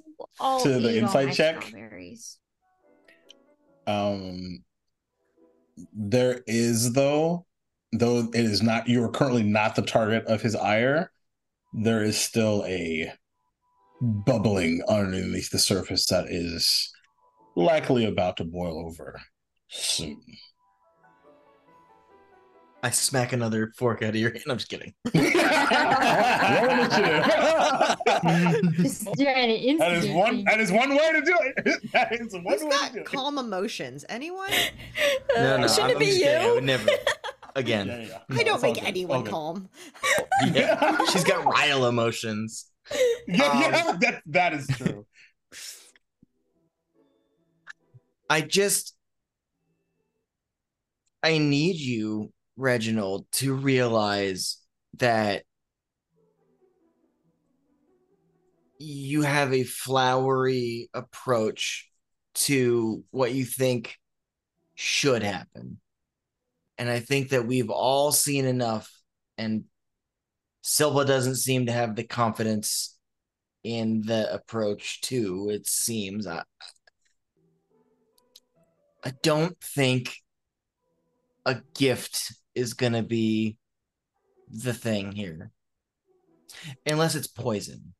To 0.62 0.80
the 0.80 0.90
eat 0.90 0.96
insight 0.98 1.34
check? 1.34 1.62
strawberries. 1.62 2.38
um 3.86 4.64
there 5.92 6.42
is 6.46 6.92
though 6.92 7.46
though 7.92 8.28
it 8.32 8.44
is 8.44 8.62
not 8.62 8.88
you 8.88 9.02
are 9.04 9.10
currently 9.10 9.42
not 9.42 9.76
the 9.76 9.82
target 9.82 10.24
of 10.26 10.42
his 10.42 10.56
ire 10.56 11.10
there 11.72 12.02
is 12.02 12.18
still 12.18 12.64
a 12.66 13.12
bubbling 14.00 14.82
underneath 14.88 15.50
the 15.50 15.58
surface 15.58 16.06
that 16.06 16.26
is 16.28 16.92
likely 17.54 18.06
about 18.06 18.36
to 18.38 18.44
boil 18.44 18.78
over 18.86 19.20
soon 19.68 20.20
I 22.86 22.90
smack 22.90 23.32
another 23.32 23.72
fork 23.76 24.02
out 24.04 24.10
of 24.10 24.14
your 24.16 24.30
hand. 24.30 24.44
I'm 24.48 24.58
just 24.58 24.68
kidding. 24.68 24.94
Roll 25.12 26.70
initiative. 26.70 27.24
Just 28.76 29.02
trying 29.18 29.48
to 29.48 29.78
that 29.78 29.92
is 29.92 30.08
one 30.08 30.44
that 30.44 30.60
is 30.60 30.70
one 30.70 30.90
way 30.90 31.12
to 31.12 31.20
do 31.22 31.36
it 31.40 31.82
that 31.92 32.12
is 32.12 32.32
one 32.32 32.44
Who's 32.46 32.62
way 32.62 32.70
got 32.70 32.88
to 32.88 32.92
do 32.94 33.00
it 33.00 33.06
calm 33.06 33.38
emotions? 33.38 34.04
Anyone? 34.08 34.50
No, 35.36 35.56
no, 35.58 35.66
shouldn't 35.68 35.84
I'm, 35.84 35.90
it 35.90 35.94
I'm 35.94 35.98
be. 35.98 36.26
I 36.26 36.46
you? 36.46 36.54
would 36.54 36.64
never. 36.64 36.88
Again. 37.56 37.88
Yeah, 37.88 37.98
yeah. 37.98 38.18
I 38.30 38.34
No, 38.36 38.44
don't 38.44 38.54
it's 38.54 38.62
make 38.62 38.74
good. 38.76 38.84
anyone 38.84 39.22
good. 39.24 39.30
calm. 39.32 39.68
Yeah. 40.52 41.04
She's 41.06 41.24
got 41.24 41.44
Ryle 41.44 41.86
emotions. 41.86 42.66
yeah, 43.26 43.60
yeah 43.60 43.84
Um, 43.88 43.98
that, 44.00 44.22
that 44.26 44.54
is 44.54 44.68
true 44.68 45.04
I 48.30 48.40
just 48.42 48.94
I 51.22 51.38
need 51.38 51.76
you, 51.76 52.32
Reginald, 52.56 53.26
to 53.32 53.54
realize 53.54 54.58
that 54.94 55.44
you 58.78 59.22
have 59.22 59.52
a 59.52 59.64
flowery 59.64 60.88
approach 60.92 61.90
to 62.34 63.02
what 63.10 63.32
you 63.32 63.44
think 63.44 63.96
should 64.74 65.22
happen. 65.22 65.80
And 66.78 66.90
I 66.90 67.00
think 67.00 67.30
that 67.30 67.46
we've 67.46 67.70
all 67.70 68.12
seen 68.12 68.44
enough 68.44 68.90
and 69.38 69.64
Silva 70.62 71.04
doesn't 71.04 71.36
seem 71.36 71.66
to 71.66 71.72
have 71.72 71.94
the 71.94 72.04
confidence 72.04 72.98
in 73.62 74.02
the 74.02 74.32
approach 74.32 75.00
too, 75.00 75.48
it 75.50 75.66
seems. 75.66 76.26
I, 76.26 76.42
I 79.04 79.12
don't 79.22 79.58
think 79.60 80.16
a 81.44 81.60
gift 81.74 82.32
is 82.56 82.74
gonna 82.74 83.02
be 83.02 83.56
the 84.48 84.72
thing 84.74 85.12
here. 85.12 85.52
Unless 86.86 87.14
it's 87.14 87.26
poison. 87.28 87.94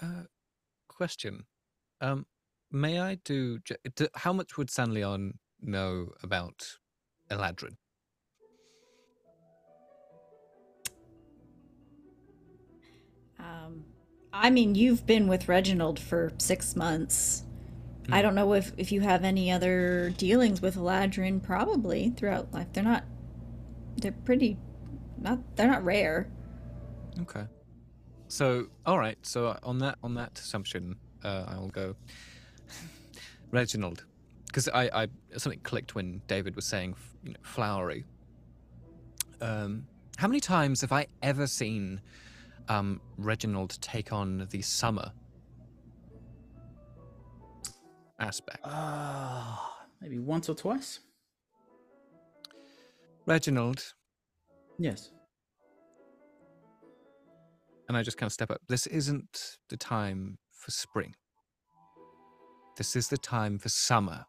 Uh, 0.00 0.24
question. 0.88 1.44
Um, 2.00 2.26
may 2.70 3.00
I 3.00 3.16
do, 3.24 3.58
j- 3.60 3.76
d 3.94 4.08
How 4.14 4.32
much 4.32 4.56
would 4.56 4.68
San'laeon 4.68 5.32
know 5.60 6.08
about 6.22 6.78
Eladrin? 7.30 7.76
Um, 13.38 13.84
I 14.32 14.50
mean, 14.50 14.74
you've 14.74 15.06
been 15.06 15.28
with 15.28 15.48
Reginald 15.48 15.98
for 15.98 16.32
six 16.38 16.76
months. 16.76 17.44
I 18.10 18.18
Hmm. 18.18 18.22
don't 18.22 18.34
know 18.34 18.52
if, 18.54 18.72
if 18.76 18.90
you 18.92 19.00
have 19.00 19.22
any 19.24 19.50
other 19.52 20.10
dealings 20.16 20.60
with 20.60 20.76
Eladrin, 20.76 21.42
probably 21.42 22.10
throughout 22.10 22.52
life. 22.52 22.66
They're 22.72 22.82
not, 22.82 23.04
they're 23.96 24.12
pretty, 24.12 24.58
not, 25.18 25.38
they're 25.56 25.68
not 25.68 25.84
rare. 25.84 26.28
Okay. 27.20 27.44
So, 28.28 28.68
all 28.86 28.98
right. 28.98 29.18
So 29.22 29.56
on 29.62 29.78
that 29.78 29.98
on 30.02 30.14
that 30.14 30.38
assumption, 30.38 30.96
uh, 31.22 31.44
I'll 31.48 31.68
go. 31.68 31.94
Reginald, 33.50 34.04
because 34.46 34.68
I, 34.68 34.88
I 35.02 35.08
something 35.36 35.60
clicked 35.60 35.94
when 35.94 36.22
David 36.26 36.56
was 36.56 36.64
saying 36.64 36.94
you 37.22 37.32
know, 37.32 37.38
flowery. 37.42 38.04
Um, 39.42 39.86
how 40.16 40.28
many 40.28 40.40
times 40.40 40.80
have 40.80 40.92
I 40.92 41.06
ever 41.22 41.46
seen 41.46 42.00
um, 42.68 43.00
Reginald 43.18 43.76
take 43.82 44.12
on 44.12 44.46
the 44.50 44.62
summer 44.62 45.12
aspect? 48.22 48.60
Uh, 48.64 49.56
maybe 50.00 50.18
once 50.18 50.48
or 50.48 50.54
twice. 50.54 51.00
Reginald, 53.26 53.94
Yes. 54.78 55.12
and 57.88 57.96
I 57.96 58.02
just 58.02 58.16
kind 58.16 58.26
of 58.28 58.32
step 58.32 58.50
up. 58.50 58.60
This 58.68 58.86
isn't 58.88 59.58
the 59.68 59.76
time 59.76 60.38
for 60.50 60.70
spring. 60.72 61.14
This 62.76 62.96
is 62.96 63.08
the 63.08 63.18
time 63.18 63.58
for 63.58 63.68
summer. 63.68 64.24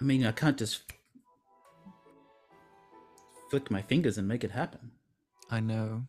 I 0.00 0.04
mean, 0.04 0.26
I 0.26 0.32
can't 0.32 0.58
just 0.58 0.82
flick 3.50 3.70
my 3.70 3.82
fingers 3.82 4.18
and 4.18 4.26
make 4.28 4.44
it 4.44 4.50
happen. 4.50 4.90
I 5.50 5.60
know, 5.60 6.02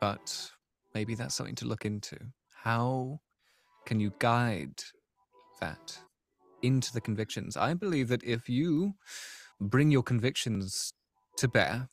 but 0.00 0.50
maybe 0.94 1.14
that's 1.14 1.34
something 1.34 1.54
to 1.56 1.66
look 1.66 1.84
into. 1.84 2.16
How 2.62 3.20
can 3.86 4.00
you 4.00 4.12
guide 4.18 4.82
that 5.60 5.98
into 6.62 6.92
the 6.92 7.00
convictions? 7.00 7.56
I 7.56 7.74
believe 7.74 8.08
that 8.08 8.24
if 8.24 8.48
you 8.48 8.94
bring 9.60 9.90
your 9.90 10.02
convictions 10.02 10.94
to 11.36 11.48
bear, 11.48 11.88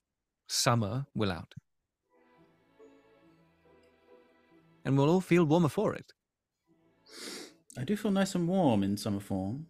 summer 0.48 1.06
will 1.16 1.32
out. 1.32 1.54
and 4.86 4.98
we'll 4.98 5.10
all 5.10 5.22
feel 5.22 5.46
warmer 5.46 5.70
for 5.70 5.94
it. 5.94 6.14
I 7.78 7.84
do 7.84 7.96
feel 7.96 8.12
nice 8.12 8.36
and 8.36 8.48
warm 8.48 8.84
in 8.84 8.98
summer 8.98 9.20
form. 9.20 9.68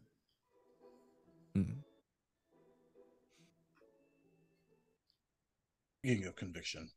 Hmm. 1.54 1.82
Speaking 6.04 6.26
of 6.26 6.36
conviction, 6.36 6.90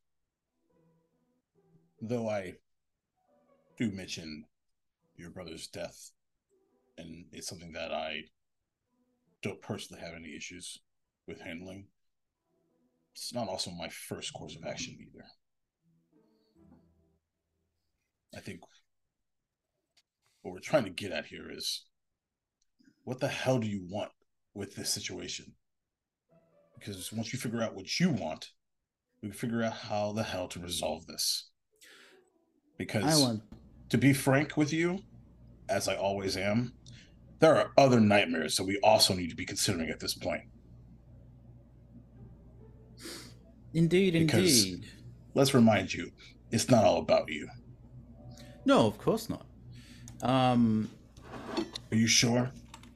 though 2.09 2.29
I 2.29 2.55
do 3.79 3.91
mention 3.91 4.45
your 5.17 5.31
brother's 5.31 5.67
death, 5.67 6.11
and 6.99 7.27
it's 7.33 7.49
something 7.49 7.73
that 7.73 7.93
I 7.93 8.23
don't 9.43 9.61
personally 9.61 10.03
have 10.03 10.15
any 10.15 10.37
issues 10.37 10.79
with 11.27 11.41
handling, 11.41 11.87
it's 13.15 13.33
not 13.33 13.49
also 13.49 13.71
my 13.71 13.89
first 13.89 14.33
course 14.33 14.57
of 14.57 14.65
action 14.65 14.97
either. 15.01 15.25
I 18.37 18.41
think 18.41 18.61
what 20.43 20.53
we're 20.53 20.59
trying 20.59 20.85
to 20.85 20.91
get 20.91 21.13
at 21.13 21.27
here 21.27 21.51
is 21.51 21.87
what 23.05 23.21
the 23.21 23.29
hell 23.29 23.59
do 23.59 23.67
you 23.67 23.87
want 23.89 24.11
with 24.55 24.75
this 24.75 24.91
situation? 24.91 25.55
Because 26.79 27.13
once 27.13 27.33
you 27.33 27.39
figure 27.39 27.63
out 27.63 27.75
what 27.75 28.01
you 28.01 28.11
want, 28.11 28.51
we 29.23 29.29
can 29.29 29.39
figure 29.39 29.63
out 29.63 29.73
how 29.73 30.13
the 30.13 30.23
hell 30.23 30.49
to 30.49 30.61
resolve 30.61 31.07
this. 31.07 31.51
Because 32.77 33.05
I 33.05 33.23
want 33.23 33.43
to 33.91 33.99
be 33.99 34.13
frank 34.13 34.57
with 34.57 34.73
you, 34.73 35.01
as 35.69 35.89
I 35.89 35.97
always 35.97 36.37
am, 36.37 36.73
there 37.39 37.57
are 37.57 37.71
other 37.79 38.01
nightmares 38.01 38.57
that 38.57 38.65
we 38.65 38.79
also 38.83 39.15
need 39.15 39.31
to 39.31 39.37
be 39.37 39.45
considering 39.45 39.91
at 39.91 40.01
this 40.01 40.15
point. 40.15 40.43
indeed, 43.73 44.13
Because- 44.13 44.65
indeed. 44.65 44.89
Let's 45.35 45.53
remind 45.53 45.93
you, 45.93 46.13
it's 46.53 46.71
not 46.71 46.85
all 46.85 46.99
about 46.99 47.29
you. 47.29 47.49
No, 48.65 48.87
of 48.87 48.99
course 48.99 49.29
not. 49.29 49.45
Um, 50.23 50.89
Are 51.91 51.97
you 51.97 52.07
sure? 52.07 52.53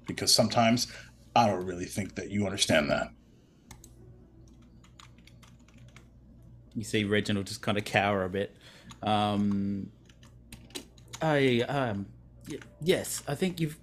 Because 0.06 0.32
sometimes 0.32 0.86
I 1.34 1.48
don't 1.48 1.66
really 1.66 1.84
think 1.84 2.14
that 2.14 2.30
you 2.30 2.44
understand 2.46 2.90
that. 2.90 3.08
you 6.74 6.84
see 6.84 7.02
Reginald 7.02 7.48
just 7.48 7.60
kind 7.60 7.76
of 7.76 7.84
cower 7.84 8.22
a 8.24 8.28
bit. 8.30 8.54
Um, 9.02 9.90
I 11.20 11.60
um, 11.68 12.06
y- 12.48 12.58
yes, 12.80 13.22
I 13.26 13.34
think 13.34 13.60
you've. 13.60 13.78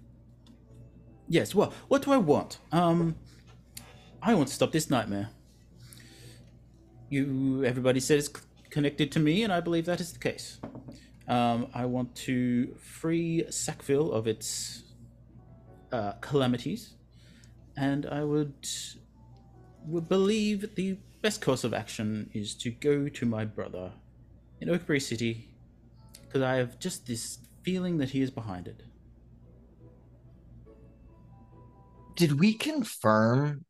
Yes. 1.27 1.55
Well, 1.55 1.73
what 1.87 2.03
do 2.03 2.11
I 2.11 2.17
want? 2.17 2.59
Um, 2.71 3.15
I 4.21 4.33
want 4.35 4.47
to 4.49 4.53
stop 4.53 4.71
this 4.71 4.89
nightmare. 4.89 5.29
You, 7.09 7.63
everybody 7.65 7.99
said 7.99 8.19
it's 8.19 8.27
c- 8.27 8.41
connected 8.69 9.11
to 9.13 9.19
me, 9.19 9.43
and 9.43 9.53
I 9.53 9.59
believe 9.59 9.85
that 9.85 9.99
is 9.99 10.13
the 10.13 10.19
case. 10.19 10.59
Um, 11.27 11.67
I 11.73 11.85
want 11.85 12.15
to 12.27 12.75
free 12.75 13.45
Sackville 13.49 14.11
of 14.11 14.27
its 14.27 14.83
uh, 15.91 16.13
calamities, 16.21 16.95
and 17.77 18.05
I 18.05 18.23
would 18.23 18.67
would 19.87 20.09
believe 20.09 20.75
the 20.75 20.97
best 21.21 21.41
course 21.41 21.63
of 21.63 21.73
action 21.73 22.29
is 22.33 22.55
to 22.55 22.71
go 22.71 23.07
to 23.09 23.25
my 23.25 23.45
brother 23.45 23.91
in 24.61 24.69
Oakbury 24.69 25.01
City 25.01 25.49
because 26.21 26.41
I 26.41 26.55
have 26.55 26.79
just 26.79 27.07
this 27.07 27.39
feeling 27.63 27.97
that 27.97 28.09
he 28.09 28.21
is 28.21 28.31
behind 28.31 28.67
it. 28.67 28.83
Did 32.15 32.39
we 32.39 32.53
confirm 32.53 33.65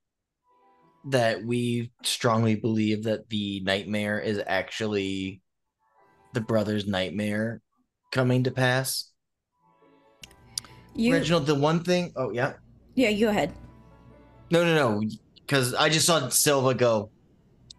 that 1.05 1.43
we 1.43 1.91
strongly 2.03 2.55
believe 2.55 3.03
that 3.03 3.29
the 3.29 3.61
nightmare 3.61 4.19
is 4.19 4.41
actually 4.45 5.41
the 6.33 6.41
brother's 6.41 6.87
nightmare 6.87 7.61
coming 8.11 8.43
to 8.43 8.51
pass? 8.51 9.11
You, 10.95 11.13
Reginald, 11.13 11.45
the 11.45 11.55
one 11.55 11.83
thing. 11.83 12.13
Oh 12.15 12.31
yeah. 12.31 12.53
yeah, 12.95 13.09
you 13.09 13.27
go 13.27 13.29
ahead. 13.29 13.53
No, 14.51 14.63
no, 14.63 14.75
no. 14.75 15.03
Because 15.41 15.73
I 15.73 15.89
just 15.89 16.05
saw 16.05 16.29
Silva 16.29 16.73
go, 16.73 17.11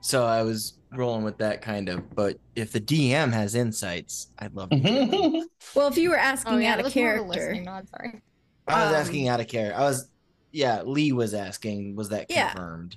so 0.00 0.24
I 0.24 0.42
was 0.42 0.75
rolling 0.96 1.24
with 1.24 1.38
that 1.38 1.62
kind 1.62 1.88
of. 1.88 2.14
But 2.14 2.38
if 2.54 2.72
the 2.72 2.80
DM 2.80 3.32
has 3.32 3.54
insights, 3.54 4.28
I'd 4.38 4.54
love 4.54 4.70
to. 4.70 5.46
Well, 5.74 5.88
if 5.88 5.98
you 5.98 6.10
were 6.10 6.16
asking 6.16 6.54
Oh 6.54 6.56
yeah, 6.58 6.72
out 6.74 6.78
of 6.80 6.84
was 6.84 6.92
of 6.92 6.96
a 6.96 7.00
character, 7.00 7.28
listening. 7.28 7.64
Sorry. 7.64 8.22
I 8.68 8.84
was 8.84 8.94
Um, 8.94 9.00
asking 9.00 9.28
out 9.28 9.40
of 9.40 9.48
care. 9.48 9.74
I 9.76 9.80
was, 9.80 10.08
yeah. 10.52 10.82
Lee 10.82 11.12
was 11.12 11.34
asking, 11.34 11.96
was 11.96 12.08
that 12.10 12.26
Yeah. 12.30 12.52
confirmed? 12.52 12.96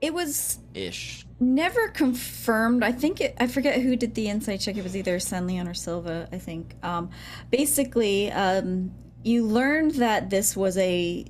it 0.00 0.14
was 0.14 0.58
Ish. 0.72 1.26
never 1.40 1.88
confirmed. 1.88 2.82
I 2.82 2.90
think 2.90 3.20
it, 3.20 3.34
I 3.38 3.46
forget 3.46 3.80
who 3.82 3.96
did 3.96 4.14
the 4.14 4.28
insight 4.28 4.60
check. 4.60 4.76
It 4.78 4.82
was 4.82 4.96
either 4.96 5.18
San'laeon 5.18 5.68
or 5.68 5.74
Silva, 5.74 6.26
I 6.32 6.38
think. 6.38 6.74
Um, 6.82 7.10
basically, 7.50 8.32
um, 8.32 8.92
you 9.22 9.44
learned 9.44 9.92
that 9.96 10.30
this 10.30 10.56
was 10.56 10.78
a, 10.78 11.26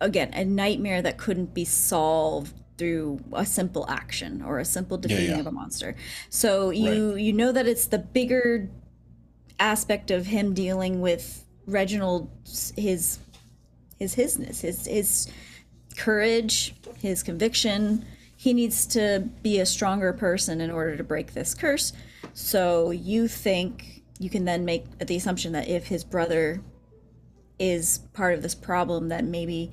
again, 0.00 0.30
a 0.34 0.44
nightmare 0.44 1.00
that 1.02 1.16
couldn't 1.16 1.54
be 1.54 1.64
solved 1.64 2.61
through 2.78 3.20
a 3.32 3.46
simple 3.46 3.86
action 3.88 4.42
or 4.42 4.58
a 4.58 4.64
simple 4.64 4.98
defeating 4.98 5.30
yeah. 5.30 5.40
of 5.40 5.46
a 5.46 5.52
monster. 5.52 5.94
So 6.30 6.70
you 6.70 7.16
you 7.16 7.32
know 7.32 7.52
that 7.52 7.66
it's 7.66 7.86
the 7.86 7.98
bigger 7.98 8.70
aspect 9.60 10.10
of 10.10 10.26
him 10.26 10.54
dealing 10.54 11.00
with 11.00 11.44
Reginald 11.66 12.30
his 12.76 13.18
his 13.98 14.16
hisness, 14.16 14.60
his 14.60 14.86
his 14.86 15.30
courage, 15.96 16.74
his 16.98 17.22
conviction. 17.22 18.04
He 18.36 18.52
needs 18.52 18.86
to 18.86 19.28
be 19.42 19.60
a 19.60 19.66
stronger 19.66 20.12
person 20.12 20.60
in 20.60 20.70
order 20.70 20.96
to 20.96 21.04
break 21.04 21.34
this 21.34 21.54
curse. 21.54 21.92
So 22.34 22.90
you 22.90 23.28
think 23.28 24.02
you 24.18 24.30
can 24.30 24.44
then 24.44 24.64
make 24.64 24.98
the 24.98 25.16
assumption 25.16 25.52
that 25.52 25.68
if 25.68 25.86
his 25.86 26.02
brother 26.02 26.60
is 27.58 27.98
part 28.12 28.34
of 28.34 28.42
this 28.42 28.54
problem, 28.54 29.08
that 29.08 29.24
maybe 29.24 29.70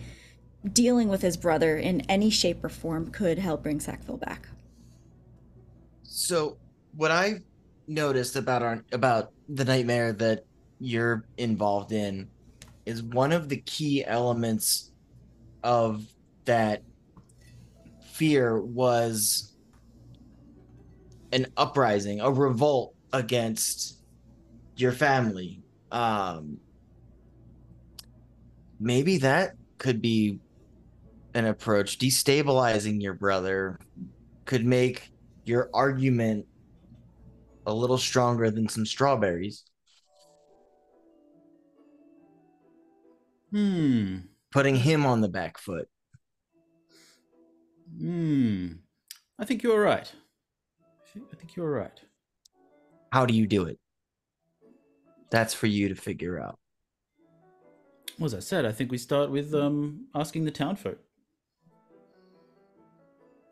dealing 0.74 1.07
with 1.07 1.22
his 1.22 1.38
brother 1.38 1.78
in 1.78 2.01
any 2.01 2.30
shape 2.30 2.64
or 2.64 2.70
form 2.70 3.12
could 3.12 3.39
help 3.39 3.64
bring 3.64 3.80
Sackville 3.80 4.18
back. 4.18 4.47
So 6.03 6.57
what 6.95 7.12
I 7.12 7.41
noticed 7.88 8.36
about 8.36 8.62
our 8.62 8.84
about 8.91 9.32
the 9.47 9.66
nightmare 9.66 10.14
that 10.14 10.45
you're 10.80 11.26
involved 11.38 11.91
in 11.91 12.30
is 12.86 13.01
one 13.03 13.32
of 13.32 13.49
the 13.49 13.57
key 13.57 14.03
elements 14.05 14.91
of 15.64 16.05
that 16.45 16.84
fear 18.12 18.60
was 18.60 19.53
an 21.32 21.45
uprising, 21.57 22.20
a 22.22 22.32
revolt 22.32 22.95
against 23.14 23.99
your 24.76 24.91
family. 24.91 25.62
Um 25.91 26.60
maybe 28.80 29.18
that 29.18 29.55
could 29.78 30.01
be 30.01 30.39
an 31.39 31.45
approach 31.45 31.97
destabilizing 31.97 33.01
your 33.01 33.13
brother 33.13 33.79
could 34.43 34.65
make 34.65 35.09
your 35.45 35.69
argument 35.73 36.45
a 37.65 37.73
little 37.73 37.97
stronger 37.97 38.51
than 38.51 38.67
some 38.67 38.85
strawberries. 38.85 39.63
Hmm. 43.51 44.17
Putting 44.51 44.75
him 44.75 45.05
on 45.05 45.21
the 45.21 45.29
back 45.29 45.57
foot. 45.57 45.87
Hmm. 47.97 48.73
I 49.39 49.45
think 49.45 49.63
you're 49.63 49.81
right. 49.81 50.11
I 51.15 51.35
think 51.37 51.55
you're 51.55 51.71
right. 51.71 51.99
How 53.13 53.25
do 53.25 53.33
you 53.33 53.47
do 53.47 53.63
it? 53.63 53.79
That's 55.31 55.53
for 55.53 55.67
you 55.67 55.87
to 55.87 55.95
figure 55.95 56.37
out. 56.37 56.59
Well, 58.17 58.25
as 58.25 58.33
I 58.33 58.39
said, 58.39 58.65
I 58.65 58.73
think 58.73 58.91
we 58.91 58.97
start 58.97 59.31
with 59.31 59.55
um, 59.55 60.07
asking 60.13 60.43
the 60.43 60.51
townfolk. 60.51 60.99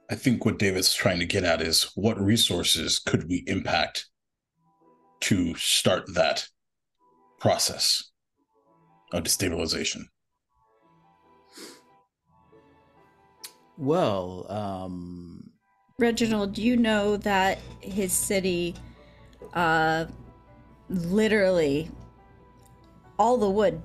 I 0.10 0.16
think 0.16 0.46
what 0.46 0.58
David's 0.58 0.94
trying 0.94 1.20
to 1.20 1.26
get 1.26 1.44
at 1.44 1.62
is 1.62 1.92
what 1.96 2.20
resources 2.20 2.98
could 2.98 3.28
we 3.28 3.44
impact 3.46 4.08
to 5.22 5.54
start 5.56 6.14
that 6.14 6.48
process 7.40 8.12
of 9.12 9.24
destabilization? 9.24 10.04
Well, 13.78 14.46
um, 14.50 15.52
Reginald, 16.00 16.58
you 16.58 16.78
know 16.78 17.18
that 17.18 17.60
his 17.82 18.14
city, 18.14 18.76
uh, 19.54 20.06
literally, 20.90 21.92
all 23.20 23.38
the 23.38 23.50
wood, 23.50 23.82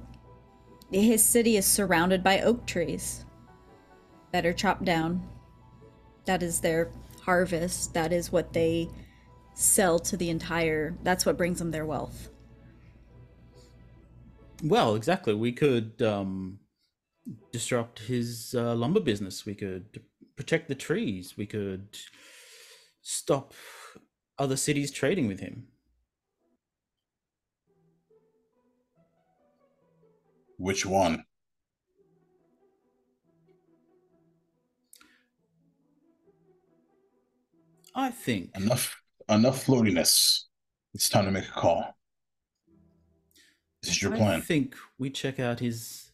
his 0.92 1.22
city 1.22 1.56
is 1.56 1.66
surrounded 1.66 2.22
by 2.22 2.40
oak 2.40 2.64
trees 2.64 3.24
that 4.30 4.46
are 4.46 4.52
chopped 4.52 4.84
down. 4.84 5.28
That 6.24 6.42
is 6.42 6.60
their 6.60 6.90
harvest. 7.22 7.94
That 7.94 8.12
is 8.12 8.32
what 8.32 8.52
they 8.52 8.88
sell 9.54 9.98
to 9.98 10.16
the 10.16 10.30
entire. 10.30 10.96
That's 11.02 11.26
what 11.26 11.36
brings 11.36 11.58
them 11.58 11.70
their 11.70 11.86
wealth. 11.86 12.28
Well, 14.62 14.94
exactly. 14.94 15.34
We 15.34 15.52
could 15.52 16.00
um, 16.02 16.60
disrupt 17.52 18.00
his 18.00 18.54
uh, 18.56 18.74
lumber 18.74 19.00
business. 19.00 19.44
We 19.44 19.54
could 19.54 20.02
protect 20.36 20.68
the 20.68 20.74
trees. 20.74 21.36
We 21.36 21.46
could 21.46 21.98
stop 23.02 23.54
other 24.38 24.56
cities 24.56 24.90
trading 24.90 25.26
with 25.26 25.40
him. 25.40 25.66
Which 30.58 30.86
one? 30.86 31.24
I 37.94 38.10
think 38.10 38.50
Enough 38.56 39.00
enough 39.28 39.66
floatiness. 39.66 40.44
It's 40.94 41.08
time 41.08 41.24
to 41.26 41.30
make 41.30 41.44
a 41.48 41.52
call. 41.52 41.96
This 43.82 43.92
is 43.92 44.02
your 44.02 44.12
I 44.14 44.16
plan. 44.16 44.38
I 44.38 44.40
think 44.40 44.74
we 44.98 45.10
check 45.10 45.40
out 45.40 45.58
his 45.60 46.10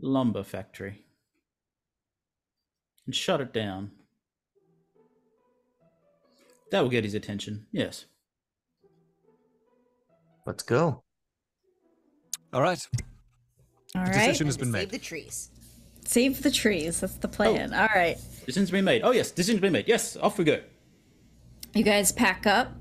lumber 0.00 0.42
factory 0.42 1.04
and 3.06 3.14
shut 3.14 3.40
it 3.40 3.52
down. 3.52 3.90
That 6.70 6.80
will 6.82 6.88
get 6.90 7.04
his 7.04 7.14
attention. 7.14 7.66
Yes. 7.72 8.06
Let's 10.46 10.62
go. 10.62 11.02
All 12.52 12.62
right. 12.62 12.78
All 13.96 14.04
The 14.04 14.10
right. 14.10 14.12
decision 14.26 14.46
has 14.46 14.56
been 14.56 14.68
to 14.72 14.78
save 14.78 14.88
made. 14.88 14.90
the 14.90 15.04
trees. 15.04 15.50
Save 16.04 16.42
the 16.42 16.50
trees. 16.50 17.00
That's 17.00 17.14
the 17.14 17.28
plan. 17.28 17.72
Oh. 17.74 17.80
All 17.82 17.88
right. 17.94 18.16
Decision's 18.46 18.70
been 18.70 18.84
made. 18.84 19.02
Oh 19.02 19.10
yes, 19.10 19.30
decision's 19.30 19.60
been 19.60 19.72
made. 19.72 19.86
Yes, 19.88 20.16
off 20.16 20.38
we 20.38 20.44
go. 20.44 20.60
You 21.74 21.84
guys 21.84 22.10
pack 22.10 22.46
up. 22.46 22.72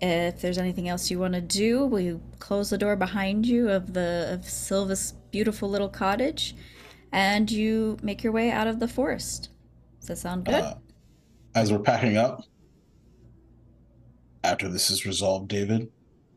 If 0.00 0.40
there's 0.40 0.58
anything 0.58 0.88
else 0.88 1.10
you 1.10 1.18
want 1.18 1.34
to 1.34 1.40
do, 1.40 1.86
we 1.86 2.18
close 2.38 2.70
the 2.70 2.78
door 2.78 2.96
behind 2.96 3.46
you 3.46 3.70
of 3.70 3.92
the 3.92 4.30
of 4.32 4.48
Silva's 4.48 5.12
beautiful 5.30 5.68
little 5.68 5.88
cottage, 5.88 6.56
and 7.12 7.50
you 7.50 7.98
make 8.02 8.22
your 8.22 8.32
way 8.32 8.50
out 8.50 8.66
of 8.66 8.80
the 8.80 8.88
forest. 8.88 9.50
Does 10.00 10.08
that 10.08 10.18
sound 10.18 10.46
good? 10.46 10.54
Uh, 10.54 10.74
as 11.54 11.72
we're 11.72 11.78
packing 11.78 12.16
up, 12.16 12.44
after 14.42 14.68
this 14.68 14.90
is 14.90 15.06
resolved, 15.06 15.48
David, 15.48 15.90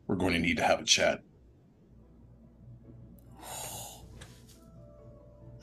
we're 0.06 0.16
going 0.16 0.32
to 0.32 0.38
need 0.38 0.56
to 0.58 0.64
have 0.64 0.80
a 0.80 0.84
chat. 0.84 1.22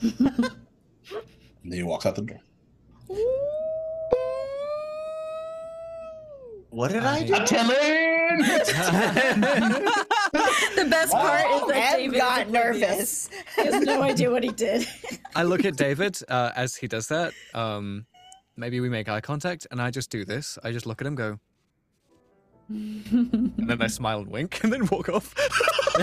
and 0.00 0.50
then 1.64 1.72
he 1.72 1.82
walks 1.82 2.04
out 2.04 2.14
the 2.14 2.22
door. 2.22 2.40
What 6.76 6.92
did 6.92 7.04
I 7.04 7.22
do? 7.22 7.32
the 10.74 10.86
best 10.90 11.10
part 11.10 11.46
is 11.50 11.66
that 11.68 11.94
Em 11.94 12.10
David 12.10 12.18
got 12.18 12.50
nervous. 12.50 13.30
He 13.56 13.62
has 13.62 13.82
no 13.82 14.02
idea 14.02 14.30
what 14.30 14.42
he 14.44 14.50
did. 14.50 14.86
I 15.34 15.44
look 15.44 15.64
at 15.64 15.78
David 15.78 16.18
uh, 16.28 16.50
as 16.54 16.76
he 16.76 16.86
does 16.86 17.08
that. 17.08 17.32
Um, 17.54 18.04
maybe 18.58 18.80
we 18.80 18.90
make 18.90 19.08
eye 19.08 19.22
contact, 19.22 19.66
and 19.70 19.80
I 19.80 19.90
just 19.90 20.10
do 20.10 20.26
this. 20.26 20.58
I 20.62 20.70
just 20.70 20.84
look 20.84 21.00
at 21.00 21.06
him, 21.06 21.14
go, 21.14 21.38
and 22.68 23.54
then 23.56 23.80
I 23.80 23.86
smile 23.86 24.18
and 24.18 24.30
wink, 24.30 24.62
and 24.62 24.70
then 24.70 24.86
walk 24.88 25.08
off. 25.08 25.34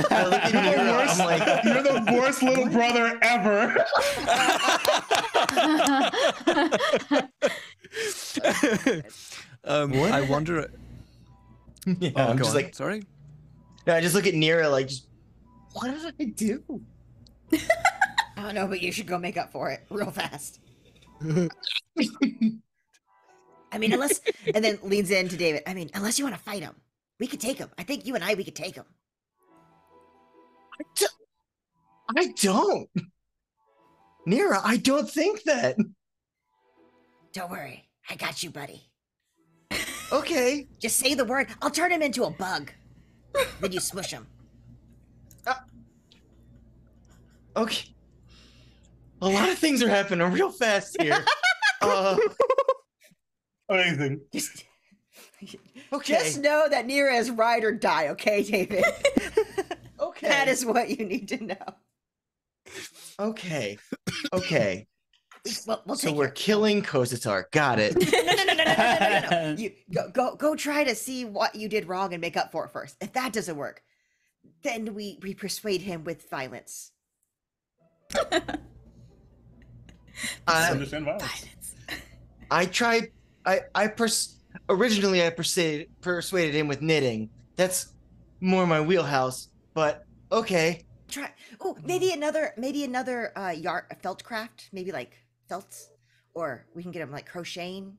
I 0.09 0.26
look 0.26 0.41
at 0.41 0.53
Nira, 0.53 1.07
I'm 1.07 1.19
like, 1.19 1.63
You're 1.65 1.84
the 1.84 2.03
worst 2.19 2.41
little 2.41 2.65
brother 2.69 3.19
ever. 3.21 3.86
um, 9.66 9.93
I 9.93 10.22
wonder. 10.22 10.70
yeah, 11.86 12.11
Oh, 12.16 12.28
I'm 12.30 12.38
just 12.38 12.49
on. 12.51 12.55
like, 12.55 12.76
sorry. 12.76 13.03
no, 13.88 13.95
I 13.95 14.01
just 14.01 14.16
look 14.16 14.28
at 14.28 14.34
Nira 14.34 14.70
like, 14.72 14.88
just, 14.88 15.07
what 15.74 15.91
did 15.91 16.14
I 16.20 16.24
do? 16.26 16.64
I 18.38 18.41
don't 18.41 18.55
know, 18.55 18.68
but 18.68 18.82
you 18.82 18.91
should 18.91 19.07
go 19.07 19.18
make 19.18 19.38
up 19.38 19.51
for 19.51 19.70
it 19.70 19.86
real 19.89 20.11
fast. 20.11 20.59
I 23.72 23.78
mean, 23.80 23.93
unless, 23.93 24.22
and 24.53 24.64
then 24.64 24.78
leans 24.84 25.09
in 25.11 25.30
to 25.30 25.38
David. 25.38 25.64
I 25.66 25.74
mean, 25.74 25.89
unless 25.93 26.20
you 26.20 26.26
want 26.26 26.36
to 26.36 26.41
fight 26.41 26.61
him, 26.61 26.76
we 27.20 27.28
could 27.28 27.39
take 27.39 27.57
him. 27.57 27.70
I 27.78 27.84
think 27.84 28.05
you 28.05 28.16
and 28.16 28.24
I, 28.24 28.34
we 28.36 28.43
could 28.43 28.55
take 28.55 28.76
him. 28.76 28.86
I 30.80 30.84
don't. 30.95 31.11
I 32.18 32.34
don't. 32.41 32.89
Nira, 34.28 34.61
I 34.64 34.78
don't 34.78 35.09
think 35.09 35.43
that. 35.43 35.78
Don't 37.34 37.49
worry, 37.49 37.88
I 38.09 38.16
got 38.16 38.43
you, 38.43 38.49
buddy. 38.51 38.84
Okay. 40.14 40.68
Just 40.80 40.97
say 40.97 41.16
the 41.16 41.26
word. 41.26 41.47
I'll 41.61 41.72
turn 41.72 41.91
him 41.91 42.03
into 42.03 42.24
a 42.24 42.30
bug. 42.30 42.72
then 43.59 43.72
you 43.72 43.80
smush 43.80 44.11
him. 44.11 44.28
Okay. 47.55 47.93
A 49.22 49.30
lot 49.30 49.47
of 49.47 49.59
things 49.59 49.84
are 49.84 49.89
happening 49.89 50.28
real 50.32 50.49
fast 50.49 50.99
here. 50.99 51.24
uh, 51.82 52.18
Amazing. 53.70 54.22
Just, 54.34 54.66
okay. 55.93 56.14
just 56.14 56.39
know 56.39 56.68
that 56.68 56.88
Nira 56.88 57.18
is 57.20 57.30
ride 57.30 57.64
or 57.64 57.72
die, 57.72 58.07
okay, 58.07 58.41
David? 58.41 58.84
okay. 59.99 60.28
that 60.28 60.47
is 60.47 60.66
what 60.66 60.89
you 60.89 61.05
need 61.05 61.28
to 61.28 61.43
know. 61.43 61.76
okay. 63.20 63.78
Okay. 64.34 64.88
We'll, 65.67 65.81
we'll 65.85 65.95
So 65.97 66.07
take 66.07 66.15
we're 66.15 66.25
care- 66.27 66.33
killing 66.35 66.81
Kotatar. 66.83 67.51
Got 67.51 67.79
it. 67.79 67.95
no, 68.13 68.33
no, 68.33 68.43
no, 68.43 68.53
no, 68.53 68.63
no, 68.63 68.63
no, 68.63 68.65
no, 68.65 69.09
no, 69.09 69.19
no, 69.19 69.29
no. 69.51 69.55
You 69.57 69.71
go, 69.93 70.09
go, 70.09 70.35
go. 70.35 70.55
Try 70.55 70.83
to 70.85 70.95
see 70.95 71.25
what 71.25 71.53
you 71.55 71.67
did 71.67 71.87
wrong 71.87 72.13
and 72.13 72.21
make 72.21 72.37
up 72.37 72.51
for 72.51 72.65
it 72.65 72.71
first. 72.71 72.95
If 73.01 73.11
that 73.13 73.33
doesn't 73.33 73.57
work, 73.57 73.83
then 74.63 74.93
we 74.93 75.19
we 75.21 75.33
persuade 75.33 75.81
him 75.81 76.05
with 76.05 76.29
violence. 76.29 76.91
I, 80.47 80.71
Understand 80.71 81.05
violence. 81.05 81.75
I 82.51 82.65
tried. 82.65 83.11
I 83.45 83.61
I 83.75 83.87
pers- 83.87 84.37
originally 84.69 85.25
I 85.25 85.29
persuaded 85.29 85.89
persuaded 86.01 86.55
him 86.55 86.67
with 86.67 86.81
knitting. 86.81 87.29
That's 87.55 87.93
more 88.39 88.65
my 88.67 88.79
wheelhouse. 88.81 89.49
But 89.73 90.05
okay. 90.31 90.83
Try. 91.09 91.31
Oh, 91.59 91.77
maybe 91.83 92.11
another, 92.11 92.53
maybe 92.57 92.83
another 92.83 93.37
uh, 93.37 93.49
yard 93.51 93.85
felt 94.01 94.23
craft. 94.23 94.69
Maybe 94.71 94.91
like 94.91 95.11
felts, 95.49 95.89
or 96.33 96.65
we 96.75 96.81
can 96.83 96.91
get 96.91 97.01
him 97.01 97.11
like 97.11 97.25
crocheting. 97.25 97.97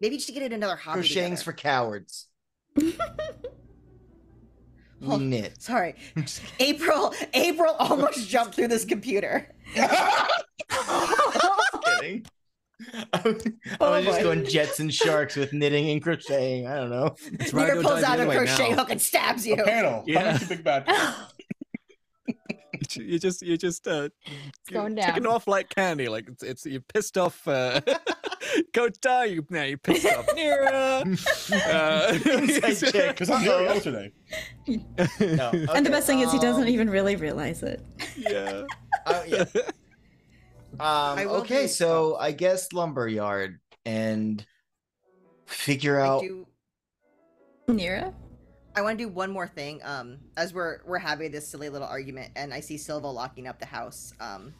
Maybe 0.00 0.16
just 0.16 0.26
to 0.28 0.32
get 0.34 0.42
it 0.42 0.52
another 0.52 0.76
hobby. 0.76 1.00
Crocheting's 1.00 1.42
for 1.42 1.52
cowards. 1.52 2.26
we 2.76 2.94
Oh. 5.06 5.16
knit. 5.18 5.60
Sorry, 5.62 5.94
April. 6.60 7.14
April 7.34 7.74
almost 7.78 8.28
jumped 8.30 8.54
through 8.54 8.68
this 8.68 8.84
computer. 8.84 9.54
kidding. 11.84 12.26
I 13.12 13.20
was, 13.24 13.46
I 13.46 13.76
Oh, 13.80 13.90
was 13.92 14.04
just 14.04 14.20
going 14.22 14.44
jets 14.44 14.80
and 14.80 14.92
sharks 14.92 15.34
with 15.36 15.52
knitting 15.52 15.88
and 15.90 16.02
crocheting. 16.02 16.66
I 16.66 16.76
don't 16.76 16.90
know. 16.90 17.14
It's 17.32 17.52
right 17.54 17.72
Nira 17.72 17.82
pulls 17.82 18.02
out 18.02 18.20
a 18.20 18.26
crochet 18.26 18.70
now. 18.70 18.76
hook 18.76 18.90
and 18.90 19.00
stabs 19.00 19.46
you. 19.46 19.54
A 19.54 19.64
panel. 19.64 20.04
Yeah. 20.06 20.24
Yeah. 20.32 20.38
Too 20.38 20.46
big 20.46 20.62
bad. 20.64 20.84
You 22.96 23.18
just, 23.18 23.42
you 23.42 23.56
just, 23.56 23.86
uh, 23.86 24.08
going 24.72 24.96
ticking 24.96 25.10
taking 25.14 25.26
off 25.26 25.46
like 25.46 25.68
candy. 25.68 26.08
Like 26.08 26.28
it's, 26.28 26.42
it's 26.42 26.66
you 26.66 26.80
pissed 26.80 27.16
off. 27.18 27.46
Uh, 27.46 27.80
go 28.72 28.88
die, 28.88 29.26
you 29.26 29.46
now. 29.50 29.62
You 29.62 29.76
pissed 29.76 30.06
off 30.06 30.26
Nira. 30.28 31.02
Uh, 31.52 32.12
Because 33.08 33.30
I'm 33.30 33.44
there 33.44 33.62
yesterday. 33.62 34.12
No. 35.20 35.50
and 35.74 35.86
the 35.86 35.90
best 35.90 36.06
thing 36.06 36.20
is 36.20 36.32
he 36.32 36.38
doesn't 36.38 36.64
um, 36.64 36.68
even 36.68 36.90
really 36.90 37.16
realize 37.16 37.62
it. 37.62 37.80
yeah. 38.16 38.64
uh, 39.06 39.22
yeah. 39.26 39.44
Um, 40.80 41.18
okay, 41.18 41.62
do- 41.62 41.68
so 41.68 42.16
I 42.16 42.32
guess 42.32 42.72
lumberyard 42.72 43.60
and 43.84 44.44
figure 45.46 46.00
I 46.00 46.06
out. 46.06 46.22
do. 46.22 46.46
Nira? 47.68 48.12
I 48.76 48.82
want 48.82 48.98
to 48.98 49.04
do 49.04 49.08
one 49.08 49.32
more 49.32 49.48
thing. 49.48 49.80
Um, 49.82 50.18
as 50.36 50.52
we're 50.52 50.80
we're 50.86 50.98
having 50.98 51.32
this 51.32 51.48
silly 51.48 51.70
little 51.70 51.88
argument, 51.88 52.32
and 52.36 52.52
I 52.52 52.60
see 52.60 52.76
Silva 52.76 53.06
locking 53.06 53.48
up 53.48 53.58
the 53.58 53.66
house. 53.66 54.12
Um, 54.20 54.52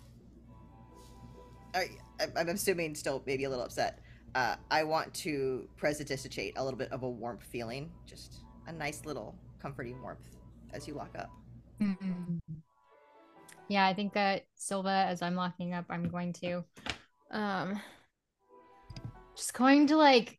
I 1.74 1.90
I'm 2.34 2.48
assuming 2.48 2.94
still 2.94 3.22
maybe 3.26 3.44
a 3.44 3.50
little 3.50 3.64
upset. 3.64 4.00
Uh, 4.34 4.56
I 4.70 4.84
want 4.84 5.12
to 5.14 5.68
prestidigitate 5.76 6.54
a 6.56 6.64
little 6.64 6.78
bit 6.78 6.90
of 6.92 7.02
a 7.02 7.08
warmth 7.08 7.44
feeling, 7.44 7.90
just 8.06 8.40
a 8.66 8.72
nice 8.72 9.04
little 9.04 9.34
comforting 9.60 10.00
warmth 10.02 10.28
as 10.72 10.88
you 10.88 10.94
lock 10.94 11.10
up. 11.18 11.30
Mm. 11.80 12.38
Yeah, 13.68 13.86
I 13.86 13.94
think 13.94 14.14
that 14.14 14.44
Silva, 14.54 15.04
as 15.08 15.22
I'm 15.22 15.34
locking 15.34 15.74
up, 15.74 15.86
I'm 15.90 16.08
going 16.08 16.32
to, 16.34 16.64
um, 17.30 17.80
just 19.34 19.54
going 19.54 19.88
to 19.88 19.96
like 19.96 20.38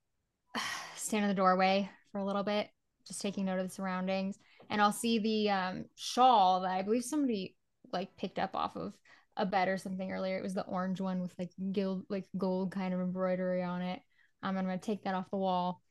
stand 0.95 1.23
in 1.23 1.29
the 1.29 1.35
doorway 1.35 1.89
for 2.11 2.19
a 2.19 2.25
little 2.25 2.43
bit, 2.43 2.69
just 3.07 3.21
taking 3.21 3.45
note 3.45 3.59
of 3.59 3.67
the 3.67 3.73
surroundings, 3.73 4.37
and 4.69 4.81
I'll 4.81 4.91
see 4.93 5.19
the 5.19 5.49
um 5.49 5.85
shawl 5.95 6.61
that 6.61 6.71
I 6.71 6.81
believe 6.81 7.03
somebody 7.03 7.55
like 7.93 8.15
picked 8.17 8.39
up 8.39 8.51
off 8.55 8.75
of 8.75 8.93
a 9.37 9.45
bed 9.45 9.67
or 9.67 9.77
something 9.77 10.11
earlier. 10.11 10.37
It 10.37 10.43
was 10.43 10.53
the 10.55 10.65
orange 10.65 10.99
one 10.99 11.21
with 11.21 11.33
like 11.39 11.51
gold, 11.71 12.03
like 12.09 12.25
gold 12.37 12.71
kind 12.71 12.93
of 12.93 12.99
embroidery 12.99 13.63
on 13.63 13.81
it. 13.81 13.99
Um, 14.43 14.57
I'm 14.57 14.65
gonna 14.65 14.77
take 14.77 15.03
that 15.03 15.15
off 15.15 15.29
the 15.29 15.37
wall 15.37 15.81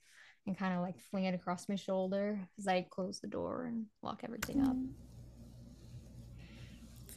and 0.47 0.57
kind 0.59 0.75
of 0.75 0.81
like 0.81 0.99
fling 1.11 1.25
it 1.25 1.35
across 1.35 1.69
my 1.69 1.75
shoulder 1.77 2.39
as 2.59 2.69
I 2.69 2.87
close 2.91 3.21
the 3.21 3.29
door 3.29 3.67
and 3.67 3.87
lock 4.03 4.21
everything 4.25 4.63
up. 4.63 4.77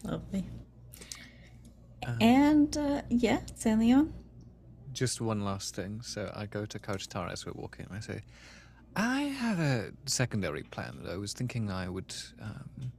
Lovely. 0.04 0.46
Um, 2.06 2.18
And 2.22 2.78
uh, 2.78 3.02
yeah, 3.10 3.40
San'laeon? 3.56 4.12
Just 4.94 5.22
one 5.22 5.44
last 5.44 5.76
thing. 5.76 6.02
So 6.02 6.32
I 6.36 6.46
go 6.46 6.66
to 6.66 6.80
Kotatar 6.80 7.32
as 7.32 7.46
we're 7.46 7.52
walking. 7.54 7.86
and 7.90 7.98
I 7.98 8.00
say, 8.00 8.22
I 9.00 9.22
have 9.22 9.60
a 9.60 9.92
secondary 10.08 10.64
plan 10.64 11.00
that 11.04 11.14
I 11.14 11.16
was 11.16 11.32
thinking 11.32 11.72
I 11.72 11.88
would 11.88 12.14
um, 12.42 12.92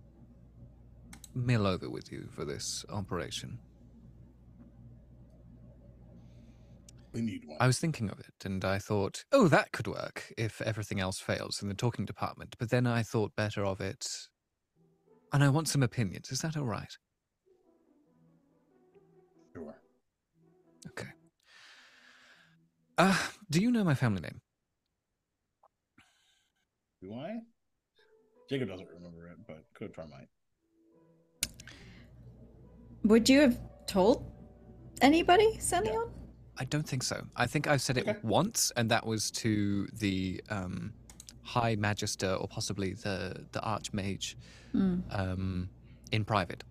mill 1.34 1.66
over 1.66 1.90
with 1.90 2.10
you 2.10 2.26
for 2.34 2.46
this 2.46 2.86
operation. 2.88 3.58
We 7.12 7.20
need 7.20 7.44
one. 7.44 7.58
I 7.60 7.66
was 7.66 7.78
thinking 7.78 8.08
of 8.08 8.18
it, 8.18 8.46
and 8.46 8.64
I 8.64 8.78
thought, 8.78 9.24
oh, 9.32 9.46
that 9.48 9.72
could 9.72 9.86
work 9.86 10.32
if 10.38 10.62
everything 10.62 11.00
else 11.00 11.18
fails 11.18 11.60
in 11.60 11.68
the 11.68 11.74
talking 11.74 12.06
department. 12.06 12.56
But 12.58 12.70
then 12.70 12.86
I 12.86 13.02
thought 13.02 13.36
better 13.36 13.66
of 13.66 13.82
it, 13.82 14.08
and 15.34 15.44
I 15.44 15.50
want 15.50 15.68
some 15.68 15.82
opinions. 15.82 16.32
Is 16.32 16.40
that 16.40 16.56
all 16.56 16.64
right? 16.64 16.96
Sure. 19.52 19.74
Okay. 20.88 21.10
Uh, 22.96 23.18
do 23.50 23.60
you 23.60 23.70
know 23.70 23.84
my 23.84 23.94
family 23.94 24.22
name? 24.22 24.40
Do 27.00 27.14
I? 27.14 27.38
Jacob 28.48 28.68
doesn't 28.68 28.88
remember 28.94 29.26
it, 29.28 29.38
but 29.46 29.64
could 29.74 29.94
try 29.94 30.04
might. 30.06 30.28
Would 33.04 33.28
you 33.28 33.40
have 33.40 33.58
told 33.86 34.30
anybody, 35.00 35.58
Semyon? 35.58 36.10
I 36.58 36.64
don't 36.64 36.86
think 36.86 37.02
so. 37.02 37.22
I 37.36 37.46
think 37.46 37.66
I've 37.66 37.80
said 37.80 37.96
it 37.96 38.06
Okay. 38.06 38.18
once, 38.22 38.70
and 38.76 38.90
that 38.90 39.06
was 39.06 39.30
to 39.32 39.86
the 39.94 40.42
um, 40.50 40.92
High 41.42 41.76
Magister 41.76 42.34
or 42.34 42.46
possibly 42.48 42.92
the 42.92 43.46
the 43.52 43.60
Archmage 43.60 44.34
Hmm. 44.72 45.00
um, 45.10 45.70
in 46.12 46.24
private. 46.24 46.62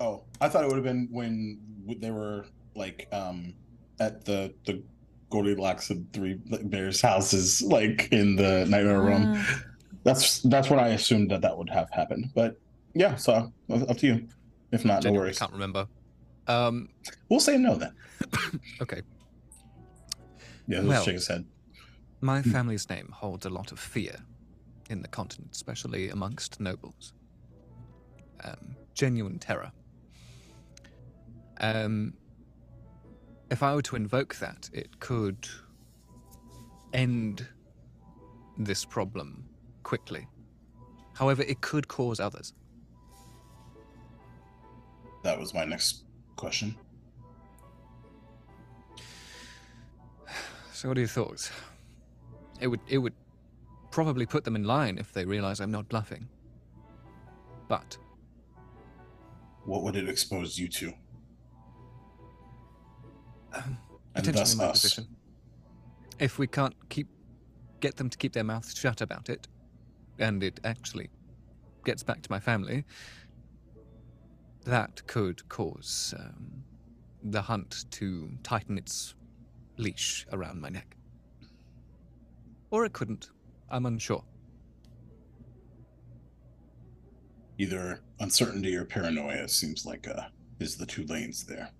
Oh, 0.00 0.24
I 0.40 0.48
thought 0.48 0.64
it 0.64 0.66
would 0.68 0.76
have 0.76 0.84
been 0.84 1.08
when 1.10 1.60
they 1.98 2.10
were 2.10 2.44
like 2.76 3.08
um 3.12 3.54
at 3.98 4.24
the 4.24 4.54
the 4.66 4.82
Goldilocks 5.30 5.90
and 5.90 6.12
Three 6.12 6.34
Bears 6.34 7.00
houses, 7.00 7.62
like 7.62 8.08
in 8.12 8.36
the 8.36 8.66
nightmare 8.66 9.00
room. 9.00 9.34
Ah. 9.36 9.62
That's 10.04 10.40
that's 10.42 10.70
when 10.70 10.78
I 10.80 10.88
assumed 10.88 11.30
that 11.30 11.40
that 11.42 11.56
would 11.56 11.68
have 11.70 11.90
happened. 11.90 12.30
But 12.34 12.58
yeah, 12.94 13.16
so 13.16 13.52
up 13.70 13.90
up 13.90 13.96
to 13.98 14.06
you. 14.06 14.28
If 14.72 14.84
not, 14.84 14.96
no 14.96 15.00
Genuinely 15.02 15.30
I 15.30 15.34
can't 15.34 15.52
remember. 15.52 15.86
Um, 16.46 16.88
We'll 17.28 17.40
say 17.40 17.58
no 17.58 17.76
then. 17.76 17.92
okay. 18.82 19.02
Yeah, 20.66 20.78
Well. 20.80 20.88
let's 20.88 21.04
shake 21.04 21.14
his 21.14 21.28
head. 21.28 21.44
My 22.20 22.42
family's 22.42 22.88
name 22.88 23.08
holds 23.12 23.46
a 23.46 23.50
lot 23.50 23.72
of 23.72 23.78
fear 23.78 24.16
in 24.90 25.02
the 25.02 25.08
continent, 25.08 25.50
especially 25.52 26.10
amongst 26.10 26.60
nobles. 26.60 27.12
Um, 28.44 28.76
genuine 28.94 29.38
terror. 29.38 29.72
Um, 31.60 32.14
if 33.50 33.62
I 33.62 33.74
were 33.74 33.82
to 33.82 33.96
invoke 33.96 34.36
that, 34.36 34.70
it 34.72 35.00
could 35.00 35.48
end 36.92 37.46
this 38.58 38.84
problem 38.84 39.44
quickly. 39.82 40.26
However, 41.14 41.42
it 41.42 41.60
could 41.60 41.88
cause 41.88 42.20
others. 42.20 42.54
That 45.22 45.38
was 45.38 45.52
my 45.52 45.64
next 45.64 46.04
question. 46.36 46.74
So, 50.72 50.88
what 50.88 50.96
are 50.96 51.00
your 51.00 51.08
thoughts? 51.08 51.50
It 52.60 52.68
would 52.68 52.80
it 52.88 52.98
would 52.98 53.12
probably 53.90 54.24
put 54.24 54.44
them 54.44 54.56
in 54.56 54.64
line 54.64 54.96
if 54.96 55.12
they 55.12 55.24
realize 55.24 55.60
I'm 55.60 55.70
not 55.70 55.88
bluffing. 55.88 56.28
But 57.68 57.98
What 59.66 59.82
would 59.82 59.94
it 59.96 60.08
expose 60.08 60.58
you 60.58 60.68
to? 60.68 60.94
Um, 63.52 63.78
potentially 64.14 64.40
thus 64.40 64.56
my 64.56 64.64
us. 64.64 64.82
position. 64.82 65.06
If 66.18 66.38
we 66.38 66.46
can't 66.46 66.74
keep 66.88 67.08
get 67.80 67.96
them 67.96 68.10
to 68.10 68.18
keep 68.18 68.32
their 68.34 68.44
mouths 68.44 68.74
shut 68.76 69.00
about 69.00 69.28
it, 69.30 69.48
and 70.18 70.42
it 70.42 70.60
actually 70.64 71.08
gets 71.84 72.02
back 72.02 72.20
to 72.22 72.30
my 72.30 72.38
family, 72.38 72.84
that 74.64 75.06
could 75.06 75.48
cause 75.48 76.14
um, 76.18 76.62
the 77.22 77.40
hunt 77.40 77.86
to 77.92 78.30
tighten 78.42 78.76
its 78.76 79.14
leash 79.78 80.26
around 80.32 80.60
my 80.60 80.68
neck. 80.68 80.96
Or 82.70 82.84
it 82.84 82.92
couldn't. 82.92 83.30
I'm 83.70 83.86
unsure. 83.86 84.24
Either 87.58 88.00
uncertainty 88.20 88.76
or 88.76 88.84
paranoia 88.84 89.48
seems 89.48 89.84
like 89.84 90.08
uh 90.08 90.24
is 90.60 90.76
the 90.76 90.86
two 90.86 91.04
lanes 91.06 91.44
there. 91.44 91.70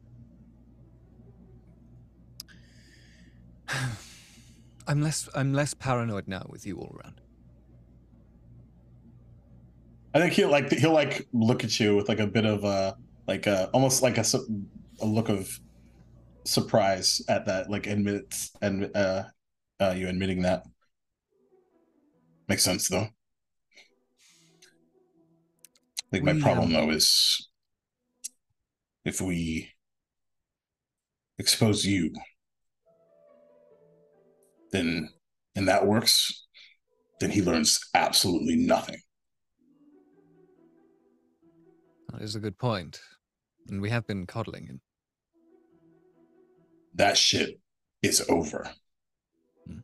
I'm 4.87 5.03
less 5.03 5.29
I'm 5.35 5.53
less 5.53 5.75
paranoid 5.75 6.27
now 6.29 6.47
with 6.49 6.67
you 6.67 6.79
all 6.79 6.97
around. 6.99 7.21
I 10.15 10.19
think 10.21 10.33
he'll 10.33 10.51
like 10.51 10.71
he'll 10.73 10.93
like 10.93 11.29
look 11.33 11.63
at 11.65 11.79
you 11.79 11.95
with 11.97 12.09
like 12.09 12.21
a 12.21 12.27
bit 12.27 12.45
of 12.45 12.65
a 12.65 12.97
like 13.29 13.47
a 13.47 13.69
almost 13.69 14.03
like 14.03 14.19
a, 14.19 14.25
a 15.01 15.07
look 15.07 15.29
of 15.29 15.49
surprise 16.45 17.23
at 17.29 17.47
that 17.47 17.71
like 17.71 17.87
admit 17.87 18.35
and 18.63 18.91
uh, 18.97 19.25
uh 19.79 19.95
you 19.97 20.09
admitting 20.09 20.43
that 20.43 20.65
makes 22.49 22.65
sense 22.65 22.89
though. 22.89 23.07
I 26.03 26.11
think 26.11 26.25
my 26.25 26.33
We, 26.33 26.41
problem 26.43 26.67
um, 26.67 26.73
though 26.73 26.91
is 26.91 27.49
if 29.05 29.21
we 29.21 29.71
expose 31.39 31.85
you, 31.85 32.13
then 34.73 35.11
and 35.55 35.69
that 35.69 35.87
works, 35.87 36.47
then 37.21 37.31
he 37.31 37.43
learns 37.43 37.81
absolutely 37.95 38.57
nothing. 38.57 39.01
That 42.13 42.23
is 42.23 42.35
a 42.35 42.41
good 42.41 42.59
point. 42.59 43.01
And 43.69 43.81
we 43.81 43.91
have 43.91 44.07
been 44.07 44.27
coddling 44.27 44.67
him. 44.67 44.81
That 46.95 47.17
shit 47.17 47.61
is 48.03 48.25
over. 48.29 48.71
Hmm. 49.67 49.79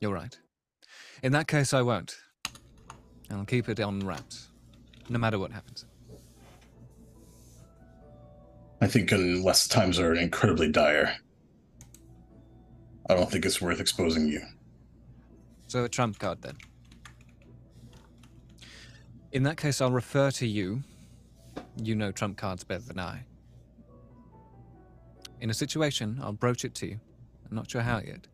You're 0.00 0.12
right. 0.12 0.38
In 1.22 1.32
that 1.32 1.48
case, 1.48 1.74
I 1.74 1.82
won't. 1.82 2.16
I'll 3.30 3.44
keep 3.44 3.68
it 3.68 3.80
on 3.80 4.00
wraps, 4.00 4.48
no 5.08 5.18
matter 5.18 5.38
what 5.38 5.52
happens. 5.52 5.86
I 8.80 8.86
think 8.86 9.12
unless 9.12 9.68
times 9.68 9.98
are 9.98 10.14
incredibly 10.14 10.70
dire, 10.70 11.14
I 13.08 13.14
don't 13.14 13.30
think 13.30 13.44
it's 13.44 13.60
worth 13.60 13.80
exposing 13.80 14.28
you. 14.28 14.42
So 15.66 15.84
a 15.84 15.88
trump 15.88 16.18
card 16.18 16.42
then. 16.42 16.56
In 19.32 19.42
that 19.44 19.56
case, 19.56 19.80
I'll 19.80 19.90
refer 19.90 20.30
to 20.32 20.46
you. 20.46 20.82
You 21.82 21.94
know 21.94 22.12
trump 22.12 22.36
cards 22.36 22.64
better 22.64 22.84
than 22.84 22.98
I. 22.98 23.24
In 25.40 25.50
a 25.50 25.54
situation, 25.54 26.20
I'll 26.22 26.32
broach 26.32 26.64
it 26.64 26.74
to 26.76 26.86
you. 26.86 27.00
I'm 27.50 27.56
not 27.56 27.70
sure 27.70 27.80
how 27.80 27.98
yet. 27.98 28.28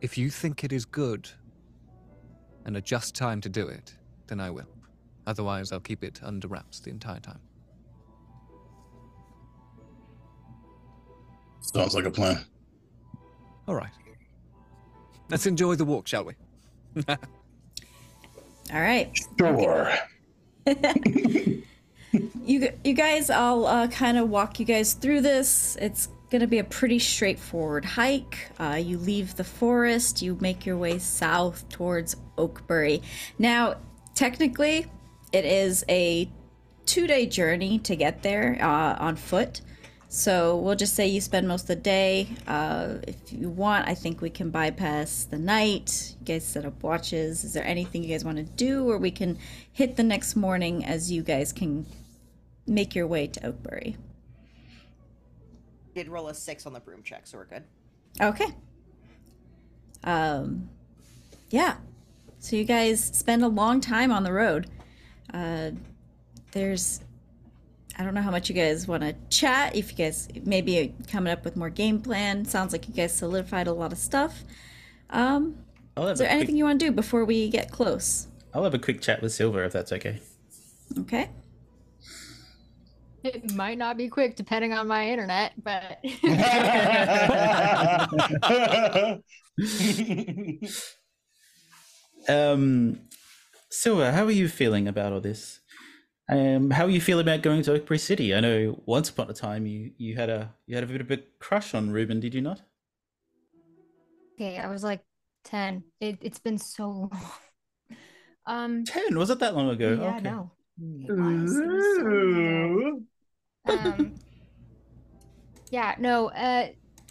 If 0.00 0.16
you 0.16 0.30
think 0.30 0.64
it 0.64 0.72
is 0.72 0.84
good 0.84 1.28
and 2.64 2.76
a 2.76 2.80
just 2.80 3.14
time 3.14 3.40
to 3.42 3.48
do 3.48 3.68
it, 3.68 3.94
then 4.26 4.40
I 4.40 4.50
will. 4.50 4.68
Otherwise, 5.26 5.72
I'll 5.72 5.80
keep 5.80 6.02
it 6.04 6.20
under 6.22 6.48
wraps 6.48 6.80
the 6.80 6.90
entire 6.90 7.20
time. 7.20 7.40
Sounds 11.60 11.94
like 11.94 12.04
a 12.04 12.10
plan. 12.10 12.44
All 13.66 13.74
right. 13.74 13.90
Let's 15.30 15.46
enjoy 15.46 15.74
the 15.76 15.84
walk, 15.84 16.06
shall 16.06 16.24
we? 16.24 16.34
All 17.08 17.16
right. 18.72 19.10
Sure. 19.38 19.92
You 22.44 22.70
you 22.84 22.92
guys, 22.94 23.30
I'll 23.30 23.66
uh, 23.66 23.88
kind 23.88 24.18
of 24.18 24.28
walk 24.28 24.60
you 24.60 24.66
guys 24.66 24.92
through 24.94 25.22
this. 25.22 25.76
It's 25.80 26.08
gonna 26.30 26.46
be 26.46 26.58
a 26.58 26.64
pretty 26.64 26.98
straightforward 26.98 27.84
hike. 27.84 28.50
Uh, 28.58 28.78
you 28.80 28.98
leave 28.98 29.34
the 29.36 29.44
forest, 29.44 30.22
you 30.22 30.36
make 30.40 30.64
your 30.64 30.76
way 30.76 30.98
south 30.98 31.68
towards 31.70 32.16
Oakbury. 32.36 33.02
Now, 33.38 33.76
technically, 34.14 34.86
it 35.32 35.44
is 35.44 35.84
a 35.88 36.30
two-day 36.86 37.26
journey 37.26 37.78
to 37.80 37.96
get 37.96 38.22
there 38.22 38.58
uh, 38.60 38.96
on 38.98 39.16
foot. 39.16 39.60
So 40.14 40.58
we'll 40.58 40.76
just 40.76 40.94
say 40.94 41.08
you 41.08 41.20
spend 41.20 41.48
most 41.48 41.62
of 41.62 41.66
the 41.66 41.74
day. 41.74 42.28
Uh, 42.46 42.98
if 43.02 43.32
you 43.32 43.48
want, 43.48 43.88
I 43.88 43.96
think 43.96 44.20
we 44.20 44.30
can 44.30 44.50
bypass 44.50 45.24
the 45.24 45.38
night. 45.40 46.14
You 46.20 46.24
guys 46.24 46.46
set 46.46 46.64
up 46.64 46.80
watches. 46.84 47.42
Is 47.42 47.52
there 47.52 47.64
anything 47.64 48.04
you 48.04 48.10
guys 48.10 48.24
want 48.24 48.36
to 48.36 48.44
do, 48.44 48.88
or 48.88 48.96
we 48.96 49.10
can 49.10 49.36
hit 49.72 49.96
the 49.96 50.04
next 50.04 50.36
morning 50.36 50.84
as 50.84 51.10
you 51.10 51.24
guys 51.24 51.52
can 51.52 51.84
make 52.64 52.94
your 52.94 53.08
way 53.08 53.26
to 53.26 53.40
Oakbury? 53.40 53.96
Did 55.96 56.06
roll 56.06 56.28
a 56.28 56.34
six 56.34 56.64
on 56.64 56.74
the 56.74 56.80
broom 56.80 57.02
check, 57.02 57.26
so 57.26 57.36
we're 57.36 57.46
good. 57.46 57.64
Okay. 58.20 58.54
Um, 60.04 60.68
yeah. 61.50 61.78
So 62.38 62.54
you 62.54 62.62
guys 62.62 63.02
spend 63.02 63.42
a 63.42 63.48
long 63.48 63.80
time 63.80 64.12
on 64.12 64.22
the 64.22 64.32
road. 64.32 64.68
Uh, 65.32 65.72
there's, 66.52 67.00
I 67.96 68.04
don't 68.04 68.14
know 68.14 68.22
how 68.22 68.30
much 68.30 68.48
you 68.48 68.54
guys 68.54 68.88
want 68.88 69.02
to 69.02 69.14
chat. 69.30 69.76
If 69.76 69.92
you 69.92 69.96
guys 69.96 70.28
maybe 70.44 70.94
coming 71.10 71.32
up 71.32 71.44
with 71.44 71.56
more 71.56 71.70
game 71.70 72.00
plan, 72.00 72.44
sounds 72.44 72.72
like 72.72 72.88
you 72.88 72.94
guys 72.94 73.14
solidified 73.14 73.66
a 73.66 73.72
lot 73.72 73.92
of 73.92 73.98
stuff. 73.98 74.44
Um, 75.10 75.56
I'll 75.96 76.08
have, 76.08 76.14
is 76.14 76.18
there 76.18 76.26
a 76.26 76.30
quick, 76.30 76.38
anything 76.38 76.56
you 76.56 76.64
want 76.64 76.80
to 76.80 76.86
do 76.86 76.92
before 76.92 77.24
we 77.24 77.48
get 77.48 77.70
close? 77.70 78.28
I'll 78.52 78.64
have 78.64 78.74
a 78.74 78.78
quick 78.78 79.00
chat 79.00 79.22
with 79.22 79.32
Silva 79.32 79.64
if 79.64 79.72
that's 79.72 79.92
okay. 79.92 80.20
Okay. 81.00 81.30
It 83.22 83.54
might 83.54 83.78
not 83.78 83.96
be 83.96 84.08
quick 84.08 84.36
depending 84.36 84.72
on 84.72 84.86
my 84.86 85.08
internet, 85.08 85.52
but 85.62 85.98
Um, 92.28 93.00
Silva, 93.70 94.12
how 94.12 94.24
are 94.24 94.30
you 94.30 94.48
feeling 94.48 94.88
about 94.88 95.12
all 95.12 95.20
this? 95.20 95.60
Um, 96.28 96.70
how 96.70 96.86
are 96.86 96.90
you 96.90 97.00
feel 97.00 97.18
about 97.20 97.42
going 97.42 97.62
to 97.62 97.72
Oakbury 97.78 98.00
City? 98.00 98.34
I 98.34 98.40
know 98.40 98.80
once 98.86 99.10
upon 99.10 99.28
a 99.30 99.34
time 99.34 99.66
you 99.66 99.92
you 99.98 100.16
had 100.16 100.30
a 100.30 100.54
you 100.66 100.74
had 100.74 100.84
a 100.84 100.86
bit 100.86 101.00
of 101.02 101.10
a 101.10 101.18
crush 101.38 101.74
on 101.74 101.90
Ruben, 101.90 102.20
did 102.20 102.34
you 102.34 102.40
not? 102.40 102.62
okay, 104.34 104.58
I 104.58 104.68
was 104.68 104.82
like 104.82 105.02
10. 105.44 105.84
It, 106.00 106.18
it's 106.20 106.38
been 106.38 106.58
so 106.58 106.88
long. 106.88 107.10
Um, 108.46 108.84
Ten, 108.86 109.18
was 109.18 109.28
it 109.30 109.38
that 109.40 109.54
long 109.54 109.68
ago? 109.70 109.98
yeah, 109.98 110.18
okay. 110.18 110.20
no. 110.20 110.50
It 111.08 111.12
was, 111.16 111.60
it 111.64 111.70
was 111.72 111.88
so 111.88 112.04
long 112.04 112.24
ago. 112.30 112.80
um 113.66 114.14
yeah 115.70 115.94
no 115.98 116.28
uh 116.30 116.68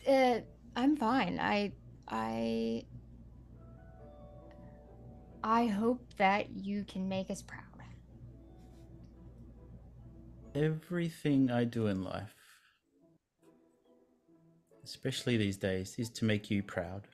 uh 0.07 0.39
i'm 0.75 0.95
fine 0.95 1.39
i 1.39 1.71
i 2.07 2.83
i 5.43 5.67
hope 5.67 6.01
that 6.17 6.49
you 6.49 6.83
can 6.83 7.07
make 7.07 7.29
us 7.29 7.41
proud 7.41 7.62
Everything 10.55 11.49
I 11.49 11.63
do 11.63 11.87
in 11.87 12.03
life, 12.03 12.35
especially 14.83 15.37
these 15.37 15.57
days, 15.57 15.95
is 15.97 16.09
to 16.11 16.25
make 16.25 16.51
you 16.51 16.61
proud. 16.61 17.07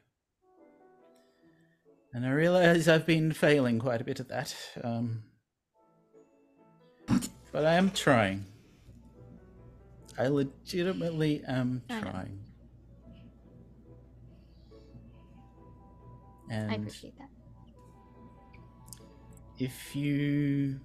And 2.14 2.26
I 2.26 2.32
realize 2.32 2.88
I've 2.88 3.06
been 3.06 3.32
failing 3.32 3.80
quite 3.80 4.02
a 4.02 4.04
bit 4.04 4.20
at 4.20 4.28
that. 4.30 4.56
Um, 4.84 5.24
but 7.52 7.66
I 7.66 7.76
am 7.76 7.92
trying. 7.92 8.46
I 10.18 10.28
legitimately 10.28 11.44
am 11.48 11.84
I 11.90 12.00
trying. 12.02 12.40
i 16.52 16.54
And 16.56 16.74
appreciate 16.74 17.18
that 17.20 17.30
if 19.60 19.94
you 19.96 20.80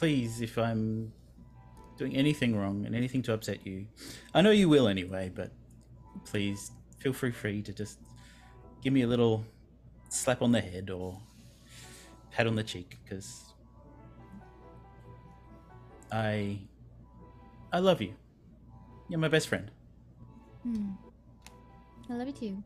please 0.00 0.40
if 0.40 0.56
i'm 0.56 1.12
doing 1.98 2.16
anything 2.16 2.56
wrong 2.56 2.86
and 2.86 2.96
anything 2.96 3.20
to 3.20 3.34
upset 3.34 3.66
you 3.66 3.86
i 4.32 4.40
know 4.40 4.50
you 4.50 4.66
will 4.66 4.88
anyway 4.88 5.30
but 5.34 5.50
please 6.24 6.72
feel 6.98 7.12
free 7.12 7.30
free 7.30 7.60
to 7.60 7.70
just 7.70 7.98
give 8.82 8.94
me 8.94 9.02
a 9.02 9.06
little 9.06 9.44
slap 10.08 10.40
on 10.40 10.52
the 10.52 10.60
head 10.60 10.88
or 10.88 11.18
pat 12.30 12.46
on 12.46 12.54
the 12.54 12.62
cheek 12.62 12.96
because 13.04 13.52
i 16.10 16.58
i 17.70 17.78
love 17.78 18.00
you. 18.00 18.14
You're 19.08 19.20
my 19.20 19.28
best 19.28 19.48
friend. 19.48 19.70
Hmm. 20.62 20.92
i 22.08 22.14
love 22.14 22.26
you 22.26 22.32
too. 22.32 22.64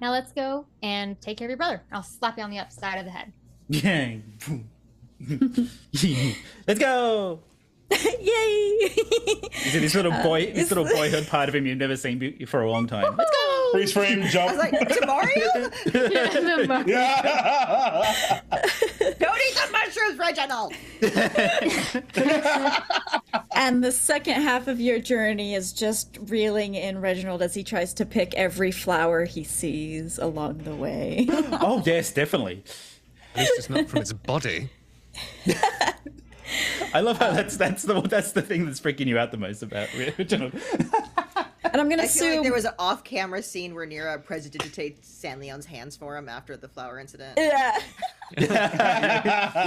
Now 0.00 0.12
let's 0.12 0.32
go 0.32 0.64
and 0.82 1.20
take 1.20 1.36
care 1.36 1.46
of 1.46 1.50
your 1.50 1.58
brother. 1.58 1.82
I'll 1.92 2.02
slap 2.02 2.38
you 2.38 2.42
on 2.42 2.50
the 2.50 2.58
upside 2.58 2.98
of 2.98 3.04
the 3.04 3.10
head. 3.10 3.32
Yeah 3.68 4.16
let's 6.66 6.80
go 6.80 7.40
Yay! 7.90 7.96
Is 9.66 9.74
it 9.74 9.80
this 9.80 9.96
little 9.96 10.12
uh, 10.12 10.22
boy, 10.22 10.52
this 10.52 10.70
little 10.70 10.84
boyhood 10.84 11.26
part 11.26 11.48
of 11.48 11.54
him 11.56 11.66
you've 11.66 11.78
never 11.78 11.96
seen 11.96 12.18
be- 12.20 12.44
for 12.44 12.62
a 12.62 12.70
long 12.70 12.86
time? 12.86 13.16
Let's 13.16 13.30
Freeze 13.72 13.92
frame 13.92 14.22
I 14.22 14.28
jump. 14.28 14.50
was 14.52 14.58
like, 14.58 14.70
to 14.88 15.06
Mario? 15.06 15.48
yeah. 16.86 17.20
Don't 19.18 19.38
eat 19.40 19.54
the 19.56 19.68
mushrooms, 19.72 20.18
Reginald! 20.18 20.72
and 23.56 23.82
the 23.82 23.90
second 23.92 24.42
half 24.42 24.68
of 24.68 24.80
your 24.80 25.00
journey 25.00 25.54
is 25.54 25.72
just 25.72 26.16
reeling 26.22 26.76
in 26.76 27.00
Reginald 27.00 27.42
as 27.42 27.54
he 27.54 27.64
tries 27.64 27.92
to 27.94 28.06
pick 28.06 28.34
every 28.36 28.70
flower 28.70 29.24
he 29.24 29.42
sees 29.42 30.18
along 30.18 30.58
the 30.58 30.76
way. 30.76 31.26
oh 31.60 31.82
yes, 31.84 32.12
definitely. 32.12 32.62
At 33.34 33.40
least 33.40 33.52
it's 33.56 33.70
not 33.70 33.88
from 33.88 34.00
its 34.02 34.12
body. 34.12 34.70
I 36.94 37.00
love 37.00 37.18
how 37.18 37.30
that's 37.32 37.56
that's 37.56 37.82
the 37.82 38.00
that's 38.02 38.32
the 38.32 38.42
thing 38.42 38.66
that's 38.66 38.80
freaking 38.80 39.06
you 39.06 39.18
out 39.18 39.30
the 39.30 39.36
most 39.36 39.62
about 39.62 39.88
original. 40.18 40.50
and 41.62 41.80
I'm 41.80 41.88
gonna 41.88 42.02
I 42.02 42.06
feel 42.06 42.26
assume 42.26 42.34
like 42.36 42.42
there 42.42 42.52
was 42.52 42.64
an 42.64 42.74
off-camera 42.78 43.42
scene 43.42 43.74
where 43.74 43.86
Nira 43.86 44.24
prestidigitates 44.24 45.08
San'laeon's 45.08 45.66
hands 45.66 45.96
for 45.96 46.16
him 46.16 46.28
after 46.28 46.56
the 46.56 46.68
flower 46.68 46.98
incident. 46.98 47.38
yeah. 47.38 47.78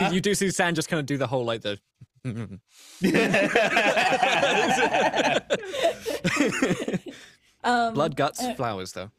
you, 0.09 0.15
you 0.15 0.21
do 0.21 0.35
see 0.35 0.49
San 0.51 0.75
just 0.75 0.89
kind 0.89 0.99
of 0.99 1.05
do 1.05 1.17
the 1.17 1.27
whole 1.27 1.45
like 1.45 1.61
the. 1.61 1.79
Um, 7.63 7.93
Blood 7.93 8.15
guts, 8.15 8.45
flowers 8.55 8.91
though. 8.91 9.09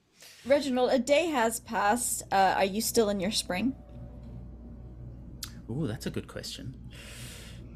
Reginald, 0.45 0.91
a 0.93 0.99
day 0.99 1.27
has 1.27 1.61
passed. 1.61 2.23
Uh, 2.31 2.55
are 2.57 2.65
you 2.65 2.81
still 2.81 3.09
in 3.09 3.21
your 3.21 3.31
spring? 3.31 3.75
Ooh, 5.71 5.87
that's 5.87 6.07
a 6.07 6.11
good 6.11 6.29
question. 6.29 6.75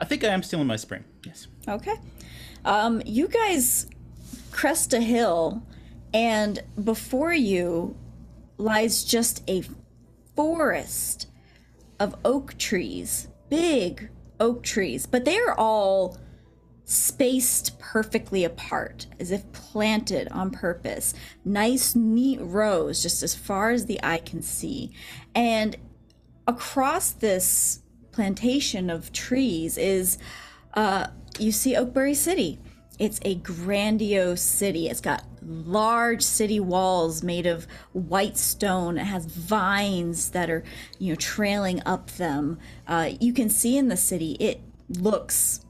I 0.01 0.05
think 0.05 0.25
I 0.25 0.29
am 0.29 0.43
still 0.43 0.61
in 0.61 0.67
my 0.67 0.77
spring. 0.77 1.05
Yes. 1.25 1.49
Okay. 1.67 1.95
Um, 2.65 3.03
you 3.05 3.29
guys 3.29 3.89
crest 4.51 4.93
a 4.93 5.01
hill, 5.01 5.63
and 6.13 6.63
before 6.83 7.33
you 7.33 7.97
lies 8.59 9.05
just 9.05 9.49
a 9.49 9.63
forest 10.37 11.29
of 11.99 12.15
oak 12.25 12.57
trees, 12.59 13.29
big 13.49 14.11
oak 14.39 14.63
trees, 14.63 15.07
but 15.07 15.25
they 15.25 15.39
are 15.39 15.55
all 15.59 16.17
spaced 16.85 17.79
perfectly 17.79 18.45
apart, 18.45 19.07
as 19.21 19.31
if 19.31 19.51
planted 19.53 20.29
on 20.29 20.51
purpose. 20.51 21.13
Nice, 21.45 21.95
neat 21.95 22.39
rows, 22.41 23.03
just 23.03 23.23
as 23.23 23.35
far 23.35 23.71
as 23.71 23.87
the 23.87 24.01
eye 24.03 24.19
can 24.19 24.41
see. 24.41 24.93
And 25.35 25.77
across 26.49 27.13
this 27.13 27.83
plantation 28.11 28.91
of 28.91 29.13
trees 29.13 29.77
is 29.79 30.19
uh, 30.75 31.07
you 31.39 31.53
see 31.53 31.75
Oakbury 31.75 32.17
City. 32.17 32.59
It's 32.99 33.21
a 33.23 33.37
grandiose 33.37 34.43
city. 34.43 34.89
It's 34.89 35.01
got 35.01 35.25
large 35.43 36.23
city 36.23 36.59
walls 36.59 37.23
made 37.23 37.47
of 37.47 37.69
white 37.93 38.37
stone. 38.37 38.99
It 38.99 39.05
has 39.05 39.27
vines 39.27 40.31
that 40.31 40.51
are, 40.51 40.65
you 40.99 41.13
know, 41.13 41.17
trailing 41.17 41.81
up 41.87 42.11
them. 42.13 42.59
Uh, 42.89 43.11
you 43.21 43.33
can 43.33 43.51
see 43.51 43.77
in 43.77 43.87
the 43.87 43.97
city, 43.97 44.33
it 44.41 44.61
looks 44.89 45.65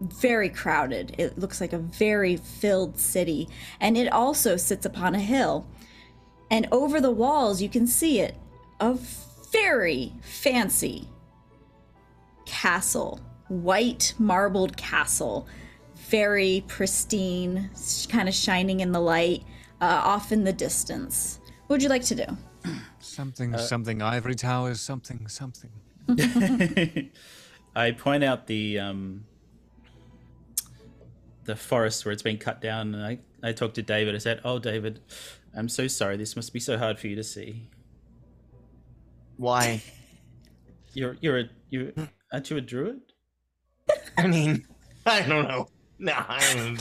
very 0.00 0.50
crowded. 0.50 1.16
It 1.18 1.36
looks 1.36 1.60
like 1.60 1.72
a 1.72 1.78
very 1.78 2.36
filled 2.36 3.00
city. 3.00 3.48
And 3.80 3.96
it 3.96 4.12
also 4.12 4.56
sits 4.56 4.86
upon 4.86 5.16
a 5.16 5.20
hill. 5.20 5.66
And 6.48 6.68
over 6.70 7.00
the 7.00 7.10
walls, 7.10 7.60
you 7.60 7.68
can 7.68 7.88
see 7.88 8.20
it 8.20 8.36
a 8.78 8.96
very 9.62 10.12
fancy 10.22 11.08
castle, 12.44 13.20
white 13.48 14.14
marbled 14.18 14.76
castle, 14.76 15.46
very 16.08 16.64
pristine, 16.68 17.70
kind 18.08 18.28
of 18.28 18.34
shining 18.34 18.80
in 18.80 18.92
the 18.92 19.00
light, 19.00 19.42
uh, 19.80 20.00
off 20.04 20.30
in 20.30 20.44
the 20.44 20.52
distance. 20.52 21.40
What 21.66 21.74
would 21.74 21.82
you 21.82 21.88
like 21.88 22.04
to 22.04 22.14
do? 22.14 22.24
Something, 23.00 23.56
something, 23.56 24.02
ivory 24.02 24.34
towers, 24.34 24.80
something, 24.80 25.26
something. 25.28 25.70
I 27.74 27.92
point 27.92 28.24
out 28.24 28.46
the 28.46 28.78
um 28.78 29.24
the 31.44 31.56
forest 31.56 32.04
where 32.04 32.12
it's 32.12 32.22
been 32.22 32.38
cut 32.38 32.60
down, 32.60 32.94
and 32.94 33.04
I 33.04 33.18
I 33.42 33.52
talked 33.52 33.76
to 33.76 33.82
David. 33.82 34.14
I 34.14 34.18
said, 34.18 34.40
"Oh, 34.44 34.58
David, 34.58 35.00
I'm 35.54 35.68
so 35.68 35.86
sorry. 35.86 36.16
This 36.16 36.36
must 36.36 36.52
be 36.52 36.60
so 36.60 36.76
hard 36.76 36.98
for 36.98 37.06
you 37.06 37.16
to 37.16 37.24
see. 37.24 37.68
Why? 39.36 39.82
You're 40.94 41.18
you're 41.20 41.40
a 41.40 41.44
you 41.68 41.92
aren't 42.32 42.48
you 42.48 42.56
a 42.56 42.60
druid? 42.62 43.02
I 44.16 44.26
mean, 44.26 44.66
I 45.06 45.20
don't 45.20 45.46
know. 45.46 45.68
No, 45.98 46.14
I'm. 46.26 46.78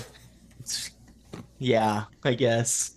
Yeah, 1.60 2.06
I 2.24 2.34
guess. 2.34 2.96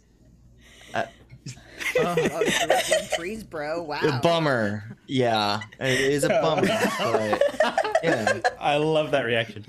Oh, 0.94 2.24
druids 2.86 3.16
trees, 3.16 3.44
bro. 3.44 3.82
Wow. 3.82 4.00
A 4.02 4.20
bummer. 4.20 4.96
Yeah, 5.08 5.60
it 5.80 6.00
is 6.00 6.24
a 6.24 6.28
bummer. 6.28 6.66
but 6.66 7.98
yeah, 8.02 8.40
I 8.60 8.76
love 8.76 9.10
that 9.10 9.24
reaction. 9.24 9.64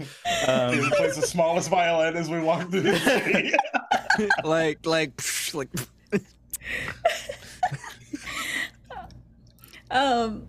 Um, 0.47 0.73
He 0.73 0.89
plays 0.91 1.15
the 1.15 1.25
smallest 1.25 1.69
violin 1.69 2.15
as 2.15 2.29
we 2.29 2.39
walk 2.39 2.69
through 2.69 2.81
the 2.81 2.99
city. 2.99 3.53
like, 4.43 4.85
like, 4.85 5.15
psh, 5.17 5.53
like. 5.55 5.69
Um, 9.91 10.47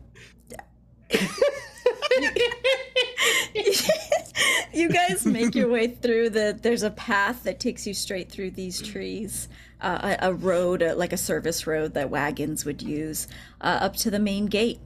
you 4.73 4.89
guys 4.89 5.25
make 5.25 5.55
your 5.55 5.69
way 5.69 5.89
through 5.89 6.31
the. 6.31 6.59
There's 6.61 6.83
a 6.83 6.91
path 6.91 7.45
that 7.45 7.61
takes 7.61 7.87
you 7.87 7.95
straight 7.95 8.31
through 8.31 8.53
these 8.53 8.81
trees. 8.81 9.49
Uh, 9.81 10.17
a, 10.21 10.29
a 10.29 10.35
road, 10.35 10.83
uh, 10.83 10.95
like 10.95 11.12
a 11.12 11.17
service 11.17 11.67
road 11.67 11.95
that 11.95 12.11
wagons 12.11 12.67
would 12.67 12.83
use, 12.83 13.27
uh, 13.62 13.79
up 13.81 13.97
to 13.97 14.11
the 14.11 14.19
main 14.19 14.45
gate. 14.45 14.79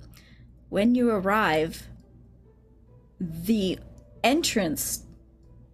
When 0.68 0.94
you 0.94 1.10
arrive, 1.10 1.88
the 3.20 3.78
entrance 4.22 5.04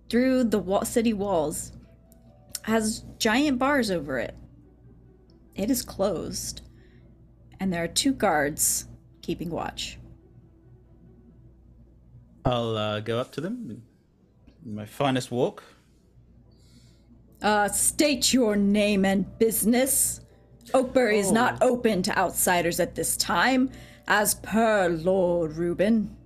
through 0.09 0.45
the 0.45 0.59
wa- 0.59 0.85
city 0.85 1.13
walls 1.13 1.73
has 2.63 3.05
giant 3.19 3.59
bars 3.59 3.91
over 3.91 4.19
it. 4.19 4.35
It 5.55 5.71
is 5.71 5.83
closed, 5.83 6.63
and 7.61 7.71
there 7.73 7.85
are 7.85 7.89
two 7.89 8.13
guards 8.13 8.87
keeping 9.21 9.51
watch. 9.51 9.99
I'll 12.45 12.77
uh, 12.77 13.01
go 13.01 13.19
up 13.19 13.31
to 13.33 13.41
them. 13.43 13.83
in 14.65 14.75
My 14.75 14.87
finest 14.87 15.31
walk. 15.31 15.63
Uh, 17.43 17.69
state 17.69 18.33
your 18.33 18.57
name 18.57 19.05
and 19.05 19.39
business. 19.39 20.21
Oakbury 20.73 21.19
is 21.19 21.31
not 21.33 21.63
open 21.63 22.03
to 22.03 22.19
outsiders 22.19 22.81
at 22.81 22.95
this 22.95 23.17
time, 23.17 23.71
as 24.09 24.35
per 24.35 24.89
Lord 24.89 25.57
Reuben. 25.57 26.17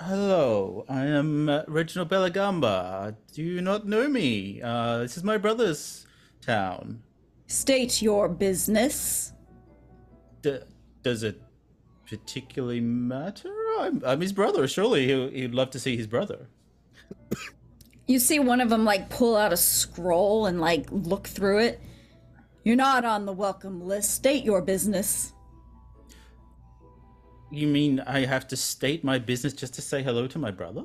Hello, 0.00 0.84
I 0.88 1.06
am 1.06 1.48
uh, 1.48 1.62
Reginald 1.66 2.10
Bellagamba. 2.10 3.16
Do 3.32 3.42
you 3.42 3.60
not 3.60 3.86
know 3.86 4.08
me? 4.08 4.60
Uh, 4.62 4.98
this 4.98 5.16
is 5.16 5.24
my 5.24 5.38
brother's 5.38 6.06
town. 6.40 7.02
State 7.46 8.02
your 8.02 8.28
business. 8.28 9.33
D- 10.44 10.58
does 11.02 11.22
it 11.22 11.40
particularly 12.06 12.80
matter? 12.80 13.50
I'm, 13.78 14.02
I'm 14.04 14.20
his 14.20 14.34
brother. 14.34 14.68
Surely 14.68 15.06
he, 15.06 15.40
he'd 15.40 15.54
love 15.54 15.70
to 15.70 15.78
see 15.80 15.96
his 15.96 16.06
brother. 16.06 16.48
You 18.06 18.18
see 18.18 18.38
one 18.38 18.60
of 18.60 18.68
them 18.68 18.84
like 18.84 19.08
pull 19.08 19.34
out 19.34 19.54
a 19.54 19.56
scroll 19.56 20.44
and 20.44 20.60
like 20.60 20.86
look 20.90 21.26
through 21.26 21.60
it. 21.60 21.80
You're 22.62 22.76
not 22.76 23.06
on 23.06 23.24
the 23.24 23.32
welcome 23.32 23.80
list. 23.80 24.14
State 24.14 24.44
your 24.44 24.60
business. 24.60 25.32
You 27.50 27.66
mean 27.66 28.00
I 28.00 28.26
have 28.26 28.46
to 28.48 28.56
state 28.56 29.02
my 29.02 29.18
business 29.18 29.54
just 29.54 29.72
to 29.74 29.82
say 29.82 30.02
hello 30.02 30.26
to 30.26 30.38
my 30.38 30.50
brother? 30.50 30.84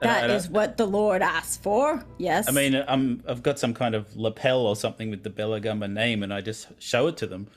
That 0.00 0.24
And 0.24 0.32
I- 0.32 0.34
is 0.36 0.48
what 0.48 0.76
the 0.78 0.86
Lord 0.86 1.20
asked 1.22 1.62
for. 1.62 2.02
Yes. 2.18 2.48
I 2.48 2.52
mean, 2.52 2.74
I'm, 2.88 3.22
I've 3.28 3.42
got 3.42 3.58
some 3.58 3.74
kind 3.74 3.94
of 3.94 4.16
lapel 4.16 4.60
or 4.66 4.74
something 4.74 5.10
with 5.10 5.22
the 5.24 5.30
Bellagamba 5.30 5.90
name, 5.92 6.22
and 6.22 6.32
I 6.32 6.40
just 6.40 6.68
show 6.78 7.06
it 7.08 7.16
to 7.18 7.26
them. 7.26 7.48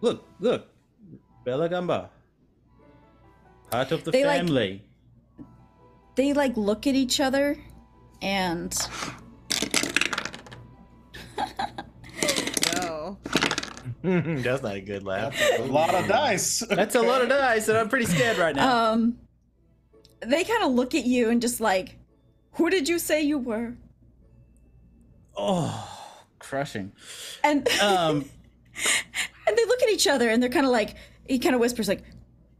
Look, 0.00 0.26
look, 0.40 0.66
Bellagamba, 1.46 2.08
part 3.70 3.92
of 3.92 4.02
the 4.04 4.10
They, 4.10 4.24
like- 4.24 4.38
family. 4.38 4.82
they 6.16 6.32
like 6.32 6.56
look 6.56 6.86
at 6.86 6.94
each 6.96 7.20
other 7.20 7.58
and 8.22 8.74
No. 12.76 13.18
That's 14.02 14.62
not 14.62 14.74
a 14.76 14.80
good 14.80 15.04
laugh. 15.04 15.34
A 15.58 15.62
lot 15.62 15.94
of 15.94 16.06
dice. 16.08 16.60
That's 16.70 16.94
a 16.94 17.02
lot 17.02 17.22
of 17.22 17.28
dice, 17.28 17.68
and 17.68 17.76
I'm 17.78 17.88
pretty 17.88 18.06
scared 18.06 18.38
right 18.38 18.54
now. 18.56 18.92
um 18.92 19.18
they 20.24 20.44
kind 20.44 20.62
of 20.64 20.72
look 20.72 20.94
at 20.94 21.04
you 21.04 21.30
and 21.30 21.40
just 21.40 21.60
like 21.60 21.96
who 22.52 22.68
did 22.70 22.88
you 22.88 22.98
say 22.98 23.22
you 23.22 23.38
were? 23.38 23.74
oh, 25.36 25.88
crushing. 26.38 26.92
And 27.44 27.66
Um, 27.80 28.24
and 29.46 29.56
they 29.58 29.64
look 29.66 29.82
at 29.82 29.88
each 29.90 30.06
other 30.06 30.28
and 30.28 30.42
they're 30.42 30.50
kind 30.50 30.66
of 30.66 30.72
like 30.72 30.96
he 31.26 31.38
kind 31.38 31.54
of 31.54 31.60
whispers 31.60 31.88
like 31.88 32.02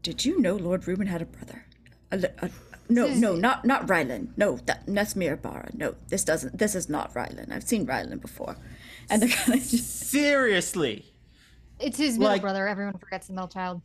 did 0.03 0.23
you 0.25 0.39
know 0.39 0.55
lord 0.55 0.87
reuben 0.87 1.07
had 1.07 1.21
a 1.21 1.25
brother 1.25 1.65
a, 2.11 2.17
li- 2.17 2.27
a, 2.39 2.49
no 2.89 3.07
no 3.07 3.35
not 3.35 3.65
not 3.65 3.87
rylan 3.87 4.27
no 4.37 4.57
that, 4.65 4.83
that's 4.87 5.13
mirabara 5.13 5.73
no 5.73 5.95
this 6.09 6.23
doesn't 6.23 6.57
this 6.57 6.75
is 6.75 6.89
not 6.89 7.13
rylan 7.13 7.51
i've 7.51 7.63
seen 7.63 7.85
rylan 7.87 8.19
before 8.21 8.55
and 9.09 9.21
they're 9.21 9.29
kind 9.29 9.59
of 9.59 9.67
just 9.67 10.09
seriously, 10.09 11.05
It's 11.79 11.97
his 11.97 12.17
middle 12.17 12.33
Like- 12.33 12.41
brother. 12.41 12.67
Everyone 12.67 12.97
forgets 12.97 13.27
the 13.27 13.33
middle 13.33 13.47
child. 13.47 13.81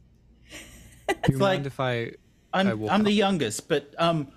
Do 1.08 1.14
you 1.32 1.38
like- 1.38 1.58
mind 1.58 1.66
if 1.66 1.80
I? 1.80 2.12
I 2.52 2.60
I'm 2.60 2.88
I'm 2.88 3.04
the 3.04 3.12
youngest, 3.12 3.68
but 3.68 3.94
um, 3.98 4.28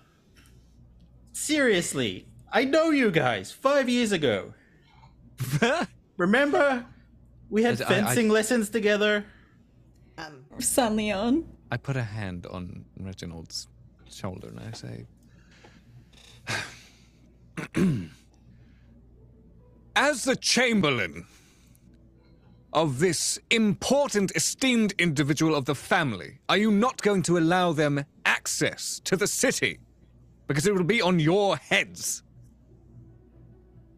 seriously, 1.34 2.28
I 2.52 2.66
know 2.66 2.90
you 2.92 3.12
guys 3.12 3.52
five 3.52 3.88
years 3.90 4.12
ago. 4.12 4.54
Remember, 6.18 6.86
we 7.50 7.64
had 7.64 7.80
Yes, 7.80 7.90
I- 7.90 7.94
I- 7.94 7.96
fencing 8.02 8.30
lessons 8.30 8.70
together. 8.70 9.26
Um, 10.18 10.44
San'laeon 10.58 11.46
I 11.72 11.78
put 11.78 11.96
a 11.96 12.04
hand 12.04 12.46
on 12.48 12.84
Reginald's 13.00 13.68
shoulder 14.10 14.48
and 14.50 14.60
I 14.60 14.72
say, 14.74 15.06
As 19.96 20.24
the 20.24 20.36
Chamberlain 20.36 21.26
of 22.74 23.00
this 23.00 23.40
important, 23.50 24.32
esteemed 24.36 24.94
individual 25.00 25.56
of 25.56 25.66
the 25.66 25.76
family, 25.76 26.40
are 26.50 26.58
you 26.58 26.72
not 26.72 27.02
going 27.02 27.24
to 27.24 27.38
allow 27.38 27.72
them 27.74 28.06
access 28.26 29.00
to 29.06 29.16
the 29.18 29.28
city? 29.28 29.80
Because 30.48 30.66
it 30.68 30.74
will 30.76 30.84
be 30.84 31.02
on 31.02 31.20
your 31.20 31.58
heads. 31.58 32.24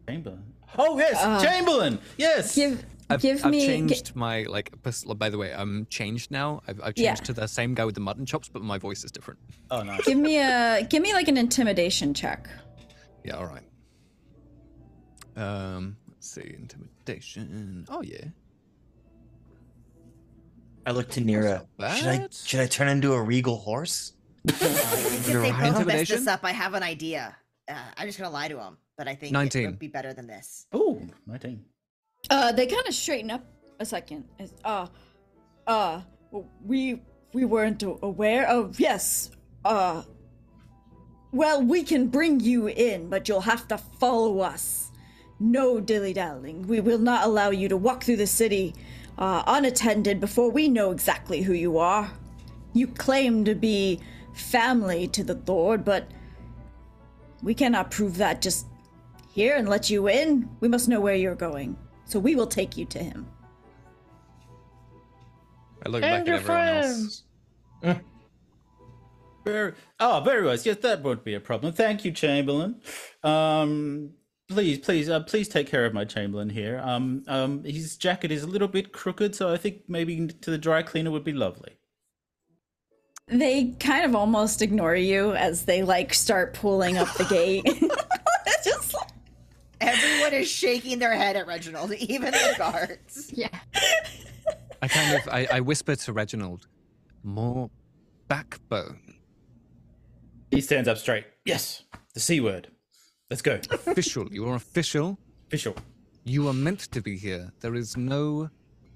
Chamberlain. 0.08 0.44
Oh 0.78 0.98
yes, 0.98 1.42
Chamberlain. 1.42 1.98
Yes. 2.16 2.54
give 2.54 2.84
I've, 3.10 3.20
give 3.20 3.44
I've 3.44 3.50
me 3.50 3.60
gi- 3.60 3.66
changed 3.66 4.16
my 4.16 4.44
like. 4.44 4.70
By 5.16 5.28
the 5.28 5.36
way, 5.38 5.52
I'm 5.54 5.86
changed 5.90 6.30
now. 6.30 6.62
I've, 6.66 6.80
I've 6.82 6.94
changed 6.94 7.20
Yeah. 7.22 7.26
to 7.26 7.32
the 7.34 7.46
same 7.46 7.74
guy 7.74 7.84
with 7.84 7.94
the 7.94 8.00
mutton 8.00 8.24
chops, 8.24 8.48
but 8.48 8.62
my 8.62 8.78
voice 8.78 9.04
is 9.04 9.10
different. 9.10 9.38
oh 9.70 9.82
nice. 9.82 10.04
give 10.06 10.18
me 10.18 10.38
a 10.38 10.86
give 10.88 11.02
me 11.02 11.12
like 11.12 11.28
an 11.28 11.36
intimidation 11.36 12.14
check 12.14 12.48
Yeah, 13.24 13.36
all 13.36 13.46
right. 13.46 13.62
Um, 15.36 15.96
let's 16.08 16.28
see, 16.30 16.54
intimidation. 16.58 17.86
Oh 17.88 18.02
yeah. 18.02 18.24
I 20.86 20.90
look 20.92 21.10
to 21.10 21.20
Nira. 21.20 21.66
Should 21.96 22.08
I 22.08 22.28
should 22.30 22.60
I 22.60 22.66
turn 22.66 22.88
into 22.88 23.12
a 23.12 23.22
regal 23.22 23.56
horse? 23.56 24.12
I 24.48 24.52
think 24.52 25.26
if 25.26 25.26
they 25.26 25.70
both 25.70 25.86
mess 25.86 26.08
this 26.08 26.26
up, 26.26 26.40
I 26.42 26.52
have 26.52 26.74
an 26.74 26.82
idea. 26.82 27.36
Uh, 27.68 27.74
I'm 27.96 28.06
just 28.06 28.18
gonna 28.18 28.30
lie 28.30 28.48
to 28.48 28.58
him, 28.58 28.76
but 28.96 29.06
I 29.06 29.14
think 29.14 29.30
it 29.30 29.34
19. 29.34 29.66
would 29.66 29.78
be 29.78 29.88
better 29.88 30.12
than 30.12 30.26
this. 30.26 30.66
Oh, 30.72 31.00
19. 31.26 31.64
Uh, 32.30 32.52
they 32.52 32.66
kind 32.66 32.86
of 32.86 32.94
straighten 32.94 33.30
up 33.30 33.44
a 33.78 33.84
second. 33.86 34.24
It's, 34.38 34.52
uh, 34.64 34.86
uh, 35.66 36.00
we 36.64 37.02
we 37.32 37.44
weren't 37.44 37.82
aware. 37.82 38.48
of. 38.48 38.78
yes. 38.80 39.30
Uh, 39.64 40.02
well, 41.30 41.62
we 41.62 41.82
can 41.82 42.08
bring 42.08 42.40
you 42.40 42.66
in, 42.68 43.08
but 43.08 43.28
you'll 43.28 43.40
have 43.40 43.66
to 43.68 43.78
follow 43.78 44.40
us. 44.40 44.90
No 45.40 45.80
dilly 45.80 46.12
dallying. 46.12 46.66
We 46.66 46.80
will 46.80 46.98
not 46.98 47.24
allow 47.24 47.50
you 47.50 47.68
to 47.68 47.76
walk 47.76 48.04
through 48.04 48.16
the 48.18 48.26
city 48.26 48.74
uh, 49.18 49.42
unattended 49.46 50.20
before 50.20 50.50
we 50.50 50.68
know 50.68 50.90
exactly 50.90 51.42
who 51.42 51.52
you 51.52 51.78
are. 51.78 52.10
You 52.72 52.86
claim 52.86 53.44
to 53.44 53.54
be 53.54 54.00
family 54.34 55.06
to 55.08 55.22
the 55.22 55.40
Lord, 55.46 55.84
but 55.84 56.10
we 57.42 57.54
cannot 57.54 57.90
prove 57.90 58.16
that 58.16 58.40
just 58.40 58.66
here 59.32 59.56
and 59.56 59.68
let 59.68 59.90
you 59.90 60.08
in. 60.08 60.48
We 60.60 60.68
must 60.68 60.88
know 60.88 61.00
where 61.00 61.14
you're 61.14 61.34
going. 61.34 61.76
So 62.04 62.18
we 62.18 62.34
will 62.34 62.46
take 62.46 62.76
you 62.76 62.84
to 62.86 62.98
him. 62.98 63.26
I 65.84 65.88
look 65.88 66.02
back 66.02 66.20
at 66.20 66.28
everyone 66.28 66.68
else. 66.68 67.24
Very, 69.44 69.72
oh, 69.98 70.22
very 70.24 70.44
well. 70.44 70.56
Yes, 70.62 70.76
that 70.82 71.02
won't 71.02 71.24
be 71.24 71.34
a 71.34 71.40
problem. 71.40 71.72
Thank 71.72 72.04
you, 72.04 72.12
Chamberlain. 72.12 72.80
Um, 73.24 74.12
please, 74.52 74.78
please, 74.78 75.08
uh, 75.08 75.20
please 75.20 75.48
take 75.48 75.66
care 75.66 75.84
of 75.84 75.94
my 75.94 76.04
Chamberlain 76.04 76.50
here. 76.50 76.80
Um, 76.84 77.24
um, 77.26 77.64
his 77.64 77.96
jacket 77.96 78.30
is 78.30 78.42
a 78.42 78.46
little 78.46 78.68
bit 78.68 78.92
crooked, 78.92 79.34
so 79.34 79.52
I 79.52 79.56
think 79.56 79.82
maybe 79.88 80.26
to 80.26 80.50
the 80.50 80.58
dry 80.58 80.82
cleaner 80.82 81.10
would 81.10 81.24
be 81.24 81.32
lovely. 81.32 81.76
They 83.28 83.70
kind 83.80 84.04
of 84.04 84.14
almost 84.14 84.62
ignore 84.62 84.96
you 84.96 85.32
as 85.32 85.64
they 85.64 85.82
like 85.82 86.12
start 86.12 86.54
pulling 86.54 86.98
up 86.98 87.12
the 87.14 87.24
gate. 87.24 87.64
just 88.64 88.94
like, 88.94 89.08
Everyone 89.80 90.32
is 90.32 90.48
shaking 90.48 90.98
their 90.98 91.14
head 91.14 91.36
at 91.36 91.46
Reginald, 91.46 91.92
even 91.98 92.30
the 92.30 92.54
guards. 92.58 93.32
Yeah. 93.34 93.48
I 94.80 94.88
kind 94.88 95.16
of 95.16 95.28
I, 95.28 95.48
I 95.52 95.60
whisper 95.60 95.96
to 95.96 96.12
Reginald, 96.12 96.66
more 97.22 97.70
backbone. 98.28 99.00
He 100.50 100.60
stands 100.60 100.88
up 100.88 100.98
straight. 100.98 101.24
Yes, 101.44 101.84
the 102.14 102.20
C 102.20 102.40
word. 102.40 102.68
Let's 103.32 103.40
go. 103.40 103.58
Official. 103.70 104.30
You 104.30 104.46
are 104.50 104.56
official. 104.56 105.18
Official. 105.46 105.74
You 106.24 106.48
are 106.48 106.52
meant 106.52 106.80
to 106.80 107.00
be 107.00 107.16
here. 107.16 107.50
There 107.60 107.74
is 107.74 107.96
no 107.96 108.50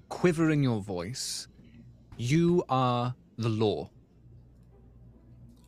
quiver 0.09 0.51
in 0.51 0.61
your 0.61 0.79
voice. 0.79 1.47
You 2.17 2.63
are 2.69 3.15
the 3.39 3.49
law. 3.49 3.89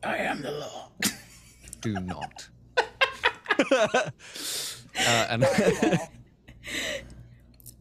I 0.04 0.18
am 0.18 0.44
the 0.44 0.52
law. 0.52 0.91
Do 1.82 1.94
not. 1.94 2.48
uh, 3.72 4.12
and 5.00 5.48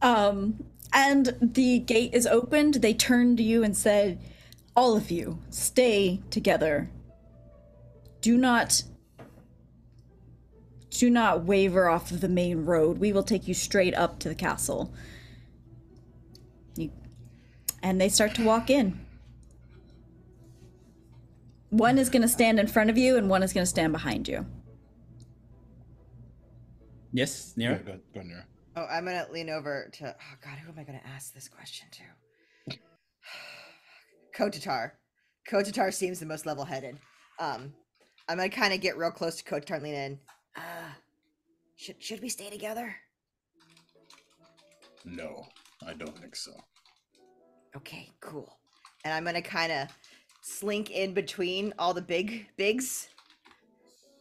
um, 0.01 0.63
and 0.91 1.37
the 1.39 1.77
gate 1.77 2.15
is 2.15 2.25
opened. 2.25 2.81
They 2.81 2.95
turned 2.95 3.37
to 3.37 3.43
you 3.43 3.63
and 3.63 3.77
said, 3.77 4.19
"All 4.75 4.97
of 4.97 5.11
you, 5.11 5.37
stay 5.51 6.23
together. 6.31 6.89
Do 8.21 8.39
not." 8.39 8.81
Do 10.89 11.09
not 11.09 11.43
waver 11.43 11.87
off 11.89 12.11
of 12.11 12.21
the 12.21 12.27
main 12.29 12.65
road. 12.65 12.97
We 12.99 13.13
will 13.13 13.23
take 13.23 13.47
you 13.47 13.53
straight 13.53 13.93
up 13.95 14.19
to 14.19 14.29
the 14.29 14.35
castle. 14.35 14.93
You, 16.75 16.91
and 17.83 18.01
they 18.01 18.09
start 18.09 18.33
to 18.35 18.43
walk 18.43 18.69
in. 18.69 18.99
One 21.69 21.99
is 21.99 22.09
going 22.09 22.23
to 22.23 22.27
stand 22.27 22.59
in 22.59 22.65
front 22.67 22.89
of 22.89 22.97
you, 22.97 23.15
and 23.17 23.29
one 23.29 23.43
is 23.43 23.53
going 23.53 23.63
to 23.63 23.69
stand 23.69 23.93
behind 23.93 24.27
you. 24.27 24.45
Yes, 27.13 27.53
Go, 27.57 27.61
Nira. 27.63 27.85
go, 27.85 27.99
go 28.13 28.19
Nira. 28.21 28.43
Oh, 28.75 28.85
I'm 28.85 29.03
gonna 29.05 29.25
lean 29.31 29.49
over 29.49 29.89
to. 29.93 30.15
Oh 30.15 30.35
God, 30.43 30.59
who 30.59 30.71
am 30.71 30.77
I 30.77 30.83
gonna 30.83 31.01
ask 31.03 31.33
this 31.33 31.49
question 31.49 31.87
to? 31.91 32.77
Kotatar. 34.37 34.91
Kotatar 35.49 35.91
seems 35.93 36.19
the 36.19 36.27
most 36.27 36.45
level-headed. 36.45 36.97
Um, 37.39 37.73
I'm 38.29 38.37
gonna 38.37 38.49
kind 38.49 38.73
of 38.73 38.79
get 38.79 38.95
real 38.95 39.09
close 39.11 39.41
to 39.41 39.43
Kotatar 39.43 39.75
and 39.75 39.83
lean 39.83 39.95
in. 39.95 40.19
Uh, 40.55 40.91
should 41.75 42.01
should 42.01 42.21
we 42.21 42.29
stay 42.29 42.49
together? 42.49 42.95
No, 45.05 45.45
I 45.85 45.93
don't 45.93 46.17
think 46.17 46.35
so. 46.35 46.51
Okay, 47.75 48.09
cool. 48.19 48.57
And 49.05 49.13
I'm 49.13 49.23
gonna 49.23 49.41
kind 49.41 49.71
of 49.71 49.87
slink 50.41 50.91
in 50.91 51.13
between 51.13 51.73
all 51.79 51.93
the 51.93 52.01
big 52.01 52.47
bigs. 52.57 53.09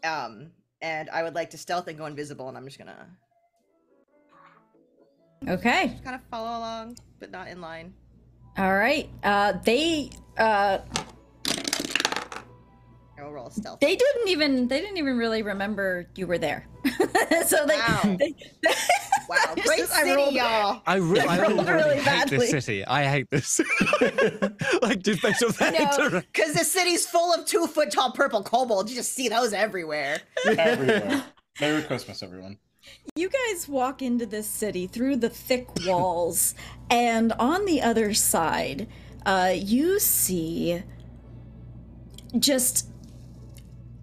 Um, 0.04 0.50
and 0.82 1.10
I 1.10 1.22
would 1.22 1.34
like 1.34 1.50
to 1.50 1.58
stealth 1.58 1.88
and 1.88 1.98
go 1.98 2.06
invisible, 2.06 2.48
and 2.48 2.56
I'm 2.56 2.64
just 2.64 2.78
gonna 2.78 3.08
Okay. 5.48 5.98
kind 6.04 6.14
of 6.14 6.22
follow 6.30 6.58
along, 6.58 6.96
but 7.18 7.30
not 7.30 7.48
in 7.48 7.60
line. 7.60 7.94
All 8.56 8.74
right. 8.74 9.08
Uh, 9.22 9.52
they 9.64 10.10
uh, 10.36 10.78
I 13.18 13.24
will 13.24 13.32
roll 13.32 13.50
stealth. 13.50 13.80
they 13.80 13.96
didn't 13.96 14.28
even 14.28 14.68
they 14.68 14.80
didn't 14.80 14.96
even 14.98 15.18
really 15.18 15.42
remember 15.42 16.06
you 16.14 16.26
were 16.26 16.38
there. 16.38 16.66
so 17.46 17.66
they, 17.66 17.76
Wow. 17.76 18.16
they 18.18 18.34
Wow, 19.28 19.54
great 19.64 19.80
I 19.82 19.84
city, 19.86 20.10
rolled- 20.12 20.34
y'all. 20.34 20.82
I, 20.86 20.96
re- 20.96 21.20
I 21.20 21.42
rolled 21.42 21.58
already 21.58 21.72
really 21.82 21.96
hate 21.96 22.04
badly. 22.04 22.38
this 22.38 22.50
city. 22.64 22.84
I 22.86 23.04
hate 23.04 23.26
this. 23.30 23.60
like 24.82 25.02
just 25.02 25.20
based 25.22 25.42
on 25.42 25.50
that 25.58 25.72
No, 25.74 25.78
interaction. 26.06 26.24
because 26.32 26.54
the 26.54 26.64
city's 26.64 27.06
full 27.06 27.34
of 27.34 27.44
two 27.44 27.66
foot 27.66 27.90
tall 27.90 28.12
purple 28.12 28.42
kobolds. 28.42 28.90
You 28.90 28.96
just 28.98 29.12
see 29.14 29.28
those 29.28 29.52
everywhere. 29.52 30.20
Everywhere. 30.46 31.24
Merry 31.60 31.82
Christmas, 31.82 32.22
everyone. 32.22 32.56
You 33.16 33.28
guys 33.28 33.68
walk 33.68 34.00
into 34.00 34.24
this 34.24 34.46
city 34.46 34.86
through 34.86 35.16
the 35.16 35.28
thick 35.28 35.68
walls, 35.84 36.54
and 36.88 37.32
on 37.32 37.66
the 37.66 37.82
other 37.82 38.14
side, 38.14 38.86
uh, 39.26 39.52
you 39.54 39.98
see 39.98 40.82
just 42.38 42.88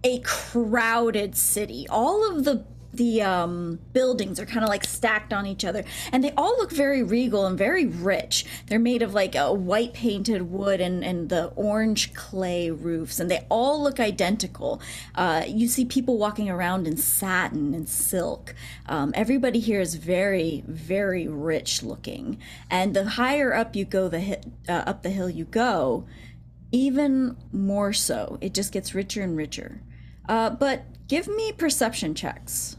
a 0.05 0.19
crowded 0.19 1.35
city. 1.35 1.87
All 1.89 2.29
of 2.29 2.45
the 2.45 2.63
the 2.93 3.21
um, 3.21 3.77
buildings 3.91 4.39
are 4.39 4.45
kind 4.45 4.63
of 4.63 4.69
like 4.69 4.85
stacked 4.85 5.33
on 5.33 5.45
each 5.45 5.65
other, 5.65 5.83
and 6.13 6.23
they 6.23 6.31
all 6.37 6.55
look 6.57 6.71
very 6.71 7.03
regal 7.03 7.45
and 7.45 7.57
very 7.57 7.85
rich. 7.85 8.45
They're 8.67 8.79
made 8.79 9.01
of 9.01 9.13
like 9.13 9.35
a 9.35 9.51
white 9.51 9.93
painted 9.93 10.43
wood 10.43 10.79
and, 10.79 11.03
and 11.03 11.27
the 11.27 11.47
orange 11.57 12.13
clay 12.13 12.71
roofs, 12.71 13.19
and 13.19 13.29
they 13.29 13.45
all 13.49 13.83
look 13.83 13.99
identical. 13.99 14.79
Uh, 15.13 15.43
you 15.45 15.67
see 15.67 15.83
people 15.83 16.17
walking 16.17 16.49
around 16.49 16.87
in 16.87 16.95
satin 16.95 17.73
and 17.73 17.89
silk. 17.89 18.55
Um, 18.85 19.11
everybody 19.13 19.59
here 19.59 19.81
is 19.81 19.95
very, 19.95 20.63
very 20.65 21.27
rich 21.27 21.83
looking, 21.83 22.37
and 22.69 22.95
the 22.95 23.09
higher 23.09 23.53
up 23.53 23.75
you 23.75 23.83
go, 23.83 24.07
the 24.07 24.21
hi- 24.21 24.41
uh, 24.69 24.83
up 24.85 25.03
the 25.03 25.09
hill 25.09 25.29
you 25.29 25.43
go, 25.43 26.05
even 26.71 27.35
more 27.51 27.91
so. 27.91 28.37
It 28.39 28.53
just 28.53 28.71
gets 28.71 28.95
richer 28.95 29.21
and 29.21 29.35
richer. 29.35 29.81
Uh, 30.27 30.49
but 30.49 30.83
give 31.07 31.27
me 31.27 31.51
perception 31.51 32.13
checks. 32.15 32.77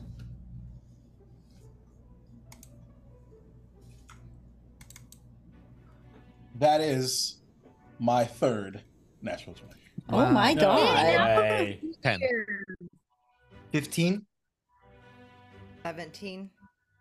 That 6.59 6.81
is 6.81 7.37
my 7.99 8.25
third 8.25 8.83
natural 9.23 9.55
20. 9.55 9.75
Oh 10.11 10.31
my 10.31 10.55
No 10.55 10.61
god. 10.61 11.37
way. 11.41 11.81
Ten. 12.03 12.21
15? 13.73 14.25
17. 15.83 16.51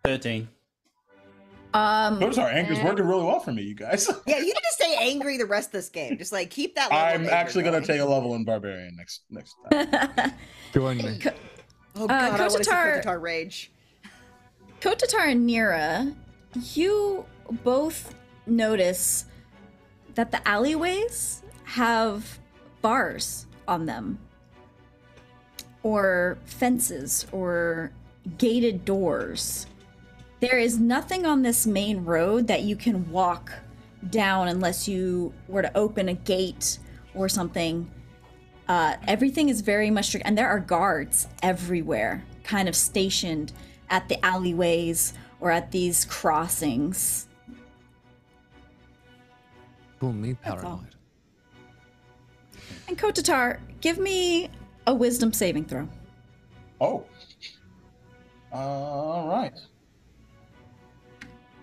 13. 0.04 0.48
Um, 1.74 2.18
Those 2.20 2.38
are 2.38 2.48
anger's 2.48 2.80
working 2.82 3.04
really 3.06 3.24
well 3.24 3.40
for 3.40 3.52
me, 3.52 3.62
you 3.62 3.74
guys. 3.74 4.08
Yeah, 4.26 4.38
you 4.38 4.44
need 4.46 4.54
to 4.54 4.72
stay 4.72 4.96
angry 5.00 5.36
the 5.36 5.46
rest 5.46 5.68
of 5.68 5.72
this 5.72 5.88
game. 5.88 6.16
Just 6.16 6.32
like 6.32 6.50
keep 6.50 6.74
that. 6.76 6.90
level 6.90 7.26
I'm 7.26 7.28
actually 7.28 7.64
gonna 7.64 7.84
take 7.84 8.00
a 8.00 8.04
level 8.04 8.34
in 8.34 8.44
barbarian 8.44 8.96
next 8.96 9.22
next 9.30 9.56
time. 9.70 10.32
Join 10.72 10.98
me. 10.98 11.20
Oh 11.96 12.06
god, 12.06 12.10
I 12.10 12.30
want 12.30 12.52
to 12.58 12.64
see 12.64 12.70
Kotatar- 12.70 13.04
Kotatar 13.04 13.20
rage. 13.20 13.70
Kotatar 14.80 15.30
and 15.32 15.48
Nira, 15.48 16.14
you 16.74 17.24
both 17.64 18.14
notice 18.46 19.24
that 20.14 20.30
the 20.30 20.46
alleyways 20.48 21.42
have 21.64 22.38
bars 22.82 23.46
on 23.68 23.86
them, 23.86 24.18
or 25.82 26.38
fences, 26.44 27.26
or 27.32 27.90
gated 28.38 28.84
doors. 28.84 29.66
There 30.48 30.60
is 30.60 30.78
nothing 30.78 31.26
on 31.26 31.42
this 31.42 31.66
main 31.66 32.04
road 32.04 32.46
that 32.46 32.62
you 32.62 32.76
can 32.76 33.10
walk 33.10 33.52
down 34.10 34.46
unless 34.46 34.86
you 34.86 35.34
were 35.48 35.62
to 35.62 35.76
open 35.76 36.08
a 36.08 36.14
gate 36.14 36.78
or 37.16 37.28
something. 37.28 37.90
Uh, 38.68 38.94
everything 39.08 39.48
is 39.48 39.60
very 39.60 39.90
much 39.90 40.06
strict, 40.06 40.24
and 40.24 40.38
there 40.38 40.46
are 40.46 40.60
guards 40.60 41.26
everywhere, 41.42 42.24
kind 42.44 42.68
of 42.68 42.76
stationed 42.76 43.52
at 43.90 44.08
the 44.08 44.24
alleyways 44.24 45.14
or 45.40 45.50
at 45.50 45.72
these 45.72 46.04
crossings. 46.04 47.26
Call 49.98 50.12
me 50.12 50.34
paranoid. 50.34 50.94
And 52.86 52.96
Kotatar, 52.96 53.58
give 53.80 53.98
me 53.98 54.48
a 54.86 54.94
wisdom 54.94 55.32
saving 55.32 55.64
throw. 55.64 55.88
Oh. 56.80 57.04
All 58.52 59.26
right. 59.28 59.58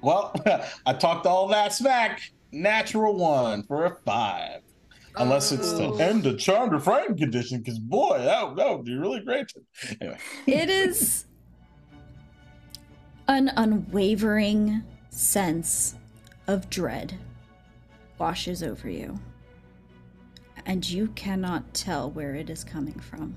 Well, 0.03 0.35
I 0.85 0.93
talked 0.93 1.25
all 1.25 1.47
that 1.47 1.73
smack. 1.73 2.21
Natural 2.51 3.15
one 3.15 3.63
for 3.63 3.85
a 3.85 3.95
five. 4.05 4.61
Unless 5.15 5.51
it's 5.51 5.71
to 5.73 5.85
Oh. 5.85 5.97
end 5.97 6.23
the 6.23 6.35
charmed 6.35 6.73
or 6.73 6.79
frightened 6.79 7.17
condition, 7.19 7.59
because 7.59 7.79
boy, 7.79 8.17
that, 8.19 8.55
that 8.55 8.69
would 8.77 8.85
be 8.85 8.95
really 8.95 9.19
great. 9.21 9.51
Anyway, 10.01 10.17
It 10.47 10.69
is 10.69 11.25
an 13.27 13.51
unwavering 13.55 14.83
sense 15.09 15.95
of 16.47 16.69
dread 16.69 17.17
washes 18.17 18.61
over 18.63 18.89
you. 18.89 19.19
And 20.65 20.87
you 20.87 21.07
cannot 21.09 21.73
tell 21.73 22.09
where 22.09 22.35
it 22.35 22.49
is 22.49 22.63
coming 22.63 22.99
from. 22.99 23.35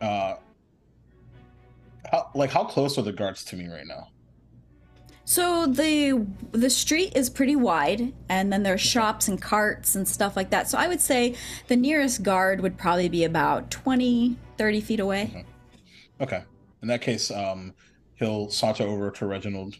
Uh, 0.00 0.34
how, 2.10 2.30
like 2.34 2.50
how 2.50 2.64
close 2.64 2.98
are 2.98 3.02
the 3.02 3.12
guards 3.12 3.44
to 3.44 3.56
me 3.56 3.68
right 3.68 3.86
now? 3.86 4.08
So 5.24 5.66
the 5.66 6.26
the 6.52 6.70
street 6.70 7.14
is 7.14 7.28
pretty 7.28 7.54
wide 7.54 8.14
and 8.30 8.50
then 8.50 8.62
there's 8.62 8.80
shops 8.80 9.28
and 9.28 9.40
carts 9.40 9.94
and 9.94 10.08
stuff 10.08 10.36
like 10.36 10.48
that. 10.50 10.70
So 10.70 10.78
I 10.78 10.88
would 10.88 11.02
say 11.02 11.34
the 11.66 11.76
nearest 11.76 12.22
guard 12.22 12.62
would 12.62 12.78
probably 12.78 13.10
be 13.10 13.24
about 13.24 13.70
20 13.70 14.38
30 14.56 14.80
feet 14.80 15.00
away. 15.00 15.44
Okay. 16.20 16.42
In 16.80 16.88
that 16.88 17.02
case, 17.02 17.30
um, 17.30 17.74
he'll 18.14 18.48
saunter 18.48 18.84
over 18.84 19.10
to 19.10 19.26
Reginald. 19.26 19.76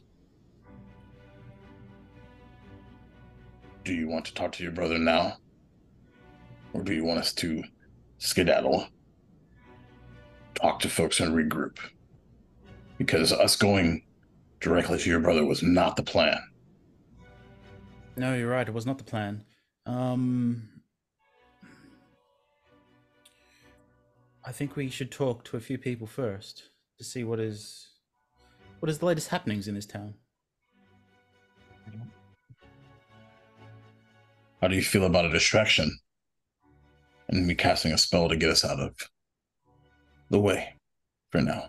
Do 3.84 3.94
you 3.94 4.06
want 4.06 4.26
to 4.26 4.34
talk 4.34 4.52
to 4.52 4.62
your 4.62 4.72
brother 4.72 4.98
now? 4.98 5.38
Or 6.74 6.82
do 6.82 6.92
you 6.92 7.04
want 7.04 7.20
us 7.20 7.32
to 7.34 7.64
skedaddle? 8.18 8.86
Talk 10.60 10.80
to 10.80 10.88
folks 10.88 11.20
and 11.20 11.34
regroup? 11.34 11.78
Because 12.96 13.32
us 13.32 13.54
going 13.54 14.02
directly 14.60 14.98
to 14.98 15.10
your 15.10 15.20
brother 15.20 15.44
was 15.44 15.62
not 15.62 15.94
the 15.94 16.02
plan. 16.02 16.40
No, 18.16 18.34
you're 18.34 18.50
right. 18.50 18.66
It 18.66 18.74
was 18.74 18.84
not 18.84 18.98
the 18.98 19.04
plan. 19.04 19.44
Um, 19.86 20.68
I 24.44 24.50
think 24.50 24.74
we 24.74 24.90
should 24.90 25.12
talk 25.12 25.44
to 25.44 25.56
a 25.56 25.60
few 25.60 25.78
people 25.78 26.08
first 26.08 26.70
to 26.98 27.04
see 27.04 27.22
what 27.22 27.38
is 27.38 27.90
what 28.80 28.90
is 28.90 28.98
the 28.98 29.06
latest 29.06 29.28
happenings 29.28 29.68
in 29.68 29.74
this 29.76 29.86
town. 29.86 30.14
How 34.60 34.66
do 34.66 34.74
you 34.74 34.82
feel 34.82 35.04
about 35.04 35.24
a 35.24 35.30
distraction? 35.30 35.96
And 37.28 37.46
me 37.46 37.54
casting 37.54 37.92
a 37.92 37.98
spell 37.98 38.28
to 38.28 38.36
get 38.36 38.50
us 38.50 38.64
out 38.64 38.80
of 38.80 38.96
the 40.30 40.38
way 40.38 40.74
for 41.30 41.40
now. 41.40 41.66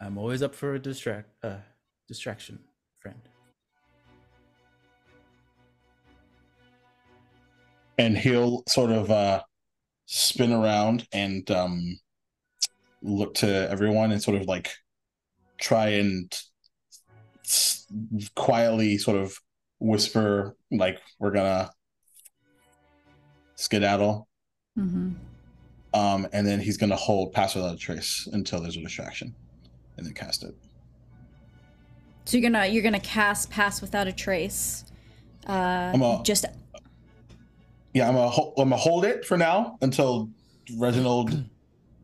I'm 0.00 0.18
always 0.18 0.42
up 0.42 0.54
for 0.54 0.74
a 0.74 0.78
distract 0.78 1.28
uh, 1.42 1.56
distraction, 2.08 2.60
friend. 3.00 3.20
and 7.98 8.16
he'll 8.16 8.62
sort 8.68 8.90
of 8.90 9.10
uh 9.10 9.42
spin 10.06 10.52
around 10.52 11.06
and 11.12 11.50
um 11.50 11.98
look 13.02 13.34
to 13.34 13.70
everyone 13.70 14.12
and 14.12 14.22
sort 14.22 14.40
of 14.40 14.46
like 14.46 14.70
try 15.58 15.88
and 15.88 16.38
quietly 18.34 18.98
sort 18.98 19.16
of 19.16 19.38
whisper 19.78 20.56
like 20.70 20.98
we're 21.18 21.30
gonna 21.30 21.70
skedaddle. 23.56 24.28
Mm-hmm. 24.78 25.12
Um, 25.96 26.26
and 26.34 26.46
then 26.46 26.60
he's 26.60 26.76
gonna 26.76 26.96
hold 26.96 27.32
pass 27.32 27.54
without 27.54 27.74
a 27.74 27.78
trace 27.78 28.28
until 28.32 28.60
there's 28.60 28.76
a 28.76 28.80
distraction, 28.82 29.34
and 29.96 30.04
then 30.06 30.12
cast 30.12 30.42
it. 30.44 30.54
So 32.26 32.36
you're 32.36 32.50
gonna 32.50 32.66
you're 32.66 32.82
gonna 32.82 33.00
cast 33.00 33.50
pass 33.50 33.80
without 33.80 34.06
a 34.06 34.12
trace. 34.12 34.84
Uh, 35.48 35.52
I'm 35.94 36.02
a- 36.02 36.22
just 36.22 36.44
Yeah, 37.94 38.08
I'm 38.08 38.14
gonna 38.14 38.28
ho- 38.28 38.52
I'm 38.58 38.68
gonna 38.68 38.76
hold 38.76 39.06
it 39.06 39.24
for 39.24 39.38
now 39.38 39.78
until 39.80 40.28
Reginald 40.76 41.44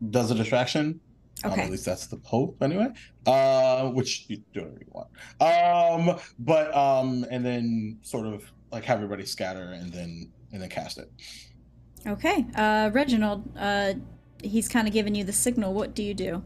does 0.09 0.31
a 0.31 0.35
distraction. 0.35 0.99
Um, 1.43 1.51
Okay. 1.51 1.61
at 1.63 1.71
least 1.71 1.85
that's 1.85 2.07
the 2.07 2.19
hope, 2.23 2.63
anyway. 2.63 2.87
Uh, 3.27 3.89
which 3.89 4.25
you 4.29 4.37
do 4.53 4.61
whatever 4.61 4.79
you 4.79 4.91
want. 4.91 5.09
Um, 6.09 6.19
but 6.39 6.73
um, 6.75 7.25
and 7.29 7.45
then 7.45 7.99
sort 8.01 8.25
of 8.25 8.49
like 8.71 8.85
have 8.85 8.97
everybody 8.97 9.25
scatter 9.25 9.73
and 9.73 9.91
then 9.93 10.31
and 10.51 10.61
then 10.61 10.69
cast 10.69 10.97
it. 10.97 11.11
Okay. 12.07 12.45
Uh, 12.55 12.89
Reginald, 12.93 13.49
uh, 13.57 13.93
he's 14.41 14.67
kind 14.67 14.87
of 14.87 14.93
giving 14.93 15.15
you 15.15 15.23
the 15.23 15.33
signal. 15.33 15.73
What 15.73 15.93
do 15.95 16.03
you 16.03 16.13
do? 16.13 16.43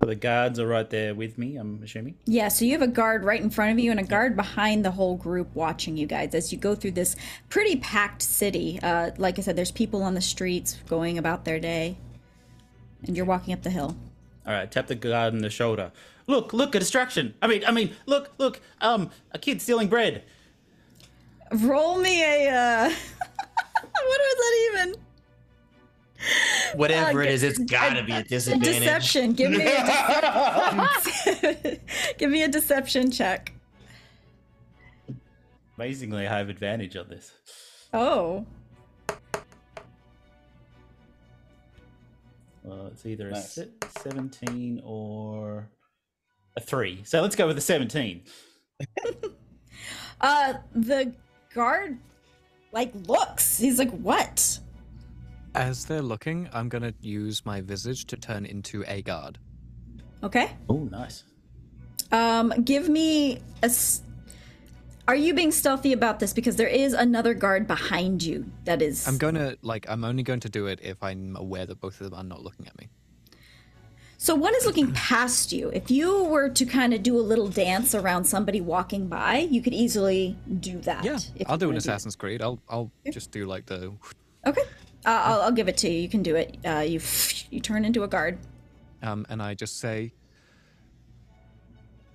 The 0.00 0.14
guards 0.14 0.60
are 0.60 0.66
right 0.66 0.88
there 0.88 1.14
with 1.14 1.38
me. 1.38 1.56
I'm 1.56 1.80
assuming. 1.82 2.16
Yeah, 2.26 2.48
so 2.48 2.64
you 2.64 2.72
have 2.72 2.82
a 2.82 2.86
guard 2.86 3.24
right 3.24 3.40
in 3.40 3.48
front 3.48 3.72
of 3.72 3.78
you 3.78 3.90
and 3.90 3.98
a 3.98 4.04
guard 4.04 4.36
behind 4.36 4.84
the 4.84 4.90
whole 4.90 5.16
group 5.16 5.54
watching 5.54 5.96
you 5.96 6.06
guys 6.06 6.34
as 6.34 6.52
you 6.52 6.58
go 6.58 6.74
through 6.74 6.92
this 6.92 7.16
pretty 7.48 7.76
packed 7.76 8.20
city. 8.20 8.78
Uh, 8.82 9.12
like 9.16 9.38
I 9.38 9.42
said, 9.42 9.56
there's 9.56 9.70
people 9.70 10.02
on 10.02 10.14
the 10.14 10.20
streets 10.20 10.78
going 10.88 11.16
about 11.16 11.44
their 11.44 11.58
day, 11.58 11.96
and 13.06 13.16
you're 13.16 13.26
walking 13.26 13.54
up 13.54 13.62
the 13.62 13.70
hill. 13.70 13.96
All 14.46 14.52
right, 14.52 14.70
tap 14.70 14.88
the 14.88 14.94
guard 14.94 15.32
on 15.32 15.40
the 15.40 15.50
shoulder. 15.50 15.90
Look, 16.26 16.52
look, 16.52 16.74
a 16.74 16.78
distraction. 16.78 17.34
I 17.40 17.46
mean, 17.46 17.64
I 17.66 17.70
mean, 17.70 17.92
look, 18.06 18.32
look. 18.36 18.60
Um, 18.80 19.10
a 19.32 19.38
kid 19.38 19.62
stealing 19.62 19.88
bread. 19.88 20.24
Roll 21.50 21.98
me 21.98 22.22
a. 22.22 22.50
Uh... 22.50 22.94
what 24.06 24.20
was 24.20 24.36
that 24.36 24.54
even? 24.80 24.94
Whatever 26.78 27.20
Uh, 27.20 27.24
it 27.24 27.30
is, 27.32 27.42
it's 27.42 27.58
gotta 27.58 28.02
be 28.02 28.12
a 28.20 28.22
disadvantage. 28.22 28.78
Deception. 28.80 29.32
Give 29.34 29.50
me 29.50 29.58
a 29.64 29.68
de- 31.62 31.80
give 32.18 32.30
me 32.30 32.42
a 32.42 32.48
deception 32.48 33.10
check. 33.10 33.52
Amazingly, 35.76 36.26
I 36.26 36.38
have 36.38 36.48
advantage 36.48 36.96
on 36.96 37.08
this. 37.08 37.32
Oh, 37.92 38.46
Well, 42.62 42.86
it's 42.86 43.04
either 43.04 43.28
a 43.28 43.32
Nice. 43.32 43.52
se- 43.52 43.68
17 44.00 44.80
or 44.86 45.68
a 46.56 46.60
3. 46.62 47.02
So 47.04 47.20
let's 47.20 47.36
go 47.36 47.46
with 47.46 47.56
the 47.56 47.60
17. 47.62 48.22
uh, 50.22 50.54
the 50.74 51.12
guard 51.52 51.98
like 52.74 52.92
looks. 53.08 53.56
He's 53.58 53.78
like, 53.78 53.90
"What?" 53.92 54.58
As 55.54 55.84
they're 55.86 56.02
looking, 56.02 56.48
I'm 56.52 56.68
gonna 56.68 56.92
use 57.00 57.46
my 57.46 57.60
visage 57.62 58.04
to 58.06 58.16
turn 58.16 58.44
into 58.44 58.84
a 58.86 59.00
guard. 59.02 59.38
Okay. 60.22 60.50
Oh, 60.68 60.84
nice. 60.90 61.24
Um, 62.12 62.52
give 62.64 62.88
me 62.88 63.38
a. 63.62 63.66
s- 63.66 64.02
Are 65.06 65.14
you 65.14 65.34
being 65.34 65.52
stealthy 65.52 65.92
about 65.92 66.18
this? 66.18 66.32
Because 66.32 66.56
there 66.56 66.68
is 66.68 66.92
another 66.92 67.34
guard 67.34 67.66
behind 67.66 68.22
you 68.22 68.50
that 68.64 68.82
is. 68.82 69.06
I'm 69.06 69.18
gonna 69.18 69.56
like 69.62 69.86
I'm 69.88 70.02
only 70.04 70.22
going 70.22 70.40
to 70.40 70.48
do 70.48 70.66
it 70.66 70.80
if 70.82 71.02
I'm 71.02 71.36
aware 71.36 71.66
that 71.66 71.80
both 71.80 72.00
of 72.00 72.10
them 72.10 72.18
are 72.18 72.24
not 72.24 72.42
looking 72.42 72.66
at 72.66 72.76
me. 72.78 72.88
So 74.24 74.34
one 74.34 74.54
is 74.54 74.64
looking 74.64 74.90
past 74.92 75.52
you. 75.52 75.68
If 75.68 75.90
you 75.90 76.24
were 76.24 76.48
to 76.48 76.64
kind 76.64 76.94
of 76.94 77.02
do 77.02 77.14
a 77.14 77.20
little 77.20 77.46
dance 77.46 77.94
around 77.94 78.24
somebody 78.24 78.58
walking 78.58 79.06
by, 79.06 79.36
you 79.50 79.60
could 79.60 79.74
easily 79.74 80.34
do 80.60 80.78
that. 80.78 81.04
Yeah, 81.04 81.18
I'll 81.46 81.58
do 81.58 81.68
an 81.68 81.76
Assassin's 81.76 82.16
Creed. 82.16 82.40
I'll 82.40 82.58
I'll 82.66 82.90
just 83.12 83.32
do 83.32 83.44
like 83.44 83.66
the 83.66 83.92
Okay. 84.46 84.62
Uh, 85.04 85.22
I'll, 85.26 85.42
I'll 85.42 85.52
give 85.52 85.68
it 85.68 85.76
to 85.76 85.90
you. 85.90 86.00
You 86.00 86.08
can 86.08 86.22
do 86.22 86.36
it. 86.36 86.56
Uh, 86.64 86.78
you 86.78 87.02
you 87.50 87.60
turn 87.60 87.84
into 87.84 88.02
a 88.02 88.08
guard. 88.08 88.38
um 89.02 89.26
and 89.28 89.42
I 89.42 89.52
just 89.52 89.78
say 89.78 90.14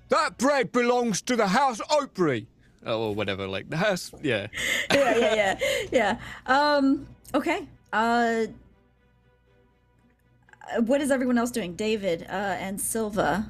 that 0.08 0.40
bread 0.40 0.72
belongs 0.72 1.22
to 1.22 1.36
the 1.36 1.50
house 1.50 1.80
Oakbury. 1.92 2.48
Oh, 2.88 3.10
or 3.10 3.14
whatever, 3.14 3.46
like 3.46 3.70
the 3.70 3.78
house. 3.78 4.12
Yeah. 4.24 4.48
yeah, 4.92 5.16
yeah, 5.16 5.36
yeah, 5.36 5.60
yeah. 5.92 6.20
Um. 6.48 7.08
Okay. 7.36 7.68
Uh. 7.94 8.48
What 10.78 11.02
is 11.02 11.12
everyone 11.12 11.38
else 11.38 11.52
doing? 11.52 11.76
David 11.76 12.24
uh, 12.24 12.34
and 12.34 12.80
Silva. 12.80 13.50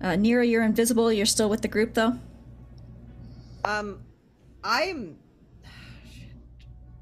Uh, 0.00 0.06
Nira, 0.08 0.48
you're 0.48 0.62
invisible. 0.62 1.12
You're 1.12 1.26
still 1.26 1.48
with 1.48 1.62
the 1.62 1.68
group, 1.68 1.94
though. 1.94 2.18
Um, 3.64 4.00
I'm. 4.62 5.18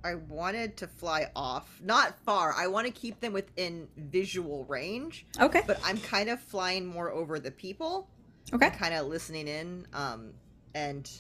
I 0.05 0.15
wanted 0.15 0.77
to 0.79 0.87
fly 0.87 1.31
off, 1.35 1.81
not 1.83 2.17
far. 2.21 2.53
I 2.57 2.69
want 2.69 2.87
to 2.87 2.93
keep 2.93 3.19
them 3.19 3.33
within 3.33 3.89
visual 3.97 4.65
range, 4.67 5.27
Okay. 5.41 5.63
but 5.67 5.81
I'm 5.85 5.99
kind 5.99 6.31
of 6.31 6.41
flying 6.41 6.87
more 6.87 7.11
over 7.11 7.41
the 7.41 7.51
people, 7.51 8.09
Okay. 8.53 8.71
kind 8.71 8.95
of 8.95 9.09
listening 9.09 9.49
in, 9.49 9.85
um, 9.93 10.33
and 10.77 11.11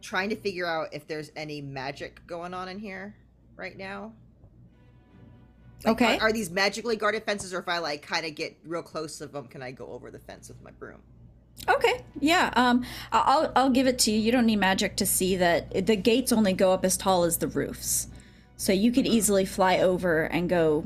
trying 0.00 0.30
to 0.30 0.36
figure 0.36 0.66
out 0.66 0.88
if 0.92 1.06
there's 1.06 1.30
any 1.36 1.60
magic 1.60 2.26
going 2.26 2.54
on 2.54 2.68
in 2.68 2.80
here 2.80 3.14
right 3.54 3.78
now. 3.78 4.12
Like, 5.84 5.92
Okay. 6.00 6.18
Are, 6.18 6.28
are 6.28 6.32
these 6.32 6.50
magically 6.50 6.96
guarded 6.96 7.24
fences, 7.24 7.52
or 7.52 7.58
if 7.58 7.68
I 7.68 7.78
like 7.78 8.02
kind 8.02 8.24
of 8.24 8.34
get 8.34 8.56
real 8.64 8.82
close 8.82 9.18
to 9.18 9.26
them, 9.26 9.46
can 9.48 9.62
I 9.62 9.70
go 9.72 9.86
over 9.88 10.10
the 10.10 10.18
fence 10.18 10.48
with 10.48 10.62
my 10.62 10.70
broom? 10.72 11.00
Okay. 11.68 12.02
Yeah. 12.20 12.52
Um. 12.56 12.84
I- 13.12 13.22
I'll 13.26 13.52
I'll 13.56 13.70
give 13.70 13.86
it 13.86 13.98
to 14.00 14.10
you. 14.10 14.18
You 14.18 14.32
don't 14.32 14.46
need 14.46 14.56
magic 14.56 14.96
to 14.96 15.06
see 15.06 15.36
that 15.36 15.86
the 15.86 15.96
gates 15.96 16.32
only 16.32 16.52
go 16.52 16.72
up 16.72 16.84
as 16.84 16.96
tall 16.96 17.24
as 17.24 17.38
the 17.38 17.48
roofs, 17.48 18.08
so 18.56 18.72
you 18.72 18.90
could 18.92 19.06
easily 19.06 19.44
fly 19.44 19.78
over 19.78 20.22
and 20.24 20.48
go 20.48 20.84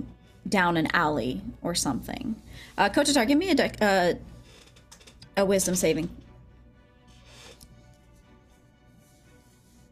down 0.48 0.77
an 0.77 0.89
alley 0.93 1.40
or 1.62 1.74
something. 1.74 2.36
Uh, 2.78 2.89
Kotatar, 2.89 3.27
give 3.27 3.39
me 3.39 3.51
a 3.51 3.55
dec- 3.55 3.81
uh, 3.81 4.18
a 5.36 5.44
wisdom 5.44 5.74
saving. 5.74 6.09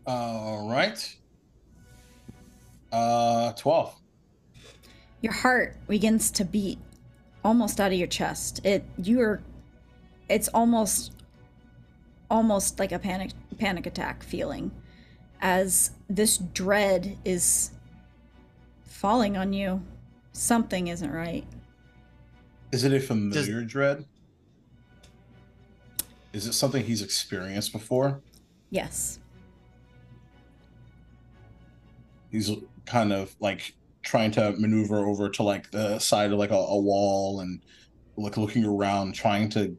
All 0.07 0.69
right. 0.69 1.17
Uh, 2.93 3.53
twelve. 3.53 3.95
Your 5.25 5.33
heart 5.33 5.75
begins 5.89 6.31
to 6.33 6.45
beat 6.45 6.79
almost 7.43 7.81
out 7.81 7.91
of 7.91 7.99
your 7.99 8.07
chest. 8.07 8.61
It 8.63 8.85
you're 8.99 9.43
it's 10.29 10.49
almost 10.49 11.13
almost 12.31 12.79
like 12.79 12.93
a 12.93 12.99
panic 12.99 13.31
panic 13.57 13.87
attack 13.87 14.23
feeling 14.23 14.71
as 15.41 15.93
this 16.11 16.37
dread 16.37 17.17
is 17.25 17.71
falling 18.83 19.39
on 19.39 19.55
you. 19.55 19.83
Something 20.33 20.89
isn't 20.89 21.11
right. 21.11 21.47
Is 22.71 22.85
it 22.85 22.93
a 22.93 23.01
familiar 23.01 23.63
dread? 23.63 24.05
Is 26.35 26.47
it 26.47 26.53
something 26.53 26.85
he's 26.85 27.01
experienced 27.01 27.73
before? 27.73 28.21
Yes. 28.69 29.21
He's 32.31 32.51
kind 32.85 33.11
of 33.11 33.35
like 33.41 33.73
trying 34.05 34.31
to 34.31 34.53
maneuver 34.53 35.07
over 35.07 35.29
to 35.31 35.43
like 35.43 35.71
the 35.71 35.99
side 35.99 36.33
of 36.33 36.39
like 36.39 36.51
a, 36.51 36.55
a 36.55 36.81
wall 36.81 37.41
and 37.41 37.61
like 38.17 38.37
looking 38.37 38.65
around, 38.65 39.15
trying 39.15 39.49
to 39.51 39.77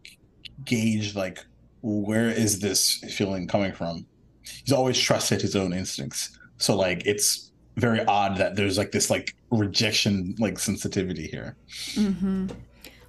gauge 0.65 1.15
like 1.15 1.45
where 1.81 2.27
is 2.29 2.59
this 2.59 3.03
feeling 3.15 3.47
coming 3.47 3.71
from. 3.71 4.05
He's 4.41 4.73
always 4.73 4.99
trusted 4.99 5.41
his 5.41 5.55
own 5.55 5.73
instincts, 5.73 6.37
so 6.57 6.75
like 6.75 7.05
it's 7.05 7.51
very 7.77 8.03
odd 8.05 8.37
that 8.37 8.55
there's 8.55 8.77
like 8.77 8.91
this 8.91 9.09
like 9.09 9.35
rejection 9.51 10.35
like 10.39 10.59
sensitivity 10.59 11.27
here. 11.27 11.55
Mm-hmm. 11.93 12.47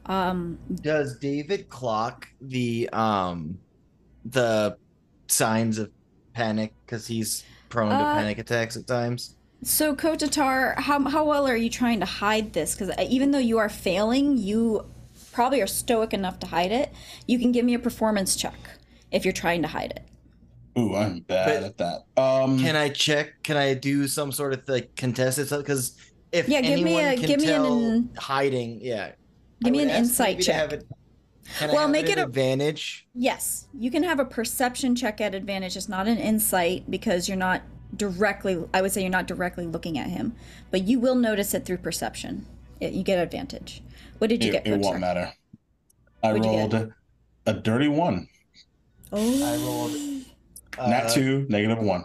Um 0.07 0.59
Does 0.83 1.19
David 1.19 1.69
clock 1.69 2.29
the 2.41 2.89
um 2.91 3.59
the 4.25 4.77
signs 5.29 5.79
of 5.79 5.91
panic 6.33 6.73
because 6.85 7.07
he's 7.07 7.45
prone 7.69 7.91
to 7.91 7.97
Uh, 7.97 8.15
panic 8.15 8.39
attacks 8.39 8.77
at 8.77 8.87
times? 8.87 9.36
So, 9.63 9.97
Kotatar, 9.97 10.79
how, 10.79 11.03
how 11.09 11.25
well 11.25 11.47
are 11.47 11.57
you 11.57 11.71
trying 11.71 12.01
to 12.01 12.07
hide 12.07 12.53
this? 12.53 12.75
Because 12.75 12.95
even 13.09 13.31
though 13.31 13.39
you 13.39 13.59
are 13.59 13.69
failing, 13.69 14.37
you 14.37 14.87
probably 15.33 15.61
are 15.61 15.67
stoic 15.67 16.13
enough 16.15 16.39
to 16.41 16.47
hide 16.47 16.73
it. 16.73 16.93
You 17.27 17.39
can 17.39 17.53
give 17.53 17.65
me 17.65 17.75
a 17.75 17.79
performance 17.79 18.37
check 18.37 18.55
if 19.11 19.25
you're 19.25 19.33
trying 19.33 19.63
to 19.63 19.69
hide 19.69 19.93
it. 19.93 20.03
Ooh, 20.79 20.95
I'm 20.95 21.21
bad 21.21 21.63
But- 21.63 21.65
at 21.65 21.79
that. 22.17 22.23
Um, 22.23 22.59
Can 22.59 22.77
I 22.77 22.91
check? 22.91 23.43
Can 23.43 23.57
I 23.57 23.73
do 23.75 24.07
some 24.07 24.31
sort 24.31 24.53
of 24.53 24.69
like 24.69 24.95
contested 24.95 25.47
stuff? 25.47 25.61
Because 25.61 25.97
if 26.33 26.49
Yeah, 26.49 26.61
give 26.61 26.83
me 26.83 27.01
a- 27.03 27.17
can 27.17 27.27
give 27.27 27.41
me 27.41 27.47
an 27.51 27.63
tell 27.63 28.05
hiding, 28.23 28.81
yeah. 28.83 29.13
Give 29.63 29.73
me 29.73 29.83
an 29.83 29.89
insight 29.91 30.41
check. 30.43 30.55
have 30.55 30.73
it- 30.75 30.87
can 31.59 31.71
I 31.71 31.73
Well, 31.73 31.83
have 31.83 31.91
make 31.91 32.07
it 32.11 32.19
an 32.19 32.19
a- 32.19 32.27
advantage. 32.27 33.07
Yes, 33.15 33.69
you 33.79 33.91
can 33.91 34.03
have 34.03 34.21
a 34.21 34.25
perception 34.25 34.95
check 34.95 35.21
at 35.23 35.35
advantage. 35.35 35.77
It's 35.77 35.89
not 35.89 36.07
an 36.09 36.19
insight 36.19 36.91
because 36.91 37.27
you're 37.27 37.39
not 37.39 37.63
directly, 37.97 38.63
I 38.75 38.83
would 38.83 38.93
say 38.93 39.01
you're 39.03 39.11
not 39.11 39.27
directly 39.27 39.67
looking 39.67 39.99
at 39.99 40.09
him, 40.09 40.35
but 40.71 40.83
you 40.85 40.99
will 41.01 41.15
notice 41.15 41.55
it 41.55 41.65
through 41.65 41.79
perception. 41.79 42.47
It, 42.81 42.93
you 42.93 43.03
get 43.03 43.19
advantage. 43.19 43.83
What 44.19 44.29
did 44.29 44.43
you 44.45 44.51
it, 44.51 44.65
get, 44.65 44.67
it 44.67 44.81
won't 44.81 44.97
Kotatar? 44.97 45.01
matter. 45.01 45.33
I 46.23 46.33
What'd 46.33 46.45
rolled 46.45 46.93
a 47.47 47.53
dirty 47.53 47.89
one. 47.89 48.29
Oh. 49.13 49.45
I 49.45 49.57
rolled. 49.65 49.93
Uh, 50.79 50.91
Nat 50.91 51.09
two, 51.09 51.47
negative 51.49 51.79
one. 51.79 52.05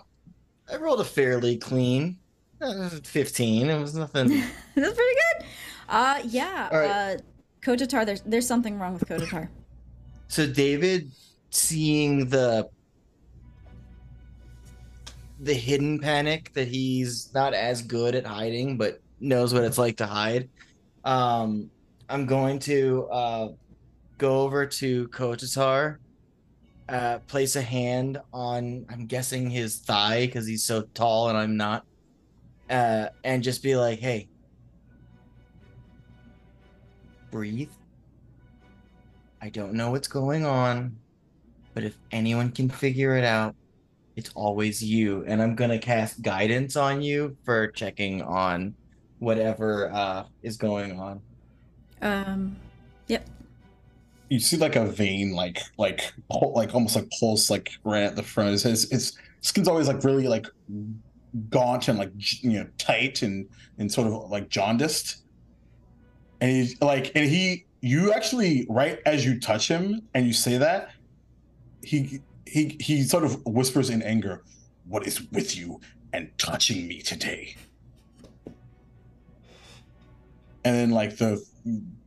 I 0.71 0.77
rolled 0.77 1.01
a 1.01 1.03
fairly 1.03 1.57
clean. 1.57 2.17
uh, 2.61 2.87
Fifteen. 3.03 3.69
It 3.69 3.77
was 3.81 3.95
nothing. 3.95 4.29
That's 4.75 4.95
pretty 4.95 5.15
good. 5.39 5.45
Uh, 5.89 6.19
yeah. 6.23 6.69
All 6.71 6.79
right. 6.79 6.89
Uh, 6.89 7.17
Kotatar, 7.61 8.05
there's 8.05 8.21
there's 8.21 8.47
something 8.47 8.79
wrong 8.79 8.93
with 8.93 9.03
Kotatar. 9.09 9.49
So 10.29 10.47
David, 10.47 11.11
seeing 11.49 12.29
the 12.29 12.69
the 15.41 15.53
hidden 15.55 15.99
panic 15.99 16.53
that 16.53 16.67
he's 16.67 17.33
not 17.33 17.55
as 17.55 17.81
good 17.81 18.13
at 18.13 18.25
hiding, 18.25 18.77
but 18.77 18.99
knows 19.19 19.53
what 19.53 19.63
it's 19.63 19.79
like 19.79 19.97
to 19.97 20.05
hide. 20.05 20.47
Um, 21.03 21.71
I'm 22.07 22.27
going 22.27 22.59
to 22.59 23.07
uh, 23.11 23.47
go 24.19 24.41
over 24.41 24.67
to 24.67 25.07
Kotatar, 25.07 25.97
uh, 26.87 27.19
place 27.27 27.55
a 27.55 27.61
hand 27.61 28.19
on, 28.31 28.85
I'm 28.89 29.07
guessing 29.07 29.49
his 29.49 29.79
thigh 29.79 30.27
because 30.27 30.45
he's 30.45 30.63
so 30.63 30.83
tall 30.93 31.29
and 31.29 31.37
I'm 31.37 31.57
not, 31.57 31.85
uh, 32.69 33.07
and 33.23 33.41
just 33.41 33.63
be 33.63 33.75
like, 33.75 33.99
"Hey, 33.99 34.29
breathe." 37.31 37.71
I 39.41 39.49
don't 39.49 39.73
know 39.73 39.89
what's 39.89 40.07
going 40.07 40.45
on, 40.45 40.97
but 41.73 41.83
if 41.83 41.97
anyone 42.11 42.51
can 42.51 42.69
figure 42.69 43.17
it 43.17 43.23
out, 43.23 43.55
it's 44.21 44.31
always 44.35 44.83
you. 44.83 45.23
And 45.25 45.41
I'm 45.41 45.55
gonna 45.55 45.79
cast 45.79 46.21
guidance 46.21 46.75
on 46.75 47.01
you 47.01 47.35
for 47.43 47.67
checking 47.71 48.21
on 48.21 48.75
whatever 49.17 49.91
uh, 49.91 50.25
is 50.43 50.57
going 50.57 50.99
on. 50.99 51.21
Um, 52.03 52.55
yep. 53.07 53.27
You 54.29 54.39
see 54.39 54.57
like 54.57 54.75
a 54.75 54.85
vein, 54.85 55.33
like 55.33 55.59
like 55.79 56.13
pul- 56.29 56.53
like 56.55 56.75
almost 56.75 56.95
like 56.95 57.09
pulse, 57.19 57.49
like 57.49 57.71
right 57.83 58.03
at 58.03 58.15
the 58.15 58.21
front. 58.21 58.51
His 58.51 58.63
his, 58.63 58.91
his 58.91 59.17
skin's 59.41 59.67
always 59.67 59.87
like 59.87 60.03
really 60.03 60.27
like 60.27 60.45
gaunt 61.49 61.87
and 61.87 61.97
like 61.97 62.11
you 62.43 62.59
know 62.59 62.67
tight 62.77 63.23
and 63.23 63.49
and 63.79 63.91
sort 63.91 64.05
of 64.05 64.29
like 64.29 64.49
jaundiced. 64.49 65.23
And 66.41 66.51
he's 66.51 66.79
like, 66.81 67.11
and 67.15 67.27
he, 67.27 67.65
you 67.81 68.13
actually 68.13 68.67
right 68.69 68.99
as 69.07 69.25
you 69.25 69.39
touch 69.39 69.67
him 69.67 70.03
and 70.13 70.27
you 70.27 70.33
say 70.33 70.59
that, 70.59 70.91
he 71.83 72.21
he 72.51 72.77
he 72.81 73.03
sort 73.03 73.23
of 73.23 73.41
whispers 73.45 73.89
in 73.89 74.01
anger, 74.03 74.43
"What 74.85 75.07
is 75.07 75.21
with 75.31 75.55
you 75.57 75.79
and 76.13 76.31
touching 76.37 76.87
me 76.87 77.01
today?" 77.01 77.55
And 80.63 80.75
then 80.75 80.91
like 80.91 81.17
the 81.17 81.43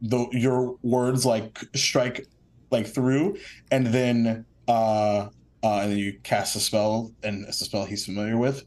the 0.02 0.28
your 0.32 0.76
words 0.82 1.24
like 1.26 1.58
strike 1.74 2.26
like 2.70 2.86
through, 2.86 3.36
and 3.70 3.86
then 3.88 4.46
uh 4.68 5.28
uh 5.62 5.80
and 5.82 5.92
then 5.92 5.98
you 5.98 6.18
cast 6.22 6.56
a 6.56 6.60
spell, 6.60 7.12
and 7.22 7.44
it's 7.46 7.60
a 7.60 7.64
spell 7.64 7.84
he's 7.84 8.04
familiar 8.04 8.36
with, 8.38 8.64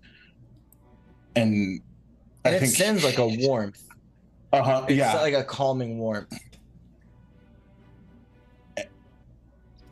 and 1.35 1.81
And 2.45 2.55
it 2.55 2.65
sends 2.65 3.03
like 3.03 3.17
a 3.19 3.27
warmth. 3.27 3.81
uh 4.53 4.63
huh 4.63 4.85
It's 4.87 4.97
yeah, 4.97 5.13
like 5.13 5.33
a 5.33 5.43
calming 5.43 5.99
warmth. 5.99 6.46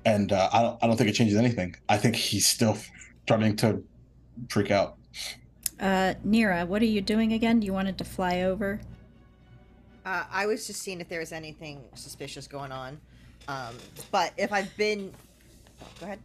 And 0.05 0.31
uh, 0.31 0.49
I 0.53 0.61
don't 0.61 0.83
I 0.83 0.87
don't 0.87 0.97
think 0.97 1.09
it 1.09 1.13
changes 1.13 1.37
anything. 1.37 1.75
I 1.89 1.97
think 1.97 2.15
he's 2.15 2.47
still 2.47 2.77
starting 3.23 3.55
to 3.57 3.83
freak 4.49 4.71
out. 4.71 4.97
Uh, 5.79 6.13
Nira, 6.25 6.65
what 6.67 6.81
are 6.81 6.85
you 6.85 7.01
doing 7.01 7.33
again? 7.33 7.59
Do 7.59 7.65
you 7.65 7.73
wanted 7.73 7.97
to 7.97 8.03
fly 8.03 8.43
over? 8.43 8.79
Uh, 10.05 10.23
I 10.31 10.45
was 10.45 10.67
just 10.67 10.81
seeing 10.81 11.01
if 11.01 11.09
there 11.09 11.19
was 11.19 11.31
anything 11.31 11.83
suspicious 11.95 12.47
going 12.47 12.71
on. 12.71 12.99
Um, 13.47 13.75
but 14.11 14.33
if 14.37 14.53
I've 14.53 14.75
been, 14.77 15.11
go 15.99 16.05
ahead. 16.05 16.19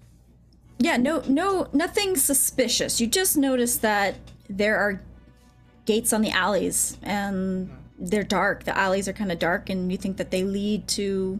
Yeah, 0.78 0.97
no, 0.97 1.23
no, 1.27 1.69
nothing 1.73 2.16
suspicious. 2.16 3.01
You 3.01 3.07
just 3.07 3.36
noticed 3.36 3.82
that 3.82 4.16
there 4.48 4.78
are 4.78 5.02
gates 5.85 6.12
on 6.12 6.23
the 6.23 6.31
alleys, 6.31 6.97
and 7.02 7.70
they're 7.98 8.23
dark. 8.23 8.65
The 8.65 8.77
alleys 8.77 9.09
are 9.09 9.12
kind 9.12 9.32
of 9.32 9.39
dark, 9.39 9.69
and 9.69 9.90
you 9.90 9.98
think 9.98 10.16
that 10.19 10.31
they 10.31 10.43
lead 10.44 10.86
to 10.89 11.39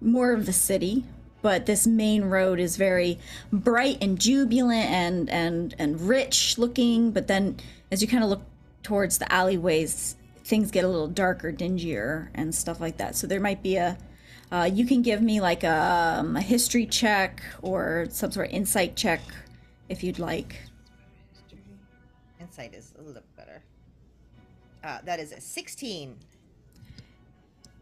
more 0.00 0.32
of 0.32 0.46
the 0.46 0.52
city. 0.52 1.04
But 1.42 1.66
this 1.66 1.86
main 1.86 2.24
road 2.24 2.60
is 2.60 2.76
very 2.76 3.18
bright 3.52 3.98
and 4.00 4.18
jubilant 4.18 4.90
and 4.90 5.30
and 5.30 5.74
and 5.78 6.00
rich 6.00 6.58
looking. 6.58 7.12
But 7.12 7.26
then, 7.26 7.56
as 7.90 8.02
you 8.02 8.08
kind 8.08 8.22
of 8.22 8.30
look 8.30 8.42
towards 8.82 9.18
the 9.18 9.32
alleyways, 9.32 10.16
things 10.44 10.70
get 10.70 10.84
a 10.84 10.88
little 10.88 11.08
darker, 11.08 11.52
dingier, 11.52 12.30
and 12.34 12.54
stuff 12.54 12.80
like 12.80 12.98
that. 12.98 13.16
So 13.16 13.26
there 13.26 13.40
might 13.40 13.62
be 13.62 13.76
a 13.76 13.96
uh, 14.52 14.68
you 14.72 14.84
can 14.84 15.02
give 15.02 15.22
me 15.22 15.40
like 15.40 15.62
a, 15.62 16.18
um, 16.18 16.36
a 16.36 16.40
history 16.40 16.84
check 16.84 17.42
or 17.62 18.06
some 18.10 18.32
sort 18.32 18.48
of 18.48 18.52
insight 18.52 18.96
check 18.96 19.20
if 19.88 20.02
you'd 20.02 20.18
like. 20.18 20.56
Insight 22.40 22.74
is 22.74 22.92
a 22.98 23.02
little 23.02 23.22
better. 23.36 23.62
Uh, 24.82 24.98
that 25.04 25.20
is 25.20 25.32
a 25.32 25.40
16. 25.40 26.16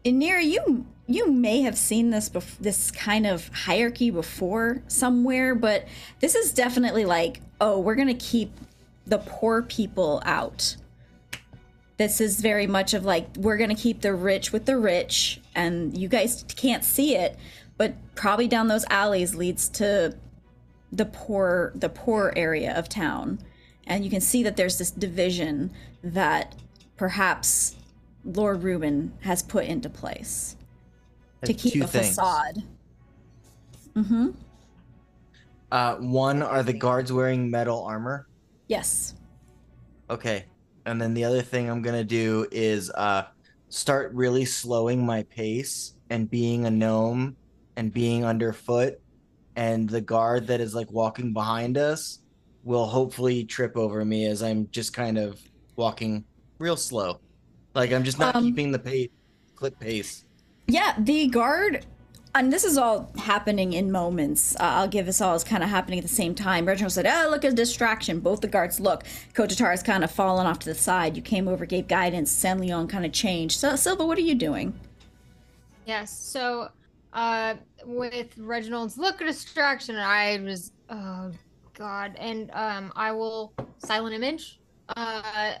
Inir, 0.05 0.43
you 0.43 0.85
you 1.09 1.31
may 1.31 1.61
have 1.61 1.75
seen 1.75 2.11
this 2.11 2.29
bef- 2.29 2.59
this 2.59 2.91
kind 2.91 3.25
of 3.25 3.49
hierarchy 3.49 4.11
before 4.11 4.83
somewhere, 4.87 5.55
but 5.55 5.87
this 6.19 6.35
is 6.35 6.53
definitely 6.53 7.03
like, 7.03 7.41
oh, 7.59 7.79
we're 7.79 7.95
gonna 7.95 8.13
keep 8.13 8.51
the 9.07 9.17
poor 9.17 9.63
people 9.63 10.21
out. 10.23 10.75
This 11.97 12.21
is 12.21 12.39
very 12.41 12.67
much 12.67 12.93
of 12.93 13.05
like 13.05 13.27
we're 13.37 13.57
gonna 13.57 13.73
keep 13.73 14.01
the 14.01 14.13
rich 14.13 14.53
with 14.53 14.67
the 14.67 14.77
rich, 14.77 15.41
and 15.55 15.97
you 15.97 16.07
guys 16.07 16.45
can't 16.55 16.83
see 16.83 17.15
it, 17.15 17.35
but 17.75 17.95
probably 18.13 18.47
down 18.47 18.67
those 18.67 18.85
alleys 18.91 19.33
leads 19.33 19.67
to 19.69 20.15
the 20.91 21.05
poor 21.05 21.71
the 21.73 21.89
poor 21.89 22.31
area 22.35 22.77
of 22.77 22.87
town, 22.87 23.39
and 23.87 24.03
you 24.05 24.11
can 24.11 24.21
see 24.21 24.43
that 24.43 24.57
there's 24.57 24.77
this 24.77 24.91
division 24.91 25.71
that 26.03 26.55
perhaps 26.97 27.75
Lord 28.23 28.61
Reuben 28.61 29.13
has 29.21 29.41
put 29.41 29.65
into 29.65 29.89
place 29.89 30.55
to 31.43 31.53
keep 31.53 31.83
a 31.83 31.87
things. 31.87 32.07
facade. 32.09 32.63
Mm-hmm. 33.95 34.29
Uh, 35.71 35.95
one 35.97 36.41
are 36.41 36.63
the 36.63 36.73
guards 36.73 37.11
wearing 37.13 37.49
metal 37.49 37.83
armor. 37.83 38.27
Yes. 38.67 39.15
Okay. 40.09 40.45
And 40.85 40.99
then 41.01 41.13
the 41.13 41.23
other 41.23 41.41
thing 41.41 41.69
I'm 41.69 41.81
gonna 41.81 42.03
do 42.03 42.47
is 42.51 42.89
uh 42.91 43.23
start 43.69 44.11
really 44.13 44.45
slowing 44.45 45.05
my 45.05 45.23
pace 45.23 45.93
and 46.09 46.29
being 46.29 46.65
a 46.65 46.71
gnome 46.71 47.35
and 47.75 47.93
being 47.93 48.25
underfoot 48.25 48.99
and 49.55 49.87
the 49.87 50.01
guard 50.01 50.47
that 50.47 50.59
is 50.59 50.73
like 50.73 50.91
walking 50.91 51.33
behind 51.33 51.77
us 51.77 52.19
will 52.63 52.87
hopefully 52.87 53.43
trip 53.43 53.77
over 53.77 54.03
me 54.03 54.25
as 54.25 54.41
I'm 54.41 54.67
just 54.71 54.91
kind 54.93 55.17
of 55.19 55.39
walking 55.75 56.25
real 56.57 56.75
slow. 56.77 57.19
Like 57.75 57.91
I'm 57.93 58.03
just 58.03 58.17
not 58.17 58.35
Um, 58.35 58.43
keeping 58.43 58.71
the 58.71 58.79
pace 58.79 59.09
clip 59.55 59.79
pace. 59.79 60.25
Yeah, 60.69 60.93
the 60.99 61.27
guard, 61.27 61.85
and 62.35 62.53
this 62.53 62.63
is 62.63 62.77
all 62.77 63.11
happening 63.17 63.73
in 63.73 63.91
moments. 63.91 64.55
Uh, 64.55 64.63
I'll 64.63 64.87
give 64.87 65.07
this 65.07 65.19
all 65.19 65.33
is 65.33 65.43
kind 65.43 65.63
of 65.63 65.69
happening 65.69 65.97
at 65.97 66.03
the 66.03 66.09
same 66.09 66.35
time. 66.35 66.67
Reginald 66.67 66.93
said, 66.93 67.07
"Oh, 67.07 67.27
look, 67.31 67.43
a 67.43 67.51
distraction." 67.51 68.19
Both 68.19 68.41
the 68.41 68.47
guards 68.47 68.79
look. 68.79 69.03
Kotatar 69.33 69.71
has 69.71 69.81
kind 69.81 70.03
of 70.03 70.11
fallen 70.11 70.45
off 70.45 70.59
to 70.59 70.69
the 70.69 70.75
side. 70.75 71.15
You 71.15 71.23
came 71.23 71.47
over, 71.47 71.65
gave 71.65 71.87
guidance. 71.87 72.31
San'laeon 72.31 72.87
kind 72.87 73.03
of 73.03 73.11
changed. 73.11 73.59
So, 73.59 73.75
Silva, 73.75 74.05
what 74.05 74.17
are 74.19 74.21
you 74.21 74.35
doing? 74.35 74.79
Yes. 75.87 76.11
So, 76.11 76.69
uh, 77.13 77.55
with 77.83 78.37
Reginald's 78.37 78.95
look 78.97 79.21
a 79.21 79.25
distraction, 79.25 79.95
I 79.95 80.39
was, 80.43 80.71
oh 80.89 81.31
god, 81.73 82.15
and 82.19 82.51
um, 82.53 82.93
I 82.95 83.11
will 83.11 83.53
silent 83.79 84.13
image, 84.13 84.59
uh, 84.95 85.53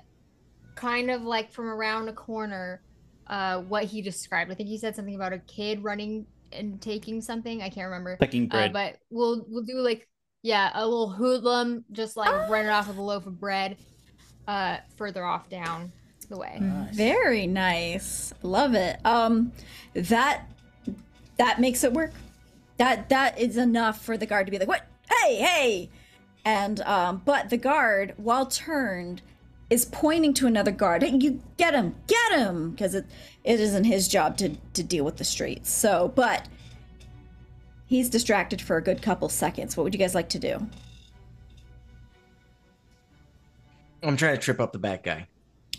kind 0.75 1.09
of 1.09 1.23
like 1.23 1.51
from 1.51 1.67
around 1.67 2.09
a 2.09 2.13
corner, 2.13 2.83
uh, 3.29 3.59
what 3.61 3.85
he 3.85 4.01
described. 4.01 4.51
I 4.51 4.55
think 4.55 4.69
he 4.69 4.77
said 4.77 4.95
something 4.95 5.15
about 5.15 5.33
a 5.33 5.39
kid 5.39 5.83
running 5.83 6.25
and 6.51 6.81
taking 6.81 7.21
something. 7.21 7.61
I 7.61 7.69
can't 7.69 7.85
remember. 7.85 8.17
Pecking 8.17 8.45
Uh, 8.51 8.55
bread. 8.69 8.73
but 8.73 8.97
we'll 9.09 9.45
we'll 9.47 9.63
do 9.63 9.79
like 9.79 10.07
yeah, 10.41 10.71
a 10.73 10.85
little 10.85 11.09
hoodlum, 11.09 11.83
just 11.91 12.15
like 12.17 12.49
run 12.49 12.65
it 12.65 12.69
off 12.69 12.87
with 12.87 12.97
a 12.97 13.01
loaf 13.01 13.25
of 13.27 13.39
bread, 13.39 13.77
uh, 14.47 14.77
further 14.95 15.23
off 15.25 15.49
down 15.49 15.91
the 16.29 16.37
way. 16.37 16.59
Very 16.93 17.45
nice. 17.47 18.33
Love 18.41 18.73
it. 18.73 18.99
Um, 19.05 19.51
that 19.93 20.47
that 21.37 21.59
makes 21.59 21.83
it 21.83 21.91
work. 21.93 22.11
That 22.77 23.09
that 23.09 23.37
is 23.39 23.57
enough 23.57 24.01
for 24.03 24.17
the 24.17 24.25
guard 24.25 24.45
to 24.47 24.51
be 24.51 24.57
like, 24.59 24.67
"What? 24.67 24.85
Hey, 25.23 25.35
hey!" 25.35 25.89
And 26.45 26.79
um, 26.81 27.21
but 27.25 27.49
the 27.49 27.57
guard, 27.57 28.13
while 28.17 28.45
turned, 28.45 29.21
is 29.69 29.85
pointing 29.85 30.33
to 30.35 30.47
another 30.47 30.71
guard. 30.71 31.03
Hey, 31.03 31.15
you 31.17 31.41
get 31.57 31.73
him, 31.73 31.95
get 32.07 32.39
him, 32.39 32.71
because 32.71 32.95
it 32.95 33.05
it 33.43 33.59
isn't 33.59 33.83
his 33.83 34.07
job 34.07 34.37
to 34.37 34.55
to 34.73 34.83
deal 34.83 35.05
with 35.05 35.17
the 35.17 35.23
streets. 35.23 35.69
So, 35.69 36.11
but 36.15 36.47
he's 37.85 38.09
distracted 38.09 38.61
for 38.61 38.77
a 38.77 38.83
good 38.83 39.01
couple 39.01 39.29
seconds. 39.29 39.77
What 39.77 39.83
would 39.83 39.93
you 39.93 39.99
guys 39.99 40.15
like 40.15 40.29
to 40.29 40.39
do? 40.39 40.67
I'm 44.01 44.15
trying 44.17 44.35
to 44.35 44.41
trip 44.41 44.59
up 44.59 44.71
the 44.71 44.79
bad 44.79 45.03
guy. 45.03 45.27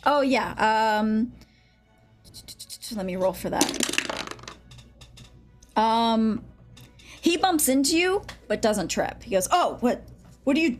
Oh 0.04 0.20
yeah. 0.20 0.98
Um 1.00 1.32
let 2.94 3.06
me 3.06 3.16
roll 3.16 3.32
for 3.32 3.50
that. 3.50 4.54
Um 5.76 6.44
He 7.20 7.36
bumps 7.36 7.68
into 7.68 7.98
you, 7.98 8.22
but 8.48 8.62
doesn't 8.62 8.88
trip. 8.88 9.22
He 9.22 9.30
goes, 9.32 9.48
"Oh, 9.50 9.76
what? 9.80 10.02
What 10.44 10.54
do 10.56 10.62
you?" 10.62 10.78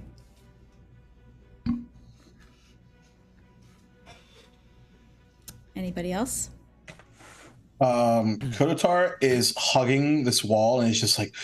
Anybody 5.80 6.12
else? 6.12 6.50
Um, 7.80 8.38
is 9.22 9.54
hugging 9.56 10.24
this 10.24 10.44
wall 10.44 10.80
and 10.80 10.88
he's 10.88 11.00
just 11.00 11.18
like, 11.18 11.34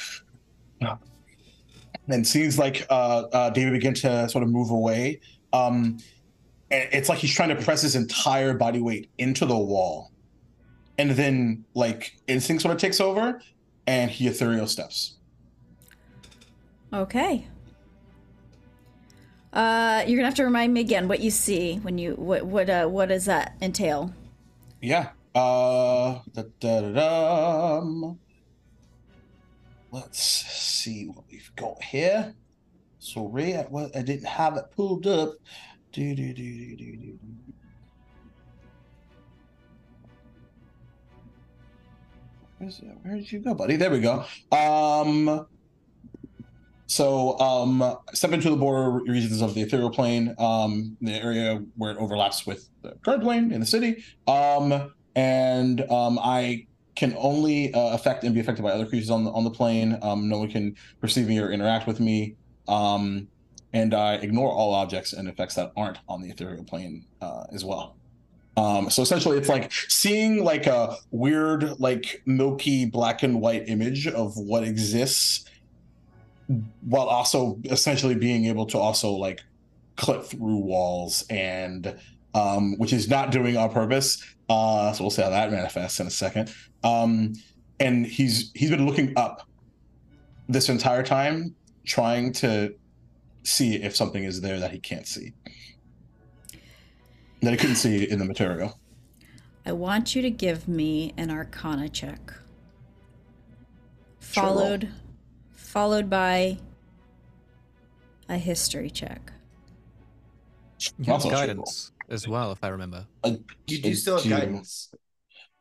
and 2.09 2.27
seems 2.27 2.59
like 2.59 2.85
uh, 2.91 3.23
uh, 3.33 3.49
David 3.49 3.73
begin 3.73 3.95
to 3.95 4.29
sort 4.29 4.45
of 4.45 4.51
move 4.51 4.69
away. 4.69 5.21
Um, 5.55 5.97
it's 6.71 7.09
like 7.09 7.17
he's 7.17 7.35
trying 7.35 7.49
to 7.49 7.57
press 7.57 7.81
his 7.81 7.97
entire 7.97 8.53
body 8.53 8.79
weight 8.79 9.09
into 9.17 9.47
the 9.47 9.57
wall, 9.57 10.13
and 10.99 11.13
then 11.13 11.65
like 11.73 12.15
instinct 12.27 12.61
sort 12.61 12.75
of 12.75 12.81
takes 12.81 13.01
over, 13.01 13.41
and 13.87 14.11
he 14.11 14.27
ethereal 14.27 14.67
steps. 14.67 15.17
Okay. 16.93 17.47
Uh, 19.57 20.05
you're 20.07 20.19
gonna 20.19 20.27
have 20.27 20.35
to 20.35 20.45
remind 20.45 20.75
me 20.75 20.83
again 20.83 21.09
what 21.09 21.21
you 21.21 21.31
see 21.31 21.77
when 21.77 21.97
you 21.97 22.13
what 22.17 22.45
what 22.45 22.69
uh 22.69 22.87
what 22.87 23.09
does 23.09 23.25
that 23.25 23.57
entail? 23.63 24.13
Yeah. 24.87 25.09
Uh, 25.35 26.21
da, 26.33 26.45
da, 26.61 26.81
da. 26.93 27.83
Let's 29.91 30.21
see 30.21 31.09
what 31.09 31.25
we've 31.29 31.51
got 31.57 31.83
here. 31.83 32.37
Sorry, 33.01 33.57
I, 33.57 33.67
well, 33.69 33.91
I 33.97 34.03
didn't 34.03 34.29
have 34.29 34.57
it 34.57 34.67
pulled 34.77 35.09
up. 35.09 35.35
Do, 35.91 36.15
do, 36.15 36.33
do, 36.33 36.35
do, 36.35 36.77
do, 36.77 36.97
do. 36.99 37.19
Where's? 42.59 42.81
Where 43.03 43.17
did 43.17 43.33
you 43.33 43.41
go, 43.41 43.55
buddy? 43.55 43.75
There 43.75 43.91
we 43.91 43.99
go. 43.99 44.25
Um, 44.53 45.49
so 46.87 47.39
um, 47.41 47.97
step 48.13 48.33
into 48.33 48.51
the 48.51 48.57
border 48.57 48.91
regions 48.91 49.43
of 49.43 49.55
the 49.55 49.63
ethereal 49.63 49.91
plane, 49.91 50.35
um, 50.39 50.97
the 51.01 51.13
area 51.13 51.63
where 51.77 51.91
it 51.91 51.99
overlaps 51.99 52.47
with 52.47 52.69
the 52.83 52.97
current 53.05 53.23
plane 53.23 53.53
in 53.53 53.61
the 53.61 53.67
city. 53.67 54.05
Um, 54.27 54.93
and 55.15 55.81
um, 55.91 56.19
I 56.23 56.67
can 56.95 57.15
only 57.19 57.73
uh, 57.75 57.95
affect 57.95 58.25
and 58.25 58.35
be 58.35 58.41
affected 58.41 58.63
by 58.63 58.71
other 58.71 58.87
creatures 58.87 59.11
on 59.11 59.25
the 59.25 59.31
on 59.31 59.45
the 59.45 59.51
plane. 59.51 59.99
Um, 60.03 60.29
no 60.29 60.39
one 60.39 60.51
can 60.51 60.77
perceive 61.01 61.29
me 61.29 61.39
or 61.39 61.51
interact 61.51 61.87
with 61.87 62.01
me. 62.01 62.37
Um, 62.69 63.29
and 63.73 63.93
I 63.93 64.15
ignore 64.15 64.51
all 64.51 64.73
objects 64.73 65.13
and 65.13 65.29
effects 65.29 65.55
that 65.57 65.73
aren't 65.77 65.99
on 66.09 66.23
the 66.23 66.31
ethereal 66.31 66.65
plane 66.65 67.05
uh, 67.21 67.45
as 67.53 67.65
well. 67.65 67.97
Um, 68.57 68.89
so 68.89 69.03
essentially, 69.03 69.37
it's 69.37 69.51
like 69.51 69.71
seeing 69.73 70.43
like 70.43 70.67
a 70.67 70.97
weird, 71.11 71.79
like 71.79 72.23
milky 72.25 72.87
black 72.87 73.23
and 73.23 73.41
white 73.41 73.69
image 73.69 74.07
of 74.07 74.35
what 74.37 74.65
exists, 74.65 75.45
while 76.82 77.06
also 77.06 77.59
essentially 77.64 78.14
being 78.14 78.47
able 78.47 78.66
to 78.66 78.78
also 78.78 79.10
like 79.10 79.43
clip 79.97 80.24
through 80.24 80.59
walls 80.59 81.24
and 81.31 81.98
um, 82.35 82.77
which 82.78 82.93
is 82.93 83.09
not 83.09 83.32
doing 83.32 83.56
on 83.56 83.70
purpose. 83.70 84.23
Uh, 84.48 84.93
so 84.93 85.05
we'll 85.05 85.10
see 85.10 85.23
how 85.23 85.31
that 85.31 85.51
manifests 85.51 85.98
in 86.01 86.06
a 86.06 86.10
second. 86.10 86.52
Um, 86.85 87.32
and 87.81 88.06
he's 88.06 88.52
he's 88.55 88.70
been 88.70 88.86
looking 88.86 89.12
up 89.16 89.48
this 90.48 90.68
entire 90.68 91.02
time, 91.02 91.55
trying 91.85 92.32
to 92.35 92.74
see 93.43 93.77
if 93.77 93.97
something 93.97 94.23
is 94.24 94.40
there 94.40 94.60
that 94.60 94.70
he 94.70 94.78
can't 94.78 95.06
see, 95.06 95.32
that 97.43 97.51
he 97.51 97.56
couldn't 97.56 97.77
see 97.77 98.09
in 98.09 98.18
the 98.18 98.24
material. 98.24 98.78
I 99.64 99.73
want 99.73 100.14
you 100.14 100.23
to 100.23 100.31
give 100.31 100.68
me 100.68 101.12
an 101.16 101.31
Arcana 101.31 101.89
check, 101.89 102.32
Sure. 104.81 104.90
Followed 105.67 106.05
followed 106.05 106.11
by 106.11 106.59
a 108.29 108.39
history 108.39 108.91
check. 108.91 109.33
You 110.99 111.07
have 111.07 111.15
Also 111.15 111.29
a 111.29 111.33
guidance 111.33 111.93
as 112.09 112.29
well, 112.29 112.53
if 112.53 112.63
I 112.63 112.69
remember. 112.69 113.07
I, 113.25 113.39
You 113.67 113.79
I 113.79 113.81
do 113.81 113.95
still 113.95 114.17
have 114.17 114.25
do. 114.25 114.31
guidance. 114.31 114.91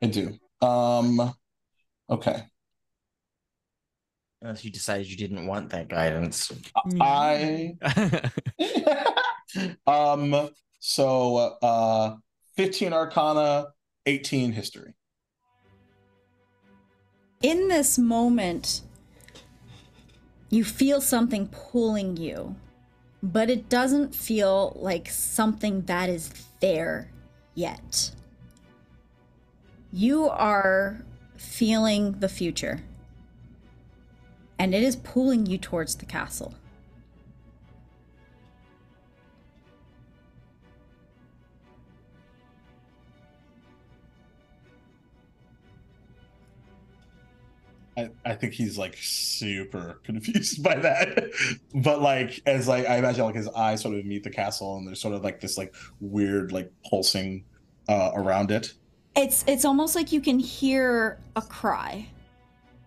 I 0.02 0.08
do. 0.08 0.38
Um, 0.62 1.34
okay. 2.10 2.44
Unless 4.42 4.64
you 4.64 4.72
decided 4.72 5.10
you 5.10 5.18
didn't 5.18 5.48
want 5.48 5.70
that 5.72 5.88
guidance. 5.88 6.52
I 7.02 7.76
um 9.88 10.50
so 10.80 11.38
uh 11.62 12.16
15 12.58 12.94
arcana 12.94 13.68
18 14.06 14.52
history 14.52 14.94
In 17.42 17.70
this 17.70 17.98
moment, 17.98 18.82
you 20.56 20.64
feel 20.64 21.02
something 21.02 21.48
pulling 21.48 22.16
you, 22.16 22.56
but 23.22 23.50
it 23.50 23.68
doesn't 23.68 24.16
feel 24.16 24.78
like 24.80 25.10
something 25.10 25.82
that 25.82 26.08
is 26.10 26.32
there 26.62 27.12
yet. 27.56 28.12
You 29.92 30.30
are 30.30 31.04
feeling 31.36 32.20
the 32.20 32.30
future, 32.30 32.82
and 34.58 34.74
it 34.74 34.82
is 34.82 34.96
pulling 34.96 35.46
you 35.46 35.58
towards 35.58 35.96
the 35.96 36.06
castle. 36.06 36.54
I, 47.98 48.10
I 48.26 48.34
think 48.36 48.54
he's 48.54 48.78
like 48.78 48.98
super 49.00 50.02
confused 50.04 50.62
by 50.62 50.76
that 50.76 51.32
but 51.74 52.02
like 52.02 52.42
as 52.46 52.68
like 52.68 52.86
i 52.88 52.98
imagine 52.98 53.24
like 53.26 53.36
his 53.36 53.48
eyes 53.50 53.82
sort 53.82 53.96
of 53.96 54.06
meet 54.06 54.24
the 54.24 54.30
castle 54.30 54.78
and 54.78 54.88
there's 54.88 55.00
sort 55.00 55.14
of 55.14 55.24
like 55.24 55.40
this 55.40 55.58
like 55.58 55.74
weird 56.00 56.52
like 56.52 56.72
pulsing 56.90 57.46
uh 57.88 58.12
around 58.16 58.52
it 58.52 58.74
It's 59.16 59.46
it's 59.48 59.64
almost 59.64 59.96
like 59.96 60.12
you 60.12 60.20
can 60.20 60.40
hear 60.40 61.20
a 61.38 61.42
cry, 61.42 62.10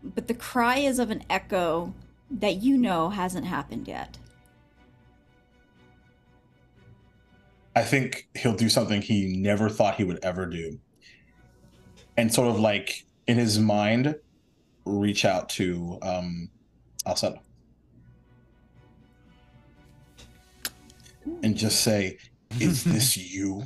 but 0.02 0.28
the 0.28 0.34
cry 0.34 0.76
is 0.78 0.98
of 0.98 1.10
an 1.10 1.22
echo 1.30 1.94
that 2.30 2.56
you 2.56 2.76
know 2.76 3.08
hasn't 3.08 3.46
happened 3.46 3.88
yet. 3.88 4.18
I 7.74 7.82
think 7.82 8.28
he'll 8.36 8.56
do 8.56 8.68
something 8.68 9.00
he 9.00 9.38
never 9.38 9.70
thought 9.70 9.94
he 9.94 10.04
would 10.04 10.18
ever 10.22 10.44
do. 10.44 10.78
And 12.18 12.32
sort 12.32 12.48
of 12.48 12.60
like 12.60 13.06
in 13.26 13.38
his 13.38 13.58
mind, 13.58 14.14
reach 14.88 15.24
out 15.24 15.48
to 15.50 15.98
um 16.02 16.48
Alseta. 17.06 17.40
And 21.42 21.56
just 21.56 21.82
say, 21.82 22.18
Is 22.58 22.84
this 22.84 23.16
you? 23.34 23.62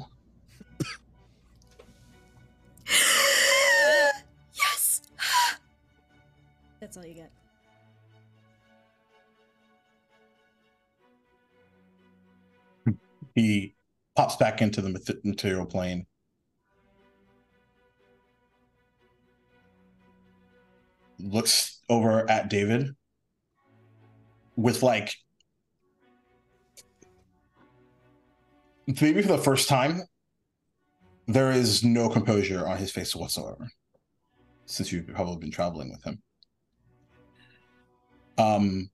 yes. 4.55 5.03
That's 6.81 6.97
all 6.97 7.07
you 7.07 7.15
get. 7.15 7.31
He 13.35 13.75
pops 14.15 14.37
back 14.37 14.61
into 14.61 14.83
the 14.83 15.21
material 15.25 15.65
plane. 15.65 16.07
Looks 21.23 21.81
over 21.89 22.29
at 22.29 22.51
David 22.51 22.95
with 24.57 24.83
like 24.83 25.15
maybe 28.87 29.23
for 29.23 29.29
the 29.29 29.39
first 29.39 29.69
time, 29.69 30.03
there 31.27 31.53
is 31.53 31.85
no 31.85 32.09
composure 32.09 32.67
on 32.67 32.77
his 32.77 32.91
face 32.91 33.15
whatsoever 33.15 33.69
since 34.67 34.93
you've 34.93 35.07
probably 35.09 35.37
been 35.37 35.51
traveling 35.51 35.91
with 35.91 36.03
him. 36.05 36.23
Um, 38.39 38.91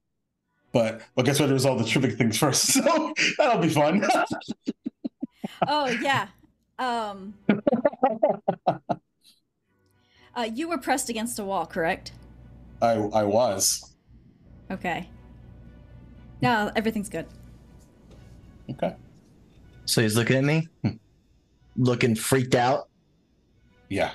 but 0.73 1.01
but 1.15 1.25
guess 1.25 1.41
what? 1.41 1.51
Resolve 1.51 1.79
the 1.79 1.85
tripping 1.85 2.17
things 2.17 2.37
first, 2.39 2.67
so 2.73 3.13
that'll 3.39 3.63
be 3.63 3.69
fun. 3.69 4.07
Oh 5.67 5.87
yeah. 5.87 6.29
Um. 6.79 7.35
uh, 10.39 10.49
you 10.55 10.69
were 10.69 10.79
pressed 10.79 11.09
against 11.11 11.39
a 11.39 11.45
wall, 11.45 11.67
correct? 11.67 12.13
I 12.81 12.93
I 12.93 13.25
was 13.25 13.95
Okay. 14.71 15.09
No, 16.41 16.71
everything's 16.77 17.09
good. 17.09 17.27
okay. 18.71 18.95
So 19.87 20.03
he's 20.03 20.17
looking 20.17 20.37
at 20.37 20.45
me, 20.45 20.69
Hmm. 20.83 20.97
looking 21.77 22.15
freaked 22.15 22.55
out. 22.55 22.89
Yeah, 23.89 24.13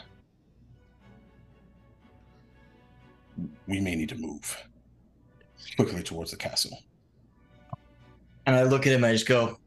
we 3.68 3.80
may 3.80 3.96
need 3.96 4.10
to 4.10 4.16
move 4.16 4.64
quickly 5.76 6.04
towards 6.04 6.32
the 6.32 6.38
castle. 6.38 6.78
And 8.46 8.56
I 8.56 8.64
look 8.64 8.86
at 8.86 8.94
him, 8.94 9.04
I 9.04 9.14
just 9.14 9.26
go, 9.28 9.58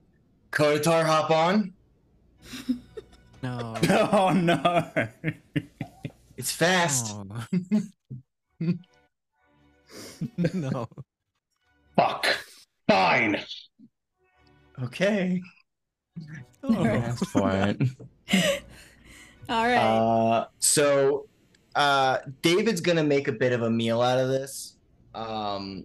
Kotatar, 0.52 1.04
hop 1.04 1.30
on. 1.30 1.72
No. 3.42 3.76
Oh 4.12 4.30
no! 4.32 4.56
It's 6.36 6.52
fast. 6.52 7.14
Oh. 7.14 7.46
no. 10.54 10.88
Fuck. 11.96 12.26
Fine. 12.88 13.42
Okay. 14.82 15.42
Alright. 16.64 17.18
for 17.18 17.50
it. 17.50 17.80
All 19.48 19.64
right. 19.64 19.76
Uh, 19.76 20.46
so 20.58 21.26
uh, 21.74 22.18
David's 22.42 22.80
gonna 22.80 23.04
make 23.04 23.28
a 23.28 23.32
bit 23.32 23.52
of 23.52 23.62
a 23.62 23.70
meal 23.70 24.02
out 24.02 24.18
of 24.18 24.28
this, 24.28 24.76
um, 25.14 25.84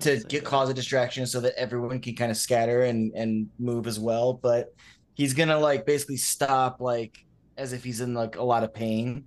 to 0.00 0.18
get 0.28 0.44
cause 0.44 0.68
a 0.68 0.74
distraction 0.74 1.26
so 1.26 1.40
that 1.40 1.54
everyone 1.56 2.00
can 2.00 2.14
kind 2.14 2.30
of 2.30 2.36
scatter 2.36 2.82
and 2.82 3.12
and 3.14 3.48
move 3.58 3.86
as 3.86 3.98
well. 3.98 4.34
But 4.34 4.74
he's 5.14 5.34
gonna 5.34 5.58
like 5.58 5.86
basically 5.86 6.18
stop 6.18 6.80
like 6.80 7.24
as 7.56 7.72
if 7.72 7.84
he's 7.84 8.00
in 8.00 8.14
like 8.14 8.36
a 8.36 8.42
lot 8.42 8.64
of 8.64 8.74
pain. 8.74 9.24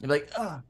You're 0.00 0.10
like, 0.10 0.30
ah, 0.38 0.60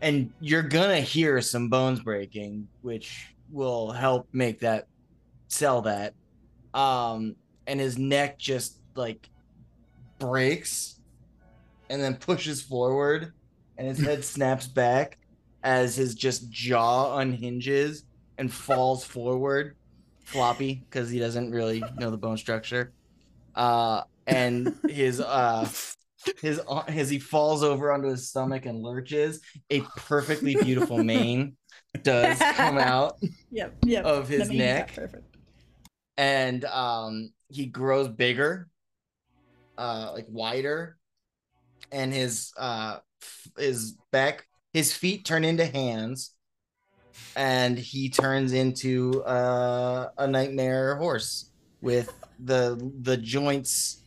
and 0.00 0.32
you're 0.40 0.62
gonna 0.62 1.00
hear 1.00 1.40
some 1.40 1.68
bones 1.68 2.00
breaking, 2.00 2.68
which 2.82 3.34
will 3.50 3.90
help 3.92 4.28
make 4.32 4.60
that 4.60 4.86
sell 5.48 5.82
that. 5.82 6.14
Um, 6.74 7.36
and 7.66 7.78
his 7.78 7.98
neck 7.98 8.38
just 8.38 8.80
like 8.96 9.28
breaks 10.18 11.00
and 11.90 12.02
then 12.02 12.16
pushes 12.16 12.62
forward 12.62 13.32
and 13.76 13.88
his 13.88 14.00
head 14.00 14.24
snaps 14.24 14.66
back 14.66 15.18
as 15.62 15.94
his 15.94 16.14
just 16.14 16.50
jaw 16.50 17.18
unhinges 17.18 18.04
and 18.38 18.52
falls 18.52 19.04
forward 19.04 19.76
floppy 20.24 20.84
because 20.88 21.10
he 21.10 21.18
doesn't 21.18 21.50
really 21.50 21.82
know 21.98 22.10
the 22.10 22.16
bone 22.16 22.36
structure 22.36 22.92
uh 23.56 24.02
and 24.26 24.72
his 24.88 25.20
uh 25.20 25.68
his 26.40 26.60
uh, 26.68 26.82
as 26.88 27.10
he 27.10 27.18
falls 27.18 27.62
over 27.62 27.92
onto 27.92 28.08
his 28.08 28.28
stomach 28.28 28.66
and 28.66 28.82
lurches. 28.82 29.40
A 29.70 29.80
perfectly 29.96 30.54
beautiful 30.54 30.98
mane 31.04 31.56
does 32.02 32.38
come 32.54 32.78
out 32.78 33.18
yep. 33.50 33.76
Yep. 33.84 34.04
of 34.04 34.28
his 34.28 34.48
The 34.48 34.54
name's 34.54 34.98
not 34.98 35.04
neck. 35.04 35.22
And 36.16 36.64
um 36.64 37.32
he 37.48 37.66
grows 37.66 38.08
bigger 38.08 38.68
uh 39.78 40.12
like 40.14 40.26
wider. 40.28 40.96
And 41.90 42.12
his 42.12 42.52
uh 42.58 42.98
f- 43.22 43.48
his 43.58 43.96
back 44.10 44.46
his 44.72 44.92
feet 44.92 45.24
turn 45.24 45.44
into 45.44 45.66
hands. 45.66 46.34
And 47.36 47.78
he 47.78 48.10
turns 48.10 48.52
into 48.52 49.22
uh, 49.24 50.08
a 50.18 50.26
nightmare 50.26 50.96
horse 50.96 51.50
with 51.80 52.12
the 52.38 52.92
the 53.00 53.16
joints 53.16 54.02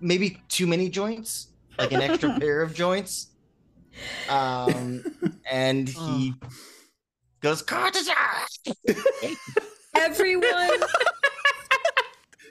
maybe 0.00 0.38
too 0.48 0.66
many 0.66 0.88
joints 0.88 1.49
like 1.78 1.92
an 1.92 2.02
extra 2.02 2.38
pair 2.38 2.62
of 2.62 2.74
joints 2.74 3.28
um 4.28 5.02
and 5.50 5.88
he 5.88 6.34
goes 7.40 7.62
"Cortisol!" 7.62 8.14
Everyone 9.94 10.70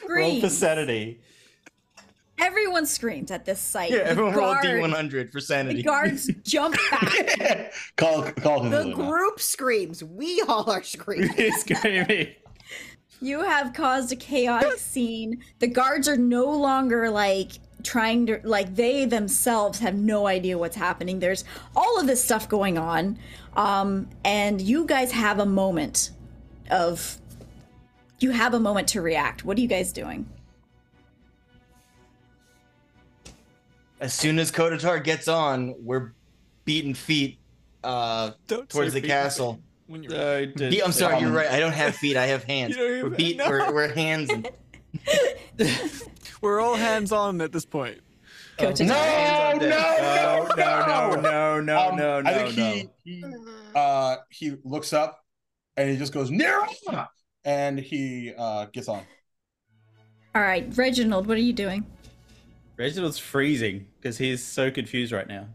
Roll 0.09 0.41
for 0.41 0.49
sanity. 0.49 1.21
Everyone 2.39 2.85
screams 2.85 3.31
at 3.31 3.45
this 3.45 3.59
sight. 3.59 3.91
yeah 3.91 3.97
The 3.97 4.05
everyone 4.09 4.33
roll 4.33 4.53
guard- 4.53 4.65
d100 4.65 5.31
for 5.31 5.39
The 5.39 5.45
sanity 5.45 5.83
guards 5.83 6.29
jump 6.43 6.75
back. 6.91 7.73
call 7.97 8.23
call 8.31 8.63
him. 8.63 8.71
The 8.71 8.83
Luna. 8.85 8.95
group 8.95 9.39
screams. 9.39 10.03
We 10.03 10.41
all 10.47 10.69
are 10.71 10.81
screaming. 10.83 11.51
Screaming. 11.53 12.27
You 13.21 13.41
have 13.41 13.73
caused 13.73 14.11
a 14.13 14.15
chaotic 14.15 14.77
scene. 14.79 15.43
The 15.59 15.67
guards 15.67 16.07
are 16.07 16.15
no 16.17 16.45
longer 16.45 17.09
like 17.09 17.51
trying 17.83 18.25
to 18.27 18.39
like 18.43 18.75
they 18.75 19.05
themselves 19.05 19.79
have 19.79 19.95
no 19.95 20.27
idea 20.27 20.57
what's 20.57 20.75
happening. 20.75 21.19
There's 21.19 21.43
all 21.75 21.99
of 21.99 22.07
this 22.07 22.23
stuff 22.23 22.47
going 22.49 22.77
on. 22.77 23.17
Um 23.55 24.07
and 24.25 24.61
you 24.61 24.85
guys 24.85 25.11
have 25.11 25.39
a 25.39 25.45
moment 25.45 26.11
of 26.71 27.17
you 28.19 28.31
have 28.31 28.53
a 28.53 28.59
moment 28.59 28.87
to 28.89 29.01
react. 29.01 29.45
What 29.45 29.57
are 29.57 29.61
you 29.61 29.67
guys 29.67 29.91
doing? 29.93 30.27
as 34.01 34.13
soon 34.13 34.39
as 34.39 34.51
Kotatar 34.51 35.03
gets 35.03 35.27
on 35.27 35.75
we're 35.83 36.13
beating 36.65 36.93
feet 36.93 37.37
uh 37.83 38.31
Don't 38.47 38.69
towards 38.69 38.93
the 38.93 39.01
castle 39.01 39.53
me 39.55 39.59
When 39.87 40.03
you're 40.03 40.13
No, 40.13 40.45
did- 40.45 40.71
Be- 40.71 40.81
i'm 40.83 40.91
sorry 40.91 41.15
Um, 41.15 41.23
you're 41.23 41.31
right 41.33 41.49
i 41.51 41.59
don't 41.59 41.73
have 41.73 41.95
feet 41.95 42.15
i 42.17 42.27
have 42.27 42.43
hands 42.45 42.75
You 42.77 42.83
don't 42.87 43.03
we're 43.03 43.09
have- 43.09 43.17
beat 43.17 43.37
no. 43.37 43.49
we're, 43.49 43.73
we're 43.73 43.93
hands 43.93 44.29
and 44.29 44.49
We're 46.41 46.59
all 46.61 46.75
hands 46.75 47.11
on 47.11 47.41
at 47.41 47.51
this 47.51 47.65
point. 47.65 47.99
Go 48.57 48.71
to 48.71 48.83
No, 48.85 48.93
Hands 48.93 49.61
no, 49.61 49.67
no, 49.69 50.47
no, 50.55 51.15
no, 51.15 51.15
no, 51.15 51.61
no, 51.61 51.79
Um, 51.89 51.95
no, 51.95 52.21
no, 52.21 52.29
I 52.29 52.33
think 52.33 52.57
no. 52.57 52.71
he 52.71 52.89
he 53.03 53.23
uh 53.75 54.17
he 54.29 54.55
looks 54.63 54.91
up 54.93 55.23
and 55.77 55.89
he 55.89 55.97
just 55.97 56.11
goes 56.13 56.29
Nira, 56.29 57.07
and 57.45 57.79
he 57.79 58.33
uh 58.37 58.65
gets 58.65 58.87
on. 58.87 59.01
All 60.35 60.41
right, 60.41 60.67
Reginald, 60.75 61.27
what 61.27 61.37
are 61.37 61.41
you 61.41 61.53
doing? 61.53 61.85
Reginald's 62.77 63.17
freezing 63.17 63.87
because 63.99 64.17
he's 64.17 64.43
so 64.43 64.69
confused 64.71 65.11
right 65.11 65.27
now. 65.27 65.47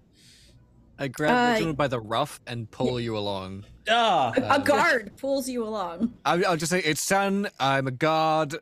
I 0.98 1.09
grab 1.09 1.31
Uh, 1.31 1.52
Reginald 1.52 1.77
by 1.77 1.89
the 1.89 2.01
ruff 2.01 2.40
and 2.47 2.70
pull 2.70 3.01
you 3.01 3.16
along. 3.19 3.65
Ah, 3.89 4.32
A 4.36 4.61
guard 4.61 5.12
pulls 5.16 5.48
you 5.48 5.65
along. 5.65 6.15
I, 6.24 6.43
I'll 6.44 6.56
just 6.56 6.70
say 6.70 6.81
it's 6.81 7.02
San. 7.02 7.48
I'm 7.59 7.86
a 7.86 7.90
guard. 7.90 8.56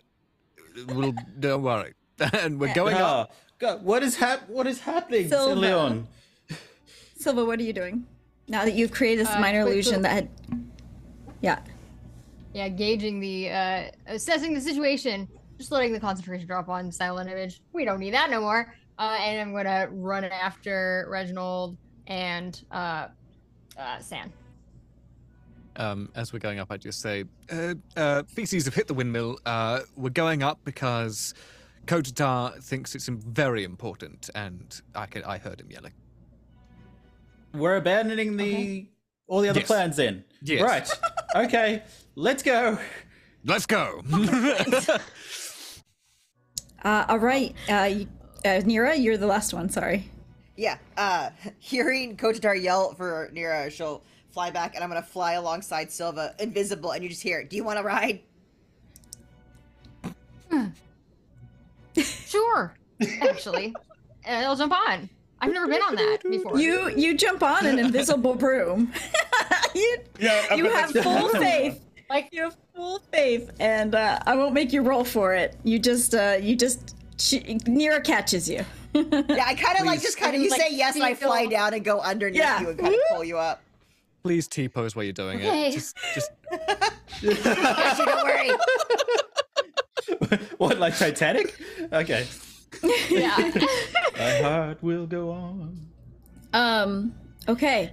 We'll, 0.89 1.13
don't 1.39 1.63
worry. 1.63 1.93
And 2.33 2.61
we're 2.61 2.75
going 2.75 2.95
up. 2.95 3.31
ah, 3.31 3.35
God, 3.59 3.85
what 3.85 4.03
is 4.03 4.17
hap- 4.17 4.49
What 4.49 4.67
is 4.67 4.81
happening, 4.81 5.29
Silva. 5.29 5.61
Leon? 5.61 6.09
Silva, 7.19 7.45
what 7.45 7.59
are 7.59 7.63
you 7.63 7.73
doing? 7.73 8.05
Now 8.49 8.65
that 8.65 8.75
you've 8.75 8.91
created 8.93 9.27
this 9.27 9.35
Uh, 9.35 9.41
minor 9.41 9.61
illusion 9.61 9.95
look. 9.95 10.03
that 10.03 10.11
had 10.13 10.29
Yeah. 11.41 11.61
Yeah, 12.55 12.69
gauging 12.69 13.19
the, 13.21 13.51
uh, 13.51 13.83
assessing 14.09 14.53
the 14.53 14.61
situation, 14.61 15.27
just 15.59 15.71
letting 15.73 15.93
the 15.93 16.01
concentration 16.01 16.47
drop 16.47 16.69
on 16.69 16.91
silent 16.93 17.31
image. 17.31 17.63
We 17.73 17.85
don't 17.85 17.99
need 18.01 18.13
that 18.15 18.31
no 18.31 18.41
more. 18.41 18.75
Uh, 18.99 19.17
and 19.21 19.41
I'm 19.41 19.55
gonna 19.55 19.89
run 19.91 20.25
after 20.25 21.07
Reginald 21.09 21.77
and 22.09 22.61
uh, 22.71 23.09
uh, 23.79 23.99
San. 24.01 24.33
Um, 25.77 26.11
as 26.15 26.33
we're 26.33 26.39
going 26.41 26.59
up, 26.59 26.71
I 26.71 26.77
just 26.77 27.01
say, 27.01 27.25
uh, 27.51 27.75
uh, 27.97 28.23
feces 28.25 28.67
have 28.67 28.75
hit 28.75 28.87
the 28.89 28.95
windmill. 28.95 29.39
Uh, 29.47 29.81
we're 29.97 30.11
going 30.11 30.43
up 30.43 30.59
because 30.65 31.33
Kotatar 31.87 32.63
thinks 32.63 32.95
it's 32.95 33.09
very 33.09 33.65
important, 33.65 34.31
and 34.35 34.81
I 34.95 35.07
can, 35.07 35.25
I 35.25 35.39
heard 35.39 35.61
him 35.61 35.71
yelling. 35.71 35.93
We're 37.55 37.77
abandoning 37.77 38.37
the 38.37 38.89
all 39.27 39.41
the 39.41 39.49
other 39.49 39.61
Yes. 39.61 39.67
plans 39.67 39.97
then. 39.97 40.25
Yes. 40.43 40.63
Right. 40.63 40.89
Okay. 41.47 41.83
Let's 42.15 42.43
go. 42.43 42.79
Let's 43.45 43.67
go. 43.67 44.03
Uh, 46.85 47.05
all 47.09 47.19
right. 47.21 47.55
Uh, 47.71 47.85
you- 47.85 48.09
uh, 48.45 48.61
Nira, 48.65 49.01
you're 49.01 49.17
the 49.17 49.27
last 49.29 49.55
one. 49.55 49.69
Sorry. 49.69 50.11
Yeah. 50.57 50.79
Uh, 50.97 51.31
hearing 51.61 52.17
Kotatar 52.17 52.61
yell 52.61 52.93
for 52.95 53.31
Nira, 53.33 53.71
she'll 53.71 54.03
fly 54.33 54.51
back, 54.51 54.75
and 54.75 54.83
I'm 54.83 54.91
gonna 54.91 55.01
fly 55.01 55.35
alongside 55.35 55.93
Silva, 55.93 56.35
invisible, 56.41 56.91
and 56.91 57.05
you 57.05 57.09
just 57.09 57.23
hear, 57.23 57.45
"Do 57.45 57.55
you 57.55 57.63
want 57.63 57.79
to 57.79 57.85
ride?" 57.85 58.23
Sure, 61.97 62.75
actually. 63.21 63.75
and 64.25 64.47
I'll 64.47 64.57
jump 64.57 64.73
on. 64.73 65.09
I've 65.41 65.53
never 65.53 65.67
been 65.67 65.83
on 65.83 65.97
that 65.97 66.19
before. 66.29 66.59
You 66.59 66.91
you 66.97 67.17
jump 67.17 67.43
on 67.43 67.67
an 67.67 67.79
invisible 67.79 68.35
broom. 68.35 68.93
you 69.75 69.99
Yeah, 70.19 70.55
you 70.55 70.71
have 70.71 70.93
that's- 70.93 71.05
full 71.05 71.29
faith. 71.41 71.81
Like- 72.09 72.29
you 72.31 72.43
have 72.43 72.57
full 72.77 73.01
faith, 73.13 73.51
and 73.59 73.95
uh, 73.95 74.21
I 74.27 74.37
won't 74.37 74.55
make 74.55 74.73
you 74.73 74.83
roll 74.83 75.05
for 75.05 75.35
it. 75.35 75.57
You 75.65 75.79
just 75.79 76.15
uh, 76.15 76.37
you 76.41 76.55
just 76.57 76.95
sh- 77.19 77.43
Nira 77.67 78.05
catches 78.05 78.49
you. 78.49 78.65
Yeah, 78.95 79.45
I 79.47 79.55
kind 79.55 79.79
of 79.81 79.87
like 79.87 80.01
just 80.03 80.19
kind 80.19 80.37
of 80.37 80.43
you 80.43 80.51
like, 80.51 80.61
say 80.61 80.69
yes, 80.71 80.95
and 80.95 81.05
I 81.05 81.15
feel- 81.15 81.29
fly 81.29 81.47
down 81.47 81.75
and 81.75 81.85
go 81.85 82.01
underneath 82.01 82.39
Yeah. 82.41 82.61
you 82.61 82.69
and 82.71 82.79
kind 82.79 82.95
of 82.95 83.01
pull 83.11 83.25
you 83.25 83.39
up. 83.39 83.63
Please 84.23 84.47
T 84.47 84.69
pose 84.69 84.95
while 84.95 85.03
you're 85.03 85.13
doing 85.13 85.39
Okay. 85.39 85.71
it. 85.71 85.73
Just, 85.73 85.97
just 86.15 86.31
Got 86.53 87.99
you, 87.99 88.05
don't 88.05 88.23
worry. 88.25 88.51
what, 90.59 90.79
like 90.79 90.97
Titanic? 90.97 91.55
Okay. 91.93 92.27
yeah. 93.11 93.53
My 94.19 94.39
heart 94.39 94.83
will 94.83 95.07
go 95.07 95.31
on. 95.31 95.79
Um, 96.53 97.15
okay. 97.49 97.93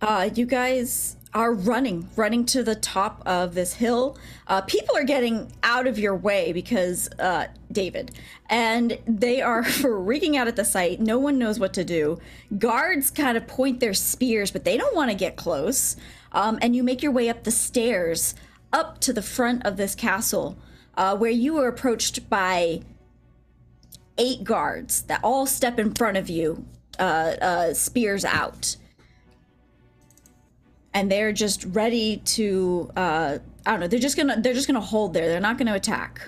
Uh, 0.00 0.30
you 0.34 0.46
guys 0.46 1.16
are 1.32 1.52
running, 1.52 2.08
running 2.16 2.44
to 2.44 2.62
the 2.62 2.74
top 2.74 3.22
of 3.24 3.54
this 3.54 3.74
hill. 3.74 4.18
Uh, 4.48 4.60
people 4.62 4.96
are 4.96 5.04
getting 5.04 5.52
out 5.62 5.86
of 5.86 5.98
your 5.98 6.16
way 6.16 6.52
because, 6.52 7.08
uh, 7.18 7.46
David, 7.70 8.10
and 8.48 8.98
they 9.06 9.40
are 9.40 9.62
freaking 9.64 10.36
out 10.36 10.48
at 10.48 10.56
the 10.56 10.64
sight. 10.64 11.00
No 11.00 11.18
one 11.18 11.38
knows 11.38 11.60
what 11.60 11.72
to 11.74 11.84
do. 11.84 12.18
Guards 12.58 13.10
kind 13.10 13.36
of 13.36 13.46
point 13.46 13.80
their 13.80 13.94
spears, 13.94 14.50
but 14.50 14.64
they 14.64 14.76
don't 14.76 14.96
want 14.96 15.10
to 15.10 15.16
get 15.16 15.36
close. 15.36 15.96
Um, 16.32 16.58
and 16.62 16.74
you 16.74 16.82
make 16.82 17.02
your 17.02 17.12
way 17.12 17.28
up 17.28 17.44
the 17.44 17.50
stairs 17.50 18.34
up 18.72 19.00
to 19.00 19.12
the 19.12 19.22
front 19.22 19.64
of 19.66 19.76
this 19.76 19.94
castle, 19.94 20.56
uh, 21.00 21.16
where 21.16 21.30
you 21.30 21.56
are 21.56 21.66
approached 21.66 22.28
by 22.28 22.82
eight 24.18 24.44
guards 24.44 25.00
that 25.04 25.18
all 25.24 25.46
step 25.46 25.78
in 25.78 25.94
front 25.94 26.18
of 26.18 26.28
you, 26.28 26.66
uh, 26.98 27.02
uh, 27.40 27.74
spears 27.74 28.24
out. 28.24 28.76
and 30.92 31.10
they're 31.10 31.32
just 31.32 31.64
ready 31.66 32.18
to. 32.18 32.90
Uh, 32.96 33.38
I 33.64 33.70
don't 33.70 33.80
know. 33.80 33.88
They're 33.88 33.98
just 33.98 34.16
gonna. 34.16 34.40
They're 34.40 34.52
just 34.52 34.66
gonna 34.66 34.80
hold 34.80 35.14
there. 35.14 35.28
They're 35.28 35.40
not 35.40 35.56
gonna 35.56 35.74
attack. 35.74 36.20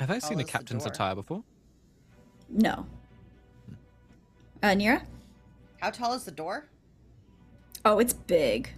Have 0.00 0.10
I 0.10 0.18
seen 0.18 0.40
a 0.40 0.42
the 0.42 0.50
captain's 0.50 0.84
attire 0.84 1.14
before? 1.14 1.44
No. 2.48 2.84
Uh, 4.62 4.68
Nira? 4.68 5.02
How 5.80 5.90
tall 5.90 6.14
is 6.14 6.24
the 6.24 6.30
door? 6.32 6.66
Oh, 7.84 7.98
it's 8.00 8.12
big. 8.12 8.70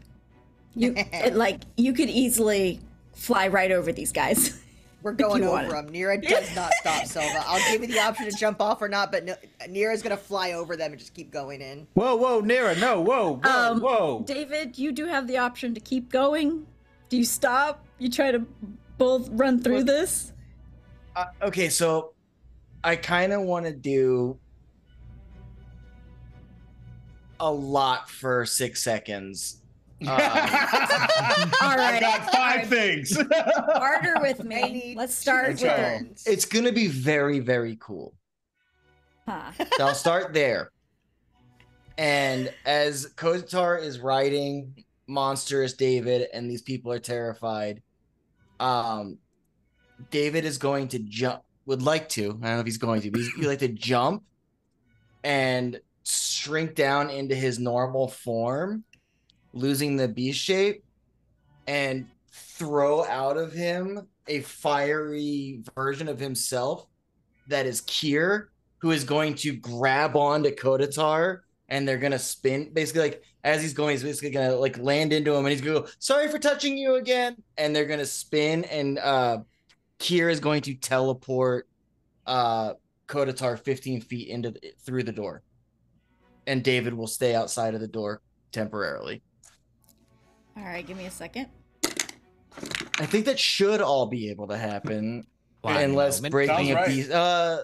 You 0.74 0.92
it, 0.96 1.34
like 1.34 1.62
you 1.76 1.94
could 1.94 2.10
easily 2.10 2.80
fly 3.18 3.48
right 3.48 3.70
over 3.72 3.92
these 3.92 4.12
guys. 4.12 4.62
We're 5.02 5.12
going 5.12 5.44
over 5.44 5.52
want 5.52 5.66
it. 5.66 5.70
them. 5.70 5.90
Nira 5.90 6.20
does 6.20 6.54
not 6.56 6.72
stop 6.80 7.04
Silva. 7.06 7.44
I'll 7.46 7.70
give 7.70 7.82
you 7.82 7.86
the 7.86 8.00
option 8.00 8.28
to 8.28 8.36
jump 8.36 8.60
off 8.60 8.82
or 8.82 8.88
not, 8.88 9.12
but 9.12 9.24
no, 9.24 9.36
Nira's 9.68 10.02
gonna 10.02 10.16
fly 10.16 10.52
over 10.52 10.76
them 10.76 10.90
and 10.90 10.98
just 10.98 11.14
keep 11.14 11.30
going 11.30 11.60
in. 11.60 11.86
Whoa, 11.94 12.16
whoa, 12.16 12.42
Nira, 12.42 12.78
no, 12.80 13.00
whoa, 13.00 13.36
whoa, 13.36 13.50
Um, 13.72 13.80
whoa. 13.80 14.24
David, 14.26 14.76
you 14.76 14.90
do 14.90 15.06
have 15.06 15.28
the 15.28 15.38
option 15.38 15.72
to 15.74 15.80
keep 15.80 16.10
going. 16.10 16.66
Do 17.10 17.16
you 17.16 17.24
stop? 17.24 17.84
You 17.98 18.10
try 18.10 18.32
to 18.32 18.40
both 18.98 19.28
run 19.30 19.62
through 19.62 19.76
Well- 19.76 19.84
this? 19.84 20.32
Uh, 21.14 21.26
okay, 21.42 21.68
so 21.68 22.12
I 22.82 22.96
kind 22.96 23.32
of 23.32 23.42
want 23.42 23.66
to 23.66 23.72
do 23.72 24.36
a 27.40 27.50
lot 27.50 28.10
for 28.10 28.44
six 28.46 28.82
seconds. 28.82 29.62
Um, 30.00 30.08
All 30.10 30.16
I 30.20 31.76
right. 31.76 32.00
got 32.00 32.30
five 32.32 32.56
right. 32.58 32.66
things. 32.66 33.16
Barter 33.16 34.14
with 34.20 34.40
I 34.40 34.44
me. 34.44 34.94
Let's 34.96 35.14
start 35.14 35.58
two 35.58 35.64
with 35.64 35.72
Okay. 35.72 36.00
it's 36.26 36.44
gonna 36.44 36.70
be 36.72 36.86
very, 36.86 37.40
very 37.40 37.76
cool. 37.80 38.14
huh. 39.26 39.50
So 39.76 39.86
I'll 39.86 39.94
start 39.94 40.32
there. 40.32 40.70
And 41.96 42.52
as 42.64 43.06
Kotatar 43.16 43.82
is 43.82 43.98
riding 43.98 44.84
monstrous 45.08 45.72
David, 45.72 46.28
and 46.32 46.48
these 46.48 46.62
people 46.62 46.92
are 46.92 47.00
terrified, 47.00 47.82
um, 48.60 49.18
David 50.10 50.44
is 50.44 50.58
going 50.58 50.88
to 50.88 51.00
jump. 51.00 51.42
Would 51.66 51.82
like 51.82 52.08
to. 52.10 52.22
I 52.22 52.26
don't 52.30 52.40
know 52.42 52.60
if 52.60 52.66
he's 52.66 52.78
going 52.78 53.00
to. 53.02 53.10
But 53.10 53.20
he'd 53.36 53.44
like 53.46 53.58
to 53.58 53.68
jump 53.68 54.22
and 55.24 55.80
shrink 56.04 56.74
down 56.76 57.10
into 57.10 57.34
his 57.34 57.58
normal 57.58 58.06
form, 58.08 58.84
losing 59.58 59.96
the 59.96 60.08
beast 60.08 60.40
shape, 60.40 60.82
and 61.66 62.06
throw 62.30 63.04
out 63.04 63.36
of 63.36 63.52
him 63.52 64.06
a 64.26 64.40
fiery 64.40 65.62
version 65.74 66.08
of 66.08 66.18
himself 66.18 66.86
that 67.48 67.66
is 67.66 67.82
Kier, 67.82 68.46
who 68.78 68.90
is 68.90 69.04
going 69.04 69.34
to 69.36 69.52
grab 69.52 70.16
on 70.16 70.42
to 70.42 70.54
Kotatar 70.54 71.40
and 71.68 71.86
they're 71.86 71.98
gonna 71.98 72.18
spin 72.18 72.70
basically 72.72 73.02
like 73.02 73.22
as 73.44 73.62
he's 73.62 73.74
going, 73.74 73.92
he's 73.92 74.02
basically 74.02 74.30
gonna 74.30 74.54
like 74.54 74.78
land 74.78 75.12
into 75.12 75.32
him 75.34 75.44
and 75.44 75.52
he's 75.52 75.60
gonna 75.60 75.80
go, 75.80 75.86
sorry 75.98 76.28
for 76.28 76.38
touching 76.38 76.76
you 76.76 76.96
again. 76.96 77.36
And 77.56 77.74
they're 77.74 77.86
gonna 77.86 78.06
spin 78.06 78.64
and 78.64 78.98
uh 78.98 79.38
Kier 79.98 80.30
is 80.30 80.40
going 80.40 80.62
to 80.62 80.74
teleport 80.74 81.68
uh 82.26 82.74
Kotatar 83.06 83.58
15 83.58 84.02
feet 84.02 84.28
into 84.28 84.50
the, 84.50 84.72
through 84.84 85.02
the 85.02 85.12
door. 85.12 85.42
And 86.46 86.62
David 86.62 86.94
will 86.94 87.06
stay 87.06 87.34
outside 87.34 87.74
of 87.74 87.80
the 87.80 87.88
door 87.88 88.22
temporarily. 88.52 89.22
All 90.58 90.64
right, 90.64 90.84
give 90.86 90.96
me 90.96 91.06
a 91.06 91.10
second. 91.10 91.46
I 93.00 93.06
think 93.06 93.26
that 93.26 93.38
should 93.38 93.80
all 93.80 94.06
be 94.06 94.30
able 94.30 94.48
to 94.48 94.58
happen. 94.58 95.26
One 95.60 95.76
unless 95.76 96.18
moment. 96.18 96.32
breaking 96.32 96.56
Sounds 96.56 96.70
a 96.70 96.74
right. 96.74 97.10
Uh 97.10 97.58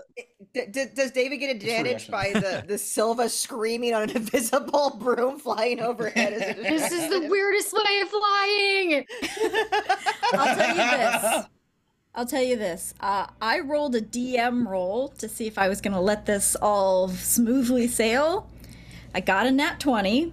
D- 0.52 0.66
d- 0.70 0.84
does 0.94 1.10
David 1.10 1.38
get 1.38 1.54
advantage 1.56 2.08
reaction? 2.08 2.12
by 2.12 2.32
the, 2.32 2.64
the 2.66 2.78
Silva 2.78 3.28
screaming 3.28 3.94
on 3.94 4.02
an 4.04 4.10
invisible 4.16 4.96
broom 5.00 5.38
flying 5.38 5.80
overhead? 5.80 6.32
As 6.32 6.56
This 6.56 6.92
is 6.92 7.10
the 7.10 7.26
weirdest 7.30 7.72
way 7.72 8.00
of 8.02 8.08
flying. 8.08 9.06
I'll 10.32 10.56
tell 10.56 10.68
you 10.68 10.96
this. 10.96 11.46
I'll 12.16 12.26
tell 12.26 12.42
you 12.42 12.56
this. 12.56 12.94
Uh, 13.00 13.26
I 13.40 13.60
rolled 13.60 13.96
a 13.96 14.00
DM 14.00 14.66
roll 14.68 15.08
to 15.08 15.28
see 15.28 15.46
if 15.48 15.58
I 15.58 15.68
was 15.68 15.80
going 15.80 15.94
to 15.94 16.00
let 16.00 16.26
this 16.26 16.54
all 16.56 17.08
smoothly 17.08 17.88
sail. 17.88 18.48
I 19.14 19.20
got 19.20 19.46
a 19.46 19.50
nat 19.50 19.80
20. 19.80 20.32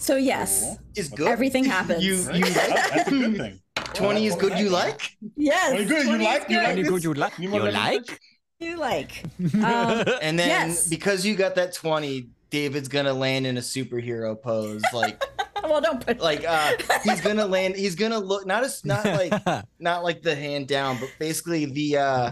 So, 0.00 0.16
yes, 0.16 0.78
is 0.96 1.08
good. 1.10 1.28
everything 1.28 1.64
happens. 1.76 2.02
You 2.04 2.14
you 2.32 2.44
That's, 2.46 2.90
that's 2.90 3.08
a 3.08 3.10
good 3.10 3.36
thing. 3.36 3.60
20 3.94 4.26
is 4.26 4.34
good 4.36 4.58
you 4.58 4.70
like? 4.70 5.16
yes. 5.36 5.72
Very 5.72 5.84
good. 5.84 6.06
You 6.06 6.18
like- 6.24 6.48
you 6.48 6.56
like 6.56 6.68
Any 6.68 6.82
good 6.82 7.04
you 7.04 7.14
like? 7.14 7.38
You 7.38 7.44
You, 7.44 7.50
want 7.52 7.64
to- 7.64 7.70
like? 7.72 8.20
You 8.58 8.76
like. 8.78 9.24
Um, 9.54 10.04
And 10.22 10.38
then 10.38 10.48
Yes. 10.48 10.88
because 10.88 11.24
you 11.26 11.34
got 11.34 11.54
that 11.56 11.74
20, 11.74 12.28
David's 12.50 12.88
gonna 12.88 13.12
land 13.12 13.46
in 13.46 13.56
a 13.56 13.60
superhero 13.60 14.40
pose. 14.40 14.82
Like 14.92 15.22
well, 15.64 15.80
don't 15.80 16.04
put 16.04 16.18
like 16.20 16.44
uh 16.46 16.72
he's 17.04 17.20
gonna 17.20 17.46
land 17.46 17.76
he's 17.76 17.94
gonna 17.94 18.18
look 18.18 18.44
not 18.46 18.64
as 18.64 18.84
not 18.84 19.04
like 19.04 19.32
not 19.78 20.02
like 20.02 20.22
the 20.22 20.34
hand 20.34 20.66
down, 20.66 20.98
but 20.98 21.10
basically 21.18 21.66
the 21.66 21.96
uh 21.98 22.30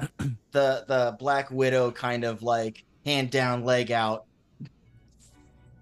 the 0.52 0.84
the 0.88 1.16
black 1.18 1.50
widow 1.50 1.90
kind 1.90 2.24
of 2.24 2.42
like 2.42 2.84
hand 3.04 3.30
down, 3.30 3.64
leg 3.64 3.90
out, 3.92 4.24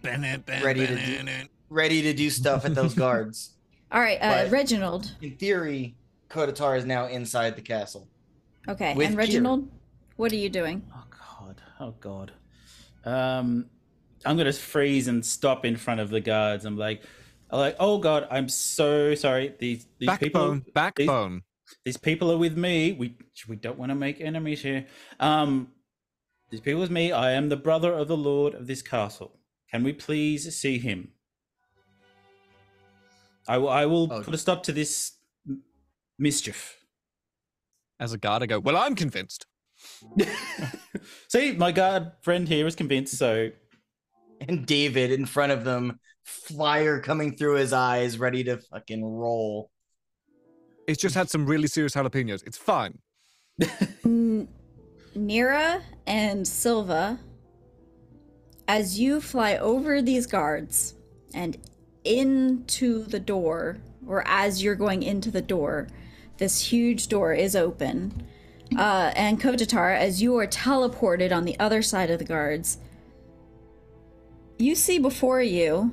Ready 0.05 0.87
to 0.87 0.97
do- 0.97 1.47
ready 1.69 2.03
to 2.03 2.13
do 2.13 2.31
stuff 2.31 2.65
at 2.65 2.75
those 2.75 2.95
guards. 3.05 3.51
All 3.93 4.01
right, 4.01 4.19
uh, 4.21 4.45
But- 4.45 4.51
Reginald. 4.51 5.13
In 5.23 5.37
theory, 5.37 5.97
Kotatar 6.29 6.77
is 6.77 6.85
now 6.85 7.07
inside 7.07 7.57
the 7.57 7.63
castle. 7.63 8.09
Okay, 8.69 8.95
with 8.95 9.07
and 9.09 9.15
Kira. 9.17 9.19
Reginald, 9.21 9.69
what 10.17 10.33
are 10.33 10.37
you 10.37 10.49
doing? 10.49 10.83
Oh 10.95 11.05
god. 11.11 11.63
Oh 11.79 11.95
god. 12.01 12.33
Um 13.05 13.67
I'm 14.25 14.37
gonna 14.37 14.53
freeze 14.53 15.07
and 15.07 15.25
stop 15.25 15.65
in 15.65 15.77
front 15.77 16.01
of 16.01 16.11
the 16.11 16.21
guards. 16.21 16.65
I'm 16.65 16.77
like 16.77 17.03
I'm 17.51 17.61
like, 17.61 17.77
oh 17.79 17.99
god, 17.99 18.27
I'm 18.29 18.49
so 18.49 19.15
sorry. 19.15 19.55
These 19.59 19.87
these 20.01 20.09
Backbone, 20.09 20.61
people 20.63 20.73
backbone. 20.75 21.43
these 21.85 21.97
people 21.97 22.33
are 22.33 22.37
with 22.39 22.57
me. 22.57 22.93
We 22.93 23.17
we 23.47 23.55
don't 23.55 23.79
want 23.79 23.91
to 23.91 23.95
make 23.95 24.21
enemies 24.21 24.63
here. 24.63 24.87
Um 25.21 25.69
these 26.51 26.61
people 26.61 26.81
with 26.81 26.91
me. 26.91 27.13
I 27.13 27.33
am 27.33 27.49
the 27.51 27.57
brother 27.57 27.93
of 27.93 28.09
the 28.09 28.17
lord 28.17 28.55
of 28.55 28.67
this 28.67 28.83
castle. 28.83 29.39
Can 29.71 29.85
we 29.85 29.93
please 29.93 30.57
see 30.57 30.79
him? 30.79 31.13
I 33.48 33.59
will 33.59 33.68
I 33.68 33.86
will 33.86 34.12
Oh. 34.12 34.23
put 34.23 34.35
a 34.35 34.39
stop 34.39 34.62
to 34.64 34.73
this 34.73 35.12
mischief. 36.18 36.77
As 37.98 38.12
a 38.12 38.18
guard, 38.18 38.43
I 38.43 38.47
go, 38.47 38.59
well, 38.60 38.77
I'm 38.77 38.94
convinced. 38.94 39.47
See, 41.28 41.52
my 41.52 41.73
guard 41.73 42.12
friend 42.23 42.47
here 42.48 42.66
is 42.66 42.74
convinced, 42.74 43.16
so 43.16 43.51
And 44.40 44.66
David 44.66 45.10
in 45.12 45.24
front 45.27 45.52
of 45.52 45.64
them, 45.64 45.98
fire 46.24 47.01
coming 47.01 47.36
through 47.36 47.55
his 47.56 47.73
eyes, 47.73 48.18
ready 48.18 48.44
to 48.44 48.59
fucking 48.59 49.02
roll. 49.05 49.70
It's 50.86 51.01
just 51.01 51.14
had 51.14 51.31
some 51.31 51.47
really 51.47 51.68
serious 51.68 51.94
jalapenos. 51.94 52.43
It's 52.47 52.59
fine. 52.59 52.98
Mm, 53.60 54.05
N- 54.05 54.48
Nira 55.16 55.82
and 56.06 56.47
Silva, 56.47 57.18
as 58.68 58.98
you 59.01 59.20
fly 59.20 59.56
over 59.56 60.02
these 60.02 60.27
guards 60.27 60.94
and 61.35 61.56
into 62.07 63.05
the 63.05 63.20
door, 63.20 63.78
or 64.07 64.23
as 64.27 64.62
you're 64.62 64.74
going 64.74 65.03
into 65.03 65.31
the 65.31 65.43
door, 65.43 65.89
this 66.39 66.70
huge 66.70 67.09
door 67.09 67.33
is 67.33 67.57
open. 67.57 68.27
Uh, 68.77 69.12
and 69.15 69.41
Kotatar, 69.41 69.97
as 69.97 70.23
you 70.23 70.37
are 70.39 70.47
teleported 70.47 71.35
on 71.35 71.45
the 71.45 71.59
other 71.59 71.83
side 71.83 72.11
of 72.11 72.19
the 72.19 72.24
guards, 72.24 72.78
you 74.59 74.74
see 74.74 74.99
before 74.99 75.43
you, 75.43 75.93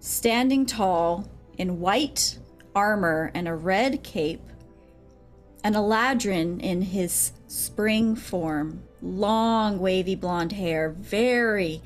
standing 0.00 0.64
tall 0.64 1.28
in 1.58 1.80
white 1.80 2.38
armor 2.74 3.30
and 3.34 3.48
a 3.48 3.54
red 3.54 4.02
cape, 4.02 4.42
an 5.64 5.74
Eladrin 5.74 6.60
in 6.60 6.82
his 6.82 7.32
spring 7.48 8.14
form, 8.14 8.82
long 9.02 9.78
wavy 9.78 10.14
blonde 10.14 10.52
hair, 10.52 10.90
very, 10.90 11.82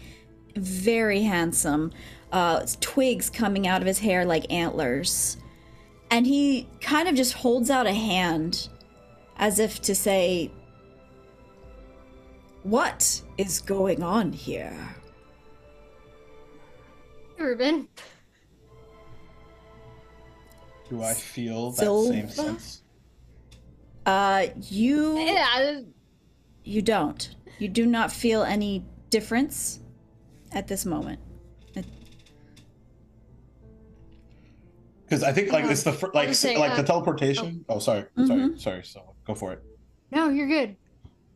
very 0.55 1.23
handsome, 1.23 1.93
uh, 2.33 2.65
twigs 2.81 3.31
coming 3.31 3.67
out 3.67 3.81
of 3.81 3.87
his 3.87 3.99
hair 3.99 4.25
like 4.25 4.51
antlers. 4.53 5.37
And 6.11 6.27
he 6.27 6.69
kind 6.81 7.09
of 7.09 7.15
just 7.15 7.35
holds 7.35 7.71
out 7.71 7.87
a 7.87 7.93
hand 7.93 8.69
as 9.37 9.59
if 9.59 9.81
to 9.83 9.95
say, 9.95 10.51
What 12.63 13.23
is 13.39 13.61
going 13.61 14.03
on 14.03 14.33
here? 14.33 14.97
Ruben. 17.39 17.89
Do 20.89 21.03
I 21.03 21.15
feel 21.15 21.71
that 21.71 21.79
Silva? 21.83 22.13
same 22.13 22.29
sense? 22.29 22.83
Uh, 24.05 24.47
you. 24.69 25.19
Yeah. 25.19 25.81
You 26.65 26.83
don't. 26.83 27.37
You 27.59 27.69
do 27.69 27.87
not 27.87 28.11
feel 28.11 28.43
any 28.43 28.85
difference 29.09 29.81
at 30.53 30.67
this 30.67 30.85
moment. 30.85 31.21
Because 35.11 35.25
I 35.25 35.33
think 35.33 35.51
like 35.51 35.65
it's 35.65 35.83
the 35.83 35.93
fir- 35.93 36.13
like 36.15 36.29
was 36.29 36.39
saying, 36.39 36.61
like 36.61 36.77
the 36.77 36.83
uh, 36.83 36.87
teleportation. 36.87 37.65
Oh, 37.69 37.81
sorry, 37.81 38.05
sorry, 38.27 38.57
sorry. 38.57 38.85
So 38.85 39.17
go 39.27 39.35
for 39.35 39.53
it. 39.53 39.61
No, 40.13 40.29
you're 40.29 40.47
good. 40.47 40.77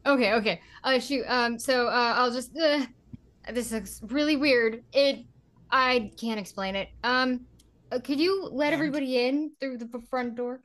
Okay, 0.07 0.33
okay. 0.35 0.61
Uh, 0.85 1.01
shoot. 1.01 1.25
Um, 1.27 1.59
so 1.59 1.89
uh, 1.89 2.15
I'll 2.17 2.31
just. 2.31 2.57
Uh, 2.57 2.87
this 3.53 3.73
looks 3.73 4.01
really 4.05 4.37
weird. 4.37 4.85
It 4.93 5.25
I 5.73 6.13
can't 6.21 6.39
explain 6.39 6.77
it. 6.77 6.89
Um, 7.03 7.47
uh, 7.91 7.99
could 7.99 8.21
you 8.21 8.49
let 8.53 8.73
everybody 8.73 9.27
in 9.27 9.51
through 9.59 9.79
the 9.79 9.89
front 10.09 10.37
door? 10.37 10.61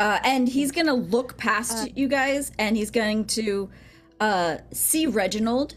Uh, 0.00 0.18
and 0.24 0.48
he's 0.48 0.72
gonna 0.72 0.92
look 0.92 1.36
past 1.36 1.84
Uh, 1.86 1.90
you 1.94 2.08
guys, 2.08 2.50
and 2.58 2.76
he's 2.76 2.90
going 2.90 3.26
to 3.26 3.70
uh, 4.18 4.56
see 4.72 5.06
Reginald, 5.06 5.76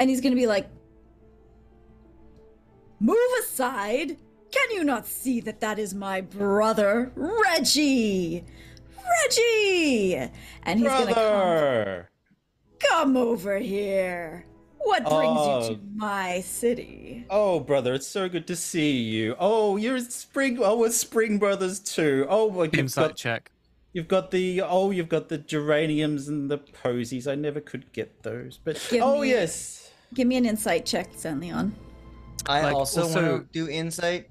and 0.00 0.10
he's 0.10 0.20
gonna 0.20 0.34
be 0.34 0.48
like, 0.48 0.68
"Move 3.00 3.16
aside! 3.42 4.16
Can 4.50 4.70
you 4.70 4.84
not 4.84 5.06
see 5.06 5.40
that 5.40 5.60
that 5.60 5.78
is 5.78 5.94
my 5.94 6.20
brother, 6.20 7.12
Reggie? 7.14 8.44
Reggie!" 9.22 10.14
And 10.62 10.80
he's 10.80 10.88
gonna 10.88 11.06
come, 11.06 11.14
Brother! 11.14 12.10
come 12.80 13.16
over 13.16 13.58
here. 13.58 14.46
What 14.78 15.02
brings 15.04 15.40
you 15.70 15.74
to 15.74 15.80
uh, 15.82 15.86
my 15.96 16.40
city? 16.42 17.26
Oh, 17.28 17.58
brother, 17.58 17.94
it's 17.94 18.06
so 18.06 18.28
good 18.28 18.46
to 18.46 18.54
see 18.54 18.92
you. 18.96 19.34
Oh, 19.40 19.76
you're 19.76 19.98
Spring. 19.98 20.58
Oh, 20.62 20.78
we're 20.78 20.90
Spring 20.92 21.38
Brothers 21.38 21.80
too. 21.80 22.24
Oh, 22.28 22.50
my 22.50 22.64
you've 22.64 22.74
Insight 22.74 23.08
got, 23.10 23.16
check. 23.16 23.50
you've 23.92 24.06
got 24.06 24.30
the 24.30 24.62
oh, 24.62 24.92
you've 24.92 25.08
got 25.08 25.28
the 25.28 25.38
geraniums 25.38 26.28
and 26.28 26.48
the 26.48 26.58
posies. 26.58 27.26
I 27.26 27.34
never 27.34 27.60
could 27.60 27.92
get 27.92 28.22
those, 28.22 28.60
but 28.62 28.80
Give 28.88 29.02
oh 29.02 29.22
me- 29.22 29.30
yes. 29.30 29.90
Give 30.14 30.28
me 30.28 30.36
an 30.36 30.46
insight 30.46 30.86
check, 30.86 31.12
San'laeon. 31.14 31.72
I 32.46 32.62
Like, 32.62 32.74
also, 32.74 33.02
also- 33.02 33.32
want 33.38 33.52
to 33.52 33.58
do 33.64 33.70
insight. 33.70 34.28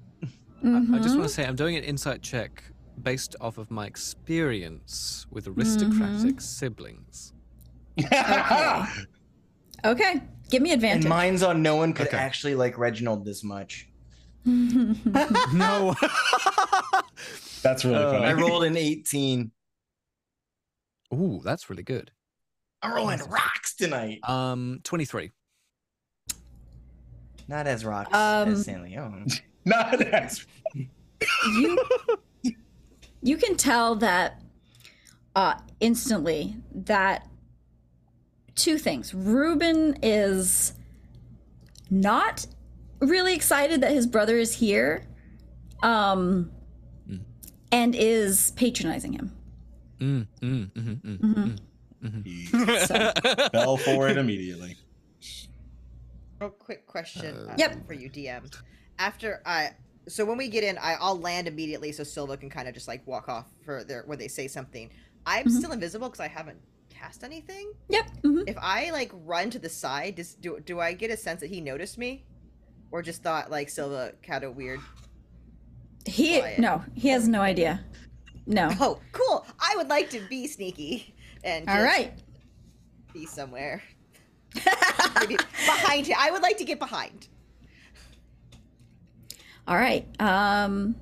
I 0.64 0.98
just 0.98 1.16
want 1.16 1.22
to 1.24 1.28
say 1.28 1.44
I'm 1.44 1.54
doing 1.56 1.76
an 1.76 1.84
insight 1.84 2.22
check 2.22 2.62
based 3.02 3.36
off 3.40 3.58
of 3.58 3.70
my 3.70 3.86
experience 3.86 5.26
with 5.30 5.46
aristocratic 5.48 6.40
siblings. 6.40 7.32
Okay, 9.84 10.20
give 10.50 10.62
me 10.62 10.72
advantage. 10.72 11.04
And 11.04 11.04
advantage. 11.04 11.08
mine's 11.08 11.42
on 11.42 11.62
no 11.62 11.76
one 11.76 11.92
could 11.92 12.08
Okay. 12.08 12.16
actually 12.16 12.54
like 12.56 12.76
Reginald 12.78 13.24
this 13.24 13.44
much. 13.44 13.88
no. 14.44 15.94
That's 17.62 17.84
really 17.84 17.96
Uh, 17.96 18.12
I 18.20 18.32
rolled 18.32 18.64
an 18.64 18.76
18. 18.76 19.50
Ooh, 21.14 21.40
that's 21.44 21.68
really 21.70 21.82
good. 21.84 22.10
I'm 22.82 22.92
rolling 22.94 23.20
rocks 23.28 23.74
tonight. 23.76 24.18
Um, 24.28 24.80
23. 24.82 25.30
Not 27.48 27.66
as 27.66 27.84
rocks 27.84 28.10
Um, 28.12 28.50
as 28.50 28.66
San'laeon. 28.66 29.40
Not 29.64 30.00
as 30.02 30.44
you 31.58 31.78
you 33.22 33.36
can 33.36 33.56
tell 33.56 33.96
that 33.96 34.40
uh 35.34 35.54
instantly 35.80 36.56
that 36.74 37.26
two 38.54 38.78
things 38.78 39.12
ruben 39.14 39.96
is 40.02 40.72
not 41.90 42.46
really 43.00 43.34
excited 43.34 43.80
that 43.80 43.92
his 43.92 44.06
brother 44.06 44.36
is 44.36 44.54
here 44.54 45.06
um 45.82 46.50
Mm. 47.10 47.20
and 47.72 47.94
is 47.94 48.50
patronizing 48.52 49.12
him 49.14 49.32
Mm, 50.00 50.26
mm, 50.42 50.70
mm, 50.72 51.00
mm, 51.00 51.18
Mhm. 51.20 51.58
mm, 52.04 52.24
He 52.26 52.46
so 52.46 53.48
fell 53.52 53.76
for 53.78 54.08
it 54.08 54.18
immediately. 54.18 54.76
Real 56.40 56.50
quick 56.50 56.86
question 56.86 57.34
Uh, 57.48 57.54
Yep. 57.58 57.86
for 57.86 57.94
you, 57.94 58.10
DM. 58.10 58.50
After 58.98 59.42
I, 59.46 59.70
so 60.08 60.24
when 60.24 60.36
we 60.38 60.48
get 60.48 60.64
in, 60.64 60.78
I, 60.78 60.94
I'll 61.00 61.18
land 61.18 61.48
immediately 61.48 61.92
so 61.92 62.04
Silva 62.04 62.36
can 62.36 62.50
kind 62.50 62.68
of 62.68 62.74
just 62.74 62.88
like 62.88 63.06
walk 63.06 63.28
off 63.28 63.46
for 63.64 63.84
their 63.84 64.02
where 64.04 64.16
they 64.16 64.28
say 64.28 64.48
something. 64.48 64.90
I'm 65.24 65.46
Mhm. 65.46 65.50
still 65.50 65.72
invisible 65.72 66.08
because 66.08 66.20
I 66.20 66.28
haven't 66.28 66.60
cast 66.90 67.24
anything. 67.24 67.72
yep 67.88 68.06
mhm. 68.22 68.44
If 68.46 68.56
I 68.58 68.90
like 68.90 69.10
run 69.12 69.50
to 69.50 69.58
the 69.58 69.68
side, 69.68 70.14
does 70.16 70.34
do 70.34 70.60
do 70.60 70.80
I 70.80 70.92
get 70.92 71.10
a 71.10 71.16
sense 71.16 71.40
that 71.40 71.48
he 71.50 71.60
noticed 71.60 71.98
me, 71.98 72.24
or 72.90 73.02
just 73.02 73.22
thought 73.22 73.50
like 73.50 73.68
Silva 73.68 74.14
had 74.22 74.44
a 74.44 74.50
weird? 74.50 74.80
he 76.06 76.38
Quiet. 76.38 76.60
no 76.60 76.84
he 76.94 77.08
has 77.08 77.26
no 77.28 77.40
idea 77.40 77.84
no 78.46 78.68
Oh, 78.80 79.00
cool! 79.12 79.44
I 79.58 79.74
would 79.76 79.88
like 79.88 80.08
to 80.10 80.20
be 80.20 80.46
sneaky 80.46 81.14
and 81.42 81.68
all 81.68 81.74
just 81.76 81.84
right 81.84 82.12
be 83.12 83.26
somewhere 83.26 83.82
Maybe 83.82 83.95
behind 84.96 86.06
you. 86.06 86.14
I 86.18 86.30
would 86.30 86.42
like 86.42 86.58
to 86.58 86.64
get 86.64 86.78
behind. 86.78 87.28
All 89.68 89.76
right. 89.76 90.06
Um 90.20 90.96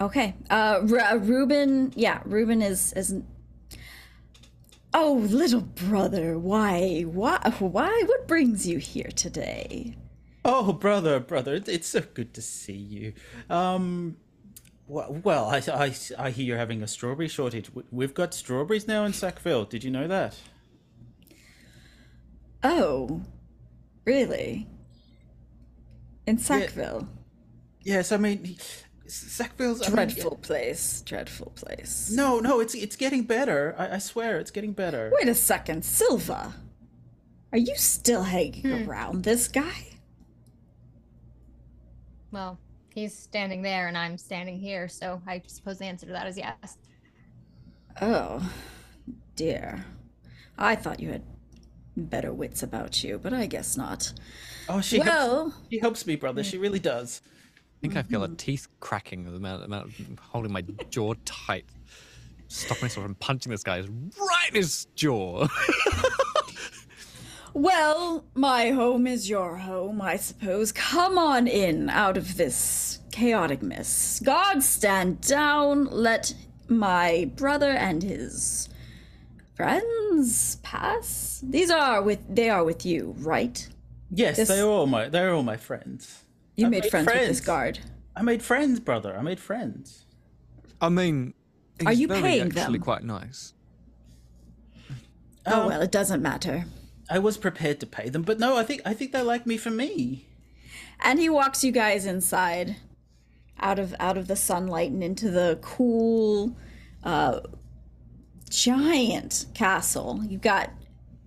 Okay. 0.00 0.34
Uh 0.50 0.80
Ru- 0.82 1.00
uh, 1.00 1.16
Ruben, 1.16 1.92
yeah, 1.96 2.20
Ruben 2.24 2.62
is 2.62 2.92
is 2.94 3.14
Oh, 4.98 5.14
little 5.30 5.60
brother, 5.60 6.38
why 6.38 7.02
why 7.02 7.38
why 7.58 8.02
what 8.06 8.26
brings 8.26 8.66
you 8.66 8.78
here 8.78 9.10
today? 9.14 9.94
Oh, 10.42 10.72
brother, 10.72 11.18
brother, 11.20 11.60
it's 11.66 11.88
so 11.88 12.00
good 12.14 12.32
to 12.34 12.40
see 12.40 12.72
you. 12.72 13.12
Um, 13.50 14.16
well, 14.86 15.20
well 15.24 15.46
I, 15.46 15.56
I, 15.70 15.94
I 16.16 16.30
hear 16.30 16.46
you're 16.46 16.56
having 16.56 16.82
a 16.82 16.86
strawberry 16.86 17.26
shortage. 17.28 17.68
We've 17.90 18.14
got 18.14 18.32
strawberries 18.32 18.86
now 18.86 19.04
in 19.04 19.12
Sackville. 19.12 19.64
Did 19.64 19.82
you 19.82 19.90
know 19.90 20.06
that? 20.06 20.36
Oh. 22.68 23.22
Really? 24.04 24.66
In 26.26 26.38
Sackville. 26.38 27.08
Yes, 27.82 28.10
I 28.10 28.16
mean, 28.16 28.56
Sackville's 29.06 29.82
I 29.82 29.86
mean, 29.86 29.94
Dreadful 29.94 30.36
place. 30.36 31.02
Dreadful 31.02 31.52
place. 31.54 32.10
no, 32.12 32.40
no, 32.40 32.58
it's 32.58 32.74
it's 32.74 32.96
getting 32.96 33.22
better. 33.22 33.76
I, 33.78 33.94
I 33.94 33.98
swear, 33.98 34.38
it's 34.38 34.50
getting 34.50 34.72
better. 34.72 35.12
Wait 35.14 35.28
a 35.28 35.34
second, 35.34 35.84
Silva. 35.84 36.54
Are 37.52 37.58
you 37.58 37.76
still 37.76 38.24
hanging 38.24 38.62
hmm. 38.62 38.90
around 38.90 39.22
this 39.22 39.46
guy? 39.46 39.86
Well, 42.32 42.58
he's 42.92 43.16
standing 43.16 43.62
there 43.62 43.86
and 43.86 43.96
I'm 43.96 44.18
standing 44.18 44.58
here, 44.58 44.88
so 44.88 45.22
I 45.24 45.40
suppose 45.46 45.78
the 45.78 45.84
answer 45.84 46.06
to 46.06 46.12
that 46.12 46.26
is 46.26 46.36
yes. 46.36 46.78
Oh, 48.00 48.52
dear. 49.36 49.84
I 50.58 50.74
thought 50.74 50.98
you 50.98 51.10
had 51.10 51.22
better 51.96 52.32
wits 52.32 52.62
about 52.62 53.02
you, 53.02 53.18
but 53.18 53.32
I 53.32 53.46
guess 53.46 53.76
not. 53.76 54.12
Oh, 54.68 54.80
she 54.80 54.98
helps, 54.98 55.08
well, 55.08 55.54
she 55.70 55.78
helps 55.78 56.06
me, 56.06 56.16
brother. 56.16 56.44
She 56.44 56.58
really 56.58 56.80
mm. 56.80 56.84
does. 56.84 57.22
I 57.24 57.80
think 57.80 57.96
I 57.96 58.02
feel 58.02 58.24
a 58.24 58.26
mm-hmm. 58.26 58.36
teeth 58.36 58.68
cracking 58.80 59.24
with 59.24 59.32
the 59.32 59.38
amount, 59.38 59.64
amount 59.64 59.86
of 59.86 60.18
holding 60.18 60.52
my 60.52 60.62
jaw 60.90 61.14
tight. 61.24 61.66
Stop 62.48 62.80
myself 62.80 63.04
from 63.04 63.14
punching 63.16 63.50
this 63.50 63.62
guy 63.62 63.80
right 63.80 64.48
in 64.48 64.54
his 64.54 64.86
jaw. 64.94 65.48
well, 67.54 68.24
my 68.34 68.70
home 68.70 69.06
is 69.06 69.28
your 69.28 69.56
home, 69.56 70.00
I 70.00 70.16
suppose. 70.16 70.72
Come 70.72 71.18
on 71.18 71.46
in 71.46 71.90
out 71.90 72.16
of 72.16 72.36
this 72.36 73.00
chaotic 73.10 73.62
mess. 73.62 74.20
God 74.24 74.62
stand 74.62 75.20
down. 75.22 75.86
Let 75.86 76.34
my 76.68 77.30
brother 77.36 77.70
and 77.70 78.02
his 78.02 78.68
friends 79.56 80.56
pass. 80.56 81.40
These 81.42 81.70
are 81.70 82.02
with 82.02 82.20
they 82.28 82.48
are 82.50 82.62
with 82.64 82.84
you, 82.86 83.14
right? 83.18 83.66
Yes, 84.10 84.36
This- 84.36 84.48
they're 84.48 84.66
all 84.66 84.86
my 84.86 85.08
they're 85.08 85.32
all 85.32 85.42
my 85.42 85.56
friends. 85.56 86.22
You 86.56 86.68
made, 86.68 86.84
made 86.84 86.90
friends, 86.90 87.06
with 87.08 87.28
this 87.28 87.40
guard. 87.40 87.80
I 88.14 88.22
made 88.22 88.42
friends, 88.42 88.80
brother. 88.80 89.14
I 89.16 89.20
made 89.22 89.38
friends. 89.40 90.06
I 90.80 90.88
mean, 90.88 91.34
Are 91.84 91.90
he's 91.90 92.00
you 92.00 92.08
very 92.08 92.22
paying 92.22 92.42
actually 92.46 92.78
them? 92.78 92.82
quite 92.82 93.04
nice. 93.04 93.52
Oh 95.46 95.62
Um, 95.62 95.66
well, 95.68 95.82
it 95.82 95.90
doesn't 95.92 96.22
matter. 96.22 96.64
I 97.10 97.18
was 97.18 97.36
prepared 97.36 97.78
to 97.80 97.86
pay 97.86 98.08
them, 98.08 98.22
but 98.22 98.38
no, 98.40 98.56
I 98.56 98.62
think 98.64 98.82
I 98.84 98.94
think 98.94 99.12
they 99.12 99.22
like 99.22 99.46
me 99.46 99.56
for 99.56 99.70
me. 99.70 100.26
And 101.00 101.18
he 101.18 101.28
walks 101.28 101.62
you 101.62 101.72
guys 101.72 102.06
inside, 102.06 102.76
out 103.60 103.78
of 103.78 103.94
out 104.00 104.16
of 104.16 104.28
the 104.28 104.36
sunlight 104.36 104.90
and 104.90 105.02
into 105.04 105.30
the 105.30 105.58
cool, 105.62 106.56
uh, 107.04 107.40
giant 108.56 109.46
castle. 109.54 110.22
You've 110.26 110.40
got 110.40 110.70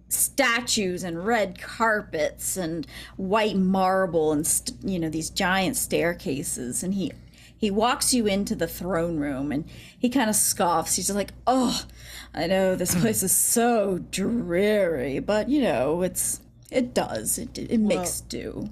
statues 0.07 1.03
and 1.03 1.23
red 1.23 1.61
carpets 1.61 2.57
and 2.57 2.87
white 3.17 3.55
marble 3.55 4.31
and 4.31 4.47
st- 4.47 4.83
you 4.83 4.97
know 4.97 5.09
these 5.09 5.29
giant 5.29 5.77
staircases. 5.77 6.81
And 6.81 6.95
he 6.95 7.13
he 7.55 7.69
walks 7.69 8.13
you 8.13 8.25
into 8.25 8.55
the 8.55 8.67
throne 8.67 9.17
room 9.17 9.51
and 9.51 9.65
he 9.97 10.09
kind 10.09 10.29
of 10.29 10.35
scoffs. 10.35 10.95
He's 10.95 11.07
just 11.07 11.17
like, 11.17 11.33
"Oh, 11.45 11.85
I 12.33 12.47
know 12.47 12.75
this 12.75 12.95
hmm. 12.95 13.01
place 13.01 13.21
is 13.21 13.31
so 13.31 13.99
dreary, 14.11 15.19
but 15.19 15.49
you 15.49 15.61
know 15.61 16.01
it's." 16.01 16.41
It 16.71 16.93
does. 16.93 17.39
It, 17.39 17.57
it 17.57 17.79
makes 17.79 18.21
do. 18.21 18.69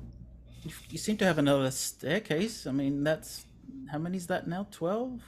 You, 0.89 0.99
seem 0.99 1.17
to 1.17 1.25
have 1.25 1.39
another 1.39 1.71
staircase. 1.71 2.67
I 2.67 2.71
mean, 2.71 3.03
that's 3.03 3.45
how 3.91 3.97
many's 3.97 4.27
that 4.27 4.47
now? 4.47 4.67
Twelve. 4.69 5.21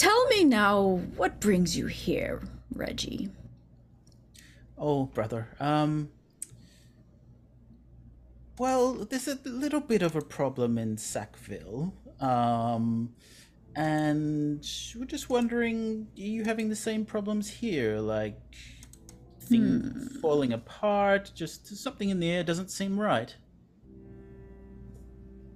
Tell 0.00 0.26
me 0.28 0.44
now, 0.44 1.02
what 1.16 1.40
brings 1.40 1.76
you 1.76 1.84
here, 1.84 2.40
Reggie? 2.74 3.28
Oh, 4.78 5.04
brother. 5.04 5.48
Um. 5.60 6.08
Well, 8.58 8.94
there's 8.94 9.28
a 9.28 9.38
little 9.44 9.80
bit 9.80 10.00
of 10.00 10.16
a 10.16 10.22
problem 10.22 10.78
in 10.78 10.96
Sackville. 10.96 11.92
Um, 12.18 13.12
and 13.76 14.66
we're 14.96 15.04
just 15.04 15.28
wondering, 15.28 16.06
are 16.16 16.22
you 16.22 16.44
having 16.44 16.70
the 16.70 16.76
same 16.76 17.04
problems 17.04 17.50
here? 17.50 17.98
Like 17.98 18.40
everything 19.36 20.08
falling 20.22 20.54
apart. 20.54 21.30
Just 21.34 21.76
something 21.76 22.08
in 22.08 22.20
the 22.20 22.30
air 22.30 22.42
doesn't 22.42 22.70
seem 22.70 22.98
right. 22.98 23.36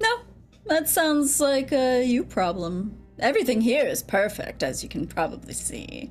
No, 0.03 0.19
that 0.66 0.87
sounds 0.91 1.41
like 1.41 1.73
a 1.73 2.05
you 2.05 2.25
problem. 2.25 3.04
Everything 3.19 3.61
here 3.61 3.85
is 3.86 4.03
perfect, 4.03 4.62
as 4.62 4.82
you 4.82 4.89
can 4.89 5.07
probably 5.07 5.55
see. 5.55 6.11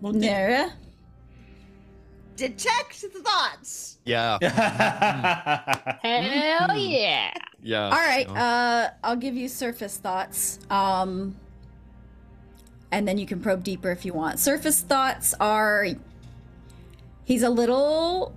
Well, 0.00 0.12
did- 0.12 0.22
Nira? 0.22 0.72
Detect 2.36 2.94
thoughts. 2.94 3.98
Yeah. 4.04 4.38
Hell 6.02 6.76
yeah. 6.76 7.32
Yeah. 7.62 7.84
All 7.84 7.90
right, 7.92 8.26
sure. 8.26 8.36
uh, 8.36 8.88
I'll 9.04 9.14
give 9.16 9.36
you 9.36 9.46
surface 9.48 9.96
thoughts. 9.98 10.58
Um, 10.68 11.36
and 12.90 13.06
then 13.06 13.18
you 13.18 13.26
can 13.26 13.40
probe 13.40 13.62
deeper 13.62 13.90
if 13.92 14.04
you 14.04 14.12
want. 14.14 14.40
Surface 14.40 14.80
thoughts 14.80 15.32
are 15.38 15.86
he's 17.24 17.42
a 17.44 17.50
little. 17.50 18.34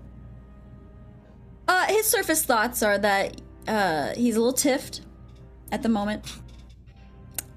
Uh, 1.68 1.85
his 1.88 2.06
surface 2.06 2.45
thoughts 2.45 2.81
are 2.84 2.98
that 2.99 3.41
uh, 3.68 4.14
he's 4.15 4.35
a 4.35 4.39
little 4.39 4.53
tiffed 4.53 5.02
at 5.72 5.81
the 5.84 5.89
moment, 5.89 6.23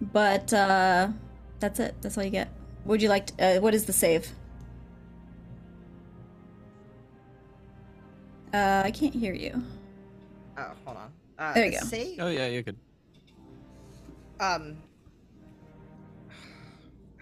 but 0.00 0.52
uh, 0.52 1.08
that's 1.58 1.78
it. 1.80 1.94
That's 2.00 2.16
all 2.18 2.24
you 2.24 2.30
get. 2.30 2.48
Would 2.84 3.02
you 3.02 3.08
like? 3.08 3.26
To, 3.36 3.58
uh, 3.58 3.60
what 3.60 3.74
is 3.74 3.84
the 3.84 3.92
save? 3.92 4.28
Uh, 8.52 8.82
I 8.84 8.90
can't 8.90 9.14
hear 9.14 9.32
you. 9.34 9.62
Oh, 10.58 10.72
hold 10.84 10.96
on. 10.96 11.12
Uh, 11.38 11.54
There 11.54 11.66
you 11.66 11.72
go. 11.72 11.86
Save, 11.86 12.18
Oh 12.20 12.28
yeah, 12.28 12.46
you're 12.48 12.62
good. 12.62 12.76
um, 14.40 14.76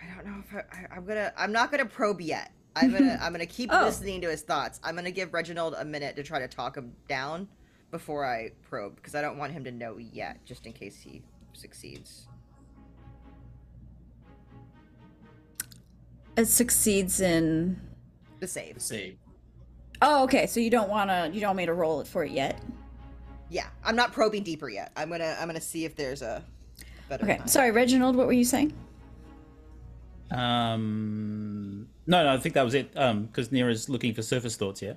I 0.01 0.15
don't 0.15 0.27
know 0.27 0.39
if 0.41 0.55
I, 0.55 0.59
I, 0.73 0.97
I'm 0.97 1.05
gonna. 1.05 1.33
I'm 1.37 1.53
not 1.53 1.71
gonna 1.71 1.85
probe 1.87 2.21
yet. 2.21 2.51
I'm 2.75 2.93
gonna. 2.93 3.19
I'm 3.23 3.33
gonna 3.33 3.47
keep 3.47 3.71
Oh. 3.73 3.85
listening 3.85 4.21
to 4.23 4.31
his 4.31 4.43
thoughts. 4.43 4.81
I'm 4.83 4.95
gonna 4.95 5.11
give 5.11 5.35
Reginald 5.35 5.75
a 5.79 5.85
minute 5.85 6.17
to 6.17 6.23
try 6.23 6.39
to 6.39 6.49
talk 6.49 6.77
him 6.77 6.93
down 7.09 7.49
before 7.91 8.25
I 8.25 8.53
probe 8.63 8.97
because 8.97 9.15
I 9.15 9.21
don't 9.23 9.37
want 9.39 9.53
him 9.53 9.65
to 9.65 9.71
know 9.71 9.99
yet, 9.99 10.45
just 10.45 10.67
in 10.67 10.73
case 10.73 10.99
he 11.01 11.23
succeeds. 11.53 12.27
It 16.39 16.47
succeeds 16.47 17.21
in. 17.21 17.81
The 18.39 18.47
save. 18.47 18.75
The 18.75 18.81
Save. 18.81 19.17
Oh, 20.01 20.23
okay. 20.23 20.47
So 20.47 20.61
you 20.61 20.71
don't 20.71 20.89
want 20.89 21.11
to. 21.11 21.29
You 21.35 21.41
don't 21.41 21.49
want 21.49 21.57
me 21.57 21.67
to 21.67 21.75
roll 21.75 22.01
it 22.01 22.07
for 22.07 22.23
it 22.23 22.31
yet. 22.31 22.63
Yeah, 23.51 23.67
I'm 23.85 23.97
not 23.97 24.13
probing 24.13 24.45
deeper 24.45 24.69
yet. 24.69 24.93
I'm 24.97 25.11
gonna. 25.11 25.37
I'm 25.41 25.49
gonna 25.49 25.61
see 25.61 25.85
if 25.85 25.97
there's 25.97 26.23
a 26.23 26.45
better. 27.09 27.25
Okay. 27.25 27.39
time. 27.39 27.49
Sorry, 27.49 27.73
Reginald. 27.73 28.15
What 28.15 28.29
were 28.29 28.33
you 28.33 28.45
saying? 28.45 28.73
Um, 30.31 31.89
no, 32.07 32.23
no, 32.23 32.35
I 32.35 32.39
think 32.39 32.55
that 32.55 32.63
was 32.63 32.75
it. 32.75 32.93
Um, 32.95 33.25
because 33.25 33.49
Nira's 33.49 33.89
looking 33.89 34.15
for 34.15 34.23
surface 34.23 34.55
thoughts. 34.55 34.81
Yeah. 34.81 34.95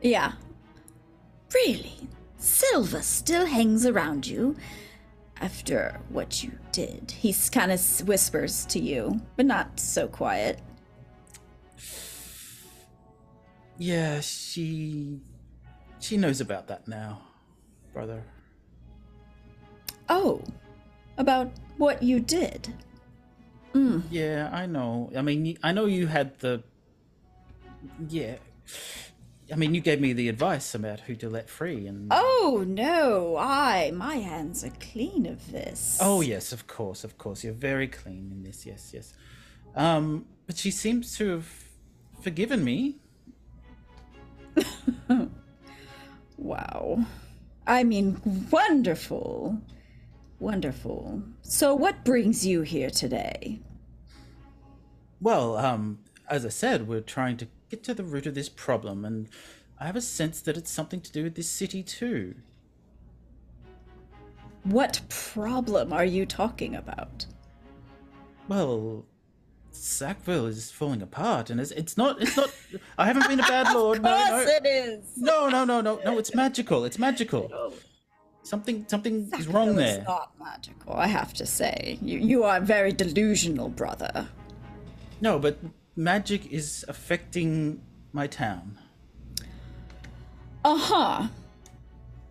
Yeah. 0.00 0.32
Really, 1.54 2.08
Silva 2.38 3.02
still 3.02 3.44
hangs 3.44 3.84
around 3.84 4.26
you 4.26 4.56
after 5.40 6.00
what 6.08 6.42
you 6.42 6.52
did. 6.72 7.10
He 7.10 7.34
kind 7.50 7.72
of 7.72 7.80
whispers 8.08 8.64
to 8.66 8.78
you, 8.78 9.20
but 9.36 9.46
not 9.46 9.78
so 9.78 10.08
quiet. 10.08 10.60
Yeah, 13.78 14.20
she 14.20 15.20
she 16.00 16.16
knows 16.16 16.40
about 16.40 16.68
that 16.68 16.88
now, 16.88 17.20
brother. 17.92 18.22
Oh, 20.08 20.42
about 21.18 21.50
what 21.76 22.02
you 22.02 22.20
did. 22.20 22.72
Mm. 23.74 24.02
Yeah, 24.10 24.48
I 24.52 24.66
know. 24.66 25.10
I 25.16 25.22
mean, 25.22 25.58
I 25.62 25.72
know 25.72 25.86
you 25.86 26.06
had 26.06 26.38
the. 26.38 26.62
Yeah, 28.08 28.36
I 29.52 29.56
mean, 29.56 29.74
you 29.74 29.80
gave 29.80 30.00
me 30.00 30.12
the 30.12 30.28
advice 30.28 30.74
about 30.74 31.00
who 31.00 31.14
to 31.16 31.28
let 31.28 31.48
free, 31.48 31.86
and. 31.86 32.08
Oh 32.10 32.64
no, 32.66 33.36
I 33.38 33.92
my 33.92 34.16
hands 34.16 34.64
are 34.64 34.72
clean 34.80 35.26
of 35.26 35.52
this. 35.52 35.98
Oh 36.00 36.20
yes, 36.20 36.52
of 36.52 36.66
course, 36.66 37.04
of 37.04 37.16
course. 37.18 37.44
You're 37.44 37.52
very 37.52 37.86
clean 37.88 38.30
in 38.32 38.42
this. 38.42 38.66
Yes, 38.66 38.90
yes. 38.92 39.14
Um, 39.74 40.26
but 40.46 40.56
she 40.56 40.70
seems 40.70 41.16
to 41.18 41.28
have 41.30 41.48
forgiven 42.20 42.64
me. 42.64 42.96
Wow. 46.36 47.04
I 47.66 47.84
mean, 47.84 48.20
wonderful. 48.50 49.60
Wonderful. 50.38 51.22
So, 51.42 51.74
what 51.74 52.04
brings 52.04 52.46
you 52.46 52.62
here 52.62 52.90
today? 52.90 53.60
Well, 55.20 55.56
um, 55.56 56.00
as 56.28 56.44
I 56.44 56.50
said, 56.50 56.86
we're 56.86 57.00
trying 57.00 57.38
to 57.38 57.48
get 57.70 57.84
to 57.84 57.94
the 57.94 58.04
root 58.04 58.26
of 58.26 58.34
this 58.34 58.48
problem, 58.48 59.04
and 59.04 59.28
I 59.78 59.86
have 59.86 59.96
a 59.96 60.00
sense 60.00 60.40
that 60.42 60.56
it's 60.56 60.70
something 60.70 61.00
to 61.00 61.12
do 61.12 61.22
with 61.22 61.34
this 61.34 61.48
city 61.48 61.82
too. 61.82 62.34
What 64.64 65.00
problem 65.08 65.92
are 65.92 66.04
you 66.04 66.26
talking 66.26 66.74
about? 66.74 67.26
Well, 68.48 69.04
Sackville 69.70 70.46
is 70.46 70.70
falling 70.70 71.02
apart, 71.02 71.50
and 71.50 71.60
it's, 71.60 71.70
it's 71.72 71.96
not. 71.96 72.20
It's 72.20 72.36
not. 72.36 72.50
I 72.98 73.06
haven't 73.06 73.28
been 73.28 73.40
a 73.40 73.44
bad 73.44 73.72
lord. 73.74 74.02
No, 74.02 74.10
no, 74.10 74.38
it 74.40 74.66
is. 74.66 75.04
no, 75.16 75.48
no, 75.48 75.64
no, 75.64 75.80
no, 75.80 76.00
no. 76.04 76.18
It's 76.18 76.34
magical. 76.34 76.84
It's 76.84 76.98
magical. 76.98 77.72
Something, 78.42 78.84
something 78.88 79.28
is 79.36 79.48
wrong 79.48 79.74
there. 79.74 79.98
It's 79.98 80.06
not 80.06 80.30
magical, 80.38 80.94
I 80.94 81.08
have 81.08 81.34
to 81.34 81.46
say. 81.46 81.98
You, 82.00 82.18
you 82.18 82.44
are 82.44 82.60
very 82.60 82.92
delusional, 82.92 83.68
brother. 83.68 84.28
No, 85.20 85.40
but 85.40 85.58
magic 85.96 86.52
is 86.52 86.84
affecting 86.88 87.82
my 88.12 88.26
town. 88.26 88.78
Uh 90.64 90.78
huh. 90.78 91.28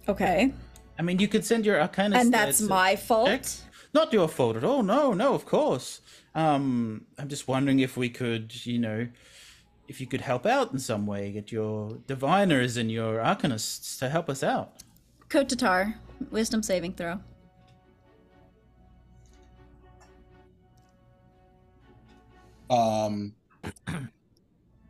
Okay. 0.07 0.53
I 0.97 1.01
mean, 1.01 1.19
you 1.19 1.27
could 1.27 1.43
send 1.43 1.65
your 1.65 1.77
arcanist. 1.77 2.15
And 2.15 2.33
that's 2.33 2.59
to 2.59 2.65
my 2.65 2.95
fault? 2.95 3.27
check. 3.27 3.45
Not 3.93 4.13
your 4.13 4.27
fault 4.27 4.55
at 4.57 4.63
all. 4.63 4.83
No, 4.83 5.13
no, 5.13 5.33
of 5.33 5.45
course. 5.45 6.01
Um, 6.35 7.05
I'm 7.17 7.29
just 7.29 7.47
wondering 7.47 7.79
if 7.79 7.95
we 7.95 8.09
could, 8.09 8.65
you 8.65 8.77
know, 8.77 9.07
if 9.87 10.01
you 10.01 10.07
could 10.07 10.21
help 10.21 10.45
out 10.45 10.73
in 10.73 10.79
some 10.79 11.05
way, 11.05 11.31
get 11.31 11.51
your 11.51 11.97
diviners 12.07 12.75
and 12.77 12.91
your 12.91 13.19
arcanists 13.19 13.97
to 13.99 14.09
help 14.09 14.29
us 14.29 14.43
out. 14.43 14.83
Kotatar, 15.29 15.95
wisdom 16.31 16.61
saving 16.61 16.93
throw. 16.93 17.19
Um, 22.69 23.33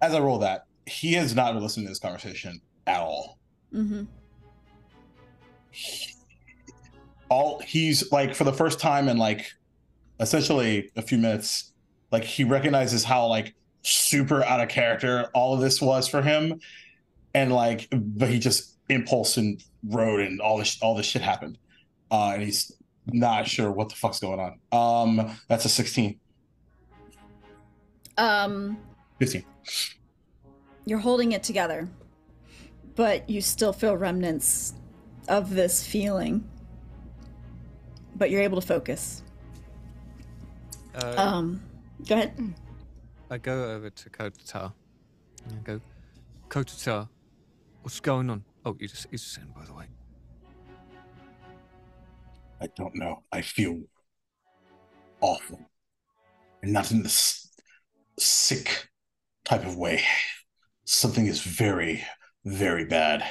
as 0.02 0.14
I 0.14 0.20
roll 0.20 0.40
that, 0.40 0.66
he 0.86 1.14
has 1.14 1.36
not 1.36 1.54
been 1.54 1.64
listening 1.64 1.86
to 1.88 1.92
this 1.92 2.00
conversation 2.00 2.62
at 2.88 3.02
all. 3.02 3.40
Mm-hmm. 3.74 4.04
All 7.30 7.60
he's 7.60 8.12
like 8.12 8.36
for 8.36 8.44
the 8.44 8.54
first 8.54 8.80
time 8.80 9.10
in 9.10 9.18
like 9.18 9.46
essentially 10.20 10.92
a 10.96 11.02
few 11.02 11.18
minutes, 11.18 11.74
like 12.12 12.24
he 12.24 12.44
recognizes 12.44 13.04
how 13.04 13.26
like 13.28 13.56
super 13.82 14.44
out 14.44 14.62
of 14.62 14.70
character 14.70 15.30
all 15.34 15.54
of 15.54 15.62
this 15.62 15.82
was 15.82 16.08
for 16.08 16.22
him, 16.22 16.60
and 17.34 17.52
like, 17.52 17.88
but 17.92 18.30
he 18.30 18.40
just 18.40 18.78
impulse 18.90 19.38
and 19.38 19.64
rode 19.90 20.22
and 20.22 20.40
all 20.40 20.58
this 20.58 20.78
all 20.82 20.96
this 20.96 21.06
shit 21.06 21.22
happened, 21.22 21.58
uh, 22.12 22.32
and 22.34 22.44
he's 22.44 22.72
not 23.08 23.48
sure 23.48 23.72
what 23.72 23.90
the 23.90 23.96
fuck's 23.96 24.20
going 24.20 24.40
on. 24.40 24.60
Um, 24.72 25.38
that's 25.48 25.66
a 25.66 25.70
16, 25.70 26.20
Um, 28.18 28.78
15. 29.20 29.44
you're 30.86 31.00
holding 31.00 31.34
it 31.34 31.44
together, 31.44 31.90
but 32.96 33.30
you 33.30 33.42
still 33.42 33.74
feel 33.74 33.98
remnants 33.98 34.74
of 35.28 35.50
this 35.50 35.86
feeling. 35.86 36.48
But 38.16 38.30
you're 38.30 38.42
able 38.42 38.62
to 38.62 38.66
focus. 38.66 39.24
Uh, 40.96 41.16
Um, 41.18 41.62
go 42.08 42.16
ahead. 42.16 42.54
I 43.30 43.38
go 43.38 43.72
over 43.72 43.90
to 43.90 44.10
Kotatar 44.10 44.72
and 45.46 45.60
I 45.60 45.62
go, 45.64 45.82
Kotatar, 46.48 47.10
what's 47.82 48.00
going 48.00 48.30
on? 48.30 48.44
Oh, 48.66 48.78
you 48.80 48.88
just, 48.88 49.08
he's 49.12 49.22
just 49.22 49.36
saying, 49.36 49.52
by 49.58 49.66
the 49.66 49.74
way. 49.74 49.86
I 52.62 52.68
don't 52.76 52.96
know. 52.96 53.24
I 53.32 53.42
feel 53.42 53.82
awful. 55.20 55.60
And 56.64 56.72
not 56.72 56.92
in 56.92 57.04
this 57.04 57.45
sick 58.20 58.90
type 59.44 59.66
of 59.66 59.76
way. 59.78 60.04
Something 60.86 61.28
is 61.28 61.42
very, 61.42 62.04
very 62.44 62.86
bad. 62.86 63.24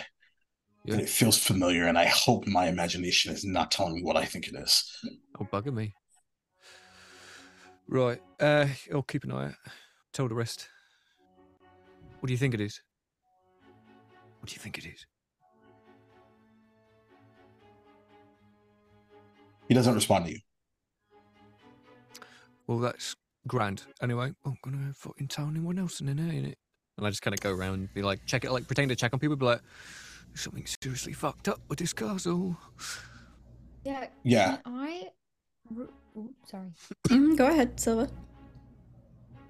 And 0.87 1.01
it 1.01 1.09
feels 1.09 1.39
familiar, 1.39 1.87
and 1.87 1.97
I 1.97 2.05
hope 2.05 2.47
my 2.47 2.67
imagination 2.67 3.33
is 3.33 3.43
not 3.43 3.71
telling 3.71 3.95
me 3.95 4.03
what 4.03 4.19
I 4.19 4.27
think 4.27 4.49
it 4.49 4.55
is. 4.55 4.85
Oh, 5.41 5.49
bugger 5.51 5.73
me. 5.73 5.95
Right, 7.89 8.21
uh, 8.39 8.67
I'll 8.93 9.03
keep 9.03 9.25
an 9.25 9.33
eye 9.33 9.47
out. 9.47 9.55
Tell 10.13 10.29
the 10.29 10.35
rest. 10.35 10.69
What 12.21 12.27
do 12.27 12.33
you 12.35 12.39
think 12.39 12.53
it 12.53 12.61
is? 12.61 12.83
What 14.41 14.51
do 14.51 14.55
you 14.55 14.61
think 14.61 14.77
it 14.77 14.85
is? 14.85 15.07
He 19.69 19.75
doesn't 19.75 19.95
respond 19.95 20.27
to 20.27 20.33
you. 20.33 20.39
Well, 22.67 22.79
that's 22.79 23.17
grand. 23.47 23.83
Anyway, 24.03 24.33
I'm 24.45 24.57
gonna 24.63 24.93
fucking 24.95 25.29
tell 25.29 25.49
anyone 25.49 25.79
else 25.79 26.01
in 26.01 26.07
there, 26.07 26.17
innit? 26.17 26.55
And 26.97 27.07
I 27.07 27.11
just 27.11 27.23
kind 27.23 27.35
of 27.35 27.41
go 27.41 27.53
around 27.53 27.75
and 27.75 27.95
be 27.95 28.03
like, 28.03 28.25
check 28.27 28.45
it, 28.45 28.53
like 28.53 28.67
pretend 28.67 28.89
to 28.91 28.97
check 28.97 29.13
on 29.13 29.19
people, 29.19 29.37
be 29.37 29.47
like, 29.47 29.61
something 30.35 30.65
seriously 30.83 31.13
fucked 31.13 31.49
up 31.49 31.61
with 31.69 31.79
this 31.79 31.93
castle. 31.93 32.57
Yeah. 33.85 34.07
Yeah. 34.23 34.57
Can 34.57 34.61
I. 34.67 35.09
Ru- 35.71 35.93
ooh, 36.17 36.35
sorry. 36.47 36.69
Mm, 37.09 37.37
go 37.37 37.47
ahead, 37.49 37.79
Silva. 37.79 38.09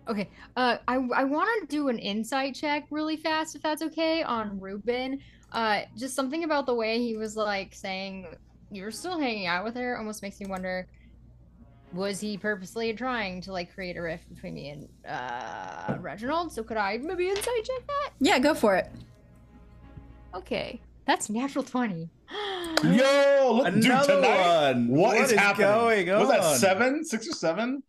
Okay. 0.08 0.28
Uh, 0.56 0.78
I 0.86 0.96
I 1.14 1.24
want 1.24 1.48
to 1.60 1.66
do 1.74 1.88
an 1.88 1.98
insight 1.98 2.54
check 2.54 2.86
really 2.90 3.16
fast, 3.16 3.54
if 3.54 3.62
that's 3.62 3.82
okay, 3.82 4.22
on 4.22 4.60
Ruben. 4.60 5.20
Uh, 5.52 5.82
just 5.96 6.14
something 6.14 6.44
about 6.44 6.66
the 6.66 6.74
way 6.74 6.98
he 6.98 7.16
was 7.16 7.36
like 7.36 7.74
saying 7.74 8.26
you're 8.70 8.90
still 8.90 9.18
hanging 9.18 9.46
out 9.46 9.64
with 9.64 9.76
her 9.76 9.96
almost 9.96 10.22
makes 10.22 10.40
me 10.40 10.46
wonder. 10.46 10.88
Was 11.94 12.18
he 12.20 12.36
purposely 12.36 12.92
trying 12.92 13.40
to 13.42 13.52
like 13.52 13.72
create 13.72 13.96
a 13.96 14.02
rift 14.02 14.28
between 14.28 14.54
me 14.54 14.70
and 14.70 14.88
uh 15.08 15.96
Reginald? 16.00 16.52
So 16.52 16.62
could 16.62 16.76
I 16.76 16.98
maybe 16.98 17.28
insight 17.28 17.64
check 17.64 17.86
that? 17.86 18.10
Yeah, 18.20 18.38
go 18.38 18.54
for 18.54 18.74
it. 18.76 18.90
Okay, 20.34 20.80
that's 21.06 21.30
natural 21.30 21.64
twenty. 21.64 22.10
Yo, 22.82 23.60
look, 23.62 23.74
dude, 23.74 23.84
Another 23.84 24.16
tonight. 24.16 24.72
one. 24.72 24.88
what 24.88 25.16
is, 25.18 25.30
is 25.32 25.38
happening? 25.38 26.06
going 26.06 26.08
Was 26.18 26.28
that 26.28 26.42
seven, 26.56 27.04
six 27.04 27.28
or 27.28 27.32
seven? 27.32 27.82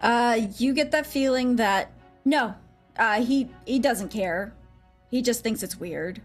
Uh, 0.00 0.40
you 0.58 0.74
get 0.74 0.90
that 0.92 1.06
feeling 1.06 1.56
that 1.56 1.90
no, 2.24 2.54
uh, 2.98 3.22
he 3.22 3.48
he 3.64 3.78
doesn't 3.78 4.10
care. 4.10 4.52
He 5.10 5.22
just 5.22 5.42
thinks 5.42 5.62
it's 5.62 5.80
weird. 5.80 6.20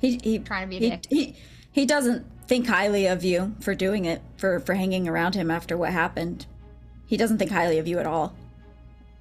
He 0.00 0.18
he 0.22 0.38
Trying 0.40 0.68
to 0.68 0.70
be 0.70 0.76
a 0.78 0.80
he, 0.80 0.90
dick. 0.90 1.06
he 1.08 1.36
he 1.72 1.86
doesn't 1.86 2.26
think 2.50 2.66
highly 2.66 3.06
of 3.06 3.22
you 3.22 3.54
for 3.60 3.76
doing 3.76 4.06
it 4.06 4.20
for 4.36 4.58
for 4.58 4.74
hanging 4.74 5.06
around 5.08 5.36
him 5.36 5.52
after 5.52 5.76
what 5.76 5.92
happened. 5.92 6.46
He 7.06 7.16
doesn't 7.16 7.38
think 7.38 7.52
highly 7.52 7.78
of 7.78 7.86
you 7.86 8.00
at 8.00 8.06
all. 8.06 8.34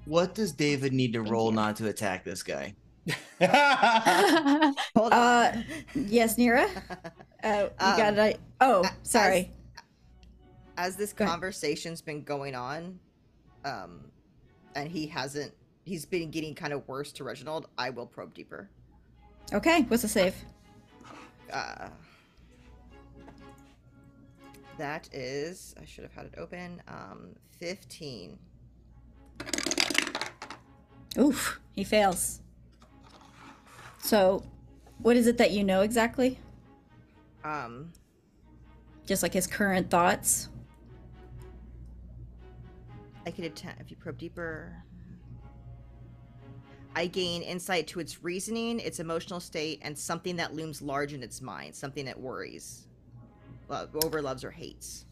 What 0.06 0.34
does 0.34 0.52
David 0.52 0.94
need 0.94 1.14
to 1.14 1.22
roll 1.22 1.52
not 1.52 1.76
to 1.76 1.88
attack 1.88 2.24
this 2.24 2.42
guy? 2.42 2.74
Hold 4.96 5.14
on. 5.14 5.14
Uh, 5.14 5.52
on. 5.56 5.66
yes, 6.08 6.36
Nira. 6.38 6.68
Uh, 7.42 7.70
you 7.80 7.88
Um, 7.88 7.98
got 7.98 8.18
it. 8.18 8.38
Oh, 8.60 8.84
sorry. 9.04 9.50
As 10.76 10.98
this 10.98 11.14
Go 11.14 11.24
ahead. 11.24 11.32
conversation's 11.32 12.02
been 12.02 12.22
going 12.22 12.54
on, 12.54 13.00
um, 13.64 14.12
and 14.76 14.90
he 14.92 15.08
hasn't, 15.08 15.54
he's 15.86 16.06
been 16.06 16.32
getting 16.32 16.54
kind 16.54 16.74
of 16.74 16.86
worse 16.86 17.14
to 17.14 17.24
Reginald. 17.24 17.68
I 17.78 17.92
will 17.92 18.06
probe 18.06 18.34
deeper. 18.34 18.70
Okay, 19.54 19.84
what's 19.84 20.02
the 20.02 20.10
save? 20.10 20.36
Uh, 21.54 21.88
that 24.80 25.08
is, 25.14 25.76
I 25.80 25.86
should 25.86 26.04
have 26.04 26.14
had 26.14 26.26
it 26.26 26.34
open. 26.38 26.82
Um, 26.88 27.36
fifteen. 27.58 28.40
Oof, 31.18 31.60
he 31.72 31.84
fails. 31.84 32.42
So, 34.00 34.44
what 35.00 35.16
is 35.16 35.28
it 35.28 35.38
that 35.38 35.52
you 35.52 35.64
know 35.64 35.82
exactly? 35.82 36.40
Um, 37.44 37.92
Just 39.06 39.24
like 39.24 39.34
his 39.34 39.48
current 39.48 39.90
thoughts. 39.90 40.50
I 43.26 43.32
could 43.32 43.46
attempt 43.46 43.82
if 43.82 43.92
you 43.92 43.98
probe 43.98 44.18
deeper. 44.18 44.76
I 46.96 47.08
gain 47.08 47.44
insight 47.44 47.88
to 47.88 48.00
its 48.00 48.24
reasoning, 48.24 48.80
its 48.80 49.00
emotional 49.00 49.40
state, 49.40 49.80
and 49.84 49.98
something 49.98 50.36
that 50.38 50.54
looms 50.54 50.82
large 50.82 51.14
in 51.14 51.24
its 51.24 51.42
mind, 51.42 51.76
something 51.76 52.06
that 52.06 52.20
worries, 52.20 52.88
love, 53.70 53.96
over 54.04 54.22
loves 54.22 54.44
or 54.44 54.52
hates. 54.52 55.06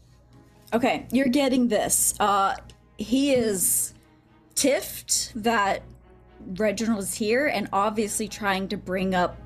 Okay, 0.74 1.06
you're 1.10 1.28
getting 1.28 1.68
this. 1.68 2.14
Uh, 2.20 2.56
he 2.98 3.32
is 3.32 3.94
tiffed 4.54 5.32
that 5.42 5.82
Reginald 6.56 7.00
is 7.00 7.14
here 7.14 7.46
and 7.46 7.68
obviously 7.72 8.28
trying 8.28 8.68
to 8.68 8.76
bring 8.76 9.14
up 9.14 9.36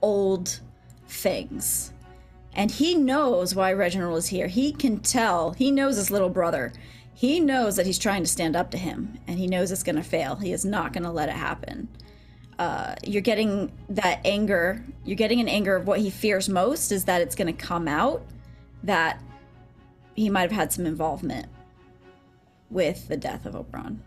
old 0.00 0.60
things. 1.06 1.92
And 2.54 2.70
he 2.70 2.94
knows 2.94 3.54
why 3.54 3.72
Reginald 3.72 4.18
is 4.18 4.26
here. 4.26 4.46
He 4.46 4.72
can 4.72 5.00
tell. 5.00 5.52
He 5.52 5.70
knows 5.70 5.96
his 5.96 6.10
little 6.10 6.28
brother. 6.28 6.72
He 7.14 7.40
knows 7.40 7.76
that 7.76 7.86
he's 7.86 7.98
trying 7.98 8.22
to 8.22 8.28
stand 8.28 8.56
up 8.56 8.70
to 8.72 8.78
him 8.78 9.18
and 9.26 9.38
he 9.38 9.46
knows 9.46 9.70
it's 9.70 9.82
going 9.82 9.96
to 9.96 10.02
fail. 10.02 10.36
He 10.36 10.52
is 10.52 10.64
not 10.64 10.92
going 10.92 11.04
to 11.04 11.10
let 11.10 11.28
it 11.28 11.36
happen. 11.36 11.88
Uh, 12.58 12.94
you're 13.04 13.22
getting 13.22 13.72
that 13.88 14.20
anger. 14.24 14.84
You're 15.04 15.16
getting 15.16 15.40
an 15.40 15.48
anger 15.48 15.74
of 15.76 15.86
what 15.86 16.00
he 16.00 16.10
fears 16.10 16.48
most 16.48 16.92
is 16.92 17.04
that 17.06 17.20
it's 17.20 17.34
going 17.34 17.46
to 17.54 17.66
come 17.66 17.88
out 17.88 18.22
that 18.84 19.20
he 20.14 20.28
might 20.30 20.42
have 20.42 20.52
had 20.52 20.72
some 20.72 20.86
involvement 20.86 21.46
with 22.70 23.08
the 23.08 23.16
death 23.16 23.46
of 23.46 23.54
Oberon. 23.56 24.02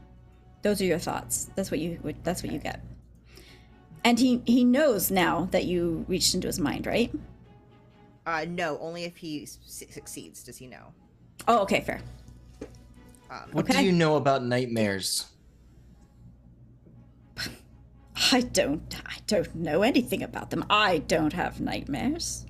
Those 0.62 0.82
are 0.82 0.86
your 0.86 1.00
thoughts. 1.00 1.50
That's 1.56 1.70
what 1.70 1.80
you 1.80 2.00
that's 2.24 2.42
what 2.44 2.52
you 2.52 2.60
get. 2.60 2.82
And 4.04 4.18
he 4.20 4.42
he 4.46 4.64
knows 4.64 5.12
now 5.12 5.48
that 5.52 5.66
you 5.66 6.06
reached 6.08 6.34
into 6.36 6.48
his 6.48 6.60
mind, 6.60 6.86
right? 6.88 7.12
Uh, 8.26 8.46
no, 8.50 8.78
only 8.80 9.04
if 9.04 9.18
he 9.18 9.46
su- 9.46 9.86
succeeds 9.90 10.44
does 10.44 10.58
he 10.58 10.66
know. 10.68 10.94
Oh, 11.48 11.60
okay, 11.60 11.82
fair. 11.82 12.02
Um, 13.30 13.50
What 13.52 13.66
Okay. 13.70 13.80
do 13.80 13.86
you 13.86 13.92
know 13.92 14.16
about 14.16 14.44
nightmares? 14.44 15.26
I 18.32 18.42
don't 18.42 18.96
I 19.06 19.18
don't 19.28 19.54
know 19.56 19.82
anything 19.82 20.24
about 20.24 20.50
them. 20.50 20.66
I 20.70 21.00
don't 21.00 21.34
have 21.34 21.60
nightmares. 21.60 22.46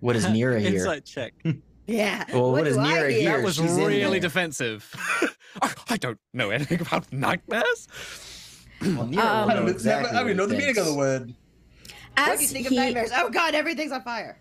What 0.00 0.16
is 0.16 0.26
Nira 0.26 0.60
here? 0.60 0.74
Insight 0.74 1.04
check. 1.04 1.34
Yeah. 1.88 2.24
Well, 2.32 2.50
what 2.50 2.64
do 2.64 2.70
is 2.70 2.76
Nira 2.76 3.10
here? 3.10 3.36
That 3.36 3.44
was 3.44 3.54
She's 3.54 3.70
really 3.76 4.18
defensive. 4.18 4.92
I, 5.62 5.72
I 5.90 5.96
don't 5.98 6.18
know 6.34 6.50
anything 6.50 6.80
about 6.80 7.12
nightmares. 7.12 7.86
Well, 8.80 9.06
Nira 9.06 9.06
Um, 9.06 9.12
will 9.12 9.20
I 9.20 9.38
don't 9.38 9.48
know 9.48 9.62
know, 9.62 9.66
exactly 9.68 10.10
I 10.10 10.14
don't 10.14 10.24
even 10.24 10.36
know 10.36 10.46
the 10.46 10.54
meaning 10.56 10.70
of 10.70 10.74
the 10.76 10.82
thinks. 10.82 10.96
word. 10.96 11.34
What 12.16 12.36
do 12.38 12.42
you 12.42 12.48
think 12.48 12.66
he 12.66 12.76
of 12.76 12.82
nightmares? 12.82 13.10
Oh 13.14 13.30
god, 13.30 13.54
everything's 13.54 13.92
on 13.92 14.02
fire. 14.02 14.36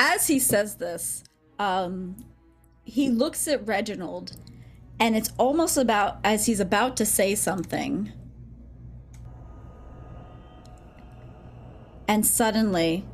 as 0.00 0.26
he 0.26 0.40
says 0.40 0.74
this, 0.74 1.22
um, 1.60 2.16
he 2.82 3.10
looks 3.10 3.46
at 3.46 3.64
Reginald, 3.64 4.32
and 4.98 5.16
it's 5.16 5.30
almost 5.38 5.76
about 5.76 6.18
as 6.24 6.46
he's 6.46 6.58
about 6.58 6.96
to 6.96 7.06
say 7.06 7.36
something, 7.36 8.10
and 12.08 12.26
suddenly, 12.26 13.04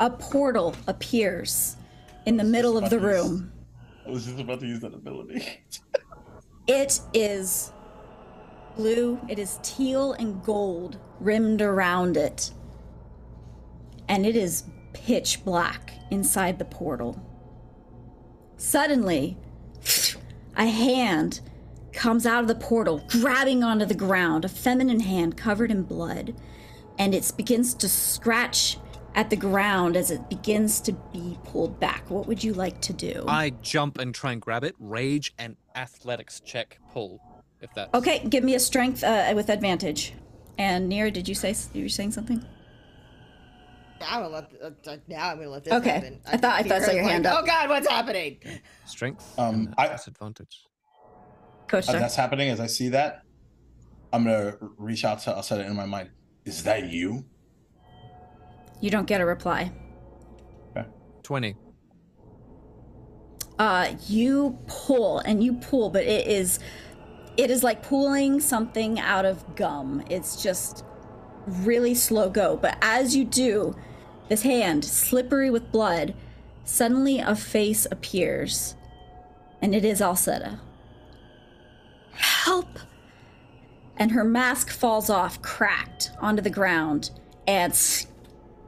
a 0.00 0.10
portal 0.10 0.74
appears 0.86 1.76
in 2.24 2.36
the 2.36 2.44
middle 2.44 2.76
of 2.76 2.90
the 2.90 2.98
room. 2.98 3.52
I 4.06 4.10
was 4.10 4.24
just 4.24 4.40
about 4.40 4.60
to 4.60 4.66
use 4.66 4.80
that 4.80 4.94
ability. 4.94 5.60
It 6.66 7.00
is 7.12 7.72
blue, 8.74 9.20
it 9.28 9.38
is 9.38 9.60
teal 9.62 10.14
and 10.14 10.42
gold 10.42 10.98
rimmed 11.20 11.62
around 11.62 12.16
it. 12.16 12.50
And 14.08 14.26
it 14.26 14.34
is 14.34 14.64
pitch 14.92 15.44
black 15.44 15.92
inside 16.10 16.58
the 16.58 16.64
portal. 16.64 17.22
Suddenly, 18.56 19.36
a 20.56 20.66
hand 20.66 21.40
comes 21.96 22.26
out 22.26 22.42
of 22.42 22.48
the 22.48 22.54
portal, 22.54 23.02
grabbing 23.08 23.64
onto 23.64 23.84
the 23.86 23.94
ground, 23.94 24.44
a 24.44 24.48
feminine 24.48 25.00
hand 25.00 25.36
covered 25.36 25.70
in 25.70 25.82
blood, 25.82 26.34
and 26.98 27.14
it 27.14 27.32
begins 27.36 27.74
to 27.74 27.88
scratch 27.88 28.78
at 29.14 29.30
the 29.30 29.36
ground 29.36 29.96
as 29.96 30.10
it 30.10 30.28
begins 30.28 30.78
to 30.82 30.92
be 31.12 31.38
pulled 31.44 31.80
back. 31.80 32.08
What 32.10 32.26
would 32.28 32.44
you 32.44 32.52
like 32.52 32.80
to 32.82 32.92
do? 32.92 33.24
I 33.26 33.50
jump 33.62 33.98
and 33.98 34.14
try 34.14 34.32
and 34.32 34.40
grab 34.42 34.62
it. 34.62 34.74
Rage 34.78 35.32
and 35.38 35.56
athletics 35.74 36.40
check 36.40 36.78
pull. 36.92 37.20
If 37.62 37.72
that. 37.74 37.88
Okay, 37.94 38.18
give 38.28 38.44
me 38.44 38.54
a 38.54 38.60
strength 38.60 39.02
uh, 39.02 39.32
with 39.34 39.48
advantage. 39.48 40.12
And 40.58 40.92
Nira, 40.92 41.10
did 41.10 41.26
you 41.26 41.34
say 41.34 41.54
you 41.72 41.84
were 41.84 41.88
saying 41.88 42.12
something? 42.12 42.44
I'm 44.02 44.22
gonna 44.24 44.34
let 44.34 44.52
uh, 44.62 44.96
now 45.08 45.30
I'm 45.30 45.38
gonna 45.38 45.48
let 45.48 45.64
this 45.64 45.72
Okay. 45.72 45.88
happen. 45.88 46.20
I 46.26 46.36
thought- 46.36 46.60
I 46.60 46.62
thought 46.62 46.72
I 46.72 46.78
saw 46.80 46.86
Kira's 46.88 46.94
your 46.94 47.02
like, 47.04 47.12
hand 47.12 47.26
up. 47.26 47.38
Oh 47.42 47.46
god, 47.46 47.70
what's 47.70 47.88
happening? 47.88 48.36
Strength. 48.84 49.38
Um, 49.38 49.54
and 49.54 49.74
I- 49.78 49.88
disadvantage. 49.88 50.60
Coach, 51.68 51.88
As 51.88 51.94
that's 51.94 52.16
happening, 52.16 52.48
as 52.50 52.60
I 52.60 52.66
see 52.66 52.88
that, 52.90 53.22
I'm 54.12 54.24
gonna 54.24 54.56
reach 54.76 55.04
out 55.04 55.20
to. 55.20 55.30
Alseta 55.30 55.66
in 55.66 55.74
my 55.74 55.86
mind. 55.86 56.10
Is 56.44 56.62
that 56.64 56.88
you? 56.90 57.24
you 58.80 58.90
don't 58.90 59.06
get 59.06 59.20
a 59.20 59.26
reply. 59.26 59.72
Twenty. 61.22 61.56
Uh, 63.58 63.94
you 64.06 64.56
pull 64.68 65.18
and 65.20 65.42
you 65.42 65.54
pull, 65.54 65.90
but 65.90 66.04
it 66.04 66.26
is, 66.28 66.60
it 67.36 67.50
is 67.50 67.64
like 67.64 67.82
pulling 67.82 68.38
something 68.38 69.00
out 69.00 69.24
of 69.24 69.56
gum. 69.56 70.04
It's 70.08 70.40
just 70.40 70.84
really 71.46 71.94
slow 71.94 72.30
go. 72.30 72.56
But 72.56 72.78
as 72.80 73.16
you 73.16 73.24
do, 73.24 73.74
this 74.28 74.42
hand, 74.42 74.84
slippery 74.84 75.50
with 75.50 75.72
blood, 75.72 76.14
suddenly 76.64 77.18
a 77.18 77.34
face 77.34 77.86
appears, 77.90 78.76
and 79.60 79.74
it 79.74 79.84
is 79.84 80.00
Alseta. 80.00 80.60
Help! 82.16 82.78
And 83.96 84.10
her 84.10 84.24
mask 84.24 84.70
falls 84.70 85.08
off, 85.08 85.40
cracked 85.42 86.10
onto 86.20 86.42
the 86.42 86.50
ground, 86.50 87.10
and 87.46 87.74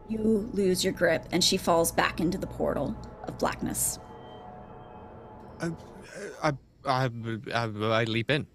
you 0.08 0.48
lose 0.52 0.82
your 0.82 0.92
grip, 0.92 1.26
and 1.32 1.44
she 1.44 1.56
falls 1.56 1.92
back 1.92 2.20
into 2.20 2.38
the 2.38 2.46
portal 2.46 2.96
of 3.24 3.36
blackness. 3.38 3.98
I, 5.60 5.72
I, 6.42 6.52
I, 6.86 7.10
I, 7.54 7.62
I 7.64 8.04
leap 8.04 8.30
in. 8.30 8.46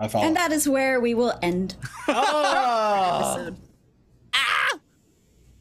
I 0.00 0.08
follow. 0.08 0.24
And 0.26 0.36
that 0.36 0.50
is 0.50 0.68
where 0.68 1.00
we 1.00 1.14
will 1.14 1.38
end 1.42 1.76
Oh! 2.08 3.36
episode. 3.36 3.56
Ah! 4.32 4.78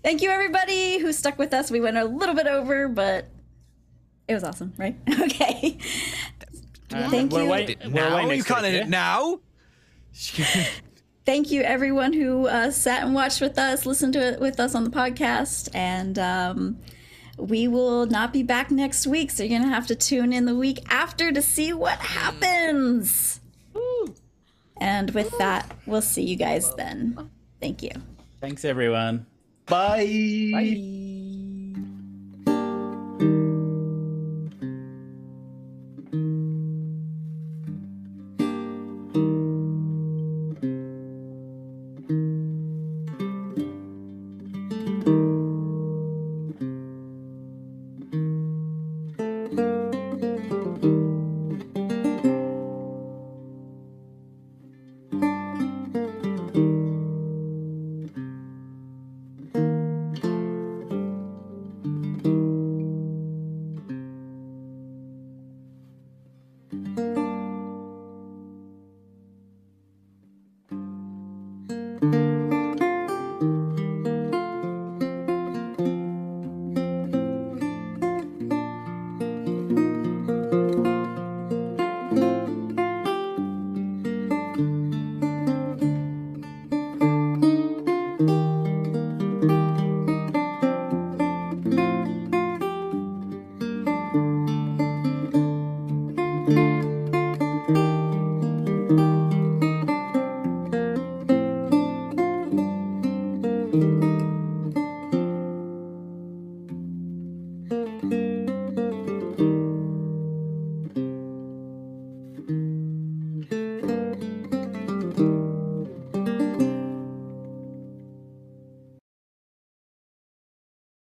Thank 0.03 0.21
you, 0.21 0.29
everybody 0.29 0.97
who 0.99 1.11
stuck 1.11 1.37
with 1.37 1.53
us. 1.53 1.69
We 1.69 1.81
went 1.81 1.97
a 1.97 2.05
little 2.05 2.35
bit 2.35 2.47
over, 2.47 2.87
but 2.87 3.27
it 4.27 4.33
was 4.33 4.43
awesome, 4.43 4.73
right? 4.77 4.95
Okay. 5.23 5.77
Thank 7.09 7.31
we're 7.31 7.43
you. 7.43 7.49
Wait, 7.49 7.77
we're 7.85 7.91
now 7.91 8.13
away 8.13 8.21
you 8.23 8.27
next 8.29 8.47
can't 8.47 8.63
week, 8.63 8.73
end 8.73 8.87
it 8.87 8.89
now. 8.89 9.39
Thank 11.25 11.51
you, 11.51 11.61
everyone 11.61 12.13
who 12.13 12.47
uh, 12.47 12.69
sat 12.69 13.03
and 13.03 13.13
watched 13.13 13.39
with 13.39 13.57
us, 13.57 13.85
listened 13.85 14.13
to 14.13 14.19
it 14.19 14.39
with 14.39 14.59
us 14.59 14.75
on 14.75 14.83
the 14.83 14.89
podcast, 14.89 15.69
and 15.73 16.19
um, 16.19 16.79
we 17.37 17.67
will 17.67 18.05
not 18.05 18.33
be 18.33 18.43
back 18.43 18.71
next 18.71 19.07
week. 19.07 19.31
So 19.31 19.43
you're 19.43 19.57
gonna 19.59 19.73
have 19.73 19.87
to 19.87 19.95
tune 19.95 20.33
in 20.33 20.45
the 20.45 20.55
week 20.55 20.79
after 20.89 21.31
to 21.31 21.41
see 21.41 21.71
what 21.71 21.99
happens. 21.99 23.39
And 24.77 25.11
with 25.11 25.37
that, 25.37 25.71
we'll 25.85 26.01
see 26.01 26.23
you 26.23 26.35
guys 26.35 26.75
then. 26.75 27.29
Thank 27.61 27.83
you. 27.83 27.91
Thanks, 28.41 28.65
everyone. 28.65 29.25
Bye. 29.65 30.49
Thank 30.51 30.77